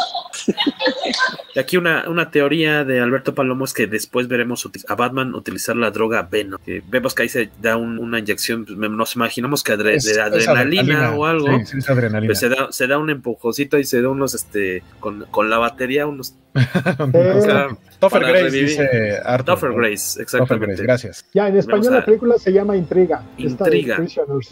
Y 1.55 1.59
aquí 1.59 1.77
una, 1.77 2.07
una 2.09 2.29
teoría 2.29 2.83
de 2.83 2.99
Alberto 2.99 3.33
Palomo 3.33 3.65
es 3.65 3.73
que 3.73 3.87
después 3.87 4.27
veremos 4.27 4.69
a 4.87 4.95
Batman 4.95 5.33
utilizar 5.33 5.75
la 5.75 5.91
droga 5.91 6.27
Venom. 6.29 6.59
Que 6.65 6.83
vemos 6.89 7.15
que 7.15 7.23
ahí 7.23 7.29
se 7.29 7.49
da 7.61 7.77
un- 7.77 7.97
una 7.99 8.19
inyección, 8.19 8.65
pues, 8.65 8.77
nos 8.77 9.15
imaginamos 9.15 9.63
que 9.63 9.73
adre- 9.73 9.95
Es- 9.95 10.03
de 10.05 10.11
es 10.11 10.17
adrenalina, 10.19 10.81
adrenalina, 10.81 11.15
o 11.15 11.25
algo. 11.25 11.47
sí, 11.59 11.65
sí, 11.65 11.77
es 11.79 11.89
adrenalina. 11.89 12.27
Pues 12.29 12.39
se, 12.39 12.49
da, 12.49 12.71
se 12.71 12.85
da 12.87 12.97
un 12.99 13.09
empujoncito 13.09 13.77
y 13.77 13.83
se 13.83 14.01
da 14.01 14.09
unos, 14.09 14.33
este, 14.33 14.83
con, 14.99 15.25
con 15.31 15.49
la 15.49 15.57
batería, 15.57 16.07
unos 16.07 16.35
Topher 17.99 18.21
Grace, 18.21 18.51
dice 18.51 19.19
Arthur. 19.23 19.55
Topher 19.55 19.73
Grace, 19.73 20.21
exactamente. 20.21 20.67
Grace, 20.67 20.83
gracias. 20.83 21.25
Ya, 21.33 21.47
en 21.47 21.57
español 21.57 21.93
la 21.93 22.05
película 22.05 22.37
se 22.37 22.51
llama 22.51 22.75
Intriga. 22.75 23.23
Intriga. 23.37 23.99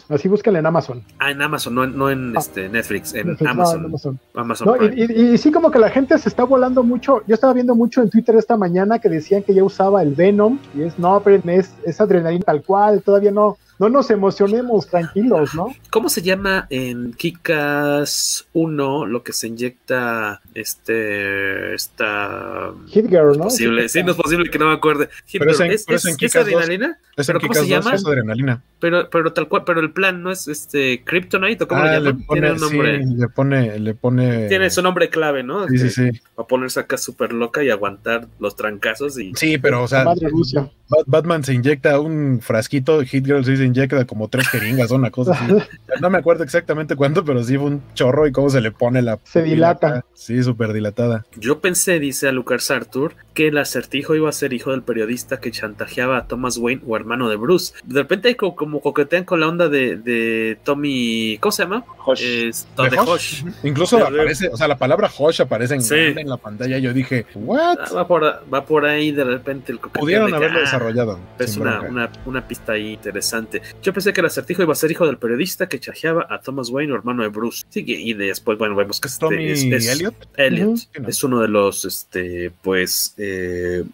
Así 0.08 0.28
búsquenla 0.28 0.60
en 0.60 0.66
Amazon. 0.66 1.02
Ah, 1.18 1.30
en 1.30 1.42
Amazon, 1.42 1.74
no, 1.74 1.86
no 1.86 2.10
en 2.10 2.36
ah. 2.36 2.40
este, 2.40 2.68
Netflix, 2.68 3.14
en 3.14 3.28
Netflix, 3.28 3.50
Amazon. 3.50 3.74
No, 3.74 3.80
en 3.80 3.92
Amazon. 3.92 4.20
Amazon 4.34 4.68
no, 4.68 4.86
y, 4.86 5.02
y, 5.02 5.32
y, 5.32 5.38
sí, 5.38 5.50
como 5.50 5.70
que 5.70 5.78
la 5.78 5.90
gente 5.90 6.16
se 6.18 6.28
está 6.28 6.44
volando 6.44 6.82
mucho. 6.82 7.22
Yo 7.26 7.34
estaba 7.34 7.52
viendo 7.52 7.74
mucho 7.74 8.02
en 8.02 8.10
Twitter 8.10 8.36
esta 8.36 8.56
mañana 8.56 8.98
que 8.98 9.08
decían 9.08 9.42
que 9.42 9.54
ya 9.54 9.64
usaba 9.64 10.02
el 10.02 10.14
Venom. 10.14 10.58
Y 10.74 10.82
es, 10.82 10.98
no, 10.98 11.20
pero 11.24 11.42
es, 11.50 11.72
es 11.84 12.00
adrenalina 12.00 12.44
tal 12.44 12.62
cual, 12.62 13.02
todavía 13.02 13.30
no 13.30 13.56
no 13.78 13.88
nos 13.88 14.10
emocionemos, 14.10 14.88
tranquilos, 14.88 15.54
¿no? 15.54 15.68
¿Cómo 15.90 16.08
se 16.08 16.22
llama 16.22 16.66
en 16.70 17.12
Kikas 17.12 18.48
1 18.52 19.06
lo 19.06 19.22
que 19.22 19.32
se 19.32 19.46
inyecta 19.46 20.40
este 20.54 21.74
esta 21.74 22.72
Hit 22.88 23.08
Girl, 23.08 23.38
¿no? 23.38 23.44
Posible. 23.44 23.88
Sí, 23.88 24.02
no 24.02 24.12
es 24.12 24.16
posible 24.16 24.50
que 24.50 24.58
no 24.58 24.66
me 24.66 24.74
acuerde. 24.74 25.08
Hit 25.26 25.40
pero 25.40 25.52
Girl. 25.52 25.66
en, 25.66 25.72
¿Es, 25.72 25.84
pero 25.84 25.98
es, 25.98 26.04
en 26.06 26.16
¿es 26.20 26.36
adrenalina? 26.36 26.98
Es 27.16 27.26
¿Pero 27.26 27.40
cómo 27.40 27.54
se 27.54 27.68
llama? 27.68 27.94
Es 27.94 28.04
adrenalina. 28.04 28.62
Pero, 28.80 29.08
pero 29.10 29.32
tal 29.32 29.48
cual, 29.48 29.62
pero 29.64 29.80
el 29.80 29.92
plan 29.92 30.22
no 30.22 30.30
es 30.30 30.48
este 30.48 31.02
Kryptonite 31.04 31.64
o 31.64 31.68
cómo 31.68 31.82
ah, 31.82 31.86
lo 31.86 31.92
llaman? 31.92 32.18
Le 32.18 32.24
pone, 32.24 32.40
Tiene 32.40 32.52
un 32.52 32.60
nombre. 32.60 33.04
Sí, 33.04 33.14
le 33.16 33.28
pone, 33.28 33.78
le 33.78 33.94
pone. 33.94 34.48
Tiene 34.48 34.70
su 34.70 34.82
nombre 34.82 35.08
clave, 35.08 35.42
¿no? 35.42 35.68
Sí, 35.68 35.78
sí, 35.78 35.90
sí. 35.90 36.10
Va 36.38 36.44
a 36.44 36.46
ponerse 36.46 36.80
acá 36.80 36.96
súper 36.98 37.32
loca 37.32 37.62
y 37.62 37.70
aguantar 37.70 38.26
los 38.40 38.56
trancazos 38.56 39.18
y. 39.18 39.32
Sí, 39.34 39.58
pero 39.58 39.84
o 39.84 39.88
sea. 39.88 40.04
Madre 40.04 40.28
Rusia. 40.28 40.68
Batman 41.06 41.44
se 41.44 41.52
inyecta 41.52 42.00
un 42.00 42.40
frasquito, 42.40 43.02
Hit 43.02 43.26
Girl 43.26 43.44
se 43.44 43.52
inyecta 43.68 44.04
como 44.04 44.28
tres 44.28 44.48
jeringas 44.48 44.90
o 44.90 44.96
una 44.96 45.10
cosa 45.10 45.32
así. 45.32 45.54
No 46.00 46.10
me 46.10 46.18
acuerdo 46.18 46.44
exactamente 46.44 46.96
cuánto, 46.96 47.24
pero 47.24 47.42
sí 47.42 47.56
fue 47.56 47.66
un 47.66 47.82
chorro 47.94 48.26
y 48.26 48.32
cómo 48.32 48.50
se 48.50 48.60
le 48.60 48.70
pone 48.70 49.02
la. 49.02 49.18
Se 49.24 49.42
dilata. 49.42 50.04
Sí, 50.14 50.42
súper 50.42 50.72
dilatada. 50.72 51.24
Yo 51.36 51.60
pensé, 51.60 51.98
dice 51.98 52.28
a 52.28 52.32
Lucas 52.32 52.70
Arthur, 52.70 53.14
que 53.38 53.46
el 53.46 53.58
acertijo 53.58 54.16
iba 54.16 54.28
a 54.28 54.32
ser 54.32 54.52
hijo 54.52 54.72
del 54.72 54.82
periodista 54.82 55.38
que 55.38 55.52
chantajeaba 55.52 56.16
a 56.18 56.26
Thomas 56.26 56.56
Wayne 56.58 56.82
o 56.84 56.96
hermano 56.96 57.28
de 57.28 57.36
Bruce. 57.36 57.72
De 57.84 58.00
repente, 58.00 58.34
como, 58.36 58.56
como 58.56 58.80
coquetean 58.80 59.22
con 59.22 59.38
la 59.38 59.46
onda 59.46 59.68
de, 59.68 59.94
de 59.96 60.58
Tommy. 60.64 61.38
¿Cómo 61.40 61.52
se 61.52 61.62
llama? 61.62 61.84
Hosh. 62.04 62.20
Es, 62.20 62.66
De 62.76 62.90
de 62.90 62.98
Hosh. 62.98 63.08
Hosh. 63.08 63.44
Incluso 63.62 63.96
De- 63.98 64.02
aparece, 64.02 64.48
o 64.48 64.56
sea, 64.56 64.66
la 64.66 64.76
palabra 64.76 65.08
Hosh 65.16 65.40
aparece 65.40 65.74
en, 65.76 65.82
Sí. 65.82 65.94
grande 65.94 66.22
en 66.22 66.28
la 66.30 66.36
pantalla. 66.36 66.78
Yo 66.78 66.92
dije, 66.92 67.26
¿what? 67.36 67.78
Ah, 67.78 67.92
Va 67.94 68.08
por, 68.08 68.24
va 68.52 68.64
por 68.66 68.84
ahí 68.86 69.12
de 69.12 69.22
repente 69.22 69.70
el 69.70 69.78
coqueteo. 69.78 70.00
Pudieron 70.00 70.26
de 70.26 70.32
que, 70.32 70.36
haberlo 70.36 70.58
ah, 70.58 70.62
desarrollado. 70.62 71.20
Es 71.38 71.56
una, 71.56 71.80
una, 71.82 72.10
una 72.26 72.48
pista 72.48 72.72
ahí 72.72 72.94
interesante. 72.94 73.62
Yo 73.84 73.92
pensé 73.92 74.12
que 74.12 74.18
el 74.20 74.26
acertijo 74.26 74.62
iba 74.64 74.72
a 74.72 74.74
ser 74.74 74.90
hijo 74.90 75.06
del 75.06 75.18
periodista 75.18 75.68
que 75.68 75.78
chajeaba 75.78 76.26
a 76.28 76.40
Thomas 76.40 76.70
Wayne 76.70 76.92
o 76.92 76.96
hermano 76.96 77.22
de 77.22 77.28
Bruce. 77.28 77.64
Sí, 77.68 77.84
que- 77.84 77.92
y 78.00 78.14
después, 78.14 78.58
bueno, 78.58 78.74
vemos 78.74 78.98
que 79.00 79.06
este 79.06 79.20
Tommy 79.20 79.44
es, 79.46 79.62
es- 79.62 79.86
Elliot. 79.94 80.14
Elliot 80.36 80.78
es 81.06 81.22
uno 81.22 81.40
de 81.40 81.46
los, 81.46 81.84
este, 81.84 82.50
pues, 82.62 83.14
eh, 83.16 83.27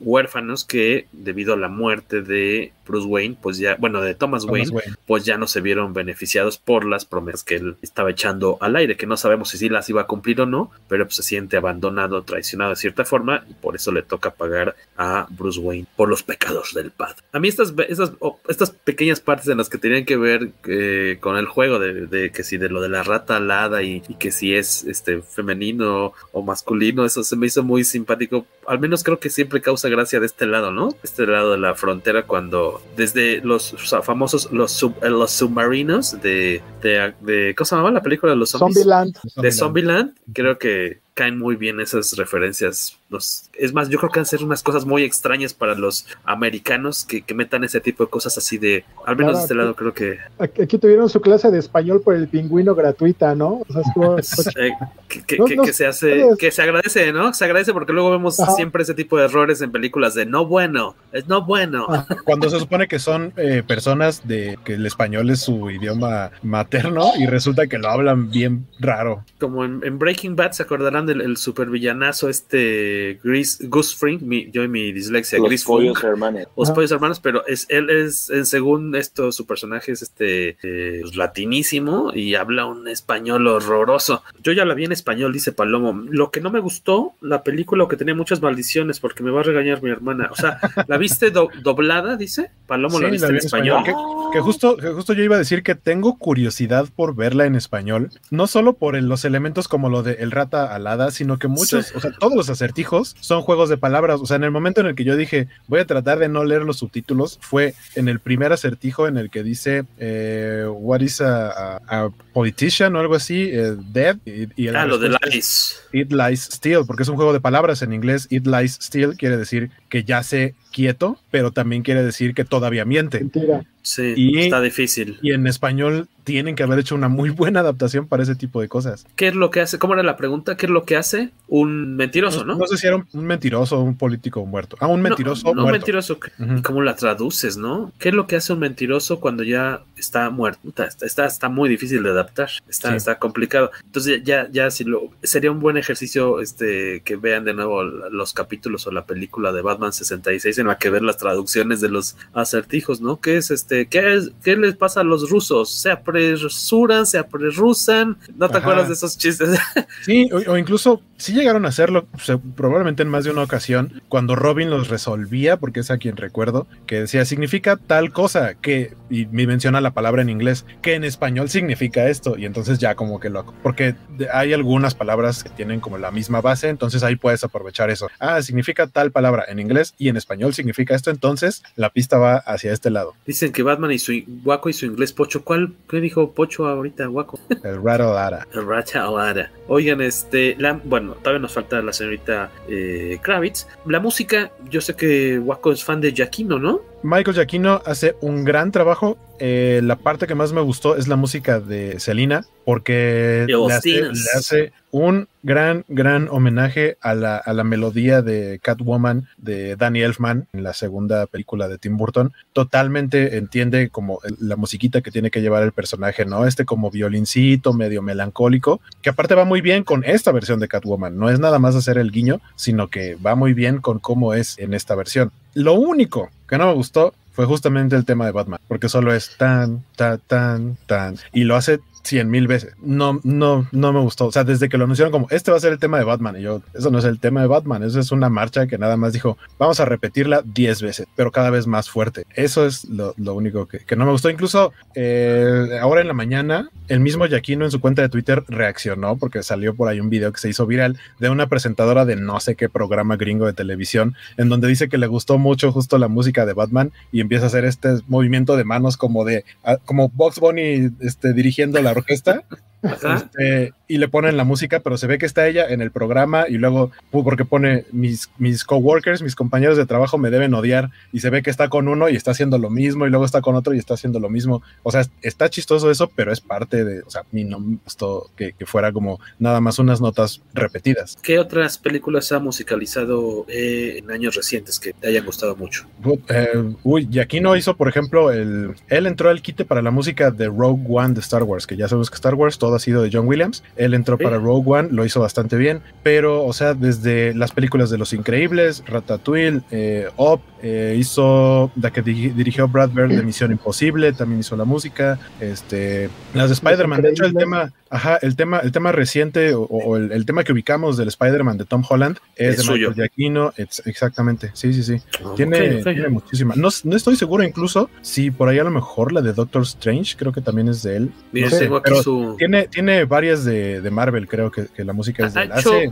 huérfanos 0.01 0.65
que 0.65 1.07
debido 1.13 1.55
a 1.55 1.57
la 1.57 1.69
muerte 1.69 2.23
de 2.23 2.73
Bruce 2.87 3.07
Wayne, 3.07 3.37
pues 3.41 3.59
ya, 3.59 3.77
bueno, 3.77 4.01
de 4.01 4.15
Thomas, 4.15 4.43
Thomas 4.43 4.53
Wayne, 4.53 4.71
Wayne. 4.71 4.97
pues 5.07 5.25
ya 5.25 5.39
no 5.39 5.47
se 5.47 5.61
vieron 5.61 5.95
beneficiados 5.95 6.59
por 6.59 6.85
las 6.85 7.05
promesas 7.05 7.43
que 7.45 7.57
él 7.57 7.77
estaba 7.83 8.11
echando 8.11 8.59
al 8.61 8.77
aire, 8.77 8.97
que 8.97 9.07
no 9.07 9.17
sabemos 9.17 9.49
si 9.49 9.59
sí 9.59 9.69
las 9.69 9.89
iba 9.89 10.03
a 10.03 10.07
cumplir 10.07 10.41
o 10.41 10.47
no, 10.47 10.71
pero 10.89 11.05
pues 11.07 11.17
se 11.17 11.23
siente 11.23 11.57
abandonado, 11.57 12.23
traicionado 12.23 12.71
de 12.71 12.77
cierta 12.77 13.05
forma, 13.05 13.45
y 13.49 13.55
por 13.55 13.75
eso 13.75 13.93
le 13.93 14.03
toca 14.03 14.31
pagar 14.31 14.77
a 14.97 15.27
Bruce 15.31 15.61
Wayne 15.61 15.87
por 15.97 16.09
los 16.09 16.23
pecados 16.23 16.75
del 16.75 16.91
padre. 16.91 17.17
A 17.33 17.41
mí 17.41 17.49
estas, 17.49 17.73
estas, 17.89 18.13
oh, 18.21 18.39
estas 18.49 18.71
pequeñas 18.71 19.21
partes 19.21 19.49
en 19.49 19.59
las 19.59 19.69
que 19.69 19.79
tenían 19.79 20.05
que 20.05 20.17
ver 20.17 20.51
eh, 20.67 21.19
con 21.21 21.37
el 21.37 21.47
juego 21.47 21.79
de, 21.79 22.07
de 22.07 22.31
que 22.31 22.45
si 22.45 22.59
de 22.59 22.69
lo 22.69 22.81
de 22.81 22.89
la 22.89 23.03
rata 23.03 23.37
alada 23.37 23.83
y, 23.83 24.03
y 24.09 24.15
que 24.15 24.31
si 24.31 24.55
es 24.55 24.85
este 24.85 25.23
femenino 25.23 26.13
o 26.33 26.43
masculino, 26.43 27.05
eso 27.05 27.25
se 27.25 27.37
me 27.37 27.47
hizo 27.47 27.63
muy 27.63 27.85
simpático. 27.85 28.47
Al 28.69 28.79
menos 28.79 29.03
creo 29.05 29.19
que 29.19 29.31
siempre 29.31 29.61
causa 29.61 29.89
gracia 29.89 30.21
de 30.21 30.27
este 30.27 30.47
lado, 30.47 30.71
¿no? 30.71 30.89
Este 31.03 31.27
lado 31.27 31.53
de 31.53 31.59
la 31.59 31.75
frontera 31.75 32.25
cuando 32.27 32.81
desde 32.97 33.41
los 33.43 33.73
o 33.75 33.79
sea, 33.79 34.03
famosos 34.03 34.51
los, 34.53 34.73
sub- 34.73 34.97
eh, 35.03 35.11
los 35.11 35.31
submarinos 35.31 36.21
de, 36.23 36.63
de, 36.83 37.15
de 37.21 37.55
¿cómo 37.57 37.65
se 37.67 37.75
llamaba 37.77 37.93
la 37.93 38.03
película 38.03 38.33
de 38.33 38.39
los 38.39 38.51
zombies? 38.51 38.79
Zombieland. 38.79 39.17
de 39.37 39.53
Zombieland, 39.53 40.15
creo 40.33 40.59
que 40.59 41.01
caen 41.15 41.39
muy 41.39 41.55
bien 41.57 41.81
esas 41.81 42.17
referencias. 42.17 42.99
Los, 43.09 43.49
es 43.55 43.73
más, 43.73 43.89
yo 43.89 43.99
creo 43.99 44.11
que 44.11 44.19
van 44.19 44.25
a 44.25 44.29
ser 44.29 44.43
unas 44.43 44.63
cosas 44.65 44.85
muy 44.85 45.05
extrañas 45.05 45.55
para 45.55 45.77
los 45.77 46.07
americanos 46.25 47.05
que, 47.05 47.23
que 47.23 47.35
metan 47.35 47.63
ese 47.63 47.81
tipo 47.81 48.05
de 48.05 48.11
cosas 48.11 48.37
así 48.37 48.59
de, 48.59 48.85
al 49.07 49.15
menos 49.17 49.33
Claro, 49.33 49.39
de 49.39 49.43
este 49.45 49.55
lado 49.55 49.77
creo 49.77 49.95
que, 49.95 50.19
Aquí 50.39 50.77
tuvieron 50.79 51.09
su 51.09 51.21
clase 51.21 51.51
de 51.53 51.59
español 51.61 52.03
por 52.03 52.17
el 52.17 52.27
pingüino 52.27 52.75
gratuita, 52.75 53.35
¿no? 53.37 53.63
O 53.69 53.73
sea, 53.73 53.83
estuvo- 53.83 54.17
que, 55.09 55.23
que- 55.23 55.37
No, 55.39 55.45
que- 55.45 55.57
no 55.57 55.63
que 55.63 55.73
se 55.73 55.87
hace, 55.87 56.27
que 56.39 56.51
se 56.51 56.63
agradece, 56.63 57.13
¿no? 57.13 57.33
Se 57.33 57.45
agradece 57.45 57.73
porque 57.73 57.93
luego 57.93 58.11
vemos 58.11 58.41
Ajá. 58.41 58.53
siempre 58.53 58.83
ese 58.83 58.95
tipo 58.95 59.17
de 59.17 59.27
errores 59.27 59.61
en 59.63 59.71
películas 59.71 60.15
de 60.15 60.27
no 60.27 60.47
bueno, 60.47 60.97
es 61.13 61.29
no 61.29 61.45
bueno. 61.45 61.87
Ah. 61.89 62.07
Cuando 62.25 62.51
se 62.51 62.59
supone 62.59 62.89
que 62.89 62.99
son 62.99 63.33
eh, 63.37 63.63
personas 63.65 64.27
de 64.27 64.59
que 64.65 64.75
el 64.75 64.85
español 64.87 65.31
es 65.31 65.41
su 65.43 65.71
idioma 65.71 66.33
materno 66.43 67.13
y 67.19 67.27
resulta 67.27 67.69
que 67.69 67.79
lo 67.79 67.89
hablan 67.89 68.31
bien 68.31 68.67
raro. 68.81 69.25
Como 69.39 69.65
en, 69.65 69.81
en 69.85 69.99
Breaking 70.01 70.35
Bad 70.35 70.53
se 70.53 70.65
acordarán 70.65 71.04
del 71.07 71.21
el 71.21 71.37
supervillanazo 71.37 72.29
este 72.29 73.21
Gris, 73.23 73.59
Gus 73.69 73.95
Fring, 73.95 74.21
mi- 74.23 74.51
yo 74.51 74.63
y 74.63 74.69
mi 74.69 74.93
dislexia, 74.93 75.39
Los 75.39 75.49
Gris 75.49 75.65
pollos 75.65 76.03
hermanos. 76.05 76.45
Los 76.57 76.69
Ajá. 76.69 76.75
pollos 76.75 76.91
hermanos, 76.93 77.21
pero 77.21 77.47
es 77.47 77.67
él 77.69 77.91
es, 77.91 78.31
según 78.45 78.95
esto, 78.97 79.33
su 79.33 79.47
personaje 79.47 79.93
es 79.93 80.03
este 80.03 80.57
eh, 80.63 81.01
pues, 81.03 81.17
latinísimo 81.17 82.13
y 82.15 82.35
habla 82.35 82.67
un 82.67 82.89
español 82.89 83.47
horroroso. 83.47 84.23
Yo 84.43 84.53
ya 84.53 84.65
la 84.65 84.75
vi 84.75 84.85
en 84.85 84.93
español, 84.93 85.33
dice 85.33 85.53
Palomo. 85.53 85.93
Lo 86.11 86.31
que 86.31 86.41
no 86.41 86.51
me 86.51 86.61
gustó, 86.61 87.15
la 87.21 87.43
película, 87.43 87.85
o 87.85 87.89
que 87.89 87.97
tenía 87.97 88.15
muchas 88.15 88.41
maldiciones, 88.43 89.01
porque 89.01 89.23
me 89.23 89.31
va 89.31 89.41
a 89.41 89.45
regañar 89.45 89.83
mi 89.83 89.91
hermana. 89.91 90.29
O 90.31 90.37
sea, 90.37 90.59
¿la 90.89 90.97
viste 90.99 91.31
do- 91.31 91.51
doblada? 91.63 92.17
Dice. 92.17 92.51
Palomo 92.67 92.99
la 92.99 93.09
Sí, 93.09 93.13
viste 93.13 93.27
la 93.27 93.29
en 93.29 93.35
vi 93.35 93.39
en 93.41 93.45
español. 93.47 93.83
Que, 93.85 93.93
que 94.33 94.41
justo, 94.41 94.77
que 94.77 94.89
justo 94.89 95.13
yo 95.13 95.23
iba 95.23 95.37
a 95.37 95.39
decir 95.39 95.63
que 95.63 95.75
tengo 95.75 96.19
curiosidad 96.19 96.89
por 96.95 97.15
verla 97.15 97.45
en 97.47 97.55
español, 97.57 98.11
no 98.31 98.47
solo 98.47 98.73
por 98.75 98.97
el- 98.97 99.07
los 99.09 99.25
elementos 99.25 99.69
como 99.69 99.91
lo 99.91 100.03
de 100.03 100.15
el 100.15 100.31
rata 100.31 100.75
alada, 100.75 100.94
sino 101.11 101.39
que 101.39 101.49
muchos, 101.49 101.87
Sí. 101.87 101.93
o 101.97 102.01
sea, 102.01 102.13
todos 102.13 102.35
los 102.35 102.49
acertijos 102.51 103.17
son 103.21 103.43
juegos 103.43 103.69
de 103.69 103.77
palabras. 103.77 104.21
O 104.21 104.27
sea, 104.27 104.37
en 104.37 104.45
el 104.45 104.51
momento 104.51 104.81
en 104.81 104.87
el 104.87 104.95
que 104.95 105.05
yo 105.05 105.17
dije 105.17 105.49
voy 105.67 105.81
a 105.81 105.87
tratar 105.87 106.19
de 106.19 106.29
no 106.29 106.45
leer 106.45 106.63
los 106.63 106.79
subtítulos, 106.79 107.39
fue 107.43 107.75
en 107.95 108.09
el 108.09 108.21
primer 108.21 108.53
acertijo 108.53 109.09
en 109.09 109.17
el 109.17 109.31
que 109.31 109.43
dice 109.43 109.85
eh, 109.99 110.65
What 110.69 111.01
is 111.01 111.21
a, 111.21 111.51
a- 111.51 111.81
a 111.87 112.11
politician 112.33 112.95
o 112.97 113.01
algo 113.01 113.15
así, 113.15 113.51
eh, 113.53 113.75
dead. 113.93 114.17
Y, 114.27 114.69
Ah, 114.69 114.87
lo 114.87 114.99
de 114.99 115.11
Lies. 115.31 115.81
It 115.93 116.13
lies 116.13 116.49
still, 116.53 116.81
porque 116.87 117.03
es 117.05 117.09
un 117.09 117.17
juego 117.17 117.33
de 117.33 117.41
palabras 117.41 117.83
en 117.83 117.93
inglés. 117.93 118.27
It 118.31 118.47
lies 118.47 118.79
still 118.83 119.17
quiere 119.17 119.37
decir 119.37 119.71
que 119.89 120.05
yace 120.05 120.55
quieto, 120.73 121.19
pero 121.31 121.53
también 121.53 121.83
quiere 121.83 122.03
decir 122.03 122.35
que 122.35 122.45
todavía 122.45 122.85
miente. 122.85 123.21
Mentira. 123.21 123.65
Sí, 123.83 124.15
Y- 124.17 124.41
está 124.41 124.61
difícil. 124.61 125.19
Y 125.23 125.33
en 125.33 125.47
español 125.47 126.09
tienen 126.25 126.57
que 126.57 126.63
haber 126.63 126.79
hecho 126.79 126.95
una 126.95 127.09
muy 127.09 127.31
buena 127.31 127.61
adaptación 127.61 128.07
para 128.09 128.23
ese 128.23 128.35
tipo 128.35 128.61
de 128.61 128.69
cosas. 128.69 129.07
¿Qué 129.17 129.29
es 129.29 129.35
lo 129.35 129.51
que 129.51 129.61
hace? 129.61 129.79
¿Cómo 129.79 129.95
era 129.95 130.03
la 130.03 130.17
pregunta? 130.17 130.57
¿Qué 130.57 130.67
es 130.67 130.71
lo 130.73 130.85
que 130.85 130.97
hace 130.97 131.31
un 131.49 131.97
mentiroso, 131.97 132.45
no? 132.45 132.57
No 132.57 132.67
sé 132.67 132.77
si 132.79 132.87
era 132.87 132.97
un, 132.97 133.07
un 133.13 133.27
mentiroso 133.27 133.79
o 133.79 133.83
un 133.83 133.97
político 133.97 134.45
muerto. 134.45 134.77
Ah, 134.81 134.87
un 134.89 135.03
mentiroso 135.03 135.49
No, 135.49 135.55
no 135.55 135.63
muerto. 135.63 135.79
mentiroso. 135.79 136.19
¿Y 136.39 136.63
cómo 136.63 136.83
la 136.83 136.97
traduces, 136.97 137.57
no? 137.57 137.93
¿Qué 137.99 138.09
es 138.09 138.15
lo 138.15 138.27
que 138.27 138.37
hace 138.37 138.53
un 138.53 138.59
mentiroso 138.61 139.21
cuando 139.21 139.43
ya 139.43 139.83
está 139.97 140.31
muerto? 140.31 140.61
Está, 140.69 140.89
está, 141.07 141.27
está 141.27 141.49
muy 141.49 141.69
difícil 141.69 142.03
de 142.03 142.11
adaptar. 142.11 142.49
Está, 142.69 142.91
Sí. 142.91 142.97
está 142.97 143.19
complicado. 143.19 143.71
Entonces, 143.85 144.23
ya, 144.25 144.49
ya 144.51 144.71
si 144.71 144.85
lo 144.85 145.11
sería 145.23 145.51
un 145.51 145.61
buen 145.61 145.77
ejercicio 145.77 146.41
este 146.41 147.03
que 147.05 147.17
vean 147.17 147.45
de 147.45 147.55
nuevo 147.55 147.83
los 147.85 148.33
capítulos 148.33 148.87
o 148.87 148.91
la 148.91 149.05
película 149.05 149.53
de 149.53 149.63
Batman 149.63 149.93
66 149.93 150.59
en 150.59 150.67
la 150.69 150.79
que 150.79 150.91
ver 150.91 151.03
las 151.03 151.19
traducciones 151.19 151.81
de 151.81 151.89
los 151.91 152.17
acertijos, 152.33 153.01
¿no? 153.01 153.21
¿Qué 153.21 153.37
es 153.37 153.51
este? 153.51 153.87
¿Qué 153.87 154.15
es? 154.15 154.33
¿Qué 154.43 154.57
les 154.57 154.77
pasa 154.77 155.01
a 155.01 155.05
los 155.05 155.31
rusos? 155.31 155.71
Se 155.71 155.91
apresuran, 156.15 157.07
se 157.07 157.19
apresuran. 157.19 158.17
¿No 158.37 158.49
te 158.49 158.57
Ajá. 158.57 158.59
acuerdas 158.59 158.89
de 158.89 158.95
esos 158.95 159.19
chistes? 159.19 159.59
Sí, 160.03 160.29
o, 160.33 160.53
o 160.53 160.59
incluso 160.59 161.03
si 161.17 161.33
llegaron 161.33 161.65
a 161.65 161.69
hacerlo, 161.69 162.07
o 162.13 162.19
sea, 162.19 162.39
probablemente 162.39 163.03
en 163.03 163.09
más 163.09 163.25
de 163.25 163.31
una 163.31 163.43
ocasión, 163.43 164.03
cuando 164.09 164.37
Robin 164.37 164.71
los 164.71 164.89
resolvía, 164.89 165.57
porque 165.57 165.81
es 165.81 165.91
a 165.91 165.99
quien 165.99 166.17
recuerdo, 166.17 166.67
que 166.87 167.01
decía 167.01 167.25
significa 167.25 167.77
tal 167.77 168.13
cosa, 168.13 168.55
que, 168.55 168.95
y 169.09 169.27
me 169.27 169.47
menciona 169.47 169.81
la 169.81 169.93
palabra 169.93 170.23
en 170.23 170.29
inglés, 170.29 170.67
que 170.83 170.95
en 170.95 171.05
español 171.05 171.49
significa 171.49 172.09
esto, 172.09 172.37
y 172.37 172.45
entonces 172.45 172.79
ya 172.79 172.95
como 172.95 173.21
que 173.21 173.31
lo, 173.31 173.47
porque 173.63 173.95
hay 174.33 174.53
algunas 174.53 174.95
palabras 174.95 175.45
que 175.45 175.51
tienen 175.51 175.81
como 175.81 175.99
la 175.99 176.11
misma 176.11 176.41
base, 176.41 176.69
entonces 176.69 177.03
ahí 177.03 177.17
puedes 177.17 177.45
aprovechar 177.45 177.91
eso. 177.91 178.09
Ah, 178.19 178.43
significa 178.43 178.87
tal 178.87 179.11
palabra 179.11 179.45
en 179.49 179.59
inglés 179.59 179.95
y 179.97 180.09
en 180.09 180.17
español 180.17 180.55
significa 180.55 180.95
esto, 180.95 181.11
entonces 181.11 181.63
la 181.77 181.91
pista 181.91 182.19
va 182.19 182.37
hacia 182.37 182.73
este 182.73 182.91
lado. 182.91 183.15
Dicen 183.27 183.53
que 183.53 183.63
Batman 183.63 183.93
y 183.93 183.99
su 183.99 184.13
Guaco 184.27 184.69
y 184.69 184.73
su 184.73 184.87
inglés 184.87 185.13
Pocho. 185.13 185.45
¿Cuál? 185.45 185.75
¿Qué 185.89 186.01
dijo 186.05 186.31
Pocho 186.31 186.67
ahorita, 186.67 187.07
Guaco? 187.07 187.39
El 187.65 187.83
Rattle 187.83 188.17
Ara. 188.17 188.47
El 188.53 188.67
Racha 188.67 189.05
Alara. 189.05 189.51
Oigan, 189.69 190.01
este, 190.01 190.57
la, 190.59 190.81
bueno, 190.85 191.15
todavía 191.15 191.41
nos 191.41 191.53
falta 191.53 191.83
la 191.83 191.93
señorita 191.93 192.51
eh, 192.69 193.19
Kravitz. 193.23 193.67
La 193.87 194.01
música, 194.01 194.53
yo 194.71 194.81
sé 194.81 194.95
que 194.95 195.39
Waco 195.39 195.73
es 195.73 195.85
fan 195.85 196.01
de 196.01 196.13
Giacchino, 196.13 196.59
¿no? 196.59 196.94
Michael 197.05 197.37
Giacchino 197.37 197.83
hace 197.85 198.17
un 198.23 198.45
gran 198.45 198.73
trabajo. 198.73 199.19
Eh, 199.39 199.81
la 199.85 199.97
parte 199.97 200.27
que 200.27 200.35
más 200.35 200.55
me 200.55 200.63
gustó 200.63 200.97
es 200.97 201.07
la 201.07 201.17
música 201.17 201.61
de 201.61 202.01
Selena, 202.01 202.47
porque 202.65 203.45
le 203.47 203.75
hace, 203.75 204.03
le 204.03 204.31
hace, 204.35 204.73
un 204.91 205.29
gran, 205.43 205.85
gran 205.89 206.29
homenaje 206.31 206.97
a 207.03 207.15
la, 207.15 207.37
a 207.37 207.53
la, 207.53 207.63
melodía 207.63 208.23
de 208.23 208.59
Catwoman 208.63 209.29
de 209.37 209.77
Danny 209.77 210.01
Elfman 210.01 210.47
en 210.55 210.63
la 210.63 210.73
segunda 210.73 211.27
película 211.27 211.69
de 211.69 211.77
Tim 211.77 211.99
Burton. 211.99 212.33
Totalmente 212.55 213.37
entiende 213.37 213.91
como 213.91 214.21
la 214.41 214.57
musiquita 214.57 215.03
que 215.03 215.11
tiene 215.11 215.31
que 215.31 215.43
llevar 215.43 215.63
el 215.63 215.73
personaje, 215.73 216.25
¿no? 216.25 216.47
Este 216.47 216.65
como 216.65 216.91
violincito 216.91 217.75
medio 217.75 218.01
melancólico, 218.01 218.81
que 219.03 219.11
aparte 219.11 219.35
va 219.35 219.45
muy 219.45 219.61
bien 219.61 219.85
con 219.85 220.05
esta 220.05 220.33
versión 220.33 220.59
de 220.59 220.69
Catwoman. 220.69 221.19
No 221.19 221.29
es 221.29 221.39
nada 221.39 221.59
más 221.59 221.75
hacer 221.75 221.99
el 221.99 222.11
guiño, 222.11 222.41
sino 222.57 222.89
que 222.89 223.17
va 223.17 223.35
muy 223.35 223.53
bien 223.53 223.83
con 223.83 223.99
cómo 223.99 224.33
es 224.33 224.59
en 224.59 224.73
esta 224.73 224.95
versión. 224.95 225.33
Lo 225.55 225.75
único 225.75 226.31
que 226.49 226.59
no 226.59 226.67
me 226.67 226.75
gustó 226.75 227.15
fue 227.33 227.47
justamente 227.47 227.97
el 227.97 228.05
tema 228.05 228.27
de 228.27 228.33
Batman, 228.33 228.61
porque 228.69 228.89
solo 228.89 229.15
es 229.15 229.37
tan, 229.37 229.85
tan, 229.97 230.21
tan, 230.27 230.77
tan, 230.87 231.17
y 231.33 231.45
lo 231.45 231.57
hace 231.57 231.81
cien 232.05 232.31
mil 232.31 232.47
veces. 232.47 232.75
No, 232.81 233.21
no, 233.25 233.67
no 233.73 233.93
me 233.93 234.01
gustó. 234.01 234.27
O 234.27 234.33
sea, 234.33 234.45
desde 234.45 234.69
que 234.69 234.79
lo 234.79 234.85
anunciaron 234.85 235.11
como, 235.11 235.27
este 235.31 235.51
va 235.51 235.57
a 235.57 235.61
ser 235.61 235.73
el 235.73 235.79
tema 235.79 235.99
de 235.99 236.05
Batman, 236.05 236.37
y 236.39 236.43
yo, 236.43 236.63
eso 236.75 236.91
no 236.91 236.99
es 236.99 237.05
el 237.05 237.19
tema 237.19 237.41
de 237.41 237.47
Batman, 237.47 237.83
eso 237.83 237.99
es 237.99 238.13
una 238.13 238.29
marcha 238.29 238.67
que 238.67 238.79
nada 238.79 238.97
más 238.97 239.13
dijo, 239.13 239.39
vamos 239.59 239.81
a 239.81 239.85
repetirla 239.85 240.43
diez 240.45 240.83
veces, 240.83 241.07
pero 241.17 241.33
cada 241.33 241.51
vez 241.51 241.67
más 241.67 241.91
fuerte. 241.91 242.27
Eso 242.35 242.67
es 242.67 242.85
lo, 242.85 243.15
único 243.35 243.67
que, 243.67 243.79
que, 243.79 243.97
no 243.97 244.05
me 244.05 244.13
gustó. 244.13 244.31
Incluso 244.31 244.73
eh, 244.95 245.79
ahora 245.81 246.01
en 246.01 246.09
la 246.09 246.15
mañana, 246.15 246.71
el 246.89 247.01
mismo 247.01 247.27
Yaquino 247.27 247.65
en 247.65 247.71
su 247.71 247.81
cuenta 247.81 248.03
de 248.03 248.09
Twitter 248.09 248.45
reaccionó, 248.49 249.17
porque 249.17 249.43
salió 249.43 249.75
por 249.75 249.89
ahí 249.89 250.01
un 250.01 250.11
video 250.11 250.33
que 250.33 250.41
se 250.41 250.49
hizo 250.49 250.67
viral 250.67 250.99
de 251.19 251.31
una 251.31 251.49
presentadora 251.49 252.05
de 252.05 252.17
no 252.17 252.41
sé 252.41 252.55
qué 252.55 252.69
programa 252.69 253.17
gringo 253.17 253.47
de 253.47 253.53
televisión, 253.55 254.15
en 254.37 254.49
donde 254.49 254.69
dice 254.69 254.89
que 254.89 254.99
le 254.99 255.07
gustó 255.07 255.39
mucho 255.39 255.73
justo 255.73 255.99
la 255.99 256.09
música 256.09 256.45
de 256.47 256.53
Batman 256.53 256.93
y 257.13 257.21
empieza 257.21 257.45
a 257.45 257.49
hacer 257.49 257.65
este 257.65 258.01
movimiento 258.09 258.57
de 258.57 258.65
manos 258.65 258.97
como 258.97 259.25
de, 259.25 259.45
como 259.85 260.09
Box 260.11 260.41
Bunny 260.41 260.91
este, 261.01 261.33
dirigiendo 261.33 261.81
la 261.81 261.94
orquesta. 261.97 262.45
Este, 262.85 263.73
y 263.89 263.99
le 263.99 264.09
ponen 264.09 264.37
la 264.37 264.45
música, 264.45 264.81
pero 264.81 264.97
se 264.97 265.07
ve 265.07 265.19
que 265.19 265.27
está 265.27 265.47
ella 265.47 265.67
en 265.69 265.81
el 265.81 265.91
programa 265.91 266.47
y 266.49 266.55
luego, 266.55 266.91
porque 267.11 267.45
pone 267.45 267.85
mis, 267.93 268.31
mis 268.39 268.65
coworkers, 268.65 269.23
mis 269.23 269.35
compañeros 269.35 269.77
de 269.77 269.87
trabajo 269.87 270.19
me 270.19 270.31
deben 270.31 270.55
odiar 270.55 270.91
y 271.13 271.21
se 271.21 271.31
ve 271.31 271.43
que 271.43 271.51
está 271.51 271.69
con 271.69 271.89
uno 271.89 272.09
y 272.09 272.17
está 272.17 272.33
haciendo 272.33 272.59
lo 272.59 272.71
mismo 272.71 273.07
y 273.07 273.11
luego 273.11 273.25
está 273.25 273.41
con 273.41 273.55
otro 273.55 273.75
y 273.75 273.79
está 273.79 273.95
haciendo 273.95 274.21
lo 274.21 274.29
mismo. 274.29 274.63
O 274.83 274.91
sea, 274.91 275.05
está 275.23 275.49
chistoso 275.49 275.91
eso, 275.91 276.11
pero 276.15 276.33
es 276.33 276.41
parte 276.41 276.85
de, 276.85 277.03
o 277.03 277.11
sea, 277.11 277.23
a 277.23 277.27
mí 277.33 277.45
no 277.45 277.61
me 277.61 277.79
gustó 277.85 278.31
que, 278.37 278.53
que 278.53 278.67
fuera 278.67 278.93
como 278.93 279.21
nada 279.39 279.61
más 279.61 279.79
unas 279.79 280.01
notas 280.01 280.43
repetidas. 280.53 281.17
¿Qué 281.23 281.39
otras 281.39 281.79
películas 281.79 282.33
ha 282.33 282.39
musicalizado 282.39 283.47
eh, 283.49 283.97
en 283.99 284.11
años 284.11 284.35
recientes 284.35 284.79
que 284.79 284.93
te 284.93 285.09
hayan 285.09 285.25
gustado 285.25 285.57
mucho? 285.57 285.87
Eh, 286.29 286.75
uy, 286.83 287.09
y 287.11 287.19
aquí 287.19 287.41
no 287.41 287.57
hizo, 287.57 287.77
por 287.77 287.89
ejemplo, 287.89 288.31
el, 288.31 288.75
él 288.89 289.07
entró 289.07 289.31
al 289.31 289.43
quite 289.43 289.65
para 289.65 289.83
la 289.83 289.91
música 289.91 290.31
de 290.31 290.47
Rogue 290.47 290.85
One 290.89 291.15
de 291.15 291.21
Star 291.21 291.43
Wars, 291.43 291.67
que 291.67 291.77
ya 291.77 291.89
sabemos 291.89 292.11
que 292.11 292.17
Star 292.17 292.35
Wars 292.35 292.59
todo 292.59 292.74
ha 292.75 292.79
sido 292.79 293.03
de 293.03 293.11
John 293.13 293.27
Williams. 293.27 293.63
Él 293.77 293.95
entró 293.95 294.19
para 294.19 294.39
Rogue 294.39 294.65
One, 294.67 294.89
lo 294.91 295.05
hizo 295.05 295.21
bastante 295.21 295.57
bien, 295.57 295.83
pero, 296.03 296.45
o 296.45 296.53
sea, 296.53 296.75
desde 296.75 297.35
las 297.35 297.53
películas 297.53 297.91
de 297.91 297.99
Los 297.99 298.13
Increíbles, 298.13 298.83
Ratatouille, 298.87 299.63
eh, 299.71 300.09
Up, 300.17 300.41
eh, 300.67 300.97
hizo 300.99 301.71
la 301.79 301.91
que 301.91 302.01
dirigió 302.01 302.67
Brad 302.69 302.89
Bird 302.89 303.11
de 303.11 303.23
Misión 303.23 303.53
Imposible, 303.53 304.15
también 304.15 304.41
hizo 304.41 304.57
la 304.57 304.65
música, 304.65 305.19
este, 305.39 306.09
las 306.33 306.49
de 306.49 306.55
Spider-Man. 306.55 307.03
De 307.03 307.11
hecho, 307.11 307.27
el 307.27 307.35
tema, 307.35 307.71
ajá, 307.91 308.17
el 308.23 308.35
tema, 308.35 308.61
el 308.61 308.73
tema 308.73 308.91
reciente 308.91 309.53
o, 309.53 309.65
o 309.65 309.99
el, 309.99 310.11
el, 310.11 310.25
tema 310.25 310.43
que 310.43 310.55
ubicamos 310.55 310.97
del 310.97 311.09
Spider-Man 311.09 311.59
de 311.59 311.67
Tom 311.67 311.85
Holland 311.87 312.17
es, 312.35 312.61
es 312.61 312.67
de 312.67 312.73
Michael 312.73 312.95
Giacchino, 312.95 313.53
exactamente, 313.59 314.53
sí, 314.55 314.73
sí, 314.73 314.83
sí. 314.83 315.03
Oh, 315.23 315.35
tiene, 315.35 315.59
okay, 315.59 315.81
okay. 315.83 315.95
tiene 315.97 316.09
muchísima. 316.09 316.55
No, 316.57 316.71
no, 316.85 316.97
estoy 316.97 317.17
seguro 317.17 317.45
incluso 317.45 317.91
si 318.01 318.31
por 318.31 318.49
ahí 318.49 318.59
a 318.59 318.65
lo 318.65 318.71
mejor 318.71 319.13
la 319.13 319.21
de 319.21 319.35
Doctor 319.35 319.65
Strange, 319.65 320.17
creo 320.17 320.33
que 320.33 320.41
también 320.41 320.69
es 320.69 320.83
de 320.83 320.97
él. 320.97 321.13
No 321.31 321.51
sé, 321.51 321.59
tengo 321.59 321.77
aquí 321.77 321.91
pero 321.91 322.03
su... 322.03 322.37
tiene, 322.39 322.69
tiene 322.69 323.05
varias 323.05 323.45
de, 323.45 323.83
de 323.83 323.91
Marvel, 323.91 324.27
creo 324.27 324.51
que, 324.51 324.69
que, 324.69 324.83
la 324.83 324.95
música 324.95 325.27
es 325.27 325.35
de 325.35 325.43
él. 325.43 325.53
Hace, 325.53 325.91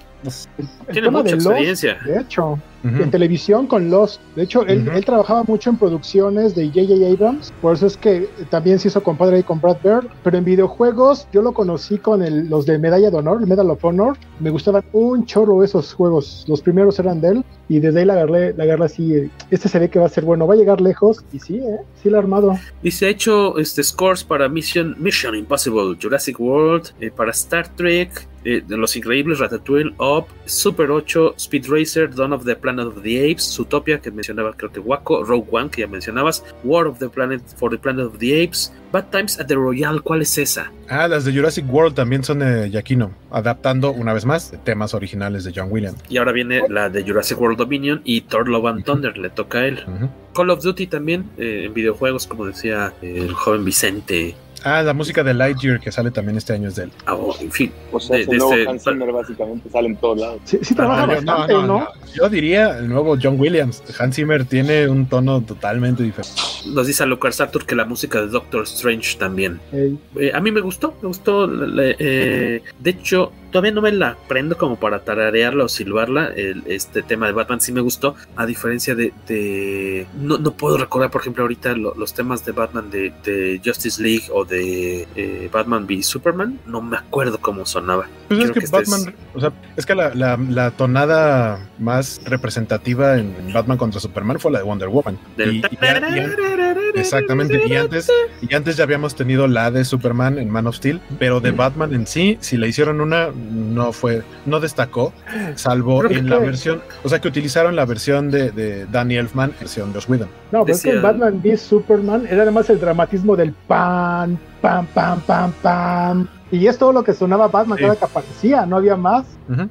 tiene 0.90 1.10
mucha 1.10 1.34
experiencia. 1.34 1.98
De 2.06 2.20
hecho. 2.20 2.58
Uh 2.84 2.88
-huh. 2.88 3.02
En 3.02 3.10
televisión 3.10 3.66
con 3.66 3.90
Lost. 3.90 4.20
De 4.34 4.42
hecho, 4.42 4.66
él, 4.66 4.82
uh 4.82 4.92
-huh. 4.92 4.96
él, 4.96 5.04
trabajaba 5.04 5.44
mucho 5.44 5.70
en 5.70 5.76
producciones 5.76 6.54
de 6.54 6.68
J.J. 6.68 7.12
Abrams. 7.12 7.52
Por 7.62 7.74
eso 7.74 7.86
es 7.86 7.96
que 7.96 8.28
también 8.50 8.78
se 8.78 8.88
hizo 8.88 9.02
compadre 9.02 9.36
ahí 9.36 9.42
con 9.42 9.60
Brad 9.60 9.76
Bird. 9.82 10.08
Pero 10.24 10.38
en 10.38 10.44
videojuegos, 10.44 11.28
yo 11.32 11.42
lo 11.42 11.52
conocí 11.52 11.98
con 11.98 12.22
el, 12.22 12.48
los 12.48 12.66
de 12.66 12.78
Medalla 12.78 13.10
de 13.10 13.16
Honor, 13.16 13.40
el 13.40 13.46
Medal 13.46 13.70
of 13.70 13.84
Honor. 13.84 14.16
Me 14.40 14.50
gustaban 14.50 14.82
un 14.92 15.24
chorro 15.26 15.62
esos 15.62 15.94
juegos. 15.94 16.44
Los 16.48 16.60
primeros 16.60 16.98
eran 16.98 17.20
de 17.20 17.28
él. 17.28 17.44
Y 17.72 17.80
desde 17.80 18.00
ahí 18.00 18.04
la 18.04 18.12
agarré, 18.12 18.52
la 18.52 18.64
agarré 18.64 18.84
así. 18.84 19.30
Este 19.50 19.66
se 19.66 19.78
ve 19.78 19.88
que 19.88 19.98
va 19.98 20.04
a 20.04 20.10
ser 20.10 20.26
bueno. 20.26 20.46
Va 20.46 20.52
a 20.52 20.58
llegar 20.58 20.82
lejos. 20.82 21.24
Y 21.32 21.38
sí, 21.38 21.56
¿eh? 21.56 21.78
Sí, 22.02 22.10
lo 22.10 22.18
ha 22.18 22.20
armado. 22.20 22.52
Se 22.84 23.06
ha 23.06 23.08
hecho 23.08 23.56
este, 23.56 23.82
scores 23.82 24.22
para 24.24 24.46
Mission, 24.46 24.94
Mission 24.98 25.34
Impossible, 25.34 25.96
Jurassic 25.98 26.38
World, 26.38 26.90
eh, 27.00 27.10
para 27.10 27.30
Star 27.30 27.74
Trek, 27.74 28.28
eh, 28.44 28.62
Los 28.68 28.94
Increíbles, 28.94 29.38
Ratatouille, 29.38 29.94
Up, 29.98 30.26
Super 30.44 30.90
8, 30.90 31.36
Speed 31.38 31.64
Racer, 31.66 32.14
Dawn 32.14 32.34
of 32.34 32.44
the 32.44 32.54
Planet 32.54 32.88
of 32.88 33.02
the 33.02 33.30
Apes, 33.30 33.44
Zootopia, 33.56 33.98
que 34.02 34.10
mencionaba 34.10 34.52
creo 34.52 34.70
que 34.70 34.80
Waco, 34.80 35.24
Rogue 35.24 35.48
One, 35.50 35.70
que 35.70 35.80
ya 35.80 35.86
mencionabas, 35.86 36.44
War 36.64 36.86
of 36.86 36.98
the 36.98 37.08
Planet 37.08 37.40
for 37.56 37.70
the 37.70 37.78
Planet 37.78 38.04
of 38.04 38.18
the 38.18 38.44
Apes, 38.44 38.70
Bad 38.92 39.06
Times 39.10 39.40
at 39.40 39.46
the 39.46 39.54
Royale, 39.54 40.00
¿cuál 40.00 40.22
es 40.22 40.36
esa? 40.36 40.70
Ah, 40.88 41.08
las 41.08 41.24
de 41.24 41.32
Jurassic 41.32 41.64
World 41.72 41.94
también 41.94 42.22
son 42.22 42.40
de 42.40 42.68
Giacchino, 42.68 43.12
adaptando 43.30 43.90
una 43.92 44.12
vez 44.12 44.26
más 44.26 44.52
temas 44.64 44.92
originales 44.92 45.44
de 45.44 45.52
John 45.54 45.68
Williams. 45.70 45.98
Y 46.10 46.18
ahora 46.18 46.32
viene 46.32 46.62
la 46.68 46.90
de 46.90 47.02
Jurassic 47.02 47.40
World 47.40 47.56
Dominion 47.58 48.02
y 48.04 48.20
Thor 48.20 48.48
Love 48.48 48.66
and 48.66 48.84
Thunder, 48.84 49.16
le 49.16 49.30
toca 49.30 49.58
a 49.60 49.66
él. 49.66 49.82
Uh 49.86 49.90
-huh. 49.90 50.08
Call 50.34 50.50
of 50.50 50.62
Duty 50.62 50.86
también, 50.86 51.30
eh, 51.38 51.64
en 51.66 51.74
videojuegos, 51.74 52.26
como 52.26 52.46
decía 52.46 52.92
el 53.02 53.32
joven 53.32 53.64
Vicente. 53.64 54.34
Ah, 54.64 54.82
la 54.82 54.94
música 54.94 55.22
de 55.22 55.34
Lightyear 55.34 55.80
que 55.80 55.90
sale 55.90 56.10
también 56.10 56.36
este 56.36 56.52
año 56.52 56.68
es 56.68 56.76
de 56.76 56.84
él. 56.84 56.92
Ah, 57.06 57.14
oh, 57.14 57.34
en 57.40 57.50
fin. 57.50 57.72
O 57.90 58.00
sea, 58.00 58.16
de, 58.16 58.22
el 58.22 58.38
nuevo 58.38 58.54
este... 58.54 58.70
Hans 58.70 58.84
Zimmer 58.84 59.12
básicamente 59.12 59.70
sale 59.70 59.88
en 59.88 59.96
todos 59.96 60.18
lados. 60.18 60.40
Sí, 60.44 60.58
sí 60.62 60.74
trabaja 60.74 61.06
no, 61.06 61.14
bastante, 61.14 61.52
no, 61.52 61.62
no, 61.62 61.78
no, 61.80 61.88
Yo 62.14 62.28
diría 62.28 62.78
el 62.78 62.88
nuevo 62.88 63.16
John 63.20 63.40
Williams. 63.40 63.82
Hans 63.98 64.16
Zimmer 64.16 64.44
tiene 64.44 64.88
un 64.88 65.06
tono 65.06 65.40
totalmente 65.42 66.02
diferente. 66.02 66.40
Nos 66.66 66.86
dice 66.86 67.02
a 67.02 67.06
Lucas 67.06 67.40
Arthur 67.40 67.66
que 67.66 67.74
la 67.74 67.84
música 67.84 68.20
de 68.20 68.28
Doctor 68.28 68.62
Strange 68.64 69.18
también. 69.18 69.60
Hey. 69.72 69.98
Eh, 70.16 70.30
a 70.32 70.40
mí 70.40 70.52
me 70.52 70.60
gustó, 70.60 70.94
me 71.02 71.08
gustó. 71.08 71.48
Eh, 71.80 72.62
de 72.78 72.90
hecho, 72.90 73.32
todavía 73.52 73.70
no 73.70 73.82
me 73.82 73.92
la 73.92 74.08
aprendo 74.08 74.56
como 74.56 74.76
para 74.76 75.04
tararearla 75.04 75.64
o 75.64 75.68
silbarla. 75.68 76.32
El, 76.34 76.64
este 76.66 77.02
tema 77.02 77.26
de 77.26 77.32
Batman 77.32 77.60
sí 77.60 77.70
me 77.70 77.80
gustó. 77.80 78.16
A 78.34 78.46
diferencia 78.46 78.94
de. 78.94 79.12
de 79.28 80.06
no, 80.20 80.38
no, 80.38 80.52
puedo 80.52 80.78
recordar, 80.78 81.10
por 81.10 81.20
ejemplo, 81.20 81.44
ahorita 81.44 81.74
lo, 81.74 81.94
los 81.94 82.14
temas 82.14 82.44
de 82.44 82.52
Batman 82.52 82.90
de, 82.90 83.12
de, 83.24 83.60
Justice 83.64 84.02
League 84.02 84.24
o 84.32 84.44
de 84.44 85.06
eh, 85.14 85.48
Batman 85.52 85.84
v 85.84 86.02
Superman. 86.02 86.58
No 86.66 86.80
me 86.80 86.96
acuerdo 86.96 87.38
cómo 87.38 87.64
sonaba. 87.66 88.08
Pues 88.28 88.40
es 88.40 88.50
que, 88.50 88.60
que 88.60 88.66
Batman. 88.66 89.00
Es... 89.00 89.14
O 89.34 89.40
sea, 89.40 89.52
es 89.76 89.86
que 89.86 89.94
la, 89.94 90.14
la, 90.14 90.36
la, 90.36 90.70
tonada 90.70 91.68
más 91.78 92.20
representativa 92.24 93.18
en, 93.18 93.36
en, 93.38 93.52
Batman 93.52 93.76
contra 93.76 94.00
Superman 94.00 94.40
fue 94.40 94.50
la 94.50 94.58
de 94.58 94.64
Wonder 94.64 94.88
Woman. 94.88 95.18
Del 95.36 95.56
y, 95.56 95.58
y 95.58 95.78
ya, 95.80 96.00
ya, 96.00 96.76
exactamente. 96.94 97.62
Y 97.66 97.76
antes, 97.76 98.10
y 98.40 98.54
antes 98.54 98.76
ya 98.76 98.84
habíamos 98.84 99.14
tenido 99.14 99.46
la 99.46 99.70
de 99.70 99.84
Superman 99.84 100.38
en 100.38 100.48
Man 100.48 100.66
of 100.66 100.76
Steel. 100.76 101.00
Pero 101.18 101.40
de 101.40 101.50
Batman 101.50 101.92
en 101.92 102.06
sí, 102.06 102.38
si 102.40 102.56
le 102.56 102.68
hicieron 102.68 103.00
una 103.00 103.28
no 103.50 103.92
fue, 103.92 104.22
no 104.46 104.60
destacó, 104.60 105.12
salvo 105.54 106.04
en 106.04 106.28
la 106.28 106.38
versión, 106.38 106.82
o 107.02 107.08
sea 107.08 107.20
que 107.20 107.28
utilizaron 107.28 107.76
la 107.76 107.84
versión 107.84 108.30
de, 108.30 108.50
de 108.50 108.86
Danny 108.86 109.16
Elfman, 109.16 109.52
versión 109.58 109.92
de 109.92 109.94
Joss 109.94 110.08
Whedon. 110.08 110.41
No, 110.52 110.64
pero 110.64 110.76
es 110.76 110.82
que 110.82 110.90
en 110.90 111.02
Batman 111.02 111.40
v 111.42 111.56
Superman 111.56 112.26
era 112.28 112.42
además 112.42 112.68
el 112.68 112.78
dramatismo 112.78 113.34
del 113.36 113.52
pan, 113.52 114.38
pam, 114.60 114.86
pam, 114.86 115.20
pam, 115.22 115.52
pam. 115.62 116.28
Y 116.50 116.66
es 116.66 116.76
todo 116.76 116.92
lo 116.92 117.02
que 117.02 117.14
sonaba 117.14 117.48
Batman 117.48 117.78
sí. 117.78 117.84
cada 117.84 117.96
que 117.96 118.04
aparecía, 118.04 118.66
no 118.66 118.76
había 118.76 118.94
más. 118.94 119.24
Uh 119.48 119.52
-huh. 119.54 119.68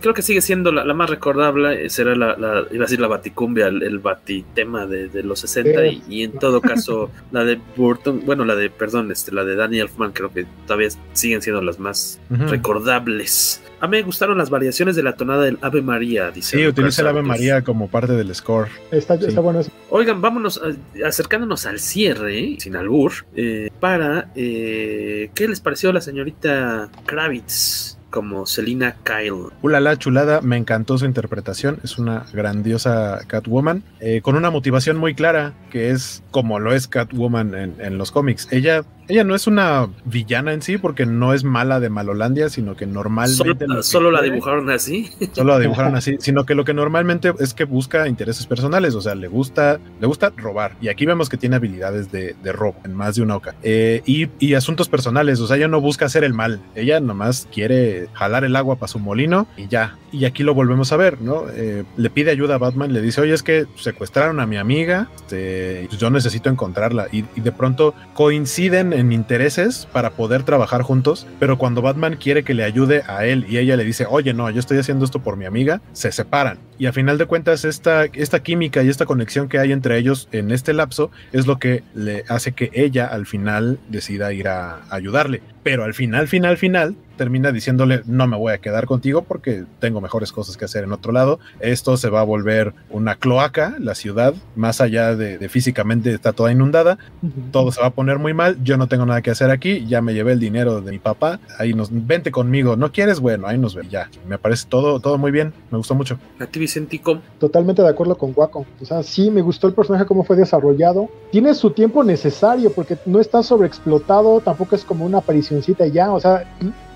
Creo 0.00 0.14
que 0.14 0.22
sigue 0.22 0.40
siendo 0.40 0.70
la, 0.70 0.84
la, 0.84 0.94
más 0.94 1.10
recordable, 1.10 1.90
será 1.90 2.14
la, 2.14 2.36
la, 2.36 2.66
iba 2.70 2.84
a 2.84 2.86
decir 2.86 3.00
la 3.00 3.08
baticumbia, 3.08 3.66
el, 3.66 3.82
el 3.82 3.98
batitema 3.98 4.86
de, 4.86 5.08
de 5.08 5.24
los 5.24 5.40
60 5.40 5.80
sí. 5.80 6.02
y, 6.08 6.20
y, 6.20 6.22
en 6.22 6.38
todo 6.38 6.60
caso 6.60 7.10
la 7.32 7.44
de 7.44 7.58
Burton, 7.76 8.22
bueno, 8.24 8.44
la 8.44 8.54
de, 8.54 8.70
perdón, 8.70 9.10
este, 9.10 9.32
la 9.32 9.44
de 9.44 9.56
Danny 9.56 9.80
Elfman 9.80 10.12
creo 10.12 10.30
que 10.30 10.46
todavía 10.66 10.90
siguen 11.14 11.42
siendo 11.42 11.60
las 11.62 11.80
más 11.80 12.20
uh 12.30 12.34
-huh. 12.34 12.48
recordables. 12.48 13.60
A 13.84 13.86
mí 13.86 13.98
me 13.98 14.02
gustaron 14.02 14.38
las 14.38 14.48
variaciones 14.48 14.96
de 14.96 15.02
la 15.02 15.14
tonada 15.14 15.44
del 15.44 15.58
Ave 15.60 15.82
María, 15.82 16.30
dice. 16.30 16.56
Sí, 16.56 16.66
utiliza 16.66 17.02
el 17.02 17.08
Ave 17.08 17.22
María 17.22 17.60
como 17.60 17.88
parte 17.88 18.14
del 18.14 18.34
score. 18.34 18.70
Está, 18.90 19.18
sí. 19.18 19.26
está 19.26 19.42
bueno 19.42 19.60
eso. 19.60 19.70
Oigan, 19.90 20.22
vámonos 20.22 20.58
a, 20.58 21.06
acercándonos 21.06 21.66
al 21.66 21.78
cierre, 21.78 22.56
sin 22.60 22.76
albur, 22.76 23.12
eh, 23.36 23.68
para 23.80 24.30
eh, 24.36 25.28
¿qué 25.34 25.48
les 25.48 25.60
pareció 25.60 25.92
la 25.92 26.00
señorita 26.00 26.88
Kravitz? 27.04 27.98
como 28.08 28.46
Selina 28.46 28.94
Kyle. 29.02 29.50
Ulala, 29.60 29.98
chulada, 29.98 30.40
me 30.40 30.56
encantó 30.56 30.96
su 30.96 31.04
interpretación, 31.04 31.80
es 31.82 31.98
una 31.98 32.24
grandiosa 32.32 33.18
Catwoman, 33.26 33.82
eh, 33.98 34.20
con 34.22 34.36
una 34.36 34.52
motivación 34.52 34.96
muy 34.98 35.16
clara, 35.16 35.52
que 35.72 35.90
es 35.90 36.22
como 36.30 36.60
lo 36.60 36.72
es 36.72 36.86
Catwoman 36.86 37.56
en, 37.56 37.74
en, 37.80 37.98
los 37.98 38.12
cómics. 38.12 38.46
Ella 38.52 38.84
ella 39.08 39.24
no 39.24 39.34
es 39.34 39.46
una 39.46 39.88
villana 40.04 40.52
en 40.52 40.62
sí, 40.62 40.78
porque 40.78 41.06
no 41.06 41.34
es 41.34 41.44
mala 41.44 41.80
de 41.80 41.90
Malolandia, 41.90 42.48
sino 42.48 42.76
que 42.76 42.86
normalmente. 42.86 43.36
Solo, 43.36 43.82
solo 43.82 44.10
la 44.10 44.22
dibujaron 44.22 44.70
así. 44.70 45.10
Solo 45.32 45.54
la 45.54 45.58
dibujaron 45.58 45.94
así, 45.96 46.16
sino 46.20 46.44
que 46.46 46.54
lo 46.54 46.64
que 46.64 46.74
normalmente 46.74 47.32
es 47.38 47.54
que 47.54 47.64
busca 47.64 48.08
intereses 48.08 48.46
personales, 48.46 48.94
o 48.94 49.00
sea, 49.00 49.14
le 49.14 49.28
gusta, 49.28 49.78
le 50.00 50.06
gusta 50.06 50.32
robar. 50.36 50.76
Y 50.80 50.88
aquí 50.88 51.06
vemos 51.06 51.28
que 51.28 51.36
tiene 51.36 51.56
habilidades 51.56 52.10
de, 52.10 52.34
de 52.42 52.52
robo 52.52 52.76
en 52.84 52.94
más 52.94 53.16
de 53.16 53.22
una 53.22 53.36
ocasión. 53.36 53.60
Eh, 53.62 54.02
y, 54.06 54.28
y, 54.38 54.54
asuntos 54.54 54.88
personales, 54.88 55.40
o 55.40 55.46
sea, 55.46 55.56
ella 55.56 55.68
no 55.68 55.80
busca 55.80 56.06
hacer 56.06 56.24
el 56.24 56.32
mal, 56.32 56.60
ella 56.74 57.00
nomás 57.00 57.48
quiere 57.52 58.08
jalar 58.14 58.44
el 58.44 58.56
agua 58.56 58.76
para 58.76 58.88
su 58.88 58.98
molino 58.98 59.46
y 59.56 59.68
ya. 59.68 59.98
Y 60.12 60.24
aquí 60.24 60.44
lo 60.44 60.54
volvemos 60.54 60.92
a 60.92 60.96
ver, 60.96 61.20
¿no? 61.20 61.44
Eh, 61.52 61.84
le 61.96 62.10
pide 62.10 62.30
ayuda 62.30 62.54
a 62.54 62.58
Batman, 62.58 62.92
le 62.92 63.02
dice, 63.02 63.20
oye, 63.20 63.34
es 63.34 63.42
que 63.42 63.66
secuestraron 63.76 64.40
a 64.40 64.46
mi 64.46 64.56
amiga, 64.56 65.08
este, 65.16 65.88
yo 65.98 66.08
necesito 66.10 66.48
encontrarla. 66.48 67.08
Y, 67.12 67.24
y 67.34 67.40
de 67.40 67.52
pronto 67.52 67.94
coinciden 68.14 68.93
en 68.94 69.12
intereses 69.12 69.86
para 69.92 70.10
poder 70.10 70.42
trabajar 70.42 70.82
juntos, 70.82 71.26
pero 71.38 71.58
cuando 71.58 71.82
Batman 71.82 72.16
quiere 72.16 72.44
que 72.44 72.54
le 72.54 72.64
ayude 72.64 73.02
a 73.06 73.26
él 73.26 73.46
y 73.48 73.58
ella 73.58 73.76
le 73.76 73.84
dice, 73.84 74.06
oye, 74.08 74.32
no, 74.32 74.48
yo 74.50 74.60
estoy 74.60 74.78
haciendo 74.78 75.04
esto 75.04 75.20
por 75.20 75.36
mi 75.36 75.44
amiga, 75.44 75.80
se 75.92 76.12
separan. 76.12 76.58
Y 76.78 76.86
a 76.86 76.92
final 76.92 77.18
de 77.18 77.26
cuentas, 77.26 77.64
esta, 77.64 78.04
esta 78.06 78.42
química 78.42 78.82
y 78.82 78.88
esta 78.88 79.06
conexión 79.06 79.48
que 79.48 79.58
hay 79.58 79.72
entre 79.72 79.98
ellos 79.98 80.28
en 80.32 80.50
este 80.50 80.72
lapso 80.72 81.10
es 81.32 81.46
lo 81.46 81.58
que 81.58 81.82
le 81.94 82.24
hace 82.28 82.52
que 82.52 82.70
ella 82.72 83.06
al 83.06 83.26
final 83.26 83.78
decida 83.88 84.32
ir 84.32 84.48
a 84.48 84.82
ayudarle. 84.90 85.42
Pero 85.62 85.84
al 85.84 85.94
final, 85.94 86.28
final, 86.28 86.56
final, 86.56 86.96
termina 87.16 87.52
diciéndole, 87.52 88.02
no 88.06 88.26
me 88.26 88.36
voy 88.36 88.52
a 88.52 88.58
quedar 88.58 88.86
contigo 88.86 89.22
porque 89.22 89.64
tengo 89.80 90.00
mejores 90.00 90.32
cosas 90.32 90.56
que 90.56 90.64
hacer 90.64 90.84
en 90.84 90.92
otro 90.92 91.12
lado. 91.12 91.38
Esto 91.60 91.96
se 91.96 92.10
va 92.10 92.20
a 92.20 92.24
volver 92.24 92.74
una 92.90 93.16
cloaca, 93.16 93.76
la 93.78 93.94
ciudad, 93.94 94.34
más 94.56 94.80
allá 94.80 95.16
de, 95.16 95.38
de 95.38 95.48
físicamente 95.48 96.12
está 96.12 96.32
toda 96.32 96.52
inundada, 96.52 96.98
uh 97.22 97.26
-huh. 97.26 97.50
todo 97.50 97.72
se 97.72 97.80
va 97.80 97.88
a 97.88 97.90
poner 97.90 98.18
muy 98.18 98.34
mal, 98.34 98.62
yo 98.62 98.76
no 98.76 98.86
tengo 98.86 99.06
nada 99.06 99.22
que 99.22 99.30
hacer 99.30 99.50
aquí, 99.50 99.86
ya 99.86 100.02
me 100.02 100.14
llevé 100.14 100.32
el 100.32 100.40
dinero 100.40 100.80
de 100.80 100.90
mi 100.90 100.98
papá, 100.98 101.40
ahí 101.58 101.74
nos, 101.74 101.88
vente 101.90 102.30
conmigo, 102.30 102.76
¿no 102.76 102.92
quieres? 102.92 103.20
Bueno, 103.20 103.46
ahí 103.46 103.58
nos 103.58 103.74
ve, 103.74 103.86
ya, 103.90 104.10
me 104.28 104.38
parece 104.38 104.66
todo, 104.68 105.00
todo 105.00 105.18
muy 105.18 105.30
bien, 105.30 105.52
me 105.70 105.78
gustó 105.78 105.94
mucho. 105.94 106.18
¿A 106.38 106.46
ti, 106.46 106.58
Vicentico? 106.58 107.20
Totalmente 107.38 107.82
de 107.82 107.88
acuerdo 107.88 108.16
con 108.16 108.32
Guaco, 108.32 108.66
o 108.80 108.84
sea, 108.84 109.02
sí, 109.02 109.30
me 109.30 109.42
gustó 109.42 109.66
el 109.66 109.74
personaje, 109.74 110.06
cómo 110.06 110.24
fue 110.24 110.36
desarrollado, 110.36 111.08
tiene 111.30 111.54
su 111.54 111.70
tiempo 111.70 112.04
necesario 112.04 112.72
porque 112.72 112.98
no 113.06 113.20
está 113.20 113.42
sobreexplotado, 113.42 114.40
tampoco 114.40 114.74
es 114.74 114.84
como 114.84 115.04
una 115.04 115.18
aparicióncita 115.18 115.86
ya, 115.86 116.12
o 116.12 116.20
sea, 116.20 116.44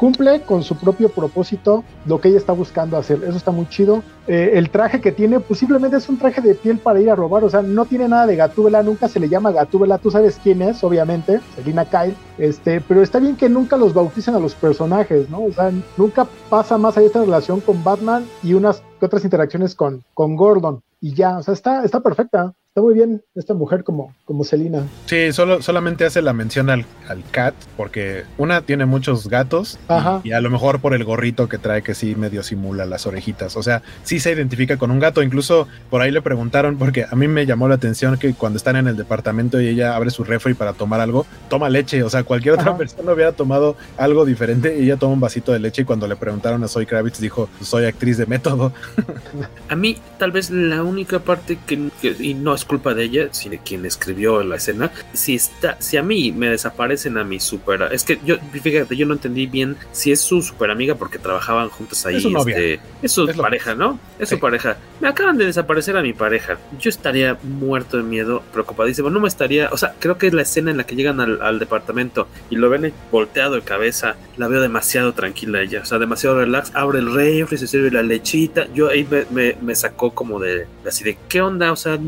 cumple 0.09 0.41
con 0.41 0.63
su 0.63 0.75
propio 0.75 1.11
propósito 1.11 1.85
lo 2.07 2.19
que 2.19 2.29
ella 2.29 2.39
está 2.39 2.55
buscando 2.55 2.97
hacer. 2.97 3.23
Eso 3.25 3.37
está 3.37 3.51
muy 3.51 3.69
chido. 3.69 4.03
Eh, 4.27 4.53
el 4.55 4.71
traje 4.71 5.03
que 5.03 5.13
tiene, 5.13 5.39
pues 5.39 5.61
simplemente 5.61 5.99
es 5.99 6.09
un 6.09 6.19
traje 6.19 6.41
de 6.41 6.55
piel 6.55 6.79
para 6.79 6.99
ir 6.99 7.11
a 7.11 7.15
robar. 7.15 7.45
O 7.45 7.51
sea, 7.51 7.61
no 7.61 7.85
tiene 7.85 8.09
nada 8.09 8.27
de 8.27 8.37
Gatúbela, 8.37 8.83
nunca 8.83 9.07
se 9.07 9.21
le 9.21 9.29
llama 9.29 9.53
Gatúbela. 9.53 9.99
Tú 9.99 10.11
sabes 10.11 10.41
quién 10.43 10.63
es, 10.63 10.83
obviamente, 10.83 11.41
Selina 11.57 11.85
Kyle. 11.85 12.17
Este, 12.39 12.81
pero 12.81 13.03
está 13.03 13.19
bien 13.19 13.37
que 13.37 13.51
nunca 13.51 13.77
los 13.77 13.93
bauticen 13.93 14.35
a 14.35 14.39
los 14.39 14.55
personajes, 14.55 15.29
¿no? 15.29 15.45
O 15.45 15.53
sea, 15.53 15.71
nunca 15.99 16.27
pasa 16.49 16.79
más 16.79 16.97
allá 16.97 17.09
esta 17.09 17.21
relación 17.21 17.61
con 17.61 17.85
Batman 17.85 18.25
y 18.43 18.55
unas 18.55 18.83
otras 19.03 19.25
interacciones 19.25 19.75
con, 19.75 20.03
con 20.15 20.37
Gordon. 20.37 20.81
Y 21.03 21.13
ya, 21.13 21.37
o 21.37 21.43
sea, 21.43 21.53
está, 21.53 21.85
está 21.85 22.01
perfecta 22.01 22.55
está 22.69 22.83
muy 22.83 22.95
bien 22.95 23.23
esta 23.35 23.55
mujer 23.55 23.83
como, 23.83 24.15
como 24.25 24.45
Selina. 24.45 24.87
Sí, 25.07 25.33
solo, 25.33 25.63
solamente 25.63 26.05
hace 26.05 26.23
la 26.23 26.33
mención 26.33 26.71
al, 26.71 26.85
al 27.09 27.25
cat, 27.31 27.55
porque 27.77 28.25
una 28.37 28.63
tiene 28.63 28.87
muchos 28.87 29.29
gatos 29.29 29.79
y, 30.25 30.29
y, 30.29 30.33
a 30.33 30.41
lo 30.41 30.51
mejor 30.51 30.81
por 30.81 30.95
el 30.95 31.03
gorrito 31.03 31.49
que 31.49 31.59
trae 31.59 31.83
que 31.83 31.95
sí 31.95 32.15
medio 32.15 32.43
simula 32.43 32.87
las 32.87 33.07
orejitas. 33.07 33.57
O 33.57 33.63
sea, 33.63 33.83
sí 34.05 34.21
se 34.21 34.33
identifica 34.33 34.77
con 34.77 34.91
un 34.91 35.01
gato. 35.01 35.23
Incluso 35.23 35.67
por 35.91 36.03
ahí 36.03 36.11
le 36.11 36.23
preguntaron, 36.23 36.77
porque 36.79 37.05
a 37.11 37.17
mí 37.17 37.27
me 37.27 37.47
llamó 37.47 37.69
la 37.69 37.75
atención 37.77 38.17
que 38.19 38.35
cuando 38.35 38.59
están 38.59 38.77
en 38.77 38.87
el 38.87 38.97
departamento 38.97 39.61
y 39.61 39.69
ella 39.69 39.97
abre 39.97 40.11
su 40.11 40.23
refri 40.23 40.55
para 40.55 40.73
tomar 40.73 41.01
algo, 41.01 41.27
toma 41.49 41.69
leche. 41.69 42.03
O 42.03 42.11
sea, 42.11 42.23
cualquier 42.23 42.55
otra 42.55 42.71
Ajá. 42.71 42.79
persona 42.79 43.13
hubiera 43.13 43.33
tomado 43.33 43.77
algo 43.97 44.25
diferente 44.25 44.79
y 44.79 44.85
ella 44.85 44.97
toma 44.97 45.15
un 45.15 45.21
vasito 45.21 45.53
de 45.53 45.59
leche. 45.59 45.83
Y 45.83 45.85
cuando 45.85 46.07
le 46.07 46.17
preguntaron 46.17 46.63
a 46.63 46.69
Zoe 46.69 46.87
Kravitz, 46.87 47.19
dijo: 47.19 47.49
Soy 47.61 47.87
actriz 47.87 48.19
de 48.19 48.27
método. 48.27 48.73
a 49.69 49.75
mí, 49.75 49.97
tal 50.19 50.31
vez 50.31 50.51
la 50.51 50.83
única 50.83 51.19
parte 51.19 51.59
que, 51.67 51.91
que 52.01 52.15
y 52.21 52.35
no 52.35 52.55
es 52.55 52.68
culpa 52.69 52.95
de 52.95 53.03
ella, 53.03 53.29
sino 53.33 53.49
de 53.53 53.59
quien 53.59 53.85
escribió 53.85 54.45
la 54.45 54.57
escena. 54.57 54.93
Si 55.13 55.35
está, 55.35 55.77
si 55.81 55.97
a 55.97 56.03
mí 56.05 56.31
me 56.31 56.49
desaparecen 56.51 57.19
a 57.19 57.25
mi 57.25 57.41
super, 57.41 57.89
es 57.91 58.05
que 58.05 58.21
yo, 58.25 58.37
fíjate, 58.63 58.95
yo 58.97 59.07
no 59.07 59.15
entendí 59.15 59.47
bien 59.47 59.77
si 59.91 60.13
es 60.13 60.21
su 60.21 60.43
super 60.43 60.71
amiga 60.71 60.95
porque 60.95 61.19
trabajaban 61.19 61.69
juntos 61.71 62.07
ahí. 62.07 62.17
Es 62.17 62.23
su. 62.23 62.37
Este, 62.39 62.81
es 63.03 63.11
su 63.13 63.29
Es 63.29 63.37
pareja, 63.37 63.75
¿no? 63.75 63.99
Es 64.21 64.29
Sí. 64.29 64.35
su 64.37 64.41
pareja. 64.41 64.77
Me 65.01 65.09
acaban 65.09 65.37
de 65.39 65.47
desaparecer 65.47 65.97
a 65.97 66.03
mi 66.03 66.13
pareja. 66.13 66.59
Yo 66.79 66.91
estaría 66.91 67.39
muerto 67.43 67.97
de 67.97 68.03
miedo, 68.05 68.43
preocupadísimo. 68.53 69.11
No 69.11 69.19
me 69.21 69.29
estaría, 69.29 69.71
o 69.73 69.77
sea, 69.79 69.95
creo 69.99 70.19
que 70.19 70.27
es 70.29 70.35
la 70.35 70.43
escena 70.43 70.71
en 70.71 70.77
la 70.77 70.85
que 70.85 70.95
llegan 70.95 71.21
al, 71.21 71.41
al 71.43 71.59
departamento 71.59 72.29
y 72.51 72.57
lo 72.57 72.69
ven 72.69 72.93
volteado 73.11 73.55
de 73.55 73.63
cabeza. 73.63 74.17
La 74.37 74.47
veo 74.47 74.61
demasiado 74.61 75.15
tranquila 75.15 75.63
ella, 75.63 75.81
o 75.83 75.87
sea, 75.87 75.99
demasiado 75.99 76.39
relax. 76.39 76.71
Abre 76.75 76.99
el 76.99 77.13
refri, 77.13 77.57
se 77.57 77.67
sirve 77.67 77.91
la 77.91 78.03
lechita. 78.03 78.67
Yo 78.75 78.89
ahí 78.91 79.07
me, 79.11 79.25
me, 79.31 79.57
me 79.63 79.75
sacó 79.75 80.13
como 80.15 80.39
de, 80.39 80.67
así 80.87 81.03
de, 81.05 81.17
¿qué 81.29 81.41
onda? 81.41 81.73
O 81.73 81.77
sea, 81.77 81.99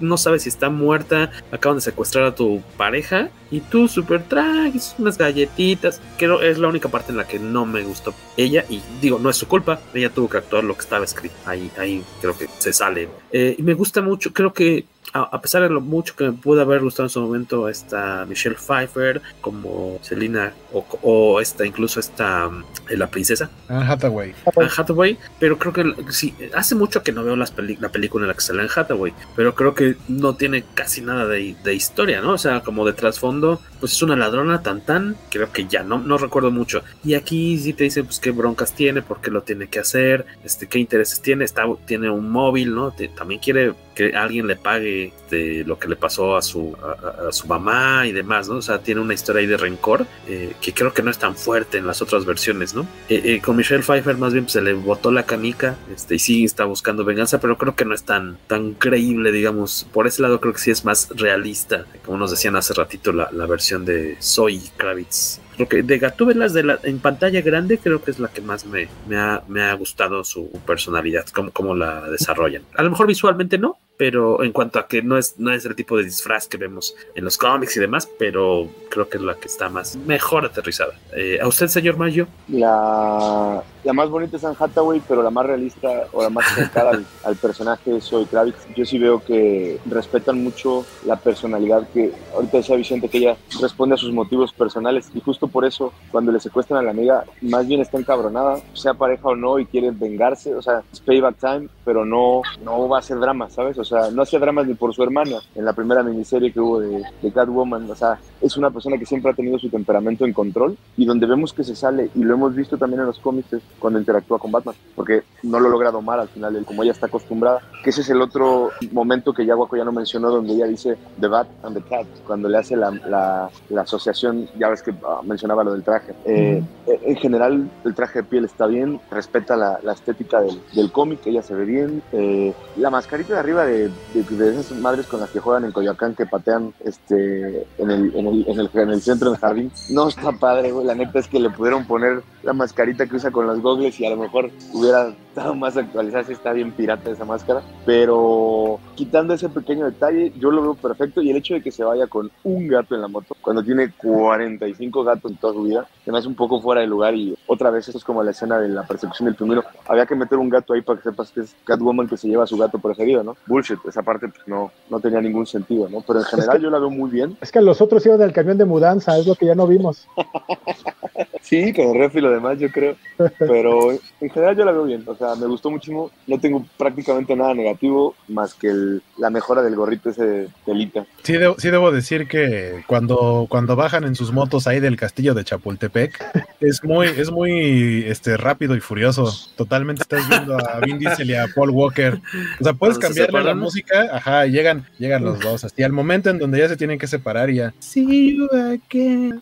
no 0.00 0.16
sabes 0.16 0.42
si 0.42 0.48
está 0.48 0.70
muerta, 0.70 1.30
acaban 1.50 1.78
de 1.78 1.82
secuestrar 1.82 2.24
a 2.24 2.34
tu 2.34 2.62
pareja 2.76 3.30
y 3.50 3.60
tú 3.60 3.88
súper 3.88 4.24
traes 4.24 4.94
unas 4.98 5.18
galletitas. 5.18 6.00
Creo 6.16 6.42
es 6.42 6.58
la 6.58 6.68
única 6.68 6.88
parte 6.88 7.12
en 7.12 7.18
la 7.18 7.26
que 7.26 7.38
no 7.38 7.66
me 7.66 7.82
gustó 7.82 8.14
ella 8.36 8.64
y 8.68 8.80
digo, 9.00 9.18
no 9.18 9.30
es 9.30 9.36
su 9.36 9.48
culpa, 9.48 9.80
ella 9.94 10.10
tuvo 10.10 10.28
que 10.28 10.38
actuar 10.38 10.64
lo 10.64 10.74
que 10.74 10.80
estaba 10.80 11.04
escrito. 11.04 11.34
Ahí, 11.46 11.70
ahí 11.78 12.04
creo 12.20 12.36
que 12.36 12.48
se 12.58 12.72
sale. 12.72 13.08
Eh, 13.32 13.56
y 13.58 13.62
me 13.62 13.74
gusta 13.74 14.02
mucho, 14.02 14.32
creo 14.32 14.52
que 14.52 14.84
a, 15.12 15.40
pesar 15.40 15.62
de 15.62 15.70
lo 15.70 15.80
mucho 15.80 16.14
que 16.16 16.24
me 16.24 16.32
pudo 16.32 16.60
haber 16.60 16.80
gustado 16.80 17.06
en 17.06 17.10
su 17.10 17.20
momento 17.20 17.68
esta 17.68 18.26
Michelle 18.26 18.56
Pfeiffer 18.56 19.20
como 19.40 19.98
Selina 20.02 20.52
o, 20.72 20.84
o 21.02 21.40
esta 21.40 21.64
incluso 21.64 22.00
esta 22.00 22.50
eh, 22.88 22.96
la 22.96 23.08
princesa 23.08 23.50
Anne 23.68 23.86
Hathaway. 23.86 24.34
Anne 24.56 24.70
Hathaway, 24.76 25.18
pero 25.38 25.58
creo 25.58 25.72
que 25.72 26.12
sí, 26.12 26.34
hace 26.54 26.74
mucho 26.74 27.02
que 27.02 27.12
no 27.12 27.24
veo 27.24 27.36
las 27.36 27.50
peli 27.50 27.76
la 27.76 27.88
película 27.88 28.24
en 28.24 28.28
la 28.28 28.34
que 28.34 28.40
sale 28.40 28.60
Anne 28.60 28.70
Hathaway, 28.74 29.12
pero 29.36 29.54
creo 29.54 29.74
que 29.74 29.96
no 30.08 30.34
tiene 30.34 30.64
casi 30.74 31.00
nada 31.00 31.26
de, 31.26 31.56
de, 31.62 31.74
historia, 31.74 32.20
¿no? 32.20 32.32
O 32.32 32.38
sea, 32.38 32.60
como 32.60 32.84
de 32.86 32.92
trasfondo, 32.92 33.60
pues 33.80 33.92
es 33.92 34.02
una 34.02 34.16
ladrona 34.16 34.62
tan 34.62 34.80
tan, 34.80 35.16
creo 35.30 35.52
que 35.52 35.66
ya, 35.66 35.82
no, 35.82 35.98
no 35.98 36.18
recuerdo 36.18 36.50
mucho. 36.50 36.82
Y 37.04 37.14
aquí 37.14 37.58
sí 37.58 37.72
te 37.72 37.84
dicen, 37.84 38.06
pues 38.06 38.20
qué 38.20 38.30
broncas 38.30 38.74
tiene, 38.74 39.02
por 39.02 39.20
qué 39.20 39.30
lo 39.30 39.42
tiene 39.42 39.68
que 39.68 39.78
hacer, 39.78 40.26
este, 40.44 40.68
qué 40.68 40.78
intereses 40.78 41.20
tiene, 41.20 41.44
está, 41.44 41.64
tiene 41.86 42.10
un 42.10 42.30
móvil, 42.30 42.74
¿no? 42.74 42.92
Te, 42.92 43.08
también 43.08 43.40
quiere 43.40 43.74
que 43.98 44.16
alguien 44.16 44.46
le 44.46 44.54
pague 44.54 45.12
de 45.28 45.64
lo 45.66 45.76
que 45.76 45.88
le 45.88 45.96
pasó 45.96 46.36
a 46.36 46.42
su, 46.42 46.76
a, 46.80 47.28
a, 47.28 47.32
su 47.32 47.48
mamá 47.48 48.06
y 48.06 48.12
demás, 48.12 48.48
¿no? 48.48 48.56
O 48.56 48.62
sea, 48.62 48.78
tiene 48.78 49.00
una 49.00 49.12
historia 49.12 49.40
ahí 49.40 49.46
de 49.46 49.56
rencor 49.56 50.06
eh, 50.28 50.54
que 50.60 50.72
creo 50.72 50.94
que 50.94 51.02
no 51.02 51.10
es 51.10 51.18
tan 51.18 51.34
fuerte 51.34 51.78
en 51.78 51.86
las 51.86 52.00
otras 52.00 52.24
versiones, 52.24 52.74
¿no? 52.74 52.82
Eh, 53.08 53.20
eh, 53.24 53.40
con 53.40 53.56
Michelle 53.56 53.82
Pfeiffer 53.82 54.16
más 54.16 54.32
bien 54.32 54.44
pues, 54.44 54.52
se 54.52 54.62
le 54.62 54.72
botó 54.74 55.10
la 55.10 55.24
canica 55.24 55.76
este, 55.92 56.14
y 56.14 56.18
sí 56.20 56.44
está 56.44 56.64
buscando 56.64 57.04
venganza, 57.04 57.40
pero 57.40 57.58
creo 57.58 57.74
que 57.74 57.84
no 57.84 57.92
es 57.92 58.04
tan, 58.04 58.38
tan 58.46 58.74
creíble, 58.74 59.32
digamos. 59.32 59.86
Por 59.92 60.06
ese 60.06 60.22
lado 60.22 60.40
creo 60.40 60.52
que 60.52 60.60
sí 60.60 60.70
es 60.70 60.84
más 60.84 61.08
realista, 61.16 61.84
como 62.04 62.18
nos 62.18 62.30
decían 62.30 62.54
hace 62.54 62.74
ratito 62.74 63.12
la, 63.12 63.28
la 63.32 63.46
versión 63.46 63.67
de 63.76 64.16
Zoe 64.22 64.60
Kravitz. 64.76 65.40
Creo 65.56 65.68
que 65.68 65.82
de 65.82 65.98
Gatúbelas 65.98 66.52
de 66.52 66.62
la, 66.62 66.78
en 66.84 67.00
pantalla 67.00 67.40
grande 67.42 67.78
creo 67.78 68.02
que 68.02 68.10
es 68.12 68.18
la 68.18 68.28
que 68.28 68.40
más 68.40 68.64
me, 68.64 68.88
me, 69.08 69.16
ha, 69.18 69.42
me 69.48 69.62
ha 69.62 69.74
gustado 69.74 70.24
su 70.24 70.50
personalidad, 70.66 71.26
cómo, 71.34 71.50
cómo 71.50 71.74
la 71.74 72.08
desarrollan. 72.08 72.62
A 72.74 72.82
lo 72.82 72.90
mejor 72.90 73.06
visualmente 73.06 73.58
no, 73.58 73.76
pero 73.98 74.42
en 74.42 74.52
cuanto 74.52 74.78
a 74.78 74.86
que 74.86 75.02
no 75.02 75.18
es, 75.18 75.38
no 75.38 75.52
es 75.52 75.66
el 75.66 75.74
tipo 75.74 75.96
de 75.96 76.04
disfraz 76.04 76.46
que 76.46 76.56
vemos 76.56 76.94
en 77.14 77.24
los 77.24 77.36
cómics 77.36 77.76
y 77.76 77.80
demás, 77.80 78.08
pero 78.18 78.68
creo 78.88 79.08
que 79.08 79.18
es 79.18 79.22
la 79.22 79.34
que 79.34 79.48
está 79.48 79.68
más 79.68 79.96
mejor 79.96 80.46
aterrizada. 80.46 80.94
Eh, 81.14 81.38
¿A 81.42 81.48
usted, 81.48 81.66
señor 81.66 81.96
Mayo? 81.96 82.28
La, 82.48 83.62
la 83.84 83.92
más 83.92 84.08
bonita 84.08 84.36
es 84.36 84.44
Anne 84.44 84.56
Hathaway, 84.58 85.02
pero 85.06 85.22
la 85.22 85.30
más 85.30 85.46
realista 85.46 86.06
o 86.12 86.22
la 86.22 86.30
más 86.30 86.46
cercana 86.54 86.90
al, 86.90 87.06
al, 87.24 87.36
personaje 87.36 87.96
es 87.96 88.04
Zoe 88.04 88.26
Kravitz. 88.26 88.66
Yo 88.76 88.86
sí 88.86 88.98
veo 88.98 89.22
que 89.24 89.80
respetan 89.86 90.42
mucho 90.42 90.86
la 91.04 91.16
personalidad 91.16 91.88
que 91.88 92.12
ahorita 92.34 92.58
decía 92.58 92.76
Vicente 92.76 93.08
que 93.08 93.18
ella 93.18 93.36
responde 93.60 93.96
a 93.96 93.98
sus 93.98 94.12
motivos 94.12 94.52
personales 94.52 95.10
y 95.12 95.20
justo 95.20 95.48
por 95.48 95.64
eso 95.64 95.92
cuando 96.12 96.30
le 96.30 96.38
secuestran 96.38 96.78
a 96.80 96.82
la 96.82 96.92
amiga 96.92 97.24
más 97.42 97.66
bien 97.66 97.80
está 97.80 97.98
encabronada, 97.98 98.60
sea 98.74 98.94
pareja 98.94 99.28
o 99.28 99.36
no 99.36 99.58
y 99.58 99.66
quiere 99.66 99.90
vengarse, 99.90 100.54
o 100.54 100.62
sea, 100.62 100.82
es 100.92 101.00
payback 101.00 101.36
time, 101.38 101.68
pero 101.84 102.04
no, 102.04 102.42
no 102.62 102.88
va 102.88 102.98
a 102.98 103.02
ser 103.02 103.18
drama, 103.18 103.50
¿sabes? 103.50 103.76
O 103.78 103.84
sea, 103.88 104.10
no 104.10 104.22
hacía 104.22 104.38
dramas 104.38 104.66
ni 104.66 104.74
por 104.74 104.94
su 104.94 105.02
hermana 105.02 105.36
en 105.54 105.64
la 105.64 105.72
primera 105.72 106.02
miniserie 106.02 106.52
que 106.52 106.60
hubo 106.60 106.80
de, 106.80 107.02
de 107.22 107.32
Catwoman, 107.32 107.90
o 107.90 107.94
sea, 107.94 108.18
es 108.40 108.56
una 108.56 108.70
persona 108.70 108.98
que 108.98 109.06
siempre 109.06 109.32
ha 109.32 109.34
tenido 109.34 109.58
su 109.58 109.68
temperamento 109.68 110.24
en 110.24 110.32
control 110.32 110.76
y 110.96 111.04
donde 111.04 111.26
vemos 111.26 111.52
que 111.52 111.64
se 111.64 111.74
sale 111.74 112.10
y 112.14 112.22
lo 112.22 112.34
hemos 112.34 112.54
visto 112.54 112.76
también 112.76 113.00
en 113.00 113.06
los 113.06 113.18
cómics 113.18 113.56
cuando 113.78 113.98
interactúa 113.98 114.38
con 114.38 114.52
Batman, 114.52 114.74
porque 114.94 115.22
no 115.42 115.58
lo 115.58 115.68
logra 115.68 115.90
domar 115.90 116.20
al 116.20 116.28
final, 116.28 116.54
él, 116.56 116.64
como 116.64 116.82
ella 116.82 116.92
está 116.92 117.06
acostumbrada, 117.06 117.60
que 117.82 117.90
ese 117.90 118.02
es 118.02 118.10
el 118.10 118.20
otro 118.20 118.70
momento 118.92 119.32
que 119.32 119.46
Yaguaco 119.46 119.76
ya 119.76 119.84
no 119.84 119.92
mencionó, 119.92 120.30
donde 120.30 120.52
ella 120.54 120.66
dice 120.66 120.96
The 121.20 121.28
Bat 121.28 121.48
and 121.62 121.76
the 121.76 121.82
Cat, 121.88 122.06
cuando 122.26 122.48
le 122.48 122.58
hace 122.58 122.76
la, 122.76 122.90
la, 122.90 123.50
la 123.70 123.80
asociación, 123.82 124.48
ya 124.58 124.68
ves 124.68 124.82
que 124.82 124.90
uh, 124.90 125.22
mencionaba 125.24 125.64
lo 125.64 125.72
del 125.72 125.82
traje. 125.82 126.14
Eh, 126.24 126.62
mm. 126.62 126.90
En 127.08 127.16
general, 127.16 127.70
el 127.84 127.94
traje 127.94 128.20
de 128.20 128.24
piel 128.24 128.44
está 128.44 128.66
bien, 128.66 129.00
respeta 129.10 129.56
la, 129.56 129.78
la 129.82 129.92
estética 129.92 130.40
del, 130.40 130.60
del 130.74 130.92
cómic, 130.92 131.20
ella 131.26 131.42
se 131.42 131.54
ve 131.54 131.64
bien. 131.64 132.02
Eh, 132.12 132.52
la 132.76 132.90
mascarita 132.90 133.34
de 133.34 133.40
arriba 133.40 133.64
de, 133.64 133.77
de, 133.78 134.22
de, 134.22 134.60
esas 134.60 134.72
madres 134.78 135.06
con 135.06 135.20
las 135.20 135.30
que 135.30 135.40
juegan 135.40 135.64
en 135.64 135.72
Coyoacán 135.72 136.14
que 136.14 136.26
patean 136.26 136.74
este 136.84 137.66
en 137.78 137.90
el, 137.90 138.14
en 138.16 138.26
el, 138.26 138.44
en 138.48 138.60
el, 138.60 138.70
en 138.72 138.90
el 138.90 139.00
centro 139.00 139.30
del 139.30 139.38
jardín. 139.38 139.70
No 139.90 140.08
está 140.08 140.32
padre, 140.32 140.72
güey. 140.72 140.86
La 140.86 140.94
neta 140.94 141.18
es 141.18 141.28
que 141.28 141.40
le 141.40 141.50
pudieron 141.50 141.86
poner 141.86 142.22
la 142.48 142.54
mascarita 142.54 143.06
que 143.06 143.16
usa 143.16 143.30
con 143.30 143.46
los 143.46 143.60
gogles 143.60 144.00
y 144.00 144.06
a 144.06 144.10
lo 144.10 144.16
mejor 144.16 144.50
hubiera 144.72 145.12
estado 145.38 145.54
más 145.54 145.76
actualizada. 145.76 146.24
Si 146.24 146.32
está 146.32 146.52
bien 146.52 146.72
pirata 146.72 147.10
esa 147.10 147.26
máscara. 147.26 147.62
Pero 147.84 148.80
quitando 148.94 149.34
ese 149.34 149.48
pequeño 149.48 149.84
detalle, 149.84 150.32
yo 150.38 150.50
lo 150.50 150.62
veo 150.62 150.74
perfecto. 150.74 151.20
Y 151.20 151.30
el 151.30 151.36
hecho 151.36 151.54
de 151.54 151.62
que 151.62 151.70
se 151.70 151.84
vaya 151.84 152.06
con 152.06 152.30
un 152.44 152.66
gato 152.66 152.94
en 152.94 153.02
la 153.02 153.08
moto, 153.08 153.36
cuando 153.42 153.62
tiene 153.62 153.92
45 153.92 155.04
gatos 155.04 155.30
en 155.30 155.36
toda 155.36 155.52
su 155.52 155.62
vida, 155.62 155.86
se 156.04 156.10
me 156.10 156.18
hace 156.18 156.28
un 156.28 156.34
poco 156.34 156.60
fuera 156.60 156.80
de 156.80 156.86
lugar. 156.86 157.14
Y 157.14 157.36
otra 157.46 157.70
vez, 157.70 157.86
esto 157.86 157.98
es 157.98 158.04
como 158.04 158.22
la 158.22 158.30
escena 158.30 158.58
de 158.58 158.68
la 158.68 158.84
persecución 158.84 159.26
del 159.26 159.36
pingüino. 159.36 159.62
Había 159.86 160.06
que 160.06 160.14
meter 160.14 160.38
un 160.38 160.48
gato 160.48 160.72
ahí 160.72 160.80
para 160.80 160.98
que 160.98 161.10
sepas 161.10 161.30
que 161.30 161.40
es 161.40 161.54
Catwoman 161.64 162.08
que 162.08 162.16
se 162.16 162.28
lleva 162.28 162.44
a 162.44 162.46
su 162.46 162.56
gato 162.56 162.78
preferido, 162.78 163.22
¿no? 163.22 163.36
Bullshit, 163.46 163.78
esa 163.86 164.02
parte 164.02 164.28
pues, 164.28 164.48
no, 164.48 164.72
no 164.88 165.00
tenía 165.00 165.20
ningún 165.20 165.46
sentido, 165.46 165.88
¿no? 165.90 166.02
Pero 166.06 166.20
en 166.20 166.24
general 166.24 166.56
es 166.56 166.60
que, 166.60 166.64
yo 166.64 166.70
la 166.70 166.78
veo 166.78 166.90
muy 166.90 167.10
bien. 167.10 167.36
Es 167.42 167.52
que 167.52 167.60
los 167.60 167.82
otros 167.82 168.04
iban 168.06 168.18
del 168.18 168.32
camión 168.32 168.56
de 168.56 168.64
mudanza, 168.64 169.18
es 169.18 169.26
lo 169.26 169.34
que 169.34 169.46
ya 169.46 169.54
no 169.54 169.66
vimos. 169.66 170.08
sí, 171.42 171.72
con 171.72 171.88
el 171.88 171.98
refri 171.98 172.20
y 172.20 172.22
lo 172.22 172.30
demás, 172.38 172.58
yo 172.58 172.70
creo. 172.70 172.96
Pero 173.38 173.92
en 173.92 174.30
general 174.30 174.56
yo 174.56 174.64
la 174.64 174.72
veo 174.72 174.84
bien, 174.84 175.04
o 175.06 175.14
sea, 175.14 175.34
me 175.34 175.46
gustó 175.46 175.70
muchísimo. 175.70 176.10
No 176.26 176.38
tengo 176.38 176.64
prácticamente 176.76 177.34
nada 177.34 177.54
negativo 177.54 178.14
más 178.28 178.54
que 178.54 178.68
el, 178.68 179.02
la 179.16 179.30
mejora 179.30 179.62
del 179.62 179.76
gorrito 179.76 180.10
ese 180.10 180.24
de 180.24 180.48
telita. 180.64 181.06
Sí, 181.22 181.34
de, 181.34 181.54
sí 181.58 181.70
debo 181.70 181.90
decir 181.90 182.28
que 182.28 182.84
cuando, 182.86 183.46
cuando 183.48 183.76
bajan 183.76 184.04
en 184.04 184.14
sus 184.14 184.32
motos 184.32 184.66
ahí 184.66 184.80
del 184.80 184.96
castillo 184.96 185.34
de 185.34 185.44
Chapultepec, 185.44 186.46
es 186.60 186.84
muy, 186.84 187.08
es 187.08 187.30
muy 187.30 188.04
este, 188.06 188.36
rápido 188.36 188.76
y 188.76 188.80
furioso. 188.80 189.32
Totalmente 189.56 190.02
estás 190.02 190.28
viendo 190.28 190.56
a 190.56 190.80
Vin 190.80 190.98
Diesel 190.98 191.30
y 191.30 191.34
a 191.34 191.46
Paul 191.54 191.70
Walker. 191.70 192.20
O 192.60 192.64
sea, 192.64 192.72
puedes 192.74 192.98
cambiarle 192.98 193.42
la 193.42 193.54
música, 193.54 194.08
ajá, 194.12 194.46
y 194.46 194.52
llegan, 194.52 194.86
llegan 194.98 195.24
los 195.24 195.40
dos. 195.40 195.64
Hasta 195.64 195.84
al 195.84 195.92
momento 195.92 196.30
en 196.30 196.38
donde 196.38 196.58
ya 196.58 196.68
se 196.68 196.76
tienen 196.76 196.98
que 196.98 197.06
separar 197.06 197.50
y 197.50 197.56
ya. 197.56 197.74
See 197.78 198.36
you 198.36 198.48
again. 198.52 199.40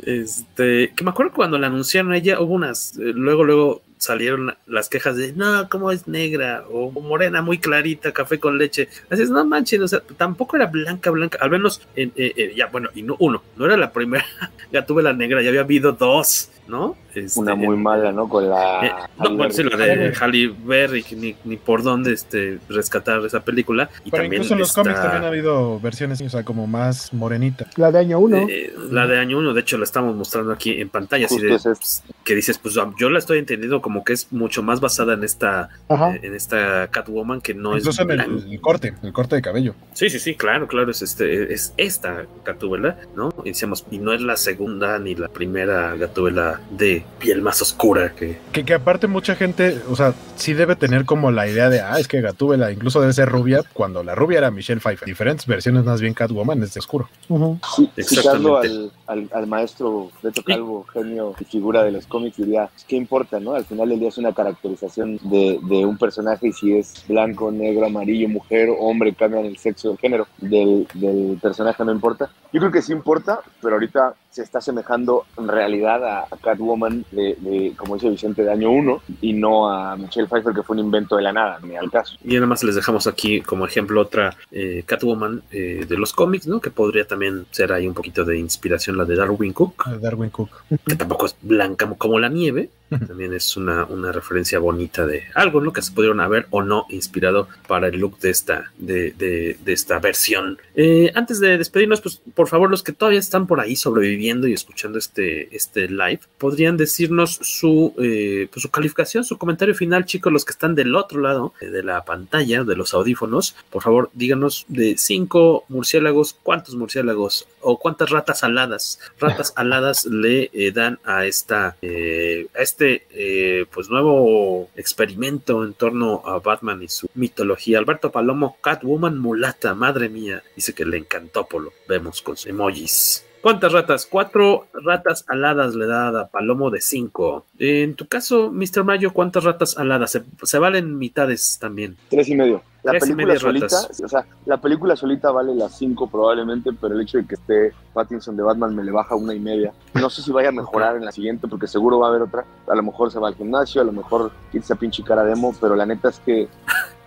Este, 0.02 0.92
que 0.96 1.04
me 1.04 1.10
acuerdo 1.10 1.34
cuando 1.34 1.58
la 1.58 1.66
anunciaron 1.66 2.14
ella, 2.14 2.40
hubo 2.40 2.54
unas, 2.54 2.96
eh, 2.96 3.12
luego, 3.14 3.44
luego 3.44 3.82
salieron 3.98 4.54
las 4.66 4.88
quejas 4.88 5.16
de, 5.16 5.32
no, 5.32 5.68
como 5.68 5.90
es 5.90 6.08
negra 6.08 6.64
o 6.70 6.90
morena, 6.90 7.42
muy 7.42 7.58
clarita, 7.58 8.12
café 8.12 8.38
con 8.38 8.58
leche. 8.58 8.88
Así 9.10 9.22
es, 9.22 9.30
no 9.30 9.44
manches, 9.44 9.80
o 9.80 9.88
sea, 9.88 10.00
tampoco 10.16 10.56
era 10.56 10.66
blanca, 10.66 11.10
blanca, 11.10 11.38
al 11.40 11.50
menos, 11.50 11.82
en, 11.96 12.12
eh, 12.16 12.32
eh, 12.36 12.52
ya, 12.56 12.66
bueno, 12.66 12.90
y 12.94 13.02
no, 13.02 13.16
uno, 13.18 13.42
no 13.56 13.66
era 13.66 13.76
la 13.76 13.92
primera 13.92 14.24
la 14.72 15.12
negra, 15.12 15.42
ya 15.42 15.48
había 15.48 15.60
habido 15.60 15.92
dos, 15.92 16.50
¿no? 16.66 16.96
Este, 17.14 17.40
Una 17.40 17.54
muy 17.54 17.76
mala, 17.76 18.12
¿no? 18.12 18.28
Con 18.28 18.48
la. 18.48 18.86
Eh, 18.86 18.92
no, 19.18 19.36
bueno, 19.36 19.52
sí, 19.52 19.62
la 19.64 19.76
de 19.76 20.14
Halle 20.14 20.54
Berry, 20.64 21.04
ni, 21.16 21.34
ni 21.44 21.56
por 21.56 21.82
dónde 21.82 22.12
este, 22.12 22.58
rescatar 22.68 23.24
esa 23.24 23.40
película. 23.40 23.88
Y 24.04 24.10
Pero 24.10 24.22
también 24.22 24.42
incluso 24.42 24.54
en 24.54 24.60
los 24.60 24.68
está, 24.68 24.82
cómics 24.82 25.00
también 25.00 25.24
ha 25.24 25.28
habido 25.28 25.80
versiones, 25.80 26.20
o 26.20 26.28
sea, 26.28 26.44
como 26.44 26.66
más 26.66 27.12
morenita. 27.12 27.66
La 27.76 27.90
de 27.90 27.98
año 27.98 28.18
1. 28.18 28.46
Eh, 28.48 28.74
la 28.90 29.06
de 29.06 29.18
año 29.18 29.38
1, 29.38 29.54
de 29.54 29.60
hecho, 29.60 29.78
la 29.78 29.84
estamos 29.84 30.14
mostrando 30.14 30.52
aquí 30.52 30.80
en 30.80 30.90
pantalla. 30.90 31.26
Así 31.26 31.40
de, 31.40 31.54
es 31.54 31.62
pues, 31.62 32.02
que 32.24 32.34
dices, 32.34 32.58
pues 32.58 32.74
yo 32.98 33.10
la 33.10 33.18
estoy 33.18 33.38
entendiendo 33.38 33.80
como 33.80 33.87
que 34.04 34.12
es 34.12 34.32
mucho 34.32 34.62
más 34.62 34.80
basada 34.80 35.14
en 35.14 35.24
esta, 35.24 35.70
eh, 35.88 36.20
en 36.22 36.34
esta 36.34 36.88
Catwoman 36.88 37.40
que 37.40 37.54
no 37.54 37.76
Incluso 37.76 38.02
es. 38.02 38.08
en 38.08 38.20
el, 38.20 38.52
el 38.52 38.60
corte, 38.60 38.94
el 39.02 39.12
corte 39.12 39.36
de 39.36 39.42
cabello. 39.42 39.74
Sí, 39.94 40.10
sí, 40.10 40.18
sí, 40.18 40.34
claro, 40.34 40.68
claro, 40.68 40.90
es 40.90 41.02
este, 41.02 41.52
es 41.52 41.74
esta 41.76 42.26
Gatúbela, 42.44 42.98
¿no? 43.16 43.30
Y 43.44 43.48
decíamos, 43.50 43.84
y 43.90 43.98
no 43.98 44.12
es 44.12 44.20
la 44.20 44.36
segunda 44.36 44.98
ni 44.98 45.14
la 45.14 45.28
primera 45.28 45.96
Gatúbela 45.96 46.60
de 46.70 47.04
piel 47.18 47.42
más 47.42 47.60
oscura 47.62 48.14
que... 48.14 48.38
que... 48.52 48.64
Que 48.64 48.74
aparte 48.74 49.06
mucha 49.06 49.34
gente, 49.34 49.80
o 49.88 49.96
sea, 49.96 50.12
sí 50.36 50.52
debe 50.52 50.76
tener 50.76 51.06
como 51.06 51.30
la 51.30 51.48
idea 51.48 51.70
de, 51.70 51.80
ah, 51.80 51.98
es 51.98 52.06
que 52.06 52.20
Gatúbela 52.20 52.70
incluso 52.70 53.00
debe 53.00 53.12
ser 53.12 53.28
rubia, 53.28 53.62
cuando 53.72 54.02
la 54.02 54.14
rubia 54.14 54.38
era 54.38 54.50
Michelle 54.50 54.80
Pfeiffer. 54.80 55.06
Diferentes 55.06 55.46
versiones 55.46 55.84
más 55.84 56.00
bien 56.00 56.12
Catwoman 56.12 56.62
es 56.62 56.74
de 56.74 56.80
oscuro. 56.80 57.08
Uh 57.28 57.38
-huh. 57.38 57.60
sí, 57.76 57.90
citando 58.02 58.58
al, 58.58 58.92
al, 59.06 59.28
al, 59.32 59.46
maestro 59.46 60.10
Beto 60.22 60.42
Calvo, 60.42 60.84
genio 60.92 61.34
y 61.40 61.44
figura 61.44 61.82
de 61.82 61.92
los 61.92 62.06
cómics, 62.06 62.36
diría, 62.36 62.68
¿qué 62.86 62.96
importa, 62.96 63.40
no? 63.40 63.54
Al 63.54 63.64
final 63.64 63.77
del 63.86 64.00
día 64.00 64.08
es 64.08 64.18
una 64.18 64.32
caracterización 64.32 65.18
de, 65.22 65.58
de 65.62 65.86
un 65.86 65.98
personaje 65.98 66.48
y 66.48 66.52
si 66.52 66.76
es 66.76 67.04
blanco, 67.06 67.50
negro, 67.50 67.86
amarillo, 67.86 68.28
mujer, 68.28 68.68
hombre, 68.78 69.14
cambian 69.14 69.44
el 69.44 69.56
sexo, 69.58 69.92
el 69.92 69.98
género 69.98 70.26
del, 70.38 70.86
del 70.94 71.38
personaje, 71.40 71.84
no 71.84 71.92
importa. 71.92 72.30
Yo 72.52 72.60
creo 72.60 72.72
que 72.72 72.82
sí 72.82 72.92
importa, 72.92 73.40
pero 73.60 73.74
ahorita 73.74 74.14
se 74.30 74.42
está 74.42 74.58
asemejando 74.58 75.24
en 75.36 75.48
realidad 75.48 76.04
a, 76.04 76.28
Catwoman 76.42 77.04
de, 77.10 77.36
de, 77.40 77.72
como 77.76 77.94
dice 77.94 78.10
Vicente, 78.10 78.42
de 78.42 78.52
año 78.52 78.70
1 78.70 79.02
y 79.20 79.32
no 79.32 79.70
a 79.70 79.96
Michelle 79.96 80.28
Pfeiffer 80.28 80.54
que 80.54 80.62
fue 80.62 80.76
un 80.76 80.80
invento 80.80 81.16
de 81.16 81.22
la 81.22 81.32
nada, 81.32 81.58
ni 81.62 81.76
al 81.76 81.90
caso. 81.90 82.16
Y 82.24 82.34
nada 82.34 82.46
más 82.46 82.62
les 82.62 82.74
dejamos 82.74 83.06
aquí 83.06 83.40
como 83.40 83.66
ejemplo 83.66 84.00
otra 84.00 84.36
eh, 84.50 84.84
Catwoman 84.86 85.42
eh, 85.50 85.86
de 85.88 85.96
los 85.96 86.12
cómics, 86.12 86.46
¿no? 86.46 86.60
Que 86.60 86.70
podría 86.70 87.06
también 87.06 87.46
ser 87.50 87.72
ahí 87.72 87.86
un 87.86 87.94
poquito 87.94 88.24
de 88.24 88.38
inspiración 88.38 88.96
la 88.96 89.04
de 89.04 89.16
Darwin 89.16 89.52
Cook. 89.52 89.86
Darwin 90.00 90.30
Cook. 90.30 90.50
Que 90.86 90.96
tampoco 90.96 91.26
es 91.26 91.36
blanca 91.42 91.88
como 91.96 92.18
la 92.18 92.28
nieve, 92.28 92.70
también 93.06 93.34
es 93.34 93.56
una, 93.56 93.84
una, 93.84 94.12
referencia 94.12 94.58
bonita 94.58 95.06
de 95.06 95.24
algo, 95.34 95.60
¿no? 95.60 95.72
Que 95.72 95.82
se 95.82 95.92
pudieron 95.92 96.20
haber 96.20 96.46
o 96.50 96.62
no 96.62 96.86
inspirado 96.90 97.48
para 97.66 97.88
el 97.88 97.98
look 97.98 98.18
de 98.18 98.30
esta, 98.30 98.72
de, 98.78 99.12
de, 99.12 99.58
de 99.62 99.72
esta 99.72 99.98
versión. 99.98 100.58
Eh, 100.74 101.12
antes 101.14 101.40
de 101.40 101.58
despedirnos, 101.58 102.00
pues 102.00 102.20
por 102.34 102.48
favor, 102.48 102.70
los 102.70 102.82
que 102.82 102.92
todavía 102.92 103.20
están 103.20 103.46
por 103.46 103.60
ahí 103.60 103.76
sobreviviendo 103.76 104.17
y 104.18 104.52
escuchando 104.52 104.98
este, 104.98 105.54
este 105.54 105.88
live, 105.88 106.20
podrían 106.38 106.76
decirnos 106.76 107.38
su, 107.42 107.94
eh, 107.98 108.48
pues, 108.52 108.62
su 108.62 108.70
calificación, 108.70 109.24
su 109.24 109.38
comentario 109.38 109.74
final, 109.74 110.04
chicos, 110.04 110.32
los 110.32 110.44
que 110.44 110.50
están 110.50 110.74
del 110.74 110.94
otro 110.96 111.20
lado 111.20 111.54
de 111.60 111.82
la 111.82 112.04
pantalla, 112.04 112.64
de 112.64 112.76
los 112.76 112.94
audífonos. 112.94 113.54
Por 113.70 113.82
favor, 113.82 114.10
díganos 114.14 114.66
de 114.68 114.96
cinco 114.98 115.64
murciélagos, 115.68 116.36
cuántos 116.42 116.74
murciélagos 116.74 117.46
o 117.60 117.78
cuántas 117.78 118.10
ratas 118.10 118.42
aladas, 118.42 119.00
ratas 119.18 119.52
aladas 119.56 120.04
le 120.06 120.50
eh, 120.52 120.72
dan 120.72 120.98
a 121.04 121.26
esta, 121.26 121.68
a 121.68 122.62
este 122.62 123.06
eh, 123.10 123.66
pues 123.72 123.88
nuevo 123.88 124.68
experimento 124.76 125.64
en 125.64 125.74
torno 125.74 126.22
a 126.24 126.38
Batman 126.40 126.82
y 126.82 126.88
su 126.88 127.08
mitología. 127.14 127.78
Alberto 127.78 128.10
Palomo, 128.10 128.56
Catwoman 128.60 129.18
mulata, 129.18 129.74
madre 129.74 130.08
mía, 130.08 130.42
dice 130.56 130.74
que 130.74 130.84
le 130.84 130.98
encantó 130.98 131.46
Polo. 131.46 131.72
Vemos 131.88 132.20
con 132.22 132.36
emojis. 132.44 133.27
¿Cuántas 133.48 133.72
ratas? 133.72 134.04
Cuatro 134.04 134.66
ratas 134.74 135.24
aladas 135.26 135.74
le 135.74 135.86
da 135.86 136.08
a 136.08 136.26
Palomo 136.26 136.68
de 136.68 136.82
cinco. 136.82 137.46
En 137.58 137.94
tu 137.94 138.06
caso, 138.06 138.50
Mr. 138.52 138.84
Mayo, 138.84 139.14
¿cuántas 139.14 139.42
ratas 139.44 139.78
aladas? 139.78 140.10
Se, 140.10 140.22
se 140.42 140.58
valen 140.58 140.98
mitades 140.98 141.56
también. 141.58 141.96
Tres 142.10 142.28
y 142.28 142.34
medio. 142.34 142.60
La 142.82 142.92
Tres 142.92 143.04
película 143.04 143.38
solita, 143.38 143.66
ratas. 143.66 144.00
o 144.04 144.08
sea, 144.08 144.26
la 144.44 144.60
película 144.60 144.96
solita 144.96 145.30
vale 145.30 145.54
las 145.54 145.78
cinco 145.78 146.10
probablemente, 146.10 146.72
pero 146.78 146.94
el 146.94 147.00
hecho 147.00 147.16
de 147.16 147.26
que 147.26 147.36
esté 147.36 147.72
Pattinson 147.94 148.36
de 148.36 148.42
Batman 148.42 148.76
me 148.76 148.84
le 148.84 148.92
baja 148.92 149.14
una 149.14 149.32
y 149.32 149.40
media. 149.40 149.72
No 149.94 150.10
sé 150.10 150.20
si 150.20 150.30
vaya 150.30 150.50
a 150.50 150.52
mejorar 150.52 150.96
en 150.96 151.06
la 151.06 151.12
siguiente, 151.12 151.48
porque 151.48 151.66
seguro 151.66 151.98
va 152.00 152.08
a 152.08 152.10
haber 152.10 152.20
otra. 152.20 152.44
A 152.68 152.74
lo 152.74 152.82
mejor 152.82 153.10
se 153.10 153.18
va 153.18 153.28
al 153.28 153.34
gimnasio, 153.34 153.80
a 153.80 153.84
lo 153.84 153.92
mejor 153.92 154.30
esa 154.52 154.74
pinche 154.76 155.02
cara 155.02 155.24
demo, 155.24 155.54
pero 155.58 155.74
la 155.74 155.86
neta 155.86 156.10
es 156.10 156.18
que 156.20 156.48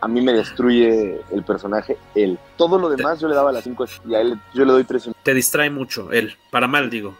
a 0.02 0.08
mí 0.08 0.20
me 0.20 0.34
destruye 0.34 1.22
el 1.32 1.44
personaje 1.44 1.98
él. 2.16 2.38
Todo 2.58 2.80
lo 2.80 2.90
demás 2.90 3.20
yo 3.20 3.28
le 3.28 3.36
daba 3.36 3.52
las 3.52 3.64
5 3.64 3.86
y 4.10 4.16
a 4.16 4.22
él 4.22 4.40
yo 4.54 4.66
le 4.66 4.72
doy 4.74 4.84
3. 4.84 5.12
Te 5.24 5.34
distrae 5.34 5.70
mucho 5.70 6.12
él, 6.12 6.36
para 6.50 6.68
mal 6.68 6.90
digo. 6.90 7.16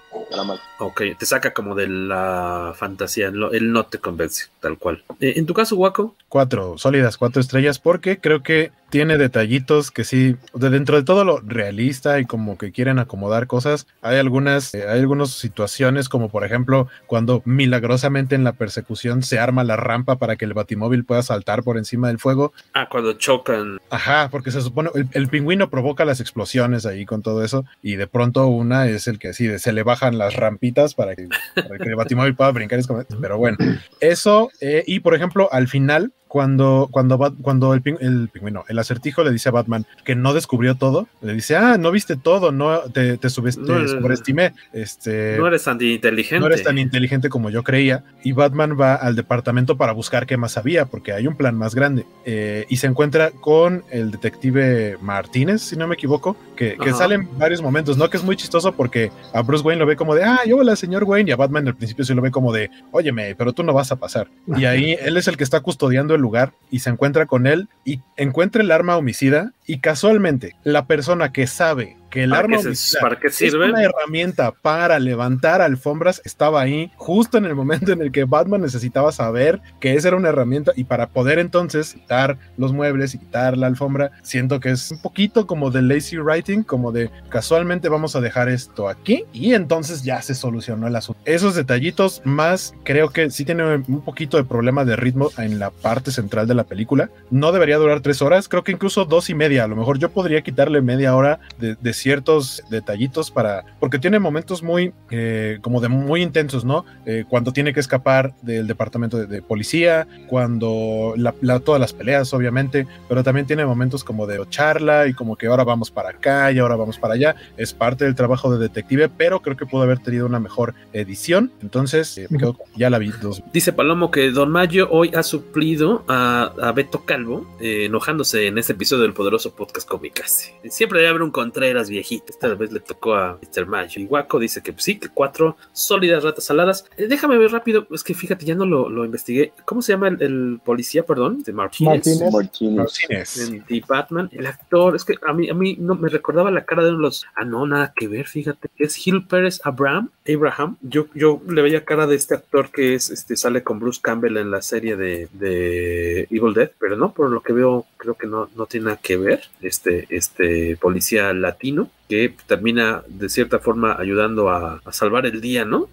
Ok, 0.80 1.02
te 1.18 1.26
saca 1.26 1.54
como 1.54 1.76
de 1.76 1.88
la 1.88 2.74
fantasía, 2.76 3.28
él 3.28 3.72
no 3.72 3.86
te 3.86 4.00
convence, 4.00 4.48
tal 4.60 4.78
cual. 4.78 5.04
Eh, 5.20 5.34
en 5.36 5.46
tu 5.46 5.54
caso, 5.54 5.76
Waco. 5.76 6.16
Cuatro, 6.28 6.78
sólidas 6.78 7.18
cuatro 7.18 7.40
estrellas, 7.40 7.78
porque 7.78 8.20
creo 8.20 8.42
que 8.42 8.72
tiene 8.90 9.18
detallitos 9.18 9.90
que 9.90 10.04
sí, 10.04 10.36
de 10.54 10.70
dentro 10.70 10.98
de 10.98 11.04
todo 11.04 11.24
lo 11.24 11.40
realista 11.40 12.20
y 12.20 12.26
como 12.26 12.58
que 12.58 12.72
quieren 12.72 13.00
acomodar 13.00 13.48
cosas, 13.48 13.88
hay 14.02 14.18
algunas, 14.18 14.74
eh, 14.74 14.86
hay 14.88 15.00
algunas 15.00 15.32
situaciones 15.32 16.10
como 16.10 16.30
por 16.30 16.44
ejemplo 16.44 16.90
cuando 17.08 17.42
milagrosamente 17.46 18.36
en 18.36 18.44
la 18.44 18.52
persecución 18.52 19.24
se 19.24 19.40
arma 19.40 19.64
la 19.64 19.78
rampa 19.78 20.18
para 20.18 20.36
que 20.36 20.44
el 20.44 20.54
batimóvil 20.54 21.06
pueda 21.06 21.24
saltar 21.24 21.64
por 21.64 21.78
encima 21.78 22.10
del 22.10 22.20
fuego. 22.20 22.52
Ah, 22.74 22.90
cuando 22.90 23.14
chocan. 23.14 23.80
Ajá, 23.90 24.28
porque 24.30 24.52
se 24.52 24.62
supone, 24.62 24.90
el, 24.94 25.08
el 25.14 25.30
pingüino 25.30 25.70
provoca 25.70 26.04
las 26.04 26.20
explosiones 26.20 26.86
ahí 26.86 27.06
con 27.06 27.22
todo 27.22 27.46
eso 27.46 27.66
y 27.82 27.96
de 27.96 28.08
pronto 28.08 28.48
una 28.48 28.88
es 28.88 29.08
el 29.08 29.20
que 29.20 29.30
así, 29.30 29.58
se 29.58 29.72
le 29.72 29.84
bajan 30.02 30.18
las 30.18 30.36
rampitas 30.36 30.96
para 30.96 31.16
que, 31.16 31.28
para 31.56 31.78
que 31.78 31.90
el 31.90 31.96
batimóvil 31.98 32.36
pueda 32.36 32.52
brincar, 32.52 32.80
pero 33.22 33.38
bueno, 33.38 33.58
eso 34.00 34.50
eh, 34.60 34.84
y 34.88 35.00
por 35.00 35.16
ejemplo 35.16 35.50
al 35.52 35.68
final 35.68 36.14
cuando, 36.32 36.88
cuando, 36.90 37.36
cuando 37.42 37.74
el, 37.74 37.82
el 38.00 38.30
pingüino, 38.30 38.64
el 38.70 38.80
acertijo 38.80 39.22
le 39.22 39.32
dice 39.32 39.50
a 39.50 39.52
Batman 39.52 39.86
que 40.06 40.16
no 40.16 40.34
descubrió 40.34 40.76
todo, 40.76 41.10
le 41.22 41.34
dice, 41.34 41.58
ah, 41.58 41.78
no 41.78 41.92
viste 41.92 42.16
todo, 42.16 42.54
no 42.54 42.80
te, 42.84 43.18
te, 43.18 43.30
sobreestimé. 43.30 44.54
Este, 44.72 45.36
no 45.38 45.48
eres 45.48 45.66
tan 45.66 45.82
inteligente. 45.82 46.40
No 46.40 46.46
eres 46.46 46.64
tan 46.64 46.78
inteligente 46.78 47.28
como 47.28 47.50
yo 47.50 47.64
creía. 47.64 48.06
Y 48.24 48.32
Batman 48.32 48.78
va 48.80 48.96
al 48.96 49.18
departamento 49.18 49.76
para 49.76 49.92
buscar 49.92 50.26
qué 50.26 50.38
más 50.38 50.56
había, 50.56 50.86
porque 50.86 51.12
hay 51.12 51.28
un 51.28 51.36
plan 51.36 51.54
más 51.58 51.76
grande. 51.76 52.06
Eh, 52.24 52.66
y 52.70 52.78
se 52.78 52.88
encuentra 52.88 53.32
con 53.32 53.84
el 53.92 54.12
detective 54.12 54.98
Martínez, 55.02 55.62
si 55.62 55.76
no 55.76 55.86
me 55.86 55.96
equivoco, 55.96 56.38
que, 56.56 56.78
que 56.78 56.94
sale 56.94 57.16
en 57.16 57.38
varios 57.38 57.62
momentos, 57.62 57.98
¿no? 57.98 58.10
Que 58.10 58.16
es 58.16 58.24
muy 58.24 58.38
chistoso 58.38 58.72
porque 58.72 59.12
a 59.34 59.42
Bruce 59.42 59.66
Wayne 59.66 59.82
lo 59.82 59.86
ve 59.86 59.98
como 59.98 60.16
de, 60.16 60.24
ah, 60.24 60.40
yo 60.48 60.60
hola, 60.60 60.78
señor 60.78 61.04
Wayne, 61.04 61.32
y 61.32 61.34
a 61.34 61.36
Batman 61.36 61.68
al 61.68 61.76
principio 61.76 62.06
se 62.06 62.16
lo 62.16 62.22
ve 62.22 62.32
como 62.32 62.54
de, 62.54 62.72
óyeme, 62.94 63.36
pero 63.36 63.52
tú 63.52 63.64
no 63.64 63.74
vas 63.74 63.92
a 63.92 63.98
pasar. 63.98 64.30
Y 64.48 64.64
ahí 64.64 64.96
él 64.98 65.18
es 65.18 65.28
el 65.28 65.36
que 65.36 65.44
está 65.44 65.60
custodiando 65.60 66.16
el 66.16 66.21
lugar 66.22 66.54
y 66.70 66.80
se 66.80 66.90
encuentra 66.90 67.26
con 67.26 67.48
él 67.48 67.70
y 67.84 68.02
encuentra 68.16 68.62
el 68.62 68.72
arma 68.72 68.98
homicida 68.98 69.54
y 69.72 69.80
casualmente 69.80 70.58
la 70.66 70.86
persona 70.86 71.32
que 71.32 71.48
sabe 71.48 71.96
que 72.12 72.24
el 72.24 72.34
arma 72.34 72.58
¿para 73.00 73.18
qué 73.18 73.30
sirve? 73.30 73.66
es 73.66 73.72
una 73.72 73.84
herramienta 73.84 74.52
para 74.52 75.00
levantar 75.00 75.62
alfombras 75.62 76.22
estaba 76.26 76.62
ahí 76.62 76.92
justo 76.98 77.38
en 77.38 77.46
el 77.46 77.56
momento 77.56 77.92
en 77.94 78.02
el 78.02 78.12
que 78.12 78.26
Batman 78.26 78.62
necesitaba 78.62 79.12
saber 79.12 79.62
que 79.80 79.96
esa 79.96 80.10
era 80.10 80.18
una 80.18 80.30
herramienta 80.30 80.74
y 80.76 80.84
para 80.84 81.08
poder 81.08 81.40
entonces 81.40 81.94
quitar 81.94 82.38
los 82.58 82.74
muebles 82.74 83.16
y 83.16 83.20
quitar 83.20 83.58
la 83.58 83.68
alfombra 83.68 84.12
siento 84.22 84.60
que 84.60 84.72
es 84.72 84.92
un 84.92 85.02
poquito 85.02 85.48
como 85.48 85.72
de 85.72 85.82
lazy 85.82 86.18
writing 86.18 86.64
como 86.64 86.92
de 86.92 87.10
casualmente 87.30 87.88
vamos 87.88 88.16
a 88.16 88.22
dejar 88.22 88.50
esto 88.50 88.90
aquí 88.90 89.24
y 89.32 89.54
entonces 89.54 90.04
ya 90.04 90.22
se 90.22 90.36
solucionó 90.36 90.88
el 90.88 90.96
asunto 90.98 91.22
esos 91.24 91.56
detallitos 91.56 92.22
más 92.26 92.74
creo 92.84 93.10
que 93.10 93.32
sí 93.32 93.46
tiene 93.46 93.64
un 93.64 94.04
poquito 94.04 94.36
de 94.36 94.44
problema 94.44 94.84
de 94.84 94.98
ritmo 94.98 95.32
en 95.38 95.60
la 95.60 95.72
parte 95.72 96.12
central 96.12 96.46
de 96.46 96.56
la 96.56 96.66
película 96.66 97.10
no 97.30 97.54
debería 97.54 97.78
durar 97.78 98.02
tres 98.02 98.22
horas 98.22 98.50
creo 98.50 98.66
que 98.66 98.74
incluso 98.74 99.06
dos 99.06 99.30
y 99.30 99.34
media 99.34 99.61
a 99.62 99.68
lo 99.68 99.76
mejor 99.76 100.00
yo 100.00 100.10
podría 100.10 100.42
quitarle 100.42 100.82
media 100.82 101.16
hora 101.16 101.40
de, 101.60 101.94
ciertos 101.94 102.64
detallitos 102.70 103.32
para, 103.32 103.66
porque 103.80 104.00
tiene 104.00 104.20
momentos 104.20 104.64
muy, 104.64 104.94
eh, 105.10 105.60
como 105.62 105.82
de 105.82 105.90
muy 105.90 106.22
intensos, 106.22 106.64
¿no? 106.64 106.86
Eh, 107.06 107.26
cuando 107.28 107.52
tiene 107.54 107.74
que 107.74 107.80
escapar 107.80 108.34
del 108.42 108.68
departamento 108.68 109.18
de, 109.18 109.42
policía, 109.42 110.08
cuando 110.28 111.14
la, 111.18 111.60
todas 111.60 111.80
las 111.80 111.94
peleas, 111.94 112.34
obviamente, 112.34 112.88
pero 113.10 113.24
también 113.24 113.46
tiene 113.46 113.66
momentos 113.66 114.04
como 114.04 114.28
de 114.28 114.42
charla 114.50 115.08
y 115.08 115.14
como 115.14 115.36
que 115.36 115.48
ahora 115.48 115.64
vamos 115.64 115.92
para 115.92 116.10
acá 116.10 116.52
y 116.52 116.60
ahora 116.60 116.76
vamos 116.76 116.98
para 116.98 117.14
allá. 117.14 117.36
Es 117.58 117.74
parte 117.74 118.06
del 118.06 118.16
trabajo 118.16 118.52
de 118.52 118.60
detective, 118.60 119.10
pero 119.10 119.42
creo 119.42 119.56
que 119.56 119.66
pudo 119.66 119.84
haber 119.84 120.00
tenido 120.00 120.26
una 120.26 120.40
mejor 120.40 120.74
edición. 120.94 121.52
Entonces, 121.62 122.18
eh, 122.18 122.28
ya 122.76 122.90
la 122.90 122.98
vi. 122.98 123.12
Dice 123.54 123.74
Palomo 123.74 124.10
que 124.10 124.32
Don 124.32 124.50
Mayo 124.50 124.88
hoy 124.90 125.12
ha 125.14 125.24
suplido 125.24 126.04
a, 126.08 126.54
a 126.62 126.72
Beto 126.72 127.06
Calvo, 127.06 127.46
enojándose 127.60 128.48
en 128.48 128.58
este 128.58 128.74
episodio 128.74 129.04
del 129.04 129.14
poderoso 129.14 129.51
podcast 129.52 129.88
Comicase. 129.88 130.54
Siempre 130.70 131.00
debe 131.00 131.10
haber 131.10 131.22
un 131.22 131.32
Contreras 131.32 131.90
viejito. 131.90 132.26
Esta 132.30 132.54
vez 132.56 132.72
le 132.72 132.80
tocó 132.80 133.16
a 133.16 133.40
Mr. 133.42 133.66
Mayo. 133.66 134.02
Y 134.02 134.06
Waco 134.06 134.40
dice 134.40 134.62
que 134.62 134.74
sí, 134.78 135.00
que 135.00 135.10
cuatro 135.10 135.58
sólidas 135.74 136.24
ratas 136.24 136.46
saladas. 136.46 136.86
Eh, 136.98 137.08
déjame 137.08 137.38
ver 137.38 137.52
rápido, 137.52 137.88
es 137.92 138.04
que 138.04 138.14
fíjate, 138.14 138.46
ya 138.46 138.56
no 138.56 138.66
lo, 138.66 138.90
lo 138.90 139.06
investigué. 139.06 139.54
¿Cómo 139.66 139.82
se 139.82 139.94
llama 139.94 140.10
el, 140.10 140.60
policía, 140.64 141.04
perdón? 141.04 141.44
De 141.44 141.54
Martínez. 141.54 142.06
Martínez. 142.32 143.38
En 143.38 143.64
The 143.66 143.84
Batman. 143.88 144.30
El 144.32 144.48
actor, 144.48 144.96
es 144.96 145.06
que 145.06 145.16
a 145.26 145.34
mí, 145.34 145.50
a 145.50 145.54
mí 145.54 145.78
no 145.80 145.96
me 145.96 146.10
recordaba 146.10 146.52
la 146.52 146.66
cara 146.66 146.84
de 146.84 146.92
los. 146.92 147.26
Ah, 147.36 147.46
no, 147.46 147.66
nada 147.66 147.94
que 147.96 148.08
ver, 148.08 148.28
fíjate. 148.28 148.70
Es 148.78 148.96
Gil 148.96 149.26
Pérez 149.26 149.62
Abraham. 149.64 150.10
Abraham. 150.28 150.78
Yo, 150.82 151.08
yo 151.14 151.42
le 151.48 151.62
veía 151.62 151.86
cara 151.86 152.08
de 152.08 152.16
este 152.16 152.36
actor 152.36 152.72
que 152.72 152.96
es, 152.96 153.10
este, 153.10 153.36
sale 153.36 153.64
con 153.64 153.80
Bruce 153.80 154.00
Campbell 154.02 154.38
en 154.38 154.52
la 154.52 154.62
serie 154.62 154.96
de, 154.96 155.28
de 155.34 156.28
Evil 156.30 156.54
Dead, 156.54 156.72
pero 156.80 156.96
no, 156.96 157.14
por 157.14 157.30
lo 157.30 157.42
que 157.42 157.54
veo, 157.54 157.86
creo 157.98 158.16
que 158.16 158.28
no, 158.28 158.50
no 158.56 158.66
tiene 158.66 158.86
nada 158.86 159.00
que 159.02 159.18
ver. 159.18 159.31
Este, 159.62 160.08
este 160.10 160.78
policía 160.78 161.34
latino 161.34 161.90
que 162.10 162.34
termina 162.48 163.04
de 163.08 163.30
cierta 163.30 163.60
forma 163.60 163.96
ayudando 163.98 164.50
a, 164.50 164.82
salvar 164.92 165.26
el 165.26 165.40
día, 165.40 165.66
¿no? 165.66 165.88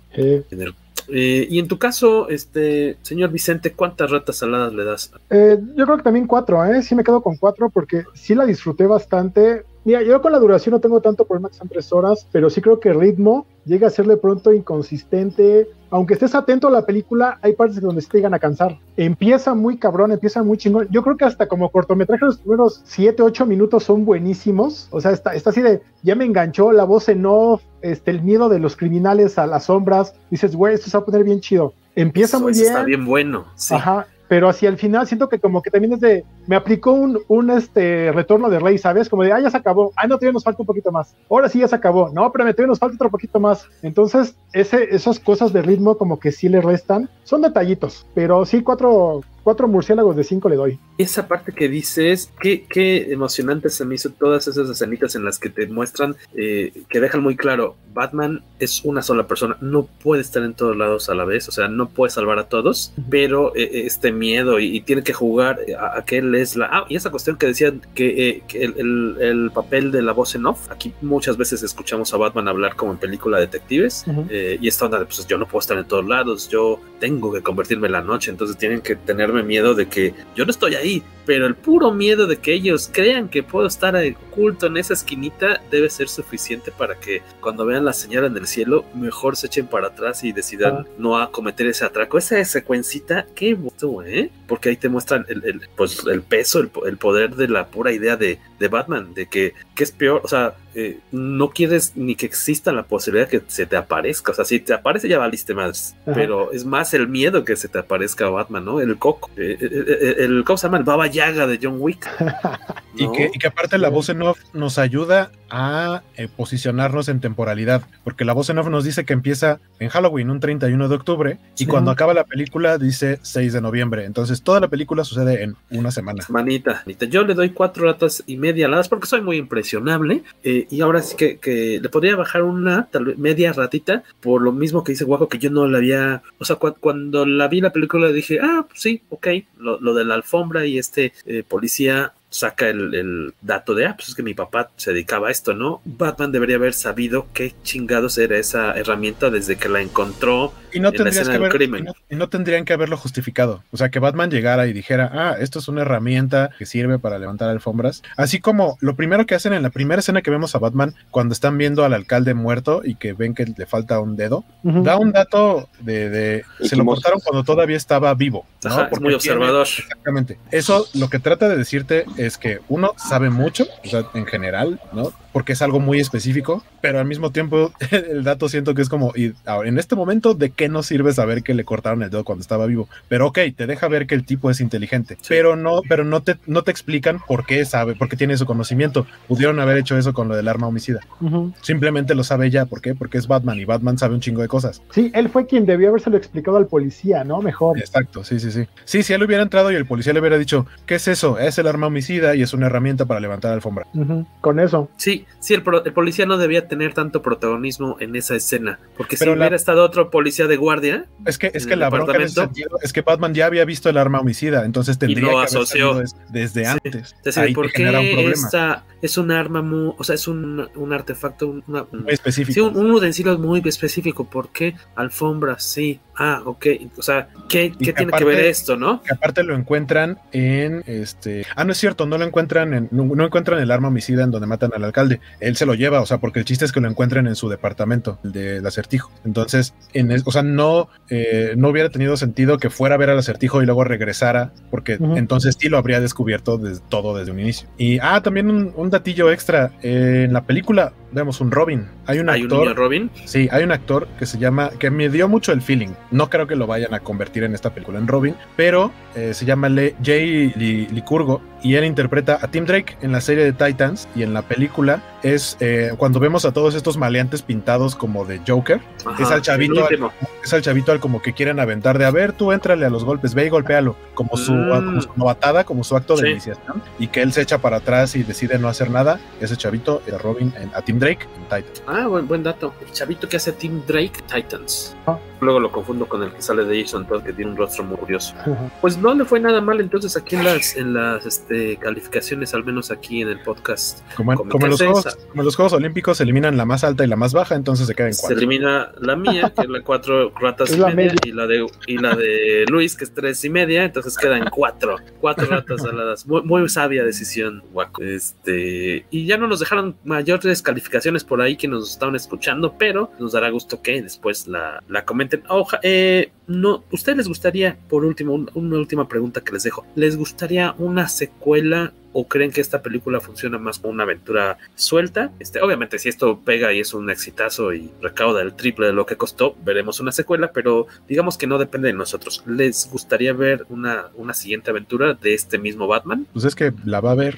Eh, 1.11 1.47
y 1.49 1.59
en 1.59 1.69
tu 1.69 1.79
caso, 1.79 2.29
este 2.29 2.99
señor 3.03 3.31
Vicente, 3.31 3.73
¿cuántas 3.73 4.11
ratas 4.11 4.37
saladas 4.37 4.73
le 4.75 4.85
das? 4.85 5.13
Eh, 5.31 5.59
yo 5.75 5.85
creo 5.85 5.97
que 5.97 6.03
también 6.03 6.27
cuatro, 6.27 6.65
¿eh? 6.65 6.83
Sí 6.83 6.95
me 6.95 7.05
quedo 7.05 7.23
con 7.23 7.37
cuatro 7.37 7.71
porque 7.71 8.05
sí 8.15 8.35
la 8.35 8.45
disfruté 8.45 8.87
bastante. 8.87 9.65
Mira, 9.85 10.03
yo 10.03 10.21
con 10.21 10.33
la 10.33 10.39
duración 10.39 10.75
no 10.75 10.81
tengo 10.81 11.01
tanto 11.01 11.25
problema 11.25 11.49
que 11.49 11.57
son 11.57 11.69
tres 11.69 11.93
horas, 11.93 12.27
pero 12.33 12.51
sí 12.51 12.61
creo 12.61 12.81
que 12.81 12.91
el 12.91 13.01
ritmo 13.01 13.47
llega 13.65 13.87
a 13.87 13.91
ser 13.91 14.07
de 14.07 14.17
pronto 14.17 14.53
inconsistente. 14.53 15.69
Aunque 15.91 16.15
estés 16.15 16.35
atento 16.35 16.69
a 16.69 16.71
la 16.71 16.85
película, 16.85 17.39
hay 17.41 17.55
partes 17.55 17.81
donde 17.81 18.03
se 18.03 18.09
te 18.09 18.19
llegan 18.19 18.35
a 18.35 18.39
cansar. 18.39 18.79
Empieza 18.97 19.55
muy 19.55 19.79
cabrón, 19.79 20.13
empieza 20.13 20.43
muy 20.43 20.59
chingón. 20.59 20.89
Yo 20.91 21.03
creo 21.03 21.17
que 21.17 21.25
hasta 21.25 21.49
como 21.49 21.71
cortometraje 21.71 22.25
los 22.25 22.39
primeros 22.39 22.83
7, 22.85 23.23
8 23.23 23.47
minutos 23.47 23.85
son 23.85 24.05
buenísimos. 24.05 24.89
O 24.91 25.01
sea, 25.01 25.13
está, 25.13 25.35
está 25.35 25.51
así 25.51 25.63
de, 25.63 25.81
ya 26.03 26.15
me 26.15 26.27
enganchó 26.27 26.73
la 26.73 26.85
voz 26.85 27.09
en 27.09 27.25
off, 27.25 27.63
este, 27.81 28.11
el 28.11 28.23
miedo 28.23 28.49
de 28.49 28.59
los 28.59 28.77
criminales 28.77 29.39
a 29.39 29.47
las 29.47 29.65
sombras. 29.65 30.15
Dices, 30.31 30.55
güey, 30.55 30.75
esto 30.75 30.91
se 30.91 30.99
va 30.99 31.03
a 31.03 31.07
poner 31.07 31.25
bien 31.25 31.41
chido. 31.41 31.73
Empieza 31.95 32.39
muy 32.39 32.53
bien. 32.53 32.67
Está 32.67 32.85
bien 32.85 33.07
bueno. 33.07 33.47
Sí. 33.55 33.75
Ajá 33.75 34.07
pero 34.29 34.49
hacia 34.49 34.69
el 34.69 34.77
final 34.77 35.07
siento 35.07 35.29
que 35.29 35.39
como 35.39 35.63
que 35.63 35.71
también 35.71 35.95
es 35.95 36.01
de, 36.01 36.25
me 36.47 36.57
aplicó 36.57 36.93
un, 36.93 37.19
un 37.29 37.51
este 37.51 38.13
retorno 38.13 38.51
de 38.51 38.59
rey, 38.59 38.79
¿sabes? 38.79 39.09
Como 39.09 39.23
de, 39.23 39.33
ah, 39.33 39.41
ya 39.41 39.51
se 39.51 39.57
acabó, 39.57 39.93
ah, 39.97 40.07
no, 40.07 40.17
todavía 40.17 40.33
nos 40.33 40.45
falta 40.45 40.63
un 40.63 40.67
poquito 40.67 40.93
más, 40.93 41.15
ahora 41.31 41.49
sí 41.49 41.61
ya 41.61 41.69
se 41.69 41.77
acabó, 41.77 42.11
no, 42.13 42.31
pero 42.31 42.45
todavía 42.45 42.67
nos 42.69 42.79
falta 42.79 42.97
otro 42.97 43.11
poquito 43.11 43.41
más. 43.41 43.67
Entonces, 43.83 44.37
ese, 44.53 44.95
esas 44.95 45.19
cosas 45.19 45.53
de 45.53 45.63
ritmo 45.63 45.97
como 45.97 46.19
que 46.19 46.33
sí 46.33 46.49
le 46.49 46.61
restan, 46.61 47.09
son 47.25 47.43
detallitos, 47.43 48.07
pero 48.15 48.45
sí 48.45 48.63
cuatro, 48.63 49.23
cuatro 49.43 49.69
murciélagos 49.69 50.17
de 50.17 50.25
cinco 50.25 50.49
le 50.49 50.57
doy. 50.57 50.81
Esa 50.99 51.29
parte 51.29 51.53
que 51.53 51.69
dices, 51.69 52.33
qué, 52.41 52.67
qué 52.69 53.13
emocionante 53.13 53.71
se 53.71 53.85
me 53.85 53.95
hizo 53.95 54.11
todas 54.11 54.49
esas 54.49 54.69
escenitas 54.69 55.15
en 55.15 55.25
las 55.25 55.39
que 55.39 55.49
te 55.49 55.69
muestran, 55.69 56.17
eh, 56.35 56.73
que 56.89 56.99
dejan 56.99 57.23
muy 57.23 57.37
claro, 57.37 57.77
Batman 57.95 58.43
es 58.59 58.85
una 58.85 59.01
sola 59.03 59.29
persona, 59.29 59.57
no 59.61 59.85
puede 59.85 60.23
estar 60.23 60.43
en 60.43 60.55
todos 60.55 60.77
lados 60.77 61.09
a 61.09 61.15
la 61.15 61.25
vez, 61.25 61.49
o 61.49 61.53
sea, 61.53 61.69
no 61.69 61.89
puede 61.89 62.11
salvar 62.11 62.41
a 62.41 62.49
todos, 62.49 62.93
pero 63.09 63.55
eh, 63.55 63.83
este 63.87 64.11
miedo 64.11 64.59
y, 64.59 64.81
tiene 64.81 65.03
que 65.03 65.13
jugar 65.13 65.61
a, 65.79 66.05
que 66.05 66.19
él 66.19 66.35
es 66.35 66.57
la... 66.57 66.69
Ah, 66.71 66.87
y 66.89 66.97
esa 66.97 67.11
cuestión 67.11 67.37
que 67.37 67.47
decían 67.47 67.81
que, 67.95 68.29
eh, 68.29 68.43
el, 68.55 69.51
papel 69.55 69.93
de 69.93 70.03
la 70.03 70.13
voz 70.13 70.35
en 70.35 70.47
off, 70.47 70.71
aquí 70.71 70.93
muchas 71.01 71.37
veces 71.37 71.63
escuchamos 71.63 72.13
a 72.13 72.17
Batman 72.17 72.49
hablar 72.49 72.75
como 72.75 72.93
en 72.93 72.99
película 72.99 73.39
de 73.39 73.47
detectives, 73.47 74.05
y 74.31 74.67
esta 74.67 74.87
onda 74.87 74.99
de, 74.99 75.05
pues 75.05 75.27
yo 75.27 75.39
no 75.39 75.47
puedo 75.47 75.61
estar 75.61 75.79
en 75.79 75.85
todos 75.85 76.07
lados, 76.07 76.49
yo 76.49 76.81
tengo 76.99 77.33
que 77.33 77.43
convertirme 77.43 77.87
en 77.87 77.93
la 77.93 78.03
noche, 78.03 78.31
entonces 78.31 78.57
tienen 78.57 78.81
que 78.81 78.97
tenerme 78.97 79.43
miedo 79.43 79.75
de 79.75 79.87
que 79.87 80.15
yo 80.35 80.45
no 80.45 80.51
estoy 80.51 80.75
ahí, 80.75 80.88
pero 81.29 81.47
el 81.47 81.55
puro 81.55 81.93
miedo 81.93 82.27
de 82.27 82.39
que 82.39 82.55
ellos 82.55 82.89
crean 82.91 83.29
que 83.29 83.43
puedo 83.43 83.67
estar 83.67 83.95
oculto 83.95 84.67
en 84.67 84.79
esa 84.79 84.95
esquinita 84.95 85.61
debe 85.71 85.91
ser 85.91 86.09
suficiente 86.09 86.73
para 86.73 86.95
que 86.95 87.21
cuando 87.41 87.67
vean 87.67 87.85
la 87.85 87.93
señal 87.93 88.25
en 88.25 88.37
el 88.37 88.47
cielo, 88.47 88.87
mejor 88.95 89.37
se 89.37 89.49
echen 89.49 89.67
para 89.67 89.89
atrás 89.89 90.25
y 90.25 90.33
decidan 90.33 90.75
ah. 90.75 90.87
no 90.97 91.19
acometer 91.19 91.67
ese 91.67 91.85
atraco. 91.85 92.17
Esa 92.17 92.43
secuencita, 92.47 93.27
qué 93.35 93.53
bueno, 93.53 94.03
¿eh? 94.07 94.31
Porque 94.47 94.71
ahí 94.71 94.77
te 94.79 94.89
muestran 94.89 95.27
el, 95.29 95.69
pues, 95.77 96.03
el 96.07 96.23
peso, 96.23 96.61
el, 96.61 96.97
poder 96.97 97.37
de 97.37 97.49
la 97.49 97.67
pura 97.67 97.93
idea 97.93 98.17
de, 98.17 98.39
de 98.59 98.69
Batman, 98.69 99.15
de 99.15 99.27
que, 99.27 99.55
que 99.75 99.85
es 99.85 99.93
peor, 99.93 100.21
o 100.25 100.29
sea, 100.29 100.55
eh, 100.75 101.01
no 101.11 101.51
quieres 101.51 101.95
ni 101.97 102.15
que 102.15 102.27
exista 102.27 102.71
la 102.71 102.85
posibilidad 102.85 103.29
que 103.29 103.43
se 103.49 103.67
te 103.67 103.77
aparezca. 103.77 104.33
O 104.33 104.35
sea, 104.35 104.45
si 104.45 104.61
te 104.61 104.75
aparece 104.75 105.09
ya 105.09 105.19
valiste 105.19 105.55
más. 105.55 105.97
Pero 106.05 106.53
es 106.53 106.65
más 106.65 106.95
el 106.95 107.09
miedo 107.09 107.45
que 107.45 107.57
se 107.57 107.69
te 107.69 107.79
aparezca 107.79 108.29
Batman, 108.29 108.65
¿no? 108.65 108.81
El 108.81 108.97
coco. 108.97 109.31
Eh, 109.37 109.57
eh, 109.61 110.15
el, 110.19 110.45
¿Cómo 110.45 110.57
se 110.57 110.67
llama? 110.67 110.79
El 110.79 110.85
Baba 110.85 111.07
Yaga 111.07 111.47
de 111.47 111.59
John 111.61 111.79
Wick. 111.81 112.09
y, 112.95 113.11
que, 113.11 113.31
y, 113.35 113.39
que, 113.39 113.47
aparte 113.49 113.79
la 113.79 113.89
voz 113.89 114.09
en 114.09 114.23
off 114.23 114.39
nos 114.53 114.79
ayuda 114.79 115.33
a 115.51 116.03
posicionarnos 116.37 117.09
en 117.09 117.21
temporalidad. 117.21 117.83
Porque 118.05 118.25
la 118.25 118.33
voz 118.33 118.51
en 118.51 118.59
off 118.59 118.69
nos 118.69 118.85
dice 118.85 119.05
que 119.05 119.15
empieza 119.15 119.61
en 119.81 119.89
Halloween, 119.89 120.31
un 120.31 120.39
31 120.39 120.89
de 120.89 120.95
octubre. 120.95 121.39
Y 121.59 121.67
cuando 121.67 121.91
acaba 121.91 122.15
la 122.15 122.25
película 122.25 122.79
dice 122.79 123.19
6 123.23 123.53
de 123.55 123.61
noviembre. 123.61 124.05
Entonces 124.05 124.43
toda 124.43 124.61
la 124.61 124.69
película 124.69 125.03
sucede 125.03 125.43
en 125.43 125.57
una 125.71 125.91
semana. 125.91 126.25
Manita, 126.29 126.85
yo 127.09 127.25
le 127.25 127.35
doy 127.35 127.51
cuatro 127.51 127.87
ratas 127.87 128.23
y 128.27 128.37
media 128.37 128.48
aladas 128.51 128.89
porque 128.89 129.07
soy 129.07 129.21
muy 129.21 129.37
impresionable 129.37 130.23
y 130.43 130.81
ahora 130.81 131.03
sí 131.03 131.17
que, 131.17 131.79
le 131.81 131.89
podría 131.89 132.17
bajar 132.17 132.43
una, 132.43 132.89
tal 132.91 133.07
vez 133.07 133.19
media 133.19 133.53
ratita, 133.53 134.03
por 134.21 134.43
lo 134.43 134.53
mismo 134.53 134.85
que 134.85 134.93
dice 134.93 135.05
Guajo, 135.05 135.29
que 135.29 135.39
yo 135.39 135.51
no 135.51 135.67
la 135.67 135.79
había, 135.79 136.23
o 136.39 136.45
sea, 136.45 136.57
cuando 136.57 137.27
la 137.27 137.49
vi 137.49 137.61
la 137.61 137.73
película 137.73 138.09
dije, 138.09 138.39
ah, 138.43 138.65
pues 138.69 138.81
sí, 138.81 139.03
ok, 139.11 139.29
lo, 139.59 139.95
de 139.95 140.05
la 140.05 140.15
alfombra 140.15 140.67
y 140.67 140.79
este 140.79 141.13
eh, 141.27 141.43
policía 141.47 142.13
saca 142.31 142.69
el, 142.69 142.95
el, 142.95 143.35
dato 143.41 143.75
de, 143.75 143.87
ah, 143.87 143.95
pues 143.97 144.11
es 144.11 144.15
que 144.15 144.23
mi 144.23 144.35
papá 144.35 144.71
se 144.77 144.93
dedicaba 144.93 145.29
a 145.29 145.31
esto, 145.31 145.55
¿no? 145.55 145.81
Batman 145.85 146.33
debería 146.33 146.57
haber 146.57 146.75
sabido 146.75 147.27
qué 147.33 147.55
chingados 147.63 148.19
era 148.19 148.39
esa 148.39 148.73
herramienta 148.73 149.31
desde 149.31 149.57
que 149.57 149.69
la 149.69 149.81
encontró 149.81 150.53
y 150.73 150.81
no, 150.81 150.93
tendrías 150.93 151.29
que 151.29 151.35
haber, 151.35 151.63
y 151.63 151.69
no, 151.69 151.95
y 152.11 152.17
no, 152.17 152.29
tendrían 152.29 152.65
que 152.65 152.73
haberlo 152.73 152.97
justificado. 152.97 153.65
O 153.71 153.77
sea, 153.77 153.89
que 153.89 153.99
Batman 153.99 154.31
llegara 154.31 154.67
y 154.67 154.73
dijera, 154.73 155.11
ah, 155.13 155.37
esto 155.39 155.59
es 155.59 155.69
una 155.69 155.83
herramienta 155.83 156.51
que 156.59 156.67
sirve 156.67 156.99
para 156.99 157.19
levantar 157.19 157.49
alfombras. 157.49 158.03
Así 158.17 158.41
como 158.41 158.77
lo 158.81 158.95
primero 158.95 159.27
que 159.27 159.35
hacen 159.35 159.53
en 159.53 159.63
la 159.63 159.71
primera 159.71 160.01
escena 160.01 160.23
que 160.23 160.31
vemos 160.31 160.55
a 160.55 160.59
Batman, 160.59 160.95
cuando 161.11 161.33
están 161.33 161.57
viendo 161.57 161.85
al 161.85 161.95
alcalde 161.95 162.35
muerto 162.35 162.83
y 162.85 162.97
que 162.97 163.13
ven 163.13 163.35
que 163.35 163.47
le 163.47 163.67
falta 163.67 164.01
un 164.01 164.17
dedo, 164.17 164.45
uh 164.63 164.71
-huh. 164.71 164.83
da 164.83 164.97
un 164.97 165.13
dato 165.13 165.69
de... 165.81 166.11
de 166.11 166.45
se 166.61 166.77
lo 166.77 166.85
cortaron 166.85 167.21
cuando 167.21 167.45
todavía 167.45 167.77
estaba 167.77 168.13
vivo. 168.15 168.45
¿no? 168.65 168.71
Ajá, 168.71 168.89
es 168.93 169.01
muy 169.01 169.15
observador. 169.15 169.67
Tiene, 169.67 169.89
exactamente. 169.89 170.39
Eso 170.51 170.87
lo 170.95 171.09
que 171.09 171.19
trata 171.19 171.49
de 171.49 171.57
decirte 171.57 172.05
es 172.19 172.37
que 172.37 172.61
uno 172.69 172.93
sabe 172.97 173.31
mucho, 173.31 173.67
o 173.85 173.89
sea, 173.89 174.05
en 174.15 174.27
general, 174.27 174.81
¿no? 174.93 175.13
Porque 175.33 175.53
es 175.53 175.63
algo 175.63 175.81
muy 175.81 176.01
específico, 176.01 176.63
pero 176.81 176.99
al 176.99 177.07
mismo 177.07 177.31
tiempo 177.31 177.73
el 177.91 178.25
dato 178.25 178.49
siento 178.49 178.75
que 178.75 178.83
es 178.83 178.89
como, 178.89 179.13
y 179.15 179.35
ahora, 179.47 179.69
en 179.69 179.79
este 179.79 179.95
momento, 179.95 180.35
¿de 180.35 180.51
qué 180.51 180.69
nos 180.69 180.87
sirve 180.87 181.13
saber 181.13 181.43
que 181.43 181.55
le 181.55 181.65
cortaron 181.65 182.03
el 182.03 182.11
dedo 182.11 182.25
cuando 182.25 182.43
estaba 182.43 182.67
vivo? 182.67 182.89
Pero 183.09 183.27
ok, 183.29 183.39
te 183.57 183.67
deja 183.67 183.89
ver 183.89 184.07
que 184.07 184.15
el 184.15 184.25
tipo 184.25 184.51
es 184.51 184.61
inteligente, 184.61 185.17
sí. 185.21 185.27
pero 185.29 185.57
no, 185.57 185.83
pero 185.89 186.05
no 186.05 186.23
te, 186.23 186.37
no 186.47 186.63
te 186.63 186.71
explican 186.71 187.21
por 187.27 187.45
qué 187.47 187.65
sabe, 187.65 187.95
por 187.95 188.09
qué 188.09 188.17
tiene 188.17 188.37
su 188.37 188.47
conocimiento. 188.47 189.07
Pudieron 189.27 189.61
haber 189.61 189.77
hecho 189.79 189.97
eso 189.99 190.13
con 190.13 190.29
lo 190.29 190.37
del 190.37 190.49
arma 190.49 190.67
homicida. 190.67 191.01
Uh 191.21 191.29
-huh. 191.29 191.55
Simplemente 191.63 192.15
lo 192.15 192.25
sabe 192.25 192.51
ya, 192.51 192.67
¿por 192.67 192.81
qué? 192.81 192.95
Porque 192.95 193.19
es 193.19 193.27
Batman 193.27 193.59
y 193.59 193.65
Batman 193.65 193.99
sabe 193.99 194.15
un 194.15 194.21
chingo 194.21 194.43
de 194.43 194.49
cosas. 194.49 194.83
Sí, 194.91 195.11
él 195.15 195.29
fue 195.29 195.47
quien 195.47 195.67
debió 195.67 195.91
habérselo 195.91 196.17
explicado 196.17 196.57
al 196.57 196.67
policía, 196.67 197.25
¿no? 197.25 197.41
Mejor. 197.43 197.79
Exacto, 197.79 198.25
sí, 198.25 198.41
sí, 198.41 198.51
sí. 198.51 198.67
Sí, 198.85 199.03
si 199.03 199.13
él 199.13 199.23
hubiera 199.23 199.43
entrado 199.43 199.71
y 199.73 199.75
el 199.75 199.87
policía 199.87 200.13
le 200.13 200.21
hubiera 200.21 200.39
dicho, 200.39 200.67
¿qué 200.87 200.97
es 200.97 201.09
eso? 201.09 201.39
Es 201.39 201.59
el 201.59 201.67
arma 201.67 201.89
homicida 201.89 202.35
y 202.35 202.43
es 202.43 202.53
una 202.55 202.67
herramienta 202.67 203.05
para 203.07 203.21
levantar 203.21 203.53
alfombra. 203.53 203.87
Uh 203.95 204.01
-huh. 204.01 204.27
Con 204.41 204.61
eso. 204.61 204.89
Sí, 204.97 205.18
sí, 205.41 205.55
el, 205.55 205.63
el, 205.85 205.93
policía 205.93 206.27
no 206.27 206.39
debía 206.39 206.69
tener 206.69 206.95
tanto 206.95 207.23
protagonismo 207.23 207.97
en 208.01 208.17
esa 208.17 208.35
escena, 208.37 208.79
porque 208.97 209.17
Pero 209.17 209.33
si 209.33 209.39
la... 209.39 209.45
hubiera 209.45 209.57
estado 209.57 209.85
otro 209.85 210.11
policía 210.11 210.47
de 210.47 210.57
guardia. 210.57 211.07
Es 211.27 211.39
que, 211.39 211.51
es 211.53 211.67
que 211.67 211.77
la 211.77 211.91
bronca 211.91 212.17
en 212.17 212.23
ese 212.23 212.35
sentido 212.35 212.79
es 212.83 212.93
que 212.93 213.03
Batman 213.03 213.35
ya 213.35 213.47
había 213.47 213.65
visto 213.65 213.89
el 213.89 213.97
arma 213.97 214.21
homicida, 214.21 214.65
entonces 214.65 214.99
tendría 214.99 215.19
y 215.19 215.31
lo 215.31 215.39
que 215.39 215.45
asoció. 215.45 215.93
haber 215.93 216.07
desde 216.31 216.65
sí. 216.65 216.67
antes. 216.67 217.15
Entonces, 217.17 217.39
Ahí 217.39 217.55
¿por 217.55 217.71
qué 217.73 217.89
un 217.89 218.31
esta 218.31 218.85
es 219.01 219.17
un 219.17 219.31
arma 219.31 219.63
muy, 219.63 219.95
o 219.97 220.05
sea, 220.05 220.15
es 220.15 220.27
un, 220.27 220.69
un 220.75 220.93
artefacto 220.93 221.63
una, 221.67 221.87
muy 221.93 222.13
específico. 222.13 222.55
Sí, 222.55 222.61
un, 222.61 222.77
un, 222.77 222.91
utensilio 222.91 223.39
muy 223.39 223.63
específico. 223.65 224.25
¿Por 224.25 224.51
qué 224.51 224.75
alfombras? 224.97 225.63
Sí. 225.63 226.01
Ah, 226.19 226.43
ok. 226.45 226.67
O 226.97 227.03
sea, 227.03 227.29
¿qué, 227.49 227.71
qué 227.71 227.93
tiene 227.93 228.11
aparte, 228.11 228.25
que 228.25 228.25
ver 228.25 228.45
esto, 228.47 228.77
no? 228.77 229.03
Que 229.03 229.15
aparte 229.15 229.45
lo 229.45 229.55
encuentran 229.55 230.19
en 230.33 230.83
este. 230.87 231.47
Ah, 231.55 231.65
no 231.65 231.73
es 231.73 231.79
cierto, 231.79 232.07
no 232.07 232.19
lo 232.19 232.25
encuentran 232.25 232.75
en. 232.75 232.89
No, 232.91 233.05
no, 233.05 233.25
encuentran 233.25 233.61
el 233.61 233.71
arma 233.71 233.89
homicida 233.89 234.25
en 234.25 234.33
donde 234.33 234.49
matan 234.49 234.73
al 234.75 234.83
alcalde. 234.83 235.21
Él 235.39 235.57
se 235.57 235.65
lo 235.65 235.75
lleva, 235.75 236.01
o 236.01 236.07
sea, 236.07 236.19
porque 236.19 236.41
el 236.41 236.45
chiste 236.45 236.65
es 236.65 236.73
que 236.73 236.81
lo 236.81 236.89
encuentren 236.89 237.29
en 237.29 237.37
su 237.37 237.49
departamento, 237.49 238.19
el 238.25 238.33
del 238.33 238.67
acertijo. 238.67 239.13
Entonces, 239.25 239.75
en 239.93 240.11
el, 240.11 240.23
o 240.25 240.33
sea, 240.33 240.43
no, 240.43 240.89
eh, 241.09 241.55
no 241.57 241.69
hubiera 241.69 241.89
tenido 241.91 242.17
sentido 242.17 242.59
que 242.59 242.69
fuera 242.69 242.97
a 242.97 242.99
ver 242.99 243.11
al 243.11 243.19
acertijo 243.19 243.63
y 243.63 243.67
luego 243.67 243.85
regresara, 243.85 244.53
porque 244.71 244.95
uh 244.95 244.99
-huh. 244.99 245.19
entonces 245.19 245.57
sí 245.59 245.69
lo 245.69 245.79
habría 245.79 246.01
descubierto 246.01 246.59
desde, 246.59 246.83
todo 246.89 247.17
desde 247.17 247.31
un 247.31 247.39
inicio. 247.39 247.69
Y, 247.79 248.01
ah, 248.01 248.21
también 248.23 248.51
un, 248.51 248.73
un 248.75 248.91
datillo 248.91 249.31
extra. 249.31 249.71
Eh, 249.83 250.25
en 250.25 250.33
la 250.33 250.43
película 250.43 250.93
vemos 251.13 251.41
un 251.41 251.51
Robin. 251.51 251.89
Hay 252.07 252.19
un 252.19 252.29
¿Hay 252.29 252.43
actor. 252.43 252.69
Un 252.69 252.77
Robin? 252.77 253.11
Sí, 253.25 253.49
hay 253.51 253.65
un 253.65 253.73
actor 253.73 254.09
que 254.19 254.27
se 254.27 254.39
llama. 254.39 254.71
que 254.79 254.91
me 254.91 255.09
dio 255.09 255.29
mucho 255.29 255.53
el 255.53 255.63
feeling. 255.63 255.91
No 256.11 256.31
creo 256.31 256.47
que 256.47 256.57
lo 256.57 256.67
vayan 256.67 256.95
a 256.95 257.01
convertir 257.01 257.45
en 257.45 257.55
esta 257.55 257.71
película 257.75 257.99
en 257.99 258.09
Robin, 258.09 258.35
pero 258.57 258.93
eh, 259.15 259.35
se 259.35 259.45
llama 259.45 259.69
Le, 259.69 259.95
Jay 260.03 260.53
Licurgo 260.91 261.41
y 261.63 261.75
él 261.75 261.85
interpreta 261.85 262.39
a 262.41 262.49
Tim 262.49 262.65
Drake 262.65 262.97
en 263.03 263.13
la 263.13 263.21
serie 263.21 263.45
de 263.45 263.53
Titans 263.53 264.09
y 264.15 264.23
en 264.23 264.33
la 264.33 264.43
película 264.43 265.03
es 265.23 265.57
eh, 265.61 265.93
cuando 265.97 266.21
vemos 266.21 266.45
a 266.45 266.53
todos 266.53 266.75
estos 266.75 266.97
maleantes 266.97 267.43
pintados 267.43 267.95
como 267.97 268.25
de 268.25 268.41
Joker. 268.47 268.81
Ajá, 269.05 269.23
es 269.23 269.31
al 269.31 269.43
chavito, 269.43 269.87
al, 269.87 270.11
es 270.43 270.53
al 270.53 270.63
chavito 270.63 270.93
al 270.93 271.01
como 271.01 271.21
que 271.23 271.33
quieren 271.33 271.61
aventar 271.61 271.99
de 271.99 272.05
a 272.05 272.11
ver, 272.11 272.33
tú 272.33 272.53
éntrale 272.53 272.87
a 272.87 272.91
los 272.91 273.05
golpes, 273.05 273.35
ve 273.35 273.47
y 273.47 273.49
golpéalo, 273.49 273.97
como 274.15 274.37
su, 274.37 274.53
mm. 274.53 274.69
como 274.69 275.01
su 275.03 275.11
novatada, 275.17 275.65
como 275.65 275.85
su 275.85 275.97
acto 275.97 276.17
de 276.17 276.31
iniciación, 276.31 276.83
y 276.99 277.09
que 277.09 277.23
él 277.23 277.33
se 277.33 277.43
echa 277.43 277.59
para 277.59 277.79
atrás 277.79 278.17
y 278.17 278.23
decide 278.23 278.59
no 278.59 278.69
hacer 278.69 278.91
nada. 278.91 279.21
Ese 279.41 279.57
chavito 279.57 280.03
era 280.07 280.19
Robin 280.19 280.53
en, 280.59 280.71
a 280.75 280.83
Tim 280.83 280.99
Drake 280.99 281.27
en 281.37 281.43
Titans. 281.45 281.83
Ah, 281.87 282.07
buen, 282.07 282.27
buen 282.27 282.43
dato. 282.43 282.75
El 282.81 282.93
chavito 282.93 283.29
que 283.29 283.37
hace 283.37 283.53
Tim 283.53 283.83
Drake 283.87 284.23
Titans. 284.33 284.97
Ah. 285.07 285.19
Luego 285.41 285.61
lo 285.61 285.71
confundo 285.71 286.07
con 286.07 286.23
el 286.23 286.33
que 286.33 286.43
sale 286.43 286.65
de 286.65 286.83
Jason 286.83 287.07
Todd, 287.07 287.23
que 287.23 287.33
tiene 287.33 287.53
un 287.53 287.57
rostro 287.57 287.85
muy 287.85 287.97
curioso. 287.97 288.35
Uh 288.47 288.51
-huh. 288.51 288.71
Pues 288.81 288.99
no 288.99 289.15
le 289.15 289.25
fue 289.25 289.41
nada 289.41 289.61
mal 289.61 289.81
entonces 289.81 290.17
aquí 290.17 290.37
en 290.37 290.45
las, 290.45 290.77
en 290.77 290.95
las 290.95 291.27
este, 291.27 291.77
calificaciones, 291.77 292.55
al 292.55 292.65
menos 292.65 292.91
aquí 292.91 293.23
en 293.23 293.29
el 293.29 293.41
podcast. 293.41 294.01
Como, 294.17 294.33
en, 294.33 294.39
como, 294.39 294.65
en 294.65 294.71
los 294.71 294.81
juegos, 294.81 295.17
como 295.29 295.43
en 295.43 295.45
los 295.45 295.57
Juegos 295.57 295.73
Olímpicos 295.73 296.19
se 296.19 296.25
eliminan 296.25 296.57
la 296.57 296.65
más 296.65 296.85
alta 296.85 297.05
y 297.05 297.09
la 297.09 297.17
más 297.17 297.33
baja, 297.33 297.55
entonces 297.55 297.87
se 297.87 297.95
queda 297.95 298.09
en 298.09 298.15
cuatro. 298.15 298.37
Se 298.37 298.45
elimina 298.45 298.93
la 299.01 299.17
mía, 299.17 299.53
que 299.55 299.63
es 299.63 299.69
la 299.69 299.83
cuatro 299.83 300.33
ratas 300.41 300.77
y, 300.77 300.81
media, 300.95 301.15
y 301.25 301.33
la 301.33 301.47
de 301.47 301.67
y 301.87 301.99
la 301.99 302.15
de 302.17 302.65
Luis, 302.69 302.97
que 302.97 303.05
es 303.05 303.15
tres 303.15 303.45
y 303.45 303.51
media, 303.51 303.85
entonces 303.85 304.17
queda 304.17 304.37
en 304.39 304.45
cuatro. 304.51 304.97
Cuatro 305.21 305.47
ratas 305.51 305.85
aladas. 305.85 306.27
Muy, 306.27 306.43
muy 306.43 306.69
sabia 306.69 307.05
decisión, 307.05 307.63
Waco. 307.73 308.03
Este, 308.03 309.07
y 309.11 309.27
ya 309.27 309.37
no 309.37 309.47
nos 309.47 309.61
dejaron 309.61 309.97
mayores 310.05 310.63
calificaciones 310.63 311.25
por 311.25 311.41
ahí 311.41 311.57
que 311.57 311.69
nos 311.69 311.91
estaban 311.93 312.17
escuchando, 312.17 312.75
pero 312.79 313.11
nos 313.19 313.33
dará 313.33 313.51
gusto 313.51 313.83
que 313.83 314.03
después 314.03 314.47
la, 314.47 314.83
la 314.89 315.05
comenten. 315.05 315.28
Oja, 315.49 315.79
eh, 315.83 316.31
no, 316.47 316.85
¿ustedes 316.91 317.19
les 317.19 317.29
gustaría, 317.29 317.79
por 317.89 318.05
último, 318.05 318.35
un, 318.35 318.51
una 318.55 318.79
última 318.79 319.09
pregunta 319.09 319.43
que 319.43 319.53
les 319.53 319.63
dejo, 319.63 319.85
¿les 319.95 320.17
gustaría 320.17 320.75
una 320.79 321.09
secuela 321.09 321.93
o 322.13 322.27
creen 322.27 322.51
que 322.51 322.61
esta 322.61 322.83
película 322.83 323.21
funciona 323.21 323.59
más 323.59 323.79
como 323.79 323.93
una 323.93 324.05
aventura 324.05 324.59
suelta? 324.75 325.33
Este, 325.39 325.61
obviamente, 325.61 325.99
si 325.99 326.09
esto 326.09 326.41
pega 326.45 326.73
y 326.73 326.81
es 326.81 326.95
un 326.95 327.11
exitazo 327.11 327.73
y 327.73 327.91
recauda 328.01 328.43
el 328.43 328.55
triple 328.55 328.87
de 328.87 328.93
lo 328.93 329.07
que 329.07 329.17
costó, 329.17 329.57
veremos 329.65 330.01
una 330.01 330.13
secuela, 330.13 330.53
pero 330.53 330.87
digamos 331.09 331.39
que 331.39 331.47
no 331.47 331.59
depende 331.59 331.89
de 331.89 331.95
nosotros. 331.95 332.43
¿Les 332.47 332.89
gustaría 332.91 333.33
ver 333.33 333.67
una, 333.69 334.07
una 334.15 334.35
siguiente 334.35 334.71
aventura 334.71 335.15
de 335.15 335.35
este 335.35 335.59
mismo 335.59 335.87
Batman? 335.87 336.27
Pues 336.33 336.45
es 336.45 336.55
que 336.55 336.73
la 336.85 337.01
va 337.01 337.13
a 337.13 337.17
ver. 337.17 337.37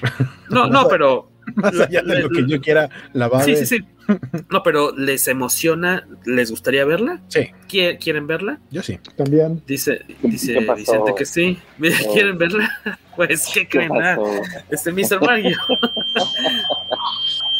No, 0.49 0.67
no, 0.67 0.87
pero 0.89 1.31
más 1.55 1.79
allá 1.79 2.01
de 2.01 2.19
lo 2.19 2.29
que 2.29 2.45
yo 2.47 2.61
quiera, 2.61 2.89
la 3.13 3.27
va 3.27 3.39
a 3.39 3.43
sí, 3.43 3.53
ver. 3.53 3.65
Sí, 3.65 3.77
sí, 3.77 3.85
No, 4.49 4.63
pero 4.63 4.95
¿les 4.95 5.27
emociona? 5.27 6.07
¿Les 6.25 6.51
gustaría 6.51 6.85
verla? 6.85 7.21
Sí. 7.27 7.49
¿Quieren 7.67 8.27
verla? 8.27 8.59
Yo 8.69 8.81
sí. 8.83 8.99
También. 9.15 9.61
Dice, 9.65 10.05
dice 10.21 10.59
Vicente 10.75 11.13
que 11.15 11.25
sí. 11.25 11.59
¿Quieren 12.13 12.37
verla? 12.37 12.69
Pues, 13.15 13.49
¿qué 13.53 13.67
creen? 13.67 13.91
Ah, 14.01 14.17
este 14.69 14.91
Mr. 14.91 15.21
Mario. 15.21 15.57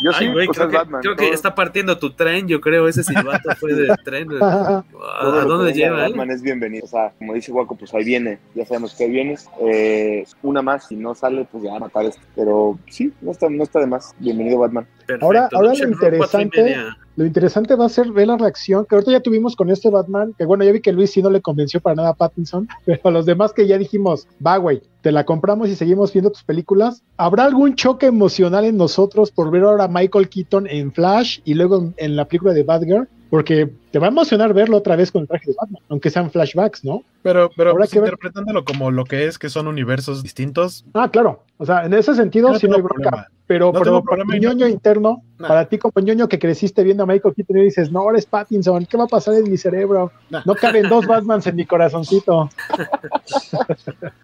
Yo 0.04 0.12
sí, 0.14 0.26
Ay, 0.26 0.32
pues 0.34 0.50
creo, 0.50 0.66
es 0.66 0.72
que, 0.72 0.78
Batman. 0.78 1.02
creo 1.02 1.16
que 1.16 1.30
está 1.30 1.54
partiendo 1.54 1.98
tu 2.00 2.12
tren, 2.14 2.48
yo 2.48 2.60
creo. 2.60 2.88
Ese 2.88 3.04
silbato 3.04 3.50
fue 3.60 3.74
de 3.74 3.96
tren. 4.04 4.28
¿A, 4.42 4.84
a 5.22 5.26
dónde 5.46 5.74
lleva? 5.74 6.02
Batman 6.04 6.32
es 6.32 6.42
bienvenido. 6.42 6.86
O 6.86 6.88
sea, 6.88 7.14
como 7.20 7.34
dice 7.34 7.52
Waco, 7.52 7.76
pues 7.76 7.94
ahí 7.94 8.04
viene. 8.04 8.40
Ya 8.56 8.66
sabemos 8.66 8.96
que 8.96 9.04
ahí 9.04 9.12
vienes. 9.12 9.48
Eh, 9.62 10.26
una 10.42 10.64
más, 10.64 10.88
si 10.88 10.96
no 10.96 11.14
sale, 11.14 11.48
pues 11.52 11.64
ya 11.64 11.78
matar 11.78 12.06
esto. 12.06 12.22
Pero 12.36 12.80
sí, 12.90 13.14
no 13.22 13.32
está, 13.32 13.48
no 13.50 13.62
está 13.64 13.80
de 13.80 13.88
más. 13.88 14.16
Bienvenido, 14.18 14.58
Batman. 14.58 14.88
Perfecto. 15.06 15.26
Ahora, 15.26 15.50
ahora 15.54 15.74
lo 15.74 15.88
interesante, 15.88 16.64
media. 16.64 16.98
Lo 17.16 17.26
interesante 17.26 17.76
va 17.76 17.86
a 17.86 17.90
ser 17.90 18.12
ver 18.12 18.28
la 18.28 18.38
reacción, 18.38 18.86
que 18.86 18.96
ahorita 18.96 19.12
ya 19.12 19.20
tuvimos 19.20 19.56
con 19.56 19.70
este 19.70 19.90
Batman, 19.90 20.34
que 20.38 20.46
bueno, 20.46 20.64
ya 20.64 20.72
vi 20.72 20.82
que 20.82 20.92
Luis 20.92 21.12
sí 21.12 21.22
no 21.22 21.30
le 21.30 21.42
convenció 21.42 21.82
para 21.82 21.96
nada 21.96 22.10
a 22.10 22.14
Pattinson, 22.14 22.68
pero 22.86 23.00
a 23.04 23.12
los 23.12 23.26
demás 23.26 23.54
que 23.54 23.68
ya 23.68 23.78
dijimos, 23.78 24.28
va, 24.46 24.58
güey, 24.58 24.82
te 25.02 25.12
la 25.12 25.26
compramos 25.26 25.70
y 25.70 25.76
seguimos 25.76 26.14
viendo 26.14 26.32
tus 26.32 26.44
películas. 26.44 27.04
¿Habrá 27.18 27.46
algún 27.46 27.76
choque 27.76 28.06
emocional 28.06 28.66
en 28.66 28.78
nosotros 28.78 29.32
por 29.32 29.52
ver 29.52 29.64
ahora 29.64 29.86
a 29.86 29.88
Michael 29.88 30.30
Keaton 30.30 30.68
en 30.68 30.92
Flash 30.92 31.40
y 31.44 31.54
luego 31.54 31.80
en, 31.80 31.94
en 31.98 32.16
la 32.16 32.26
película 32.26 32.54
de 32.54 32.64
Batgirl? 32.64 33.08
Porque 33.30 33.72
te 33.92 34.00
va 34.00 34.08
a 34.08 34.10
emocionar 34.10 34.54
verlo 34.54 34.78
otra 34.78 34.96
vez 34.96 35.12
con 35.12 35.24
el 35.24 35.28
traje 35.28 35.48
de 35.48 35.56
Batman, 35.60 35.82
aunque 35.90 36.10
sean 36.10 36.32
flashbacks, 36.32 36.84
¿no? 36.84 37.04
Pero, 37.24 37.52
pero 37.56 37.72
Habrá 37.72 37.82
pues, 37.84 37.92
que 37.92 38.00
ver. 38.00 38.10
interpretándolo 38.10 38.64
como 38.66 38.90
lo 38.92 39.06
que 39.06 39.26
es, 39.28 39.38
que 39.38 39.50
son 39.50 39.68
universos 39.68 40.24
distintos, 40.24 40.86
Ah, 40.94 41.10
claro. 41.12 41.44
O 41.58 41.66
sea, 41.66 41.86
en 41.86 41.94
ese 41.94 42.16
sentido 42.16 42.50
No 42.52 42.58
sí 42.58 42.68
no 42.68 42.76
hay 42.78 42.82
bronca. 42.82 43.10
problema. 43.12 43.28
Pero, 43.46 43.72
No 43.74 43.80
pero 43.82 44.04
para 44.04 44.24
no- 44.24 44.34
ñoño 44.34 44.66
interno, 44.68 45.22
Nah. 45.38 45.48
para 45.48 45.66
ti 45.66 45.78
como 45.78 45.94
ñoño 46.04 46.28
que 46.30 46.40
creciste 46.40 46.84
viendo 46.84 47.04
a 47.04 47.06
Michael 47.06 47.36
Keaton 47.36 47.58
y 47.58 47.64
dices, 47.64 47.92
no, 47.92 48.10
eres 48.10 48.26
Pattinson, 48.26 48.86
¿qué 48.86 48.96
va 48.98 49.04
a 49.04 49.08
pasar 49.08 49.34
en 49.36 49.50
mi 49.52 49.58
cerebro? 49.58 50.12
Nah. 50.30 50.42
No 50.46 50.56
caben 50.56 50.88
dos 50.88 51.06
Batmans 51.06 51.46
en 51.48 51.56
mi 51.58 51.66
corazoncito. 51.66 52.50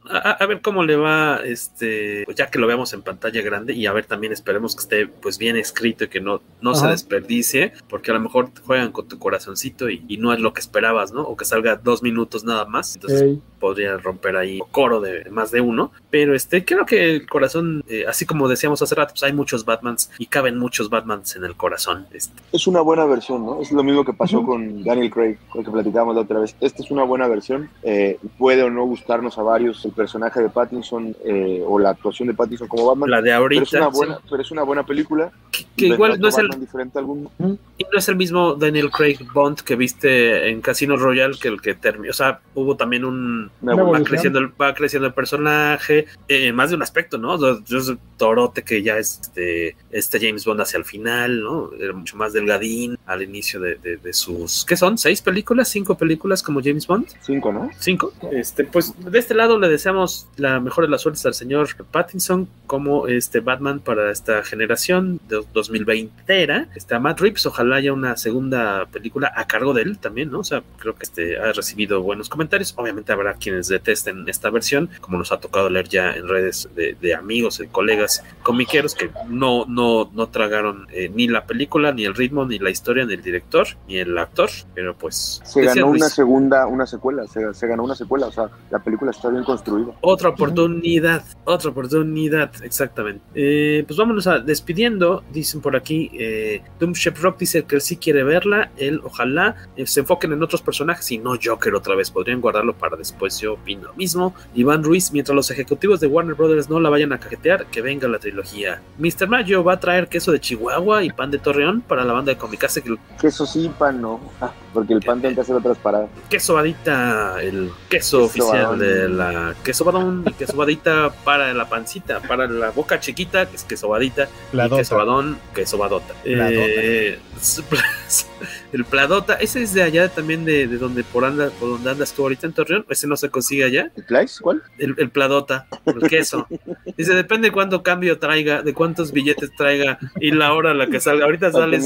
A, 0.10 0.46
ver 0.46 0.62
cómo 0.62 0.84
le 0.84 0.96
va, 0.96 1.42
este, 1.44 2.24
pues 2.26 2.38
ya 2.38 2.50
que 2.50 2.60
lo 2.60 2.68
veamos 2.68 2.94
en 2.94 3.02
pantalla 3.02 3.42
grande 3.42 3.74
y 3.74 3.86
a 3.88 3.94
ver 3.94 4.06
también 4.06 4.32
esperemos 4.32 4.74
que 4.76 4.82
esté 4.82 5.08
pues 5.08 5.38
bien 5.38 5.58
escrito 5.58 6.06
y 6.06 6.08
que 6.08 6.22
no, 6.22 6.42
no 6.62 6.76
se 6.76 6.88
desperdicie, 6.88 7.74
porque 7.90 8.12
a 8.12 8.14
lo 8.14 8.22
mejor 8.22 8.50
juegan 8.66 8.92
con 8.94 9.08
tu 9.08 9.20
y, 9.66 10.18
no 10.18 10.34
es 10.34 10.40
lo 10.40 10.54
que 10.54 10.62
esperabas, 10.62 11.12
¿no? 11.12 11.22
O 11.22 11.36
que 11.36 11.46
salga 11.46 11.76
dos 11.76 12.04
minutos 12.04 12.44
nada 12.44 12.66
más. 12.66 12.96
Entonces. 12.96 13.40
Podría 13.60 13.98
romper 13.98 14.38
ahí 14.38 14.60
coro 14.72 15.02
de 15.02 15.30
más 15.30 15.52
de 15.52 15.62
uno, 15.62 15.92
pero 16.10 16.36
este 16.36 16.66
creo 16.66 16.86
que 16.86 17.16
el 17.16 17.28
corazón, 17.28 17.84
eh, 17.88 18.06
así 18.08 18.26
como 18.26 18.48
decíamos 18.48 18.82
hace 18.82 18.96
rato, 18.96 19.14
pues 19.14 19.24
hay 19.24 19.34
muchos 19.34 19.66
Batmans 19.66 20.12
y 20.18 20.28
caben 20.28 20.58
muchos 20.58 20.90
Batmans 20.90 21.36
en 21.36 21.44
el 21.44 21.56
corazón. 21.56 22.08
Este. 22.12 22.42
Es 22.52 22.68
una 22.68 22.82
buena 22.82 23.06
versión, 23.06 23.46
¿no? 23.46 23.62
Es 23.62 23.72
lo 23.72 23.84
mismo 23.84 24.06
que 24.06 24.14
pasó 24.14 24.44
con 24.44 24.84
Daniel 24.84 25.12
Craig, 25.12 25.38
con 25.50 25.60
el 25.60 25.66
que 25.66 25.72
platicábamos 25.72 26.16
la 26.16 26.22
otra 26.22 26.40
vez. 26.40 26.56
Esta 26.62 26.84
es 26.84 26.92
una 26.92 27.04
buena 27.04 27.28
versión. 27.28 27.70
Eh, 27.84 28.20
puede 28.38 28.64
o 28.64 28.70
no 28.70 28.86
gustarnos 28.86 29.38
a 29.38 29.44
varios 29.44 29.84
el 29.86 29.92
personaje 29.92 30.42
de 30.42 30.50
Pattinson 30.50 31.16
eh, 31.26 31.64
o 31.66 31.80
la 31.80 31.92
actuación 31.92 32.28
de 32.28 32.34
Pattinson 32.34 32.68
como 32.68 32.86
Batman. 32.86 33.10
La 33.10 33.22
de 33.22 33.34
ahorita. 33.34 33.66
Pero 33.66 33.66
es 33.66 33.74
una 33.74 33.88
buena, 33.88 34.20
pero 34.30 34.42
es 34.42 34.52
una 34.52 34.64
buena 34.64 34.86
película. 34.86 35.32
Que, 35.52 35.66
que 35.76 35.88
igual 35.88 36.20
no 36.20 36.28
es 36.28 36.38
el 36.38 36.50
diferente 36.60 37.00
algún... 37.00 37.30
y 37.78 37.84
no 37.84 37.98
es 37.98 38.10
el 38.10 38.16
mismo 38.16 38.56
Daniel 38.56 38.92
Craig 38.92 39.18
Bond 39.34 39.62
que 39.62 39.76
viste 39.76 40.50
en 40.50 40.62
Casino 40.62 40.98
Royale 40.98 41.38
que 41.40 41.48
el 41.48 41.62
que 41.62 41.74
terminó. 41.74 42.12
O 42.12 42.14
sea, 42.14 42.40
hubo 42.56 42.76
también 42.76 43.06
un 43.06 43.47
va 43.62 44.04
creciendo, 44.04 44.40
el, 44.40 44.62
va 44.62 44.74
creciendo 44.74 45.08
el 45.08 45.14
personaje 45.14 46.06
en 46.28 46.56
más 46.56 46.70
de 46.70 46.76
un 46.76 46.82
aspecto, 46.82 47.18
¿no? 47.18 47.38
Yo 47.64 47.80
Torote 48.18 48.64
que 48.64 48.82
ya 48.82 48.98
es 48.98 49.20
este, 49.22 49.76
este 49.98 50.20
James 50.20 50.46
Bond 50.46 50.62
hacia 50.62 50.78
el 50.78 50.86
final, 50.86 51.42
¿no? 51.42 51.72
Era 51.80 51.94
mucho 51.94 52.18
más 52.18 52.34
delgadín 52.34 52.98
al 53.06 53.22
inicio 53.22 53.60
de, 53.60 53.76
de, 53.76 53.98
de, 53.98 54.14
sus 54.14 54.66
¿qué 54.66 54.76
son? 54.76 54.98
¿Seis 54.98 55.22
películas? 55.22 55.70
¿Cinco 55.70 55.98
películas 55.98 56.44
como 56.44 56.62
James 56.64 56.88
Bond? 56.88 57.08
Cinco, 57.22 57.52
¿no? 57.52 57.70
Cinco. 57.80 58.14
Este, 58.32 58.64
pues 58.64 58.94
de 58.98 59.18
este 59.18 59.34
lado 59.34 59.60
le 59.60 59.70
deseamos 59.70 60.28
la 60.38 60.60
mejor 60.60 60.86
de 60.86 60.92
las 60.92 61.02
suertes 61.02 61.26
al 61.26 61.34
señor 61.34 61.68
Pattinson 61.92 62.48
como 62.66 63.08
este 63.08 63.40
Batman 63.40 63.80
para 63.80 64.12
esta 64.12 64.44
generación 64.44 65.20
de 65.28 65.44
2020 65.54 66.42
era. 66.42 66.70
Este, 66.76 66.96
a 66.96 67.00
Matt 67.00 67.20
Reeves, 67.20 67.46
ojalá 67.46 67.78
haya 67.78 67.94
una 67.94 68.18
segunda 68.18 68.86
película 68.88 69.32
a 69.36 69.48
cargo 69.48 69.74
de 69.74 69.84
él 69.84 69.98
también, 69.98 70.32
¿no? 70.32 70.40
O 70.40 70.44
sea, 70.44 70.64
creo 70.78 70.96
que 70.96 71.04
este 71.04 71.38
ha 71.38 71.52
recibido 71.54 72.02
buenos 72.02 72.30
comentarios. 72.30 72.74
Obviamente 72.78 73.12
habrá 73.12 73.34
quienes 73.36 73.68
detesten 73.68 74.28
esta 74.28 74.50
versión, 74.50 74.90
como 75.02 75.18
nos 75.18 75.32
ha 75.32 75.40
tocado 75.40 75.70
leer 75.70 75.88
ya 75.88 76.12
en 76.12 76.28
redes 76.28 76.70
de, 76.76 76.96
de 77.00 77.16
amigos 77.16 77.60
y 77.60 77.68
colegas 77.68 78.24
comiqueros 78.44 78.96
que 78.96 79.10
no, 79.30 79.66
no, 79.68 79.87
no 80.14 80.30
tragaron 80.30 80.88
eh, 80.92 81.10
ni 81.14 81.28
la 81.28 81.46
película, 81.46 81.92
ni 81.92 82.06
el 82.06 82.16
ritmo, 82.16 82.46
ni 82.46 82.60
la 82.60 82.70
historia, 82.70 83.06
ni 83.06 83.14
el 83.14 83.22
director, 83.22 83.68
ni 83.88 83.98
el 83.98 84.18
actor, 84.18 84.50
pero 84.74 84.98
pues... 84.98 85.42
Se 85.44 85.62
ganó 85.64 85.88
una 85.88 86.10
segunda, 86.10 86.68
una 86.68 86.86
secuela, 86.86 87.28
se, 87.28 87.54
se, 87.54 87.68
ganó 87.68 87.84
una 87.84 87.96
secuela, 87.96 88.28
o 88.28 88.32
sea, 88.32 88.50
la 88.70 88.80
película 88.80 89.12
está 89.12 89.30
bien 89.30 89.44
construida. 89.44 89.94
Otra 90.02 90.30
oportunidad, 90.30 91.24
otra 91.44 91.72
oportunidad, 91.72 92.52
exactamente. 92.64 93.24
Eh, 93.36 93.84
pues 93.86 93.98
vámonos 93.98 94.28
a 94.28 94.40
despidiendo, 94.40 95.24
dicen 95.32 95.62
por 95.62 95.76
aquí, 95.76 96.10
eh, 96.14 96.62
Doom 96.80 96.94
Shep 96.94 97.18
Rock 97.20 97.40
dice 97.40 97.64
que 97.64 97.76
él 97.76 97.82
sí 97.82 97.98
quiere 97.98 98.24
verla, 98.24 98.72
él 98.78 99.02
ojalá 99.04 99.56
eh, 99.76 99.86
se 99.86 100.02
enfoquen 100.02 100.32
en 100.32 100.44
otros 100.44 100.62
personajes 100.62 101.12
y 101.12 101.18
no 101.18 101.34
Joker 101.42 101.76
otra 101.76 101.96
vez, 101.96 102.12
podrían 102.12 102.42
guardarlo 102.42 102.78
para 102.78 102.98
después, 102.98 103.40
yo 103.40 103.54
opino 103.54 103.84
lo 103.84 103.94
mismo. 103.94 104.34
Iván 104.56 104.84
Ruiz, 104.84 105.12
mientras 105.12 105.36
los 105.36 105.52
ejecutivos 105.52 106.00
de 106.00 106.08
Warner 106.08 106.36
Brothers 106.36 106.70
no 106.70 106.80
la 106.80 106.90
vayan 106.90 107.14
a 107.14 107.20
cajetear, 107.20 107.68
que 107.68 107.82
venga 107.82 108.08
la 108.08 108.20
trilogía. 108.20 108.82
Mr. 108.98 109.28
Mayo 109.28 109.64
va 109.68 109.74
a 109.74 109.80
traer 109.80 110.08
queso 110.08 110.32
de 110.32 110.40
Chihuahua 110.40 111.04
y 111.04 111.12
pan 111.12 111.30
de 111.30 111.38
Torreón 111.38 111.82
para 111.82 112.04
la 112.04 112.14
banda 112.14 112.32
de 112.32 112.38
Comicase. 112.38 112.82
Que... 112.82 112.96
Queso 113.20 113.46
sí, 113.46 113.72
pan 113.78 114.02
no, 114.02 114.20
ah, 114.42 114.52
porque 114.78 114.94
el 114.94 115.02
pan 115.02 115.20
tiene 115.20 115.34
que 115.34 115.42
hacer 115.42 115.56
otras 115.56 115.76
paradas. 115.80 116.08
Queso 116.30 116.54
vadita, 116.54 117.42
el 117.42 117.72
queso, 117.90 118.20
queso 118.20 118.24
oficial 118.26 118.64
badón. 118.64 118.80
de 118.80 119.10
la 119.10 119.56
queso 119.64 119.84
badón, 119.84 120.24
y 120.28 120.34
queso 120.34 120.56
vadita 120.56 121.10
para 121.24 121.52
la 121.52 121.68
pancita, 121.68 122.20
para 122.20 122.48
la 122.48 122.70
boca 122.70 123.00
chiquita, 123.00 123.50
que 123.50 123.56
es 123.56 123.64
queso 123.64 123.90
vadita, 123.90 124.28
y 124.54 124.70
queso 124.70 124.96
badón, 124.96 125.40
queso 125.56 125.80
badota. 125.80 126.14
Eh, 126.26 127.18
el 128.74 128.86
Pladota, 128.86 129.36
ese 129.36 129.64
es 129.64 129.74
de 129.74 129.82
allá 129.82 130.10
también 130.10 130.46
de, 130.46 130.68
de, 130.68 130.78
donde 130.78 131.04
por 131.04 131.26
anda, 131.26 131.50
por 131.60 131.70
donde 131.70 131.90
andas 131.90 132.14
tú 132.14 132.24
ahorita 132.24 132.48
en 132.48 132.54
Torreón, 132.54 132.86
ese 132.90 133.08
no 133.08 133.18
se 133.18 133.30
consigue 133.30 133.64
allá. 133.64 133.92
¿El 133.96 134.04
Place? 134.04 134.36
¿Cuál? 134.42 134.62
El, 134.78 134.96
el 134.98 135.10
Pladota, 135.10 135.68
el 135.86 136.08
queso. 136.10 136.48
Dice, 136.96 137.16
depende 137.16 137.48
de 137.48 137.52
cuánto 137.52 137.82
cambio 137.82 138.20
traiga, 138.20 138.62
de 138.62 138.74
cuántos 138.74 139.12
billetes 139.12 139.52
traiga 139.56 139.98
y 140.20 140.32
la 140.32 140.54
hora 140.54 140.72
a 140.72 140.74
la 140.74 140.88
que 140.88 141.00
salga. 141.00 141.26
Ahorita 141.26 141.52
sales. 141.52 141.84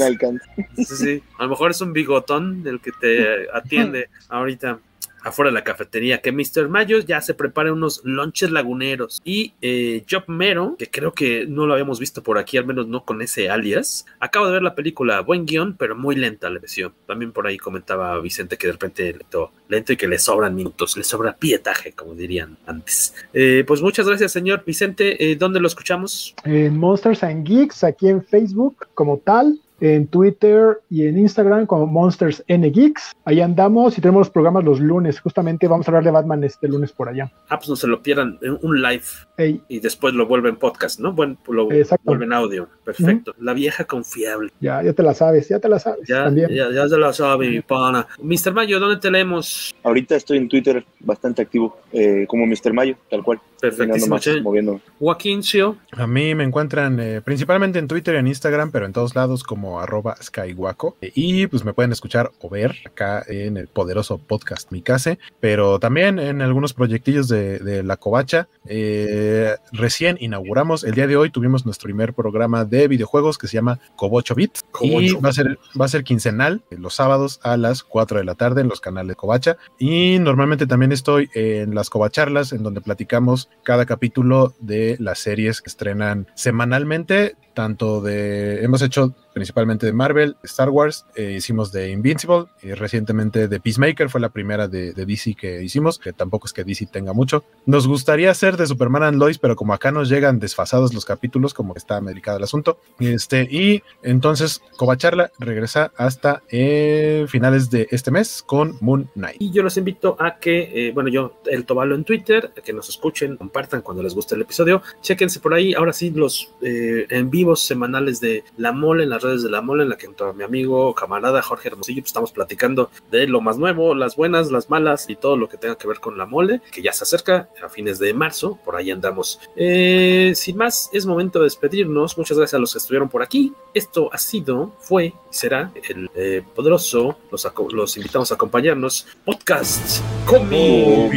Sí, 0.76 0.84
sí. 0.84 1.22
A 1.38 1.44
lo 1.44 1.50
mejor 1.50 1.70
es 1.70 1.80
un 1.80 1.92
bigotón 1.92 2.62
del 2.62 2.80
que 2.82 2.92
te 2.92 3.48
atiende 3.52 4.08
ahorita 4.28 4.78
afuera 5.22 5.50
de 5.50 5.54
la 5.54 5.64
cafetería, 5.64 6.20
que 6.20 6.32
Mr. 6.32 6.68
Mayo 6.68 6.98
ya 7.00 7.20
se 7.20 7.34
prepara 7.34 7.72
unos 7.72 8.00
lonches 8.04 8.50
laguneros. 8.50 9.20
Y 9.24 9.54
eh, 9.62 10.04
Job 10.10 10.24
Mero, 10.26 10.76
que 10.78 10.90
creo 10.90 11.12
que 11.12 11.46
no 11.46 11.66
lo 11.66 11.74
habíamos 11.74 12.00
visto 12.00 12.22
por 12.22 12.38
aquí, 12.38 12.56
al 12.56 12.66
menos 12.66 12.88
no 12.88 13.04
con 13.04 13.22
ese 13.22 13.50
alias, 13.50 14.04
acabo 14.20 14.46
de 14.46 14.52
ver 14.52 14.62
la 14.62 14.74
película, 14.74 15.20
buen 15.20 15.46
guion, 15.46 15.76
pero 15.76 15.96
muy 15.96 16.16
lenta 16.16 16.50
la 16.50 16.58
versión. 16.58 16.92
También 17.06 17.32
por 17.32 17.46
ahí 17.46 17.56
comentaba 17.56 18.18
Vicente 18.20 18.56
que 18.56 18.66
de 18.66 18.72
repente 18.72 19.12
lento, 19.12 19.52
lento 19.68 19.92
y 19.92 19.96
que 19.96 20.08
le 20.08 20.18
sobran 20.18 20.54
minutos, 20.54 20.96
le 20.96 21.04
sobra 21.04 21.36
pietaje, 21.36 21.92
como 21.92 22.14
dirían 22.14 22.58
antes. 22.66 23.14
Eh, 23.32 23.64
pues 23.66 23.80
muchas 23.80 24.06
gracias, 24.06 24.32
señor 24.32 24.64
Vicente. 24.66 25.30
Eh, 25.30 25.36
¿Dónde 25.36 25.60
lo 25.60 25.68
escuchamos? 25.68 26.34
En 26.44 26.76
Monsters 26.76 27.22
and 27.22 27.46
Geeks, 27.46 27.84
aquí 27.84 28.08
en 28.08 28.22
Facebook 28.24 28.88
como 28.94 29.18
tal 29.18 29.60
en 29.82 30.06
Twitter 30.06 30.78
y 30.88 31.06
en 31.06 31.18
Instagram 31.18 31.66
como 31.66 31.86
Monsters 31.88 32.44
N 32.46 32.70
Geeks. 32.70 33.12
Ahí 33.24 33.40
andamos 33.40 33.98
y 33.98 34.00
tenemos 34.00 34.20
los 34.20 34.30
programas 34.30 34.62
los 34.64 34.78
lunes. 34.78 35.18
Justamente 35.20 35.66
vamos 35.66 35.88
a 35.88 35.90
hablar 35.90 36.04
de 36.04 36.12
Batman 36.12 36.44
este 36.44 36.68
lunes 36.68 36.92
por 36.92 37.08
allá. 37.08 37.32
Ah, 37.48 37.58
pues 37.58 37.68
no 37.68 37.74
se 37.74 37.88
lo 37.88 38.00
pierdan 38.00 38.38
en 38.42 38.58
un 38.62 38.80
live 38.80 39.02
Ey. 39.36 39.60
y 39.68 39.80
después 39.80 40.14
lo 40.14 40.26
vuelven 40.26 40.54
podcast, 40.56 41.00
¿no? 41.00 41.12
Bueno, 41.12 41.36
lo 41.48 41.70
Exacto. 41.72 42.04
vuelven 42.04 42.32
audio. 42.32 42.68
Perfecto. 42.84 43.32
Uh 43.32 43.34
-huh. 43.40 43.44
La 43.44 43.54
vieja 43.54 43.84
confiable. 43.84 44.50
Ya, 44.60 44.82
ya 44.84 44.92
te 44.92 45.02
la 45.02 45.14
sabes, 45.14 45.48
ya 45.48 45.58
te 45.58 45.68
la 45.68 45.80
sabes. 45.80 46.06
Ya, 46.06 46.24
también. 46.24 46.48
ya, 46.50 46.70
ya 46.70 46.88
te 46.88 46.96
la 46.96 47.12
sabes, 47.12 47.50
mi 47.50 47.60
pana. 47.60 48.06
Mr. 48.22 48.52
Mayo, 48.54 48.78
¿dónde 48.78 49.00
te 49.00 49.10
leemos? 49.10 49.74
Ahorita 49.82 50.14
estoy 50.14 50.38
en 50.38 50.48
Twitter 50.48 50.84
bastante 51.00 51.42
activo, 51.42 51.76
eh, 51.92 52.24
como 52.28 52.46
Mr. 52.46 52.72
Mayo, 52.72 52.94
tal 53.10 53.24
cual. 53.24 53.40
Perfectísimo. 53.62 54.16
Más, 54.16 54.26
moviendo. 54.42 54.80
Joaquín 54.98 55.44
Sio. 55.44 55.76
A 55.92 56.08
mí 56.08 56.34
me 56.34 56.42
encuentran 56.42 56.98
eh, 56.98 57.20
principalmente 57.22 57.78
en 57.78 57.86
Twitter 57.86 58.16
y 58.16 58.18
en 58.18 58.26
Instagram, 58.26 58.72
pero 58.72 58.86
en 58.86 58.92
todos 58.92 59.14
lados 59.14 59.44
como 59.44 59.80
arroba 59.80 60.16
skywaco. 60.20 60.96
Y 61.00 61.46
pues 61.46 61.64
me 61.64 61.72
pueden 61.72 61.92
escuchar 61.92 62.32
o 62.40 62.50
ver 62.50 62.74
acá 62.84 63.22
en 63.28 63.56
el 63.56 63.68
poderoso 63.68 64.18
podcast 64.18 64.72
Mikase, 64.72 65.20
pero 65.38 65.78
también 65.78 66.18
en 66.18 66.42
algunos 66.42 66.74
proyectillos 66.74 67.28
de, 67.28 67.60
de 67.60 67.84
La 67.84 67.96
Covacha. 67.96 68.48
Eh, 68.66 69.54
recién 69.70 70.16
inauguramos, 70.18 70.82
el 70.82 70.94
día 70.94 71.06
de 71.06 71.16
hoy 71.16 71.30
tuvimos 71.30 71.64
nuestro 71.64 71.86
primer 71.86 72.14
programa 72.14 72.64
de 72.64 72.88
videojuegos 72.88 73.38
que 73.38 73.46
se 73.46 73.54
llama 73.54 73.78
Cobocho 73.94 74.34
Bit. 74.34 74.58
Y 74.80 75.12
va 75.12 75.28
a, 75.28 75.32
ser, 75.32 75.60
va 75.80 75.84
a 75.84 75.88
ser 75.88 76.02
quincenal, 76.02 76.64
los 76.70 76.94
sábados 76.94 77.38
a 77.44 77.56
las 77.56 77.84
4 77.84 78.18
de 78.18 78.24
la 78.24 78.34
tarde 78.34 78.62
en 78.62 78.68
los 78.68 78.80
canales 78.80 79.14
Covacha. 79.14 79.56
Y 79.78 80.18
normalmente 80.18 80.66
también 80.66 80.90
estoy 80.90 81.30
en 81.34 81.76
las 81.76 81.90
Covacharlas, 81.90 82.52
en 82.52 82.64
donde 82.64 82.80
platicamos 82.80 83.50
cada 83.62 83.86
capítulo 83.86 84.54
de 84.60 84.96
las 84.98 85.18
series 85.18 85.62
que 85.62 85.68
estrenan 85.68 86.26
semanalmente, 86.34 87.36
tanto 87.54 88.00
de, 88.00 88.64
hemos 88.64 88.82
hecho 88.82 89.14
principalmente 89.32 89.86
de 89.86 89.92
Marvel, 89.92 90.36
Star 90.42 90.70
Wars, 90.70 91.06
eh, 91.14 91.34
hicimos 91.36 91.72
de 91.72 91.90
Invincible 91.90 92.46
y 92.62 92.72
recientemente 92.72 93.48
de 93.48 93.60
Peacemaker, 93.60 94.08
fue 94.08 94.20
la 94.20 94.28
primera 94.28 94.68
de, 94.68 94.92
de, 94.92 95.06
DC 95.06 95.34
que 95.34 95.62
hicimos, 95.62 95.98
que 95.98 96.12
tampoco 96.12 96.46
es 96.46 96.52
que 96.52 96.64
DC 96.64 96.86
tenga 96.86 97.12
mucho. 97.12 97.44
Nos 97.66 97.86
gustaría 97.86 98.30
hacer 98.30 98.56
de 98.56 98.66
Superman 98.66 99.02
and 99.02 99.18
Lois, 99.18 99.38
pero 99.38 99.56
como 99.56 99.74
acá 99.74 99.90
nos 99.90 100.08
llegan 100.08 100.38
desfasados 100.38 100.94
los 100.94 101.04
capítulos, 101.04 101.54
como 101.54 101.74
que 101.74 101.78
está 101.78 102.00
medicado 102.00 102.38
el 102.38 102.44
asunto. 102.44 102.78
Este, 102.98 103.48
y 103.50 103.82
entonces 104.02 104.62
Covacharla 104.76 105.32
regresa 105.38 105.92
hasta 105.96 106.42
eh, 106.50 107.26
finales 107.28 107.70
de 107.70 107.88
este 107.90 108.10
mes 108.10 108.42
con 108.44 108.76
Moon 108.80 109.08
Knight. 109.14 109.36
Y 109.40 109.50
yo 109.50 109.62
los 109.62 109.76
invito 109.76 110.16
a 110.18 110.38
que, 110.38 110.88
eh, 110.88 110.92
bueno, 110.92 111.08
yo, 111.08 111.40
el 111.46 111.64
Tobalo 111.64 111.94
en 111.94 112.04
Twitter, 112.04 112.52
que 112.64 112.72
nos 112.72 112.88
escuchen, 112.88 113.36
compartan 113.36 113.82
cuando 113.82 114.02
les 114.02 114.14
guste 114.14 114.34
el 114.34 114.42
episodio, 114.42 114.82
chequense 115.00 115.40
por 115.40 115.54
ahí, 115.54 115.74
ahora 115.74 115.92
sí, 115.92 116.10
los 116.10 116.50
eh, 116.62 117.06
en 117.10 117.30
vivos 117.30 117.62
semanales 117.62 118.20
de 118.20 118.44
La 118.56 118.72
Mole 118.72 119.04
en 119.04 119.10
las 119.10 119.21
redes 119.22 119.42
de 119.42 119.50
La 119.50 119.60
Mole, 119.60 119.84
en 119.84 119.88
la 119.88 119.96
que 119.96 120.06
junto 120.06 120.32
mi 120.32 120.44
amigo, 120.44 120.94
camarada 120.94 121.42
Jorge 121.42 121.68
Hermosillo, 121.68 122.02
pues 122.02 122.10
estamos 122.10 122.32
platicando 122.32 122.90
de 123.10 123.26
lo 123.26 123.40
más 123.40 123.58
nuevo, 123.58 123.94
las 123.94 124.16
buenas, 124.16 124.50
las 124.50 124.70
malas 124.70 125.08
y 125.08 125.16
todo 125.16 125.36
lo 125.36 125.48
que 125.48 125.56
tenga 125.56 125.76
que 125.76 125.88
ver 125.88 126.00
con 126.00 126.18
La 126.18 126.26
Mole, 126.26 126.60
que 126.70 126.82
ya 126.82 126.92
se 126.92 127.04
acerca 127.04 127.48
a 127.62 127.68
fines 127.68 127.98
de 127.98 128.14
marzo, 128.14 128.58
por 128.64 128.76
ahí 128.76 128.90
andamos. 128.90 129.40
Eh, 129.56 130.32
sin 130.34 130.56
más, 130.56 130.90
es 130.92 131.06
momento 131.06 131.38
de 131.38 131.44
despedirnos. 131.44 132.18
Muchas 132.18 132.36
gracias 132.36 132.54
a 132.54 132.60
los 132.60 132.72
que 132.72 132.78
estuvieron 132.78 133.08
por 133.08 133.22
aquí. 133.22 133.52
Esto 133.74 134.10
ha 134.12 134.18
sido, 134.18 134.72
fue 134.78 135.02
y 135.06 135.14
será 135.30 135.72
el 135.88 136.10
eh, 136.14 136.42
poderoso. 136.54 137.16
Los, 137.30 137.46
los, 137.72 137.96
invitamos 137.96 138.30
a 138.30 138.34
acompañarnos. 138.34 139.06
Podcast. 139.24 140.02
Oh, 140.28 141.10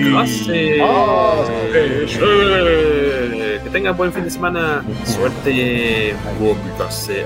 que 3.63 3.69
tengan 3.71 3.97
buen 3.97 4.13
fin 4.13 4.23
de 4.23 4.29
semana. 4.29 4.85
Suerte. 5.05 6.15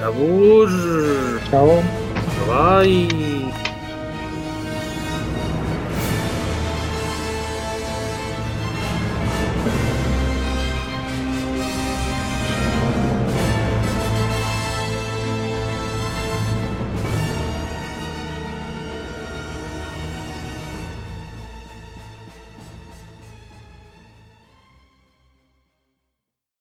Abur. 0.04 0.69
Chao. 1.50 1.82
Bye. 2.48 3.69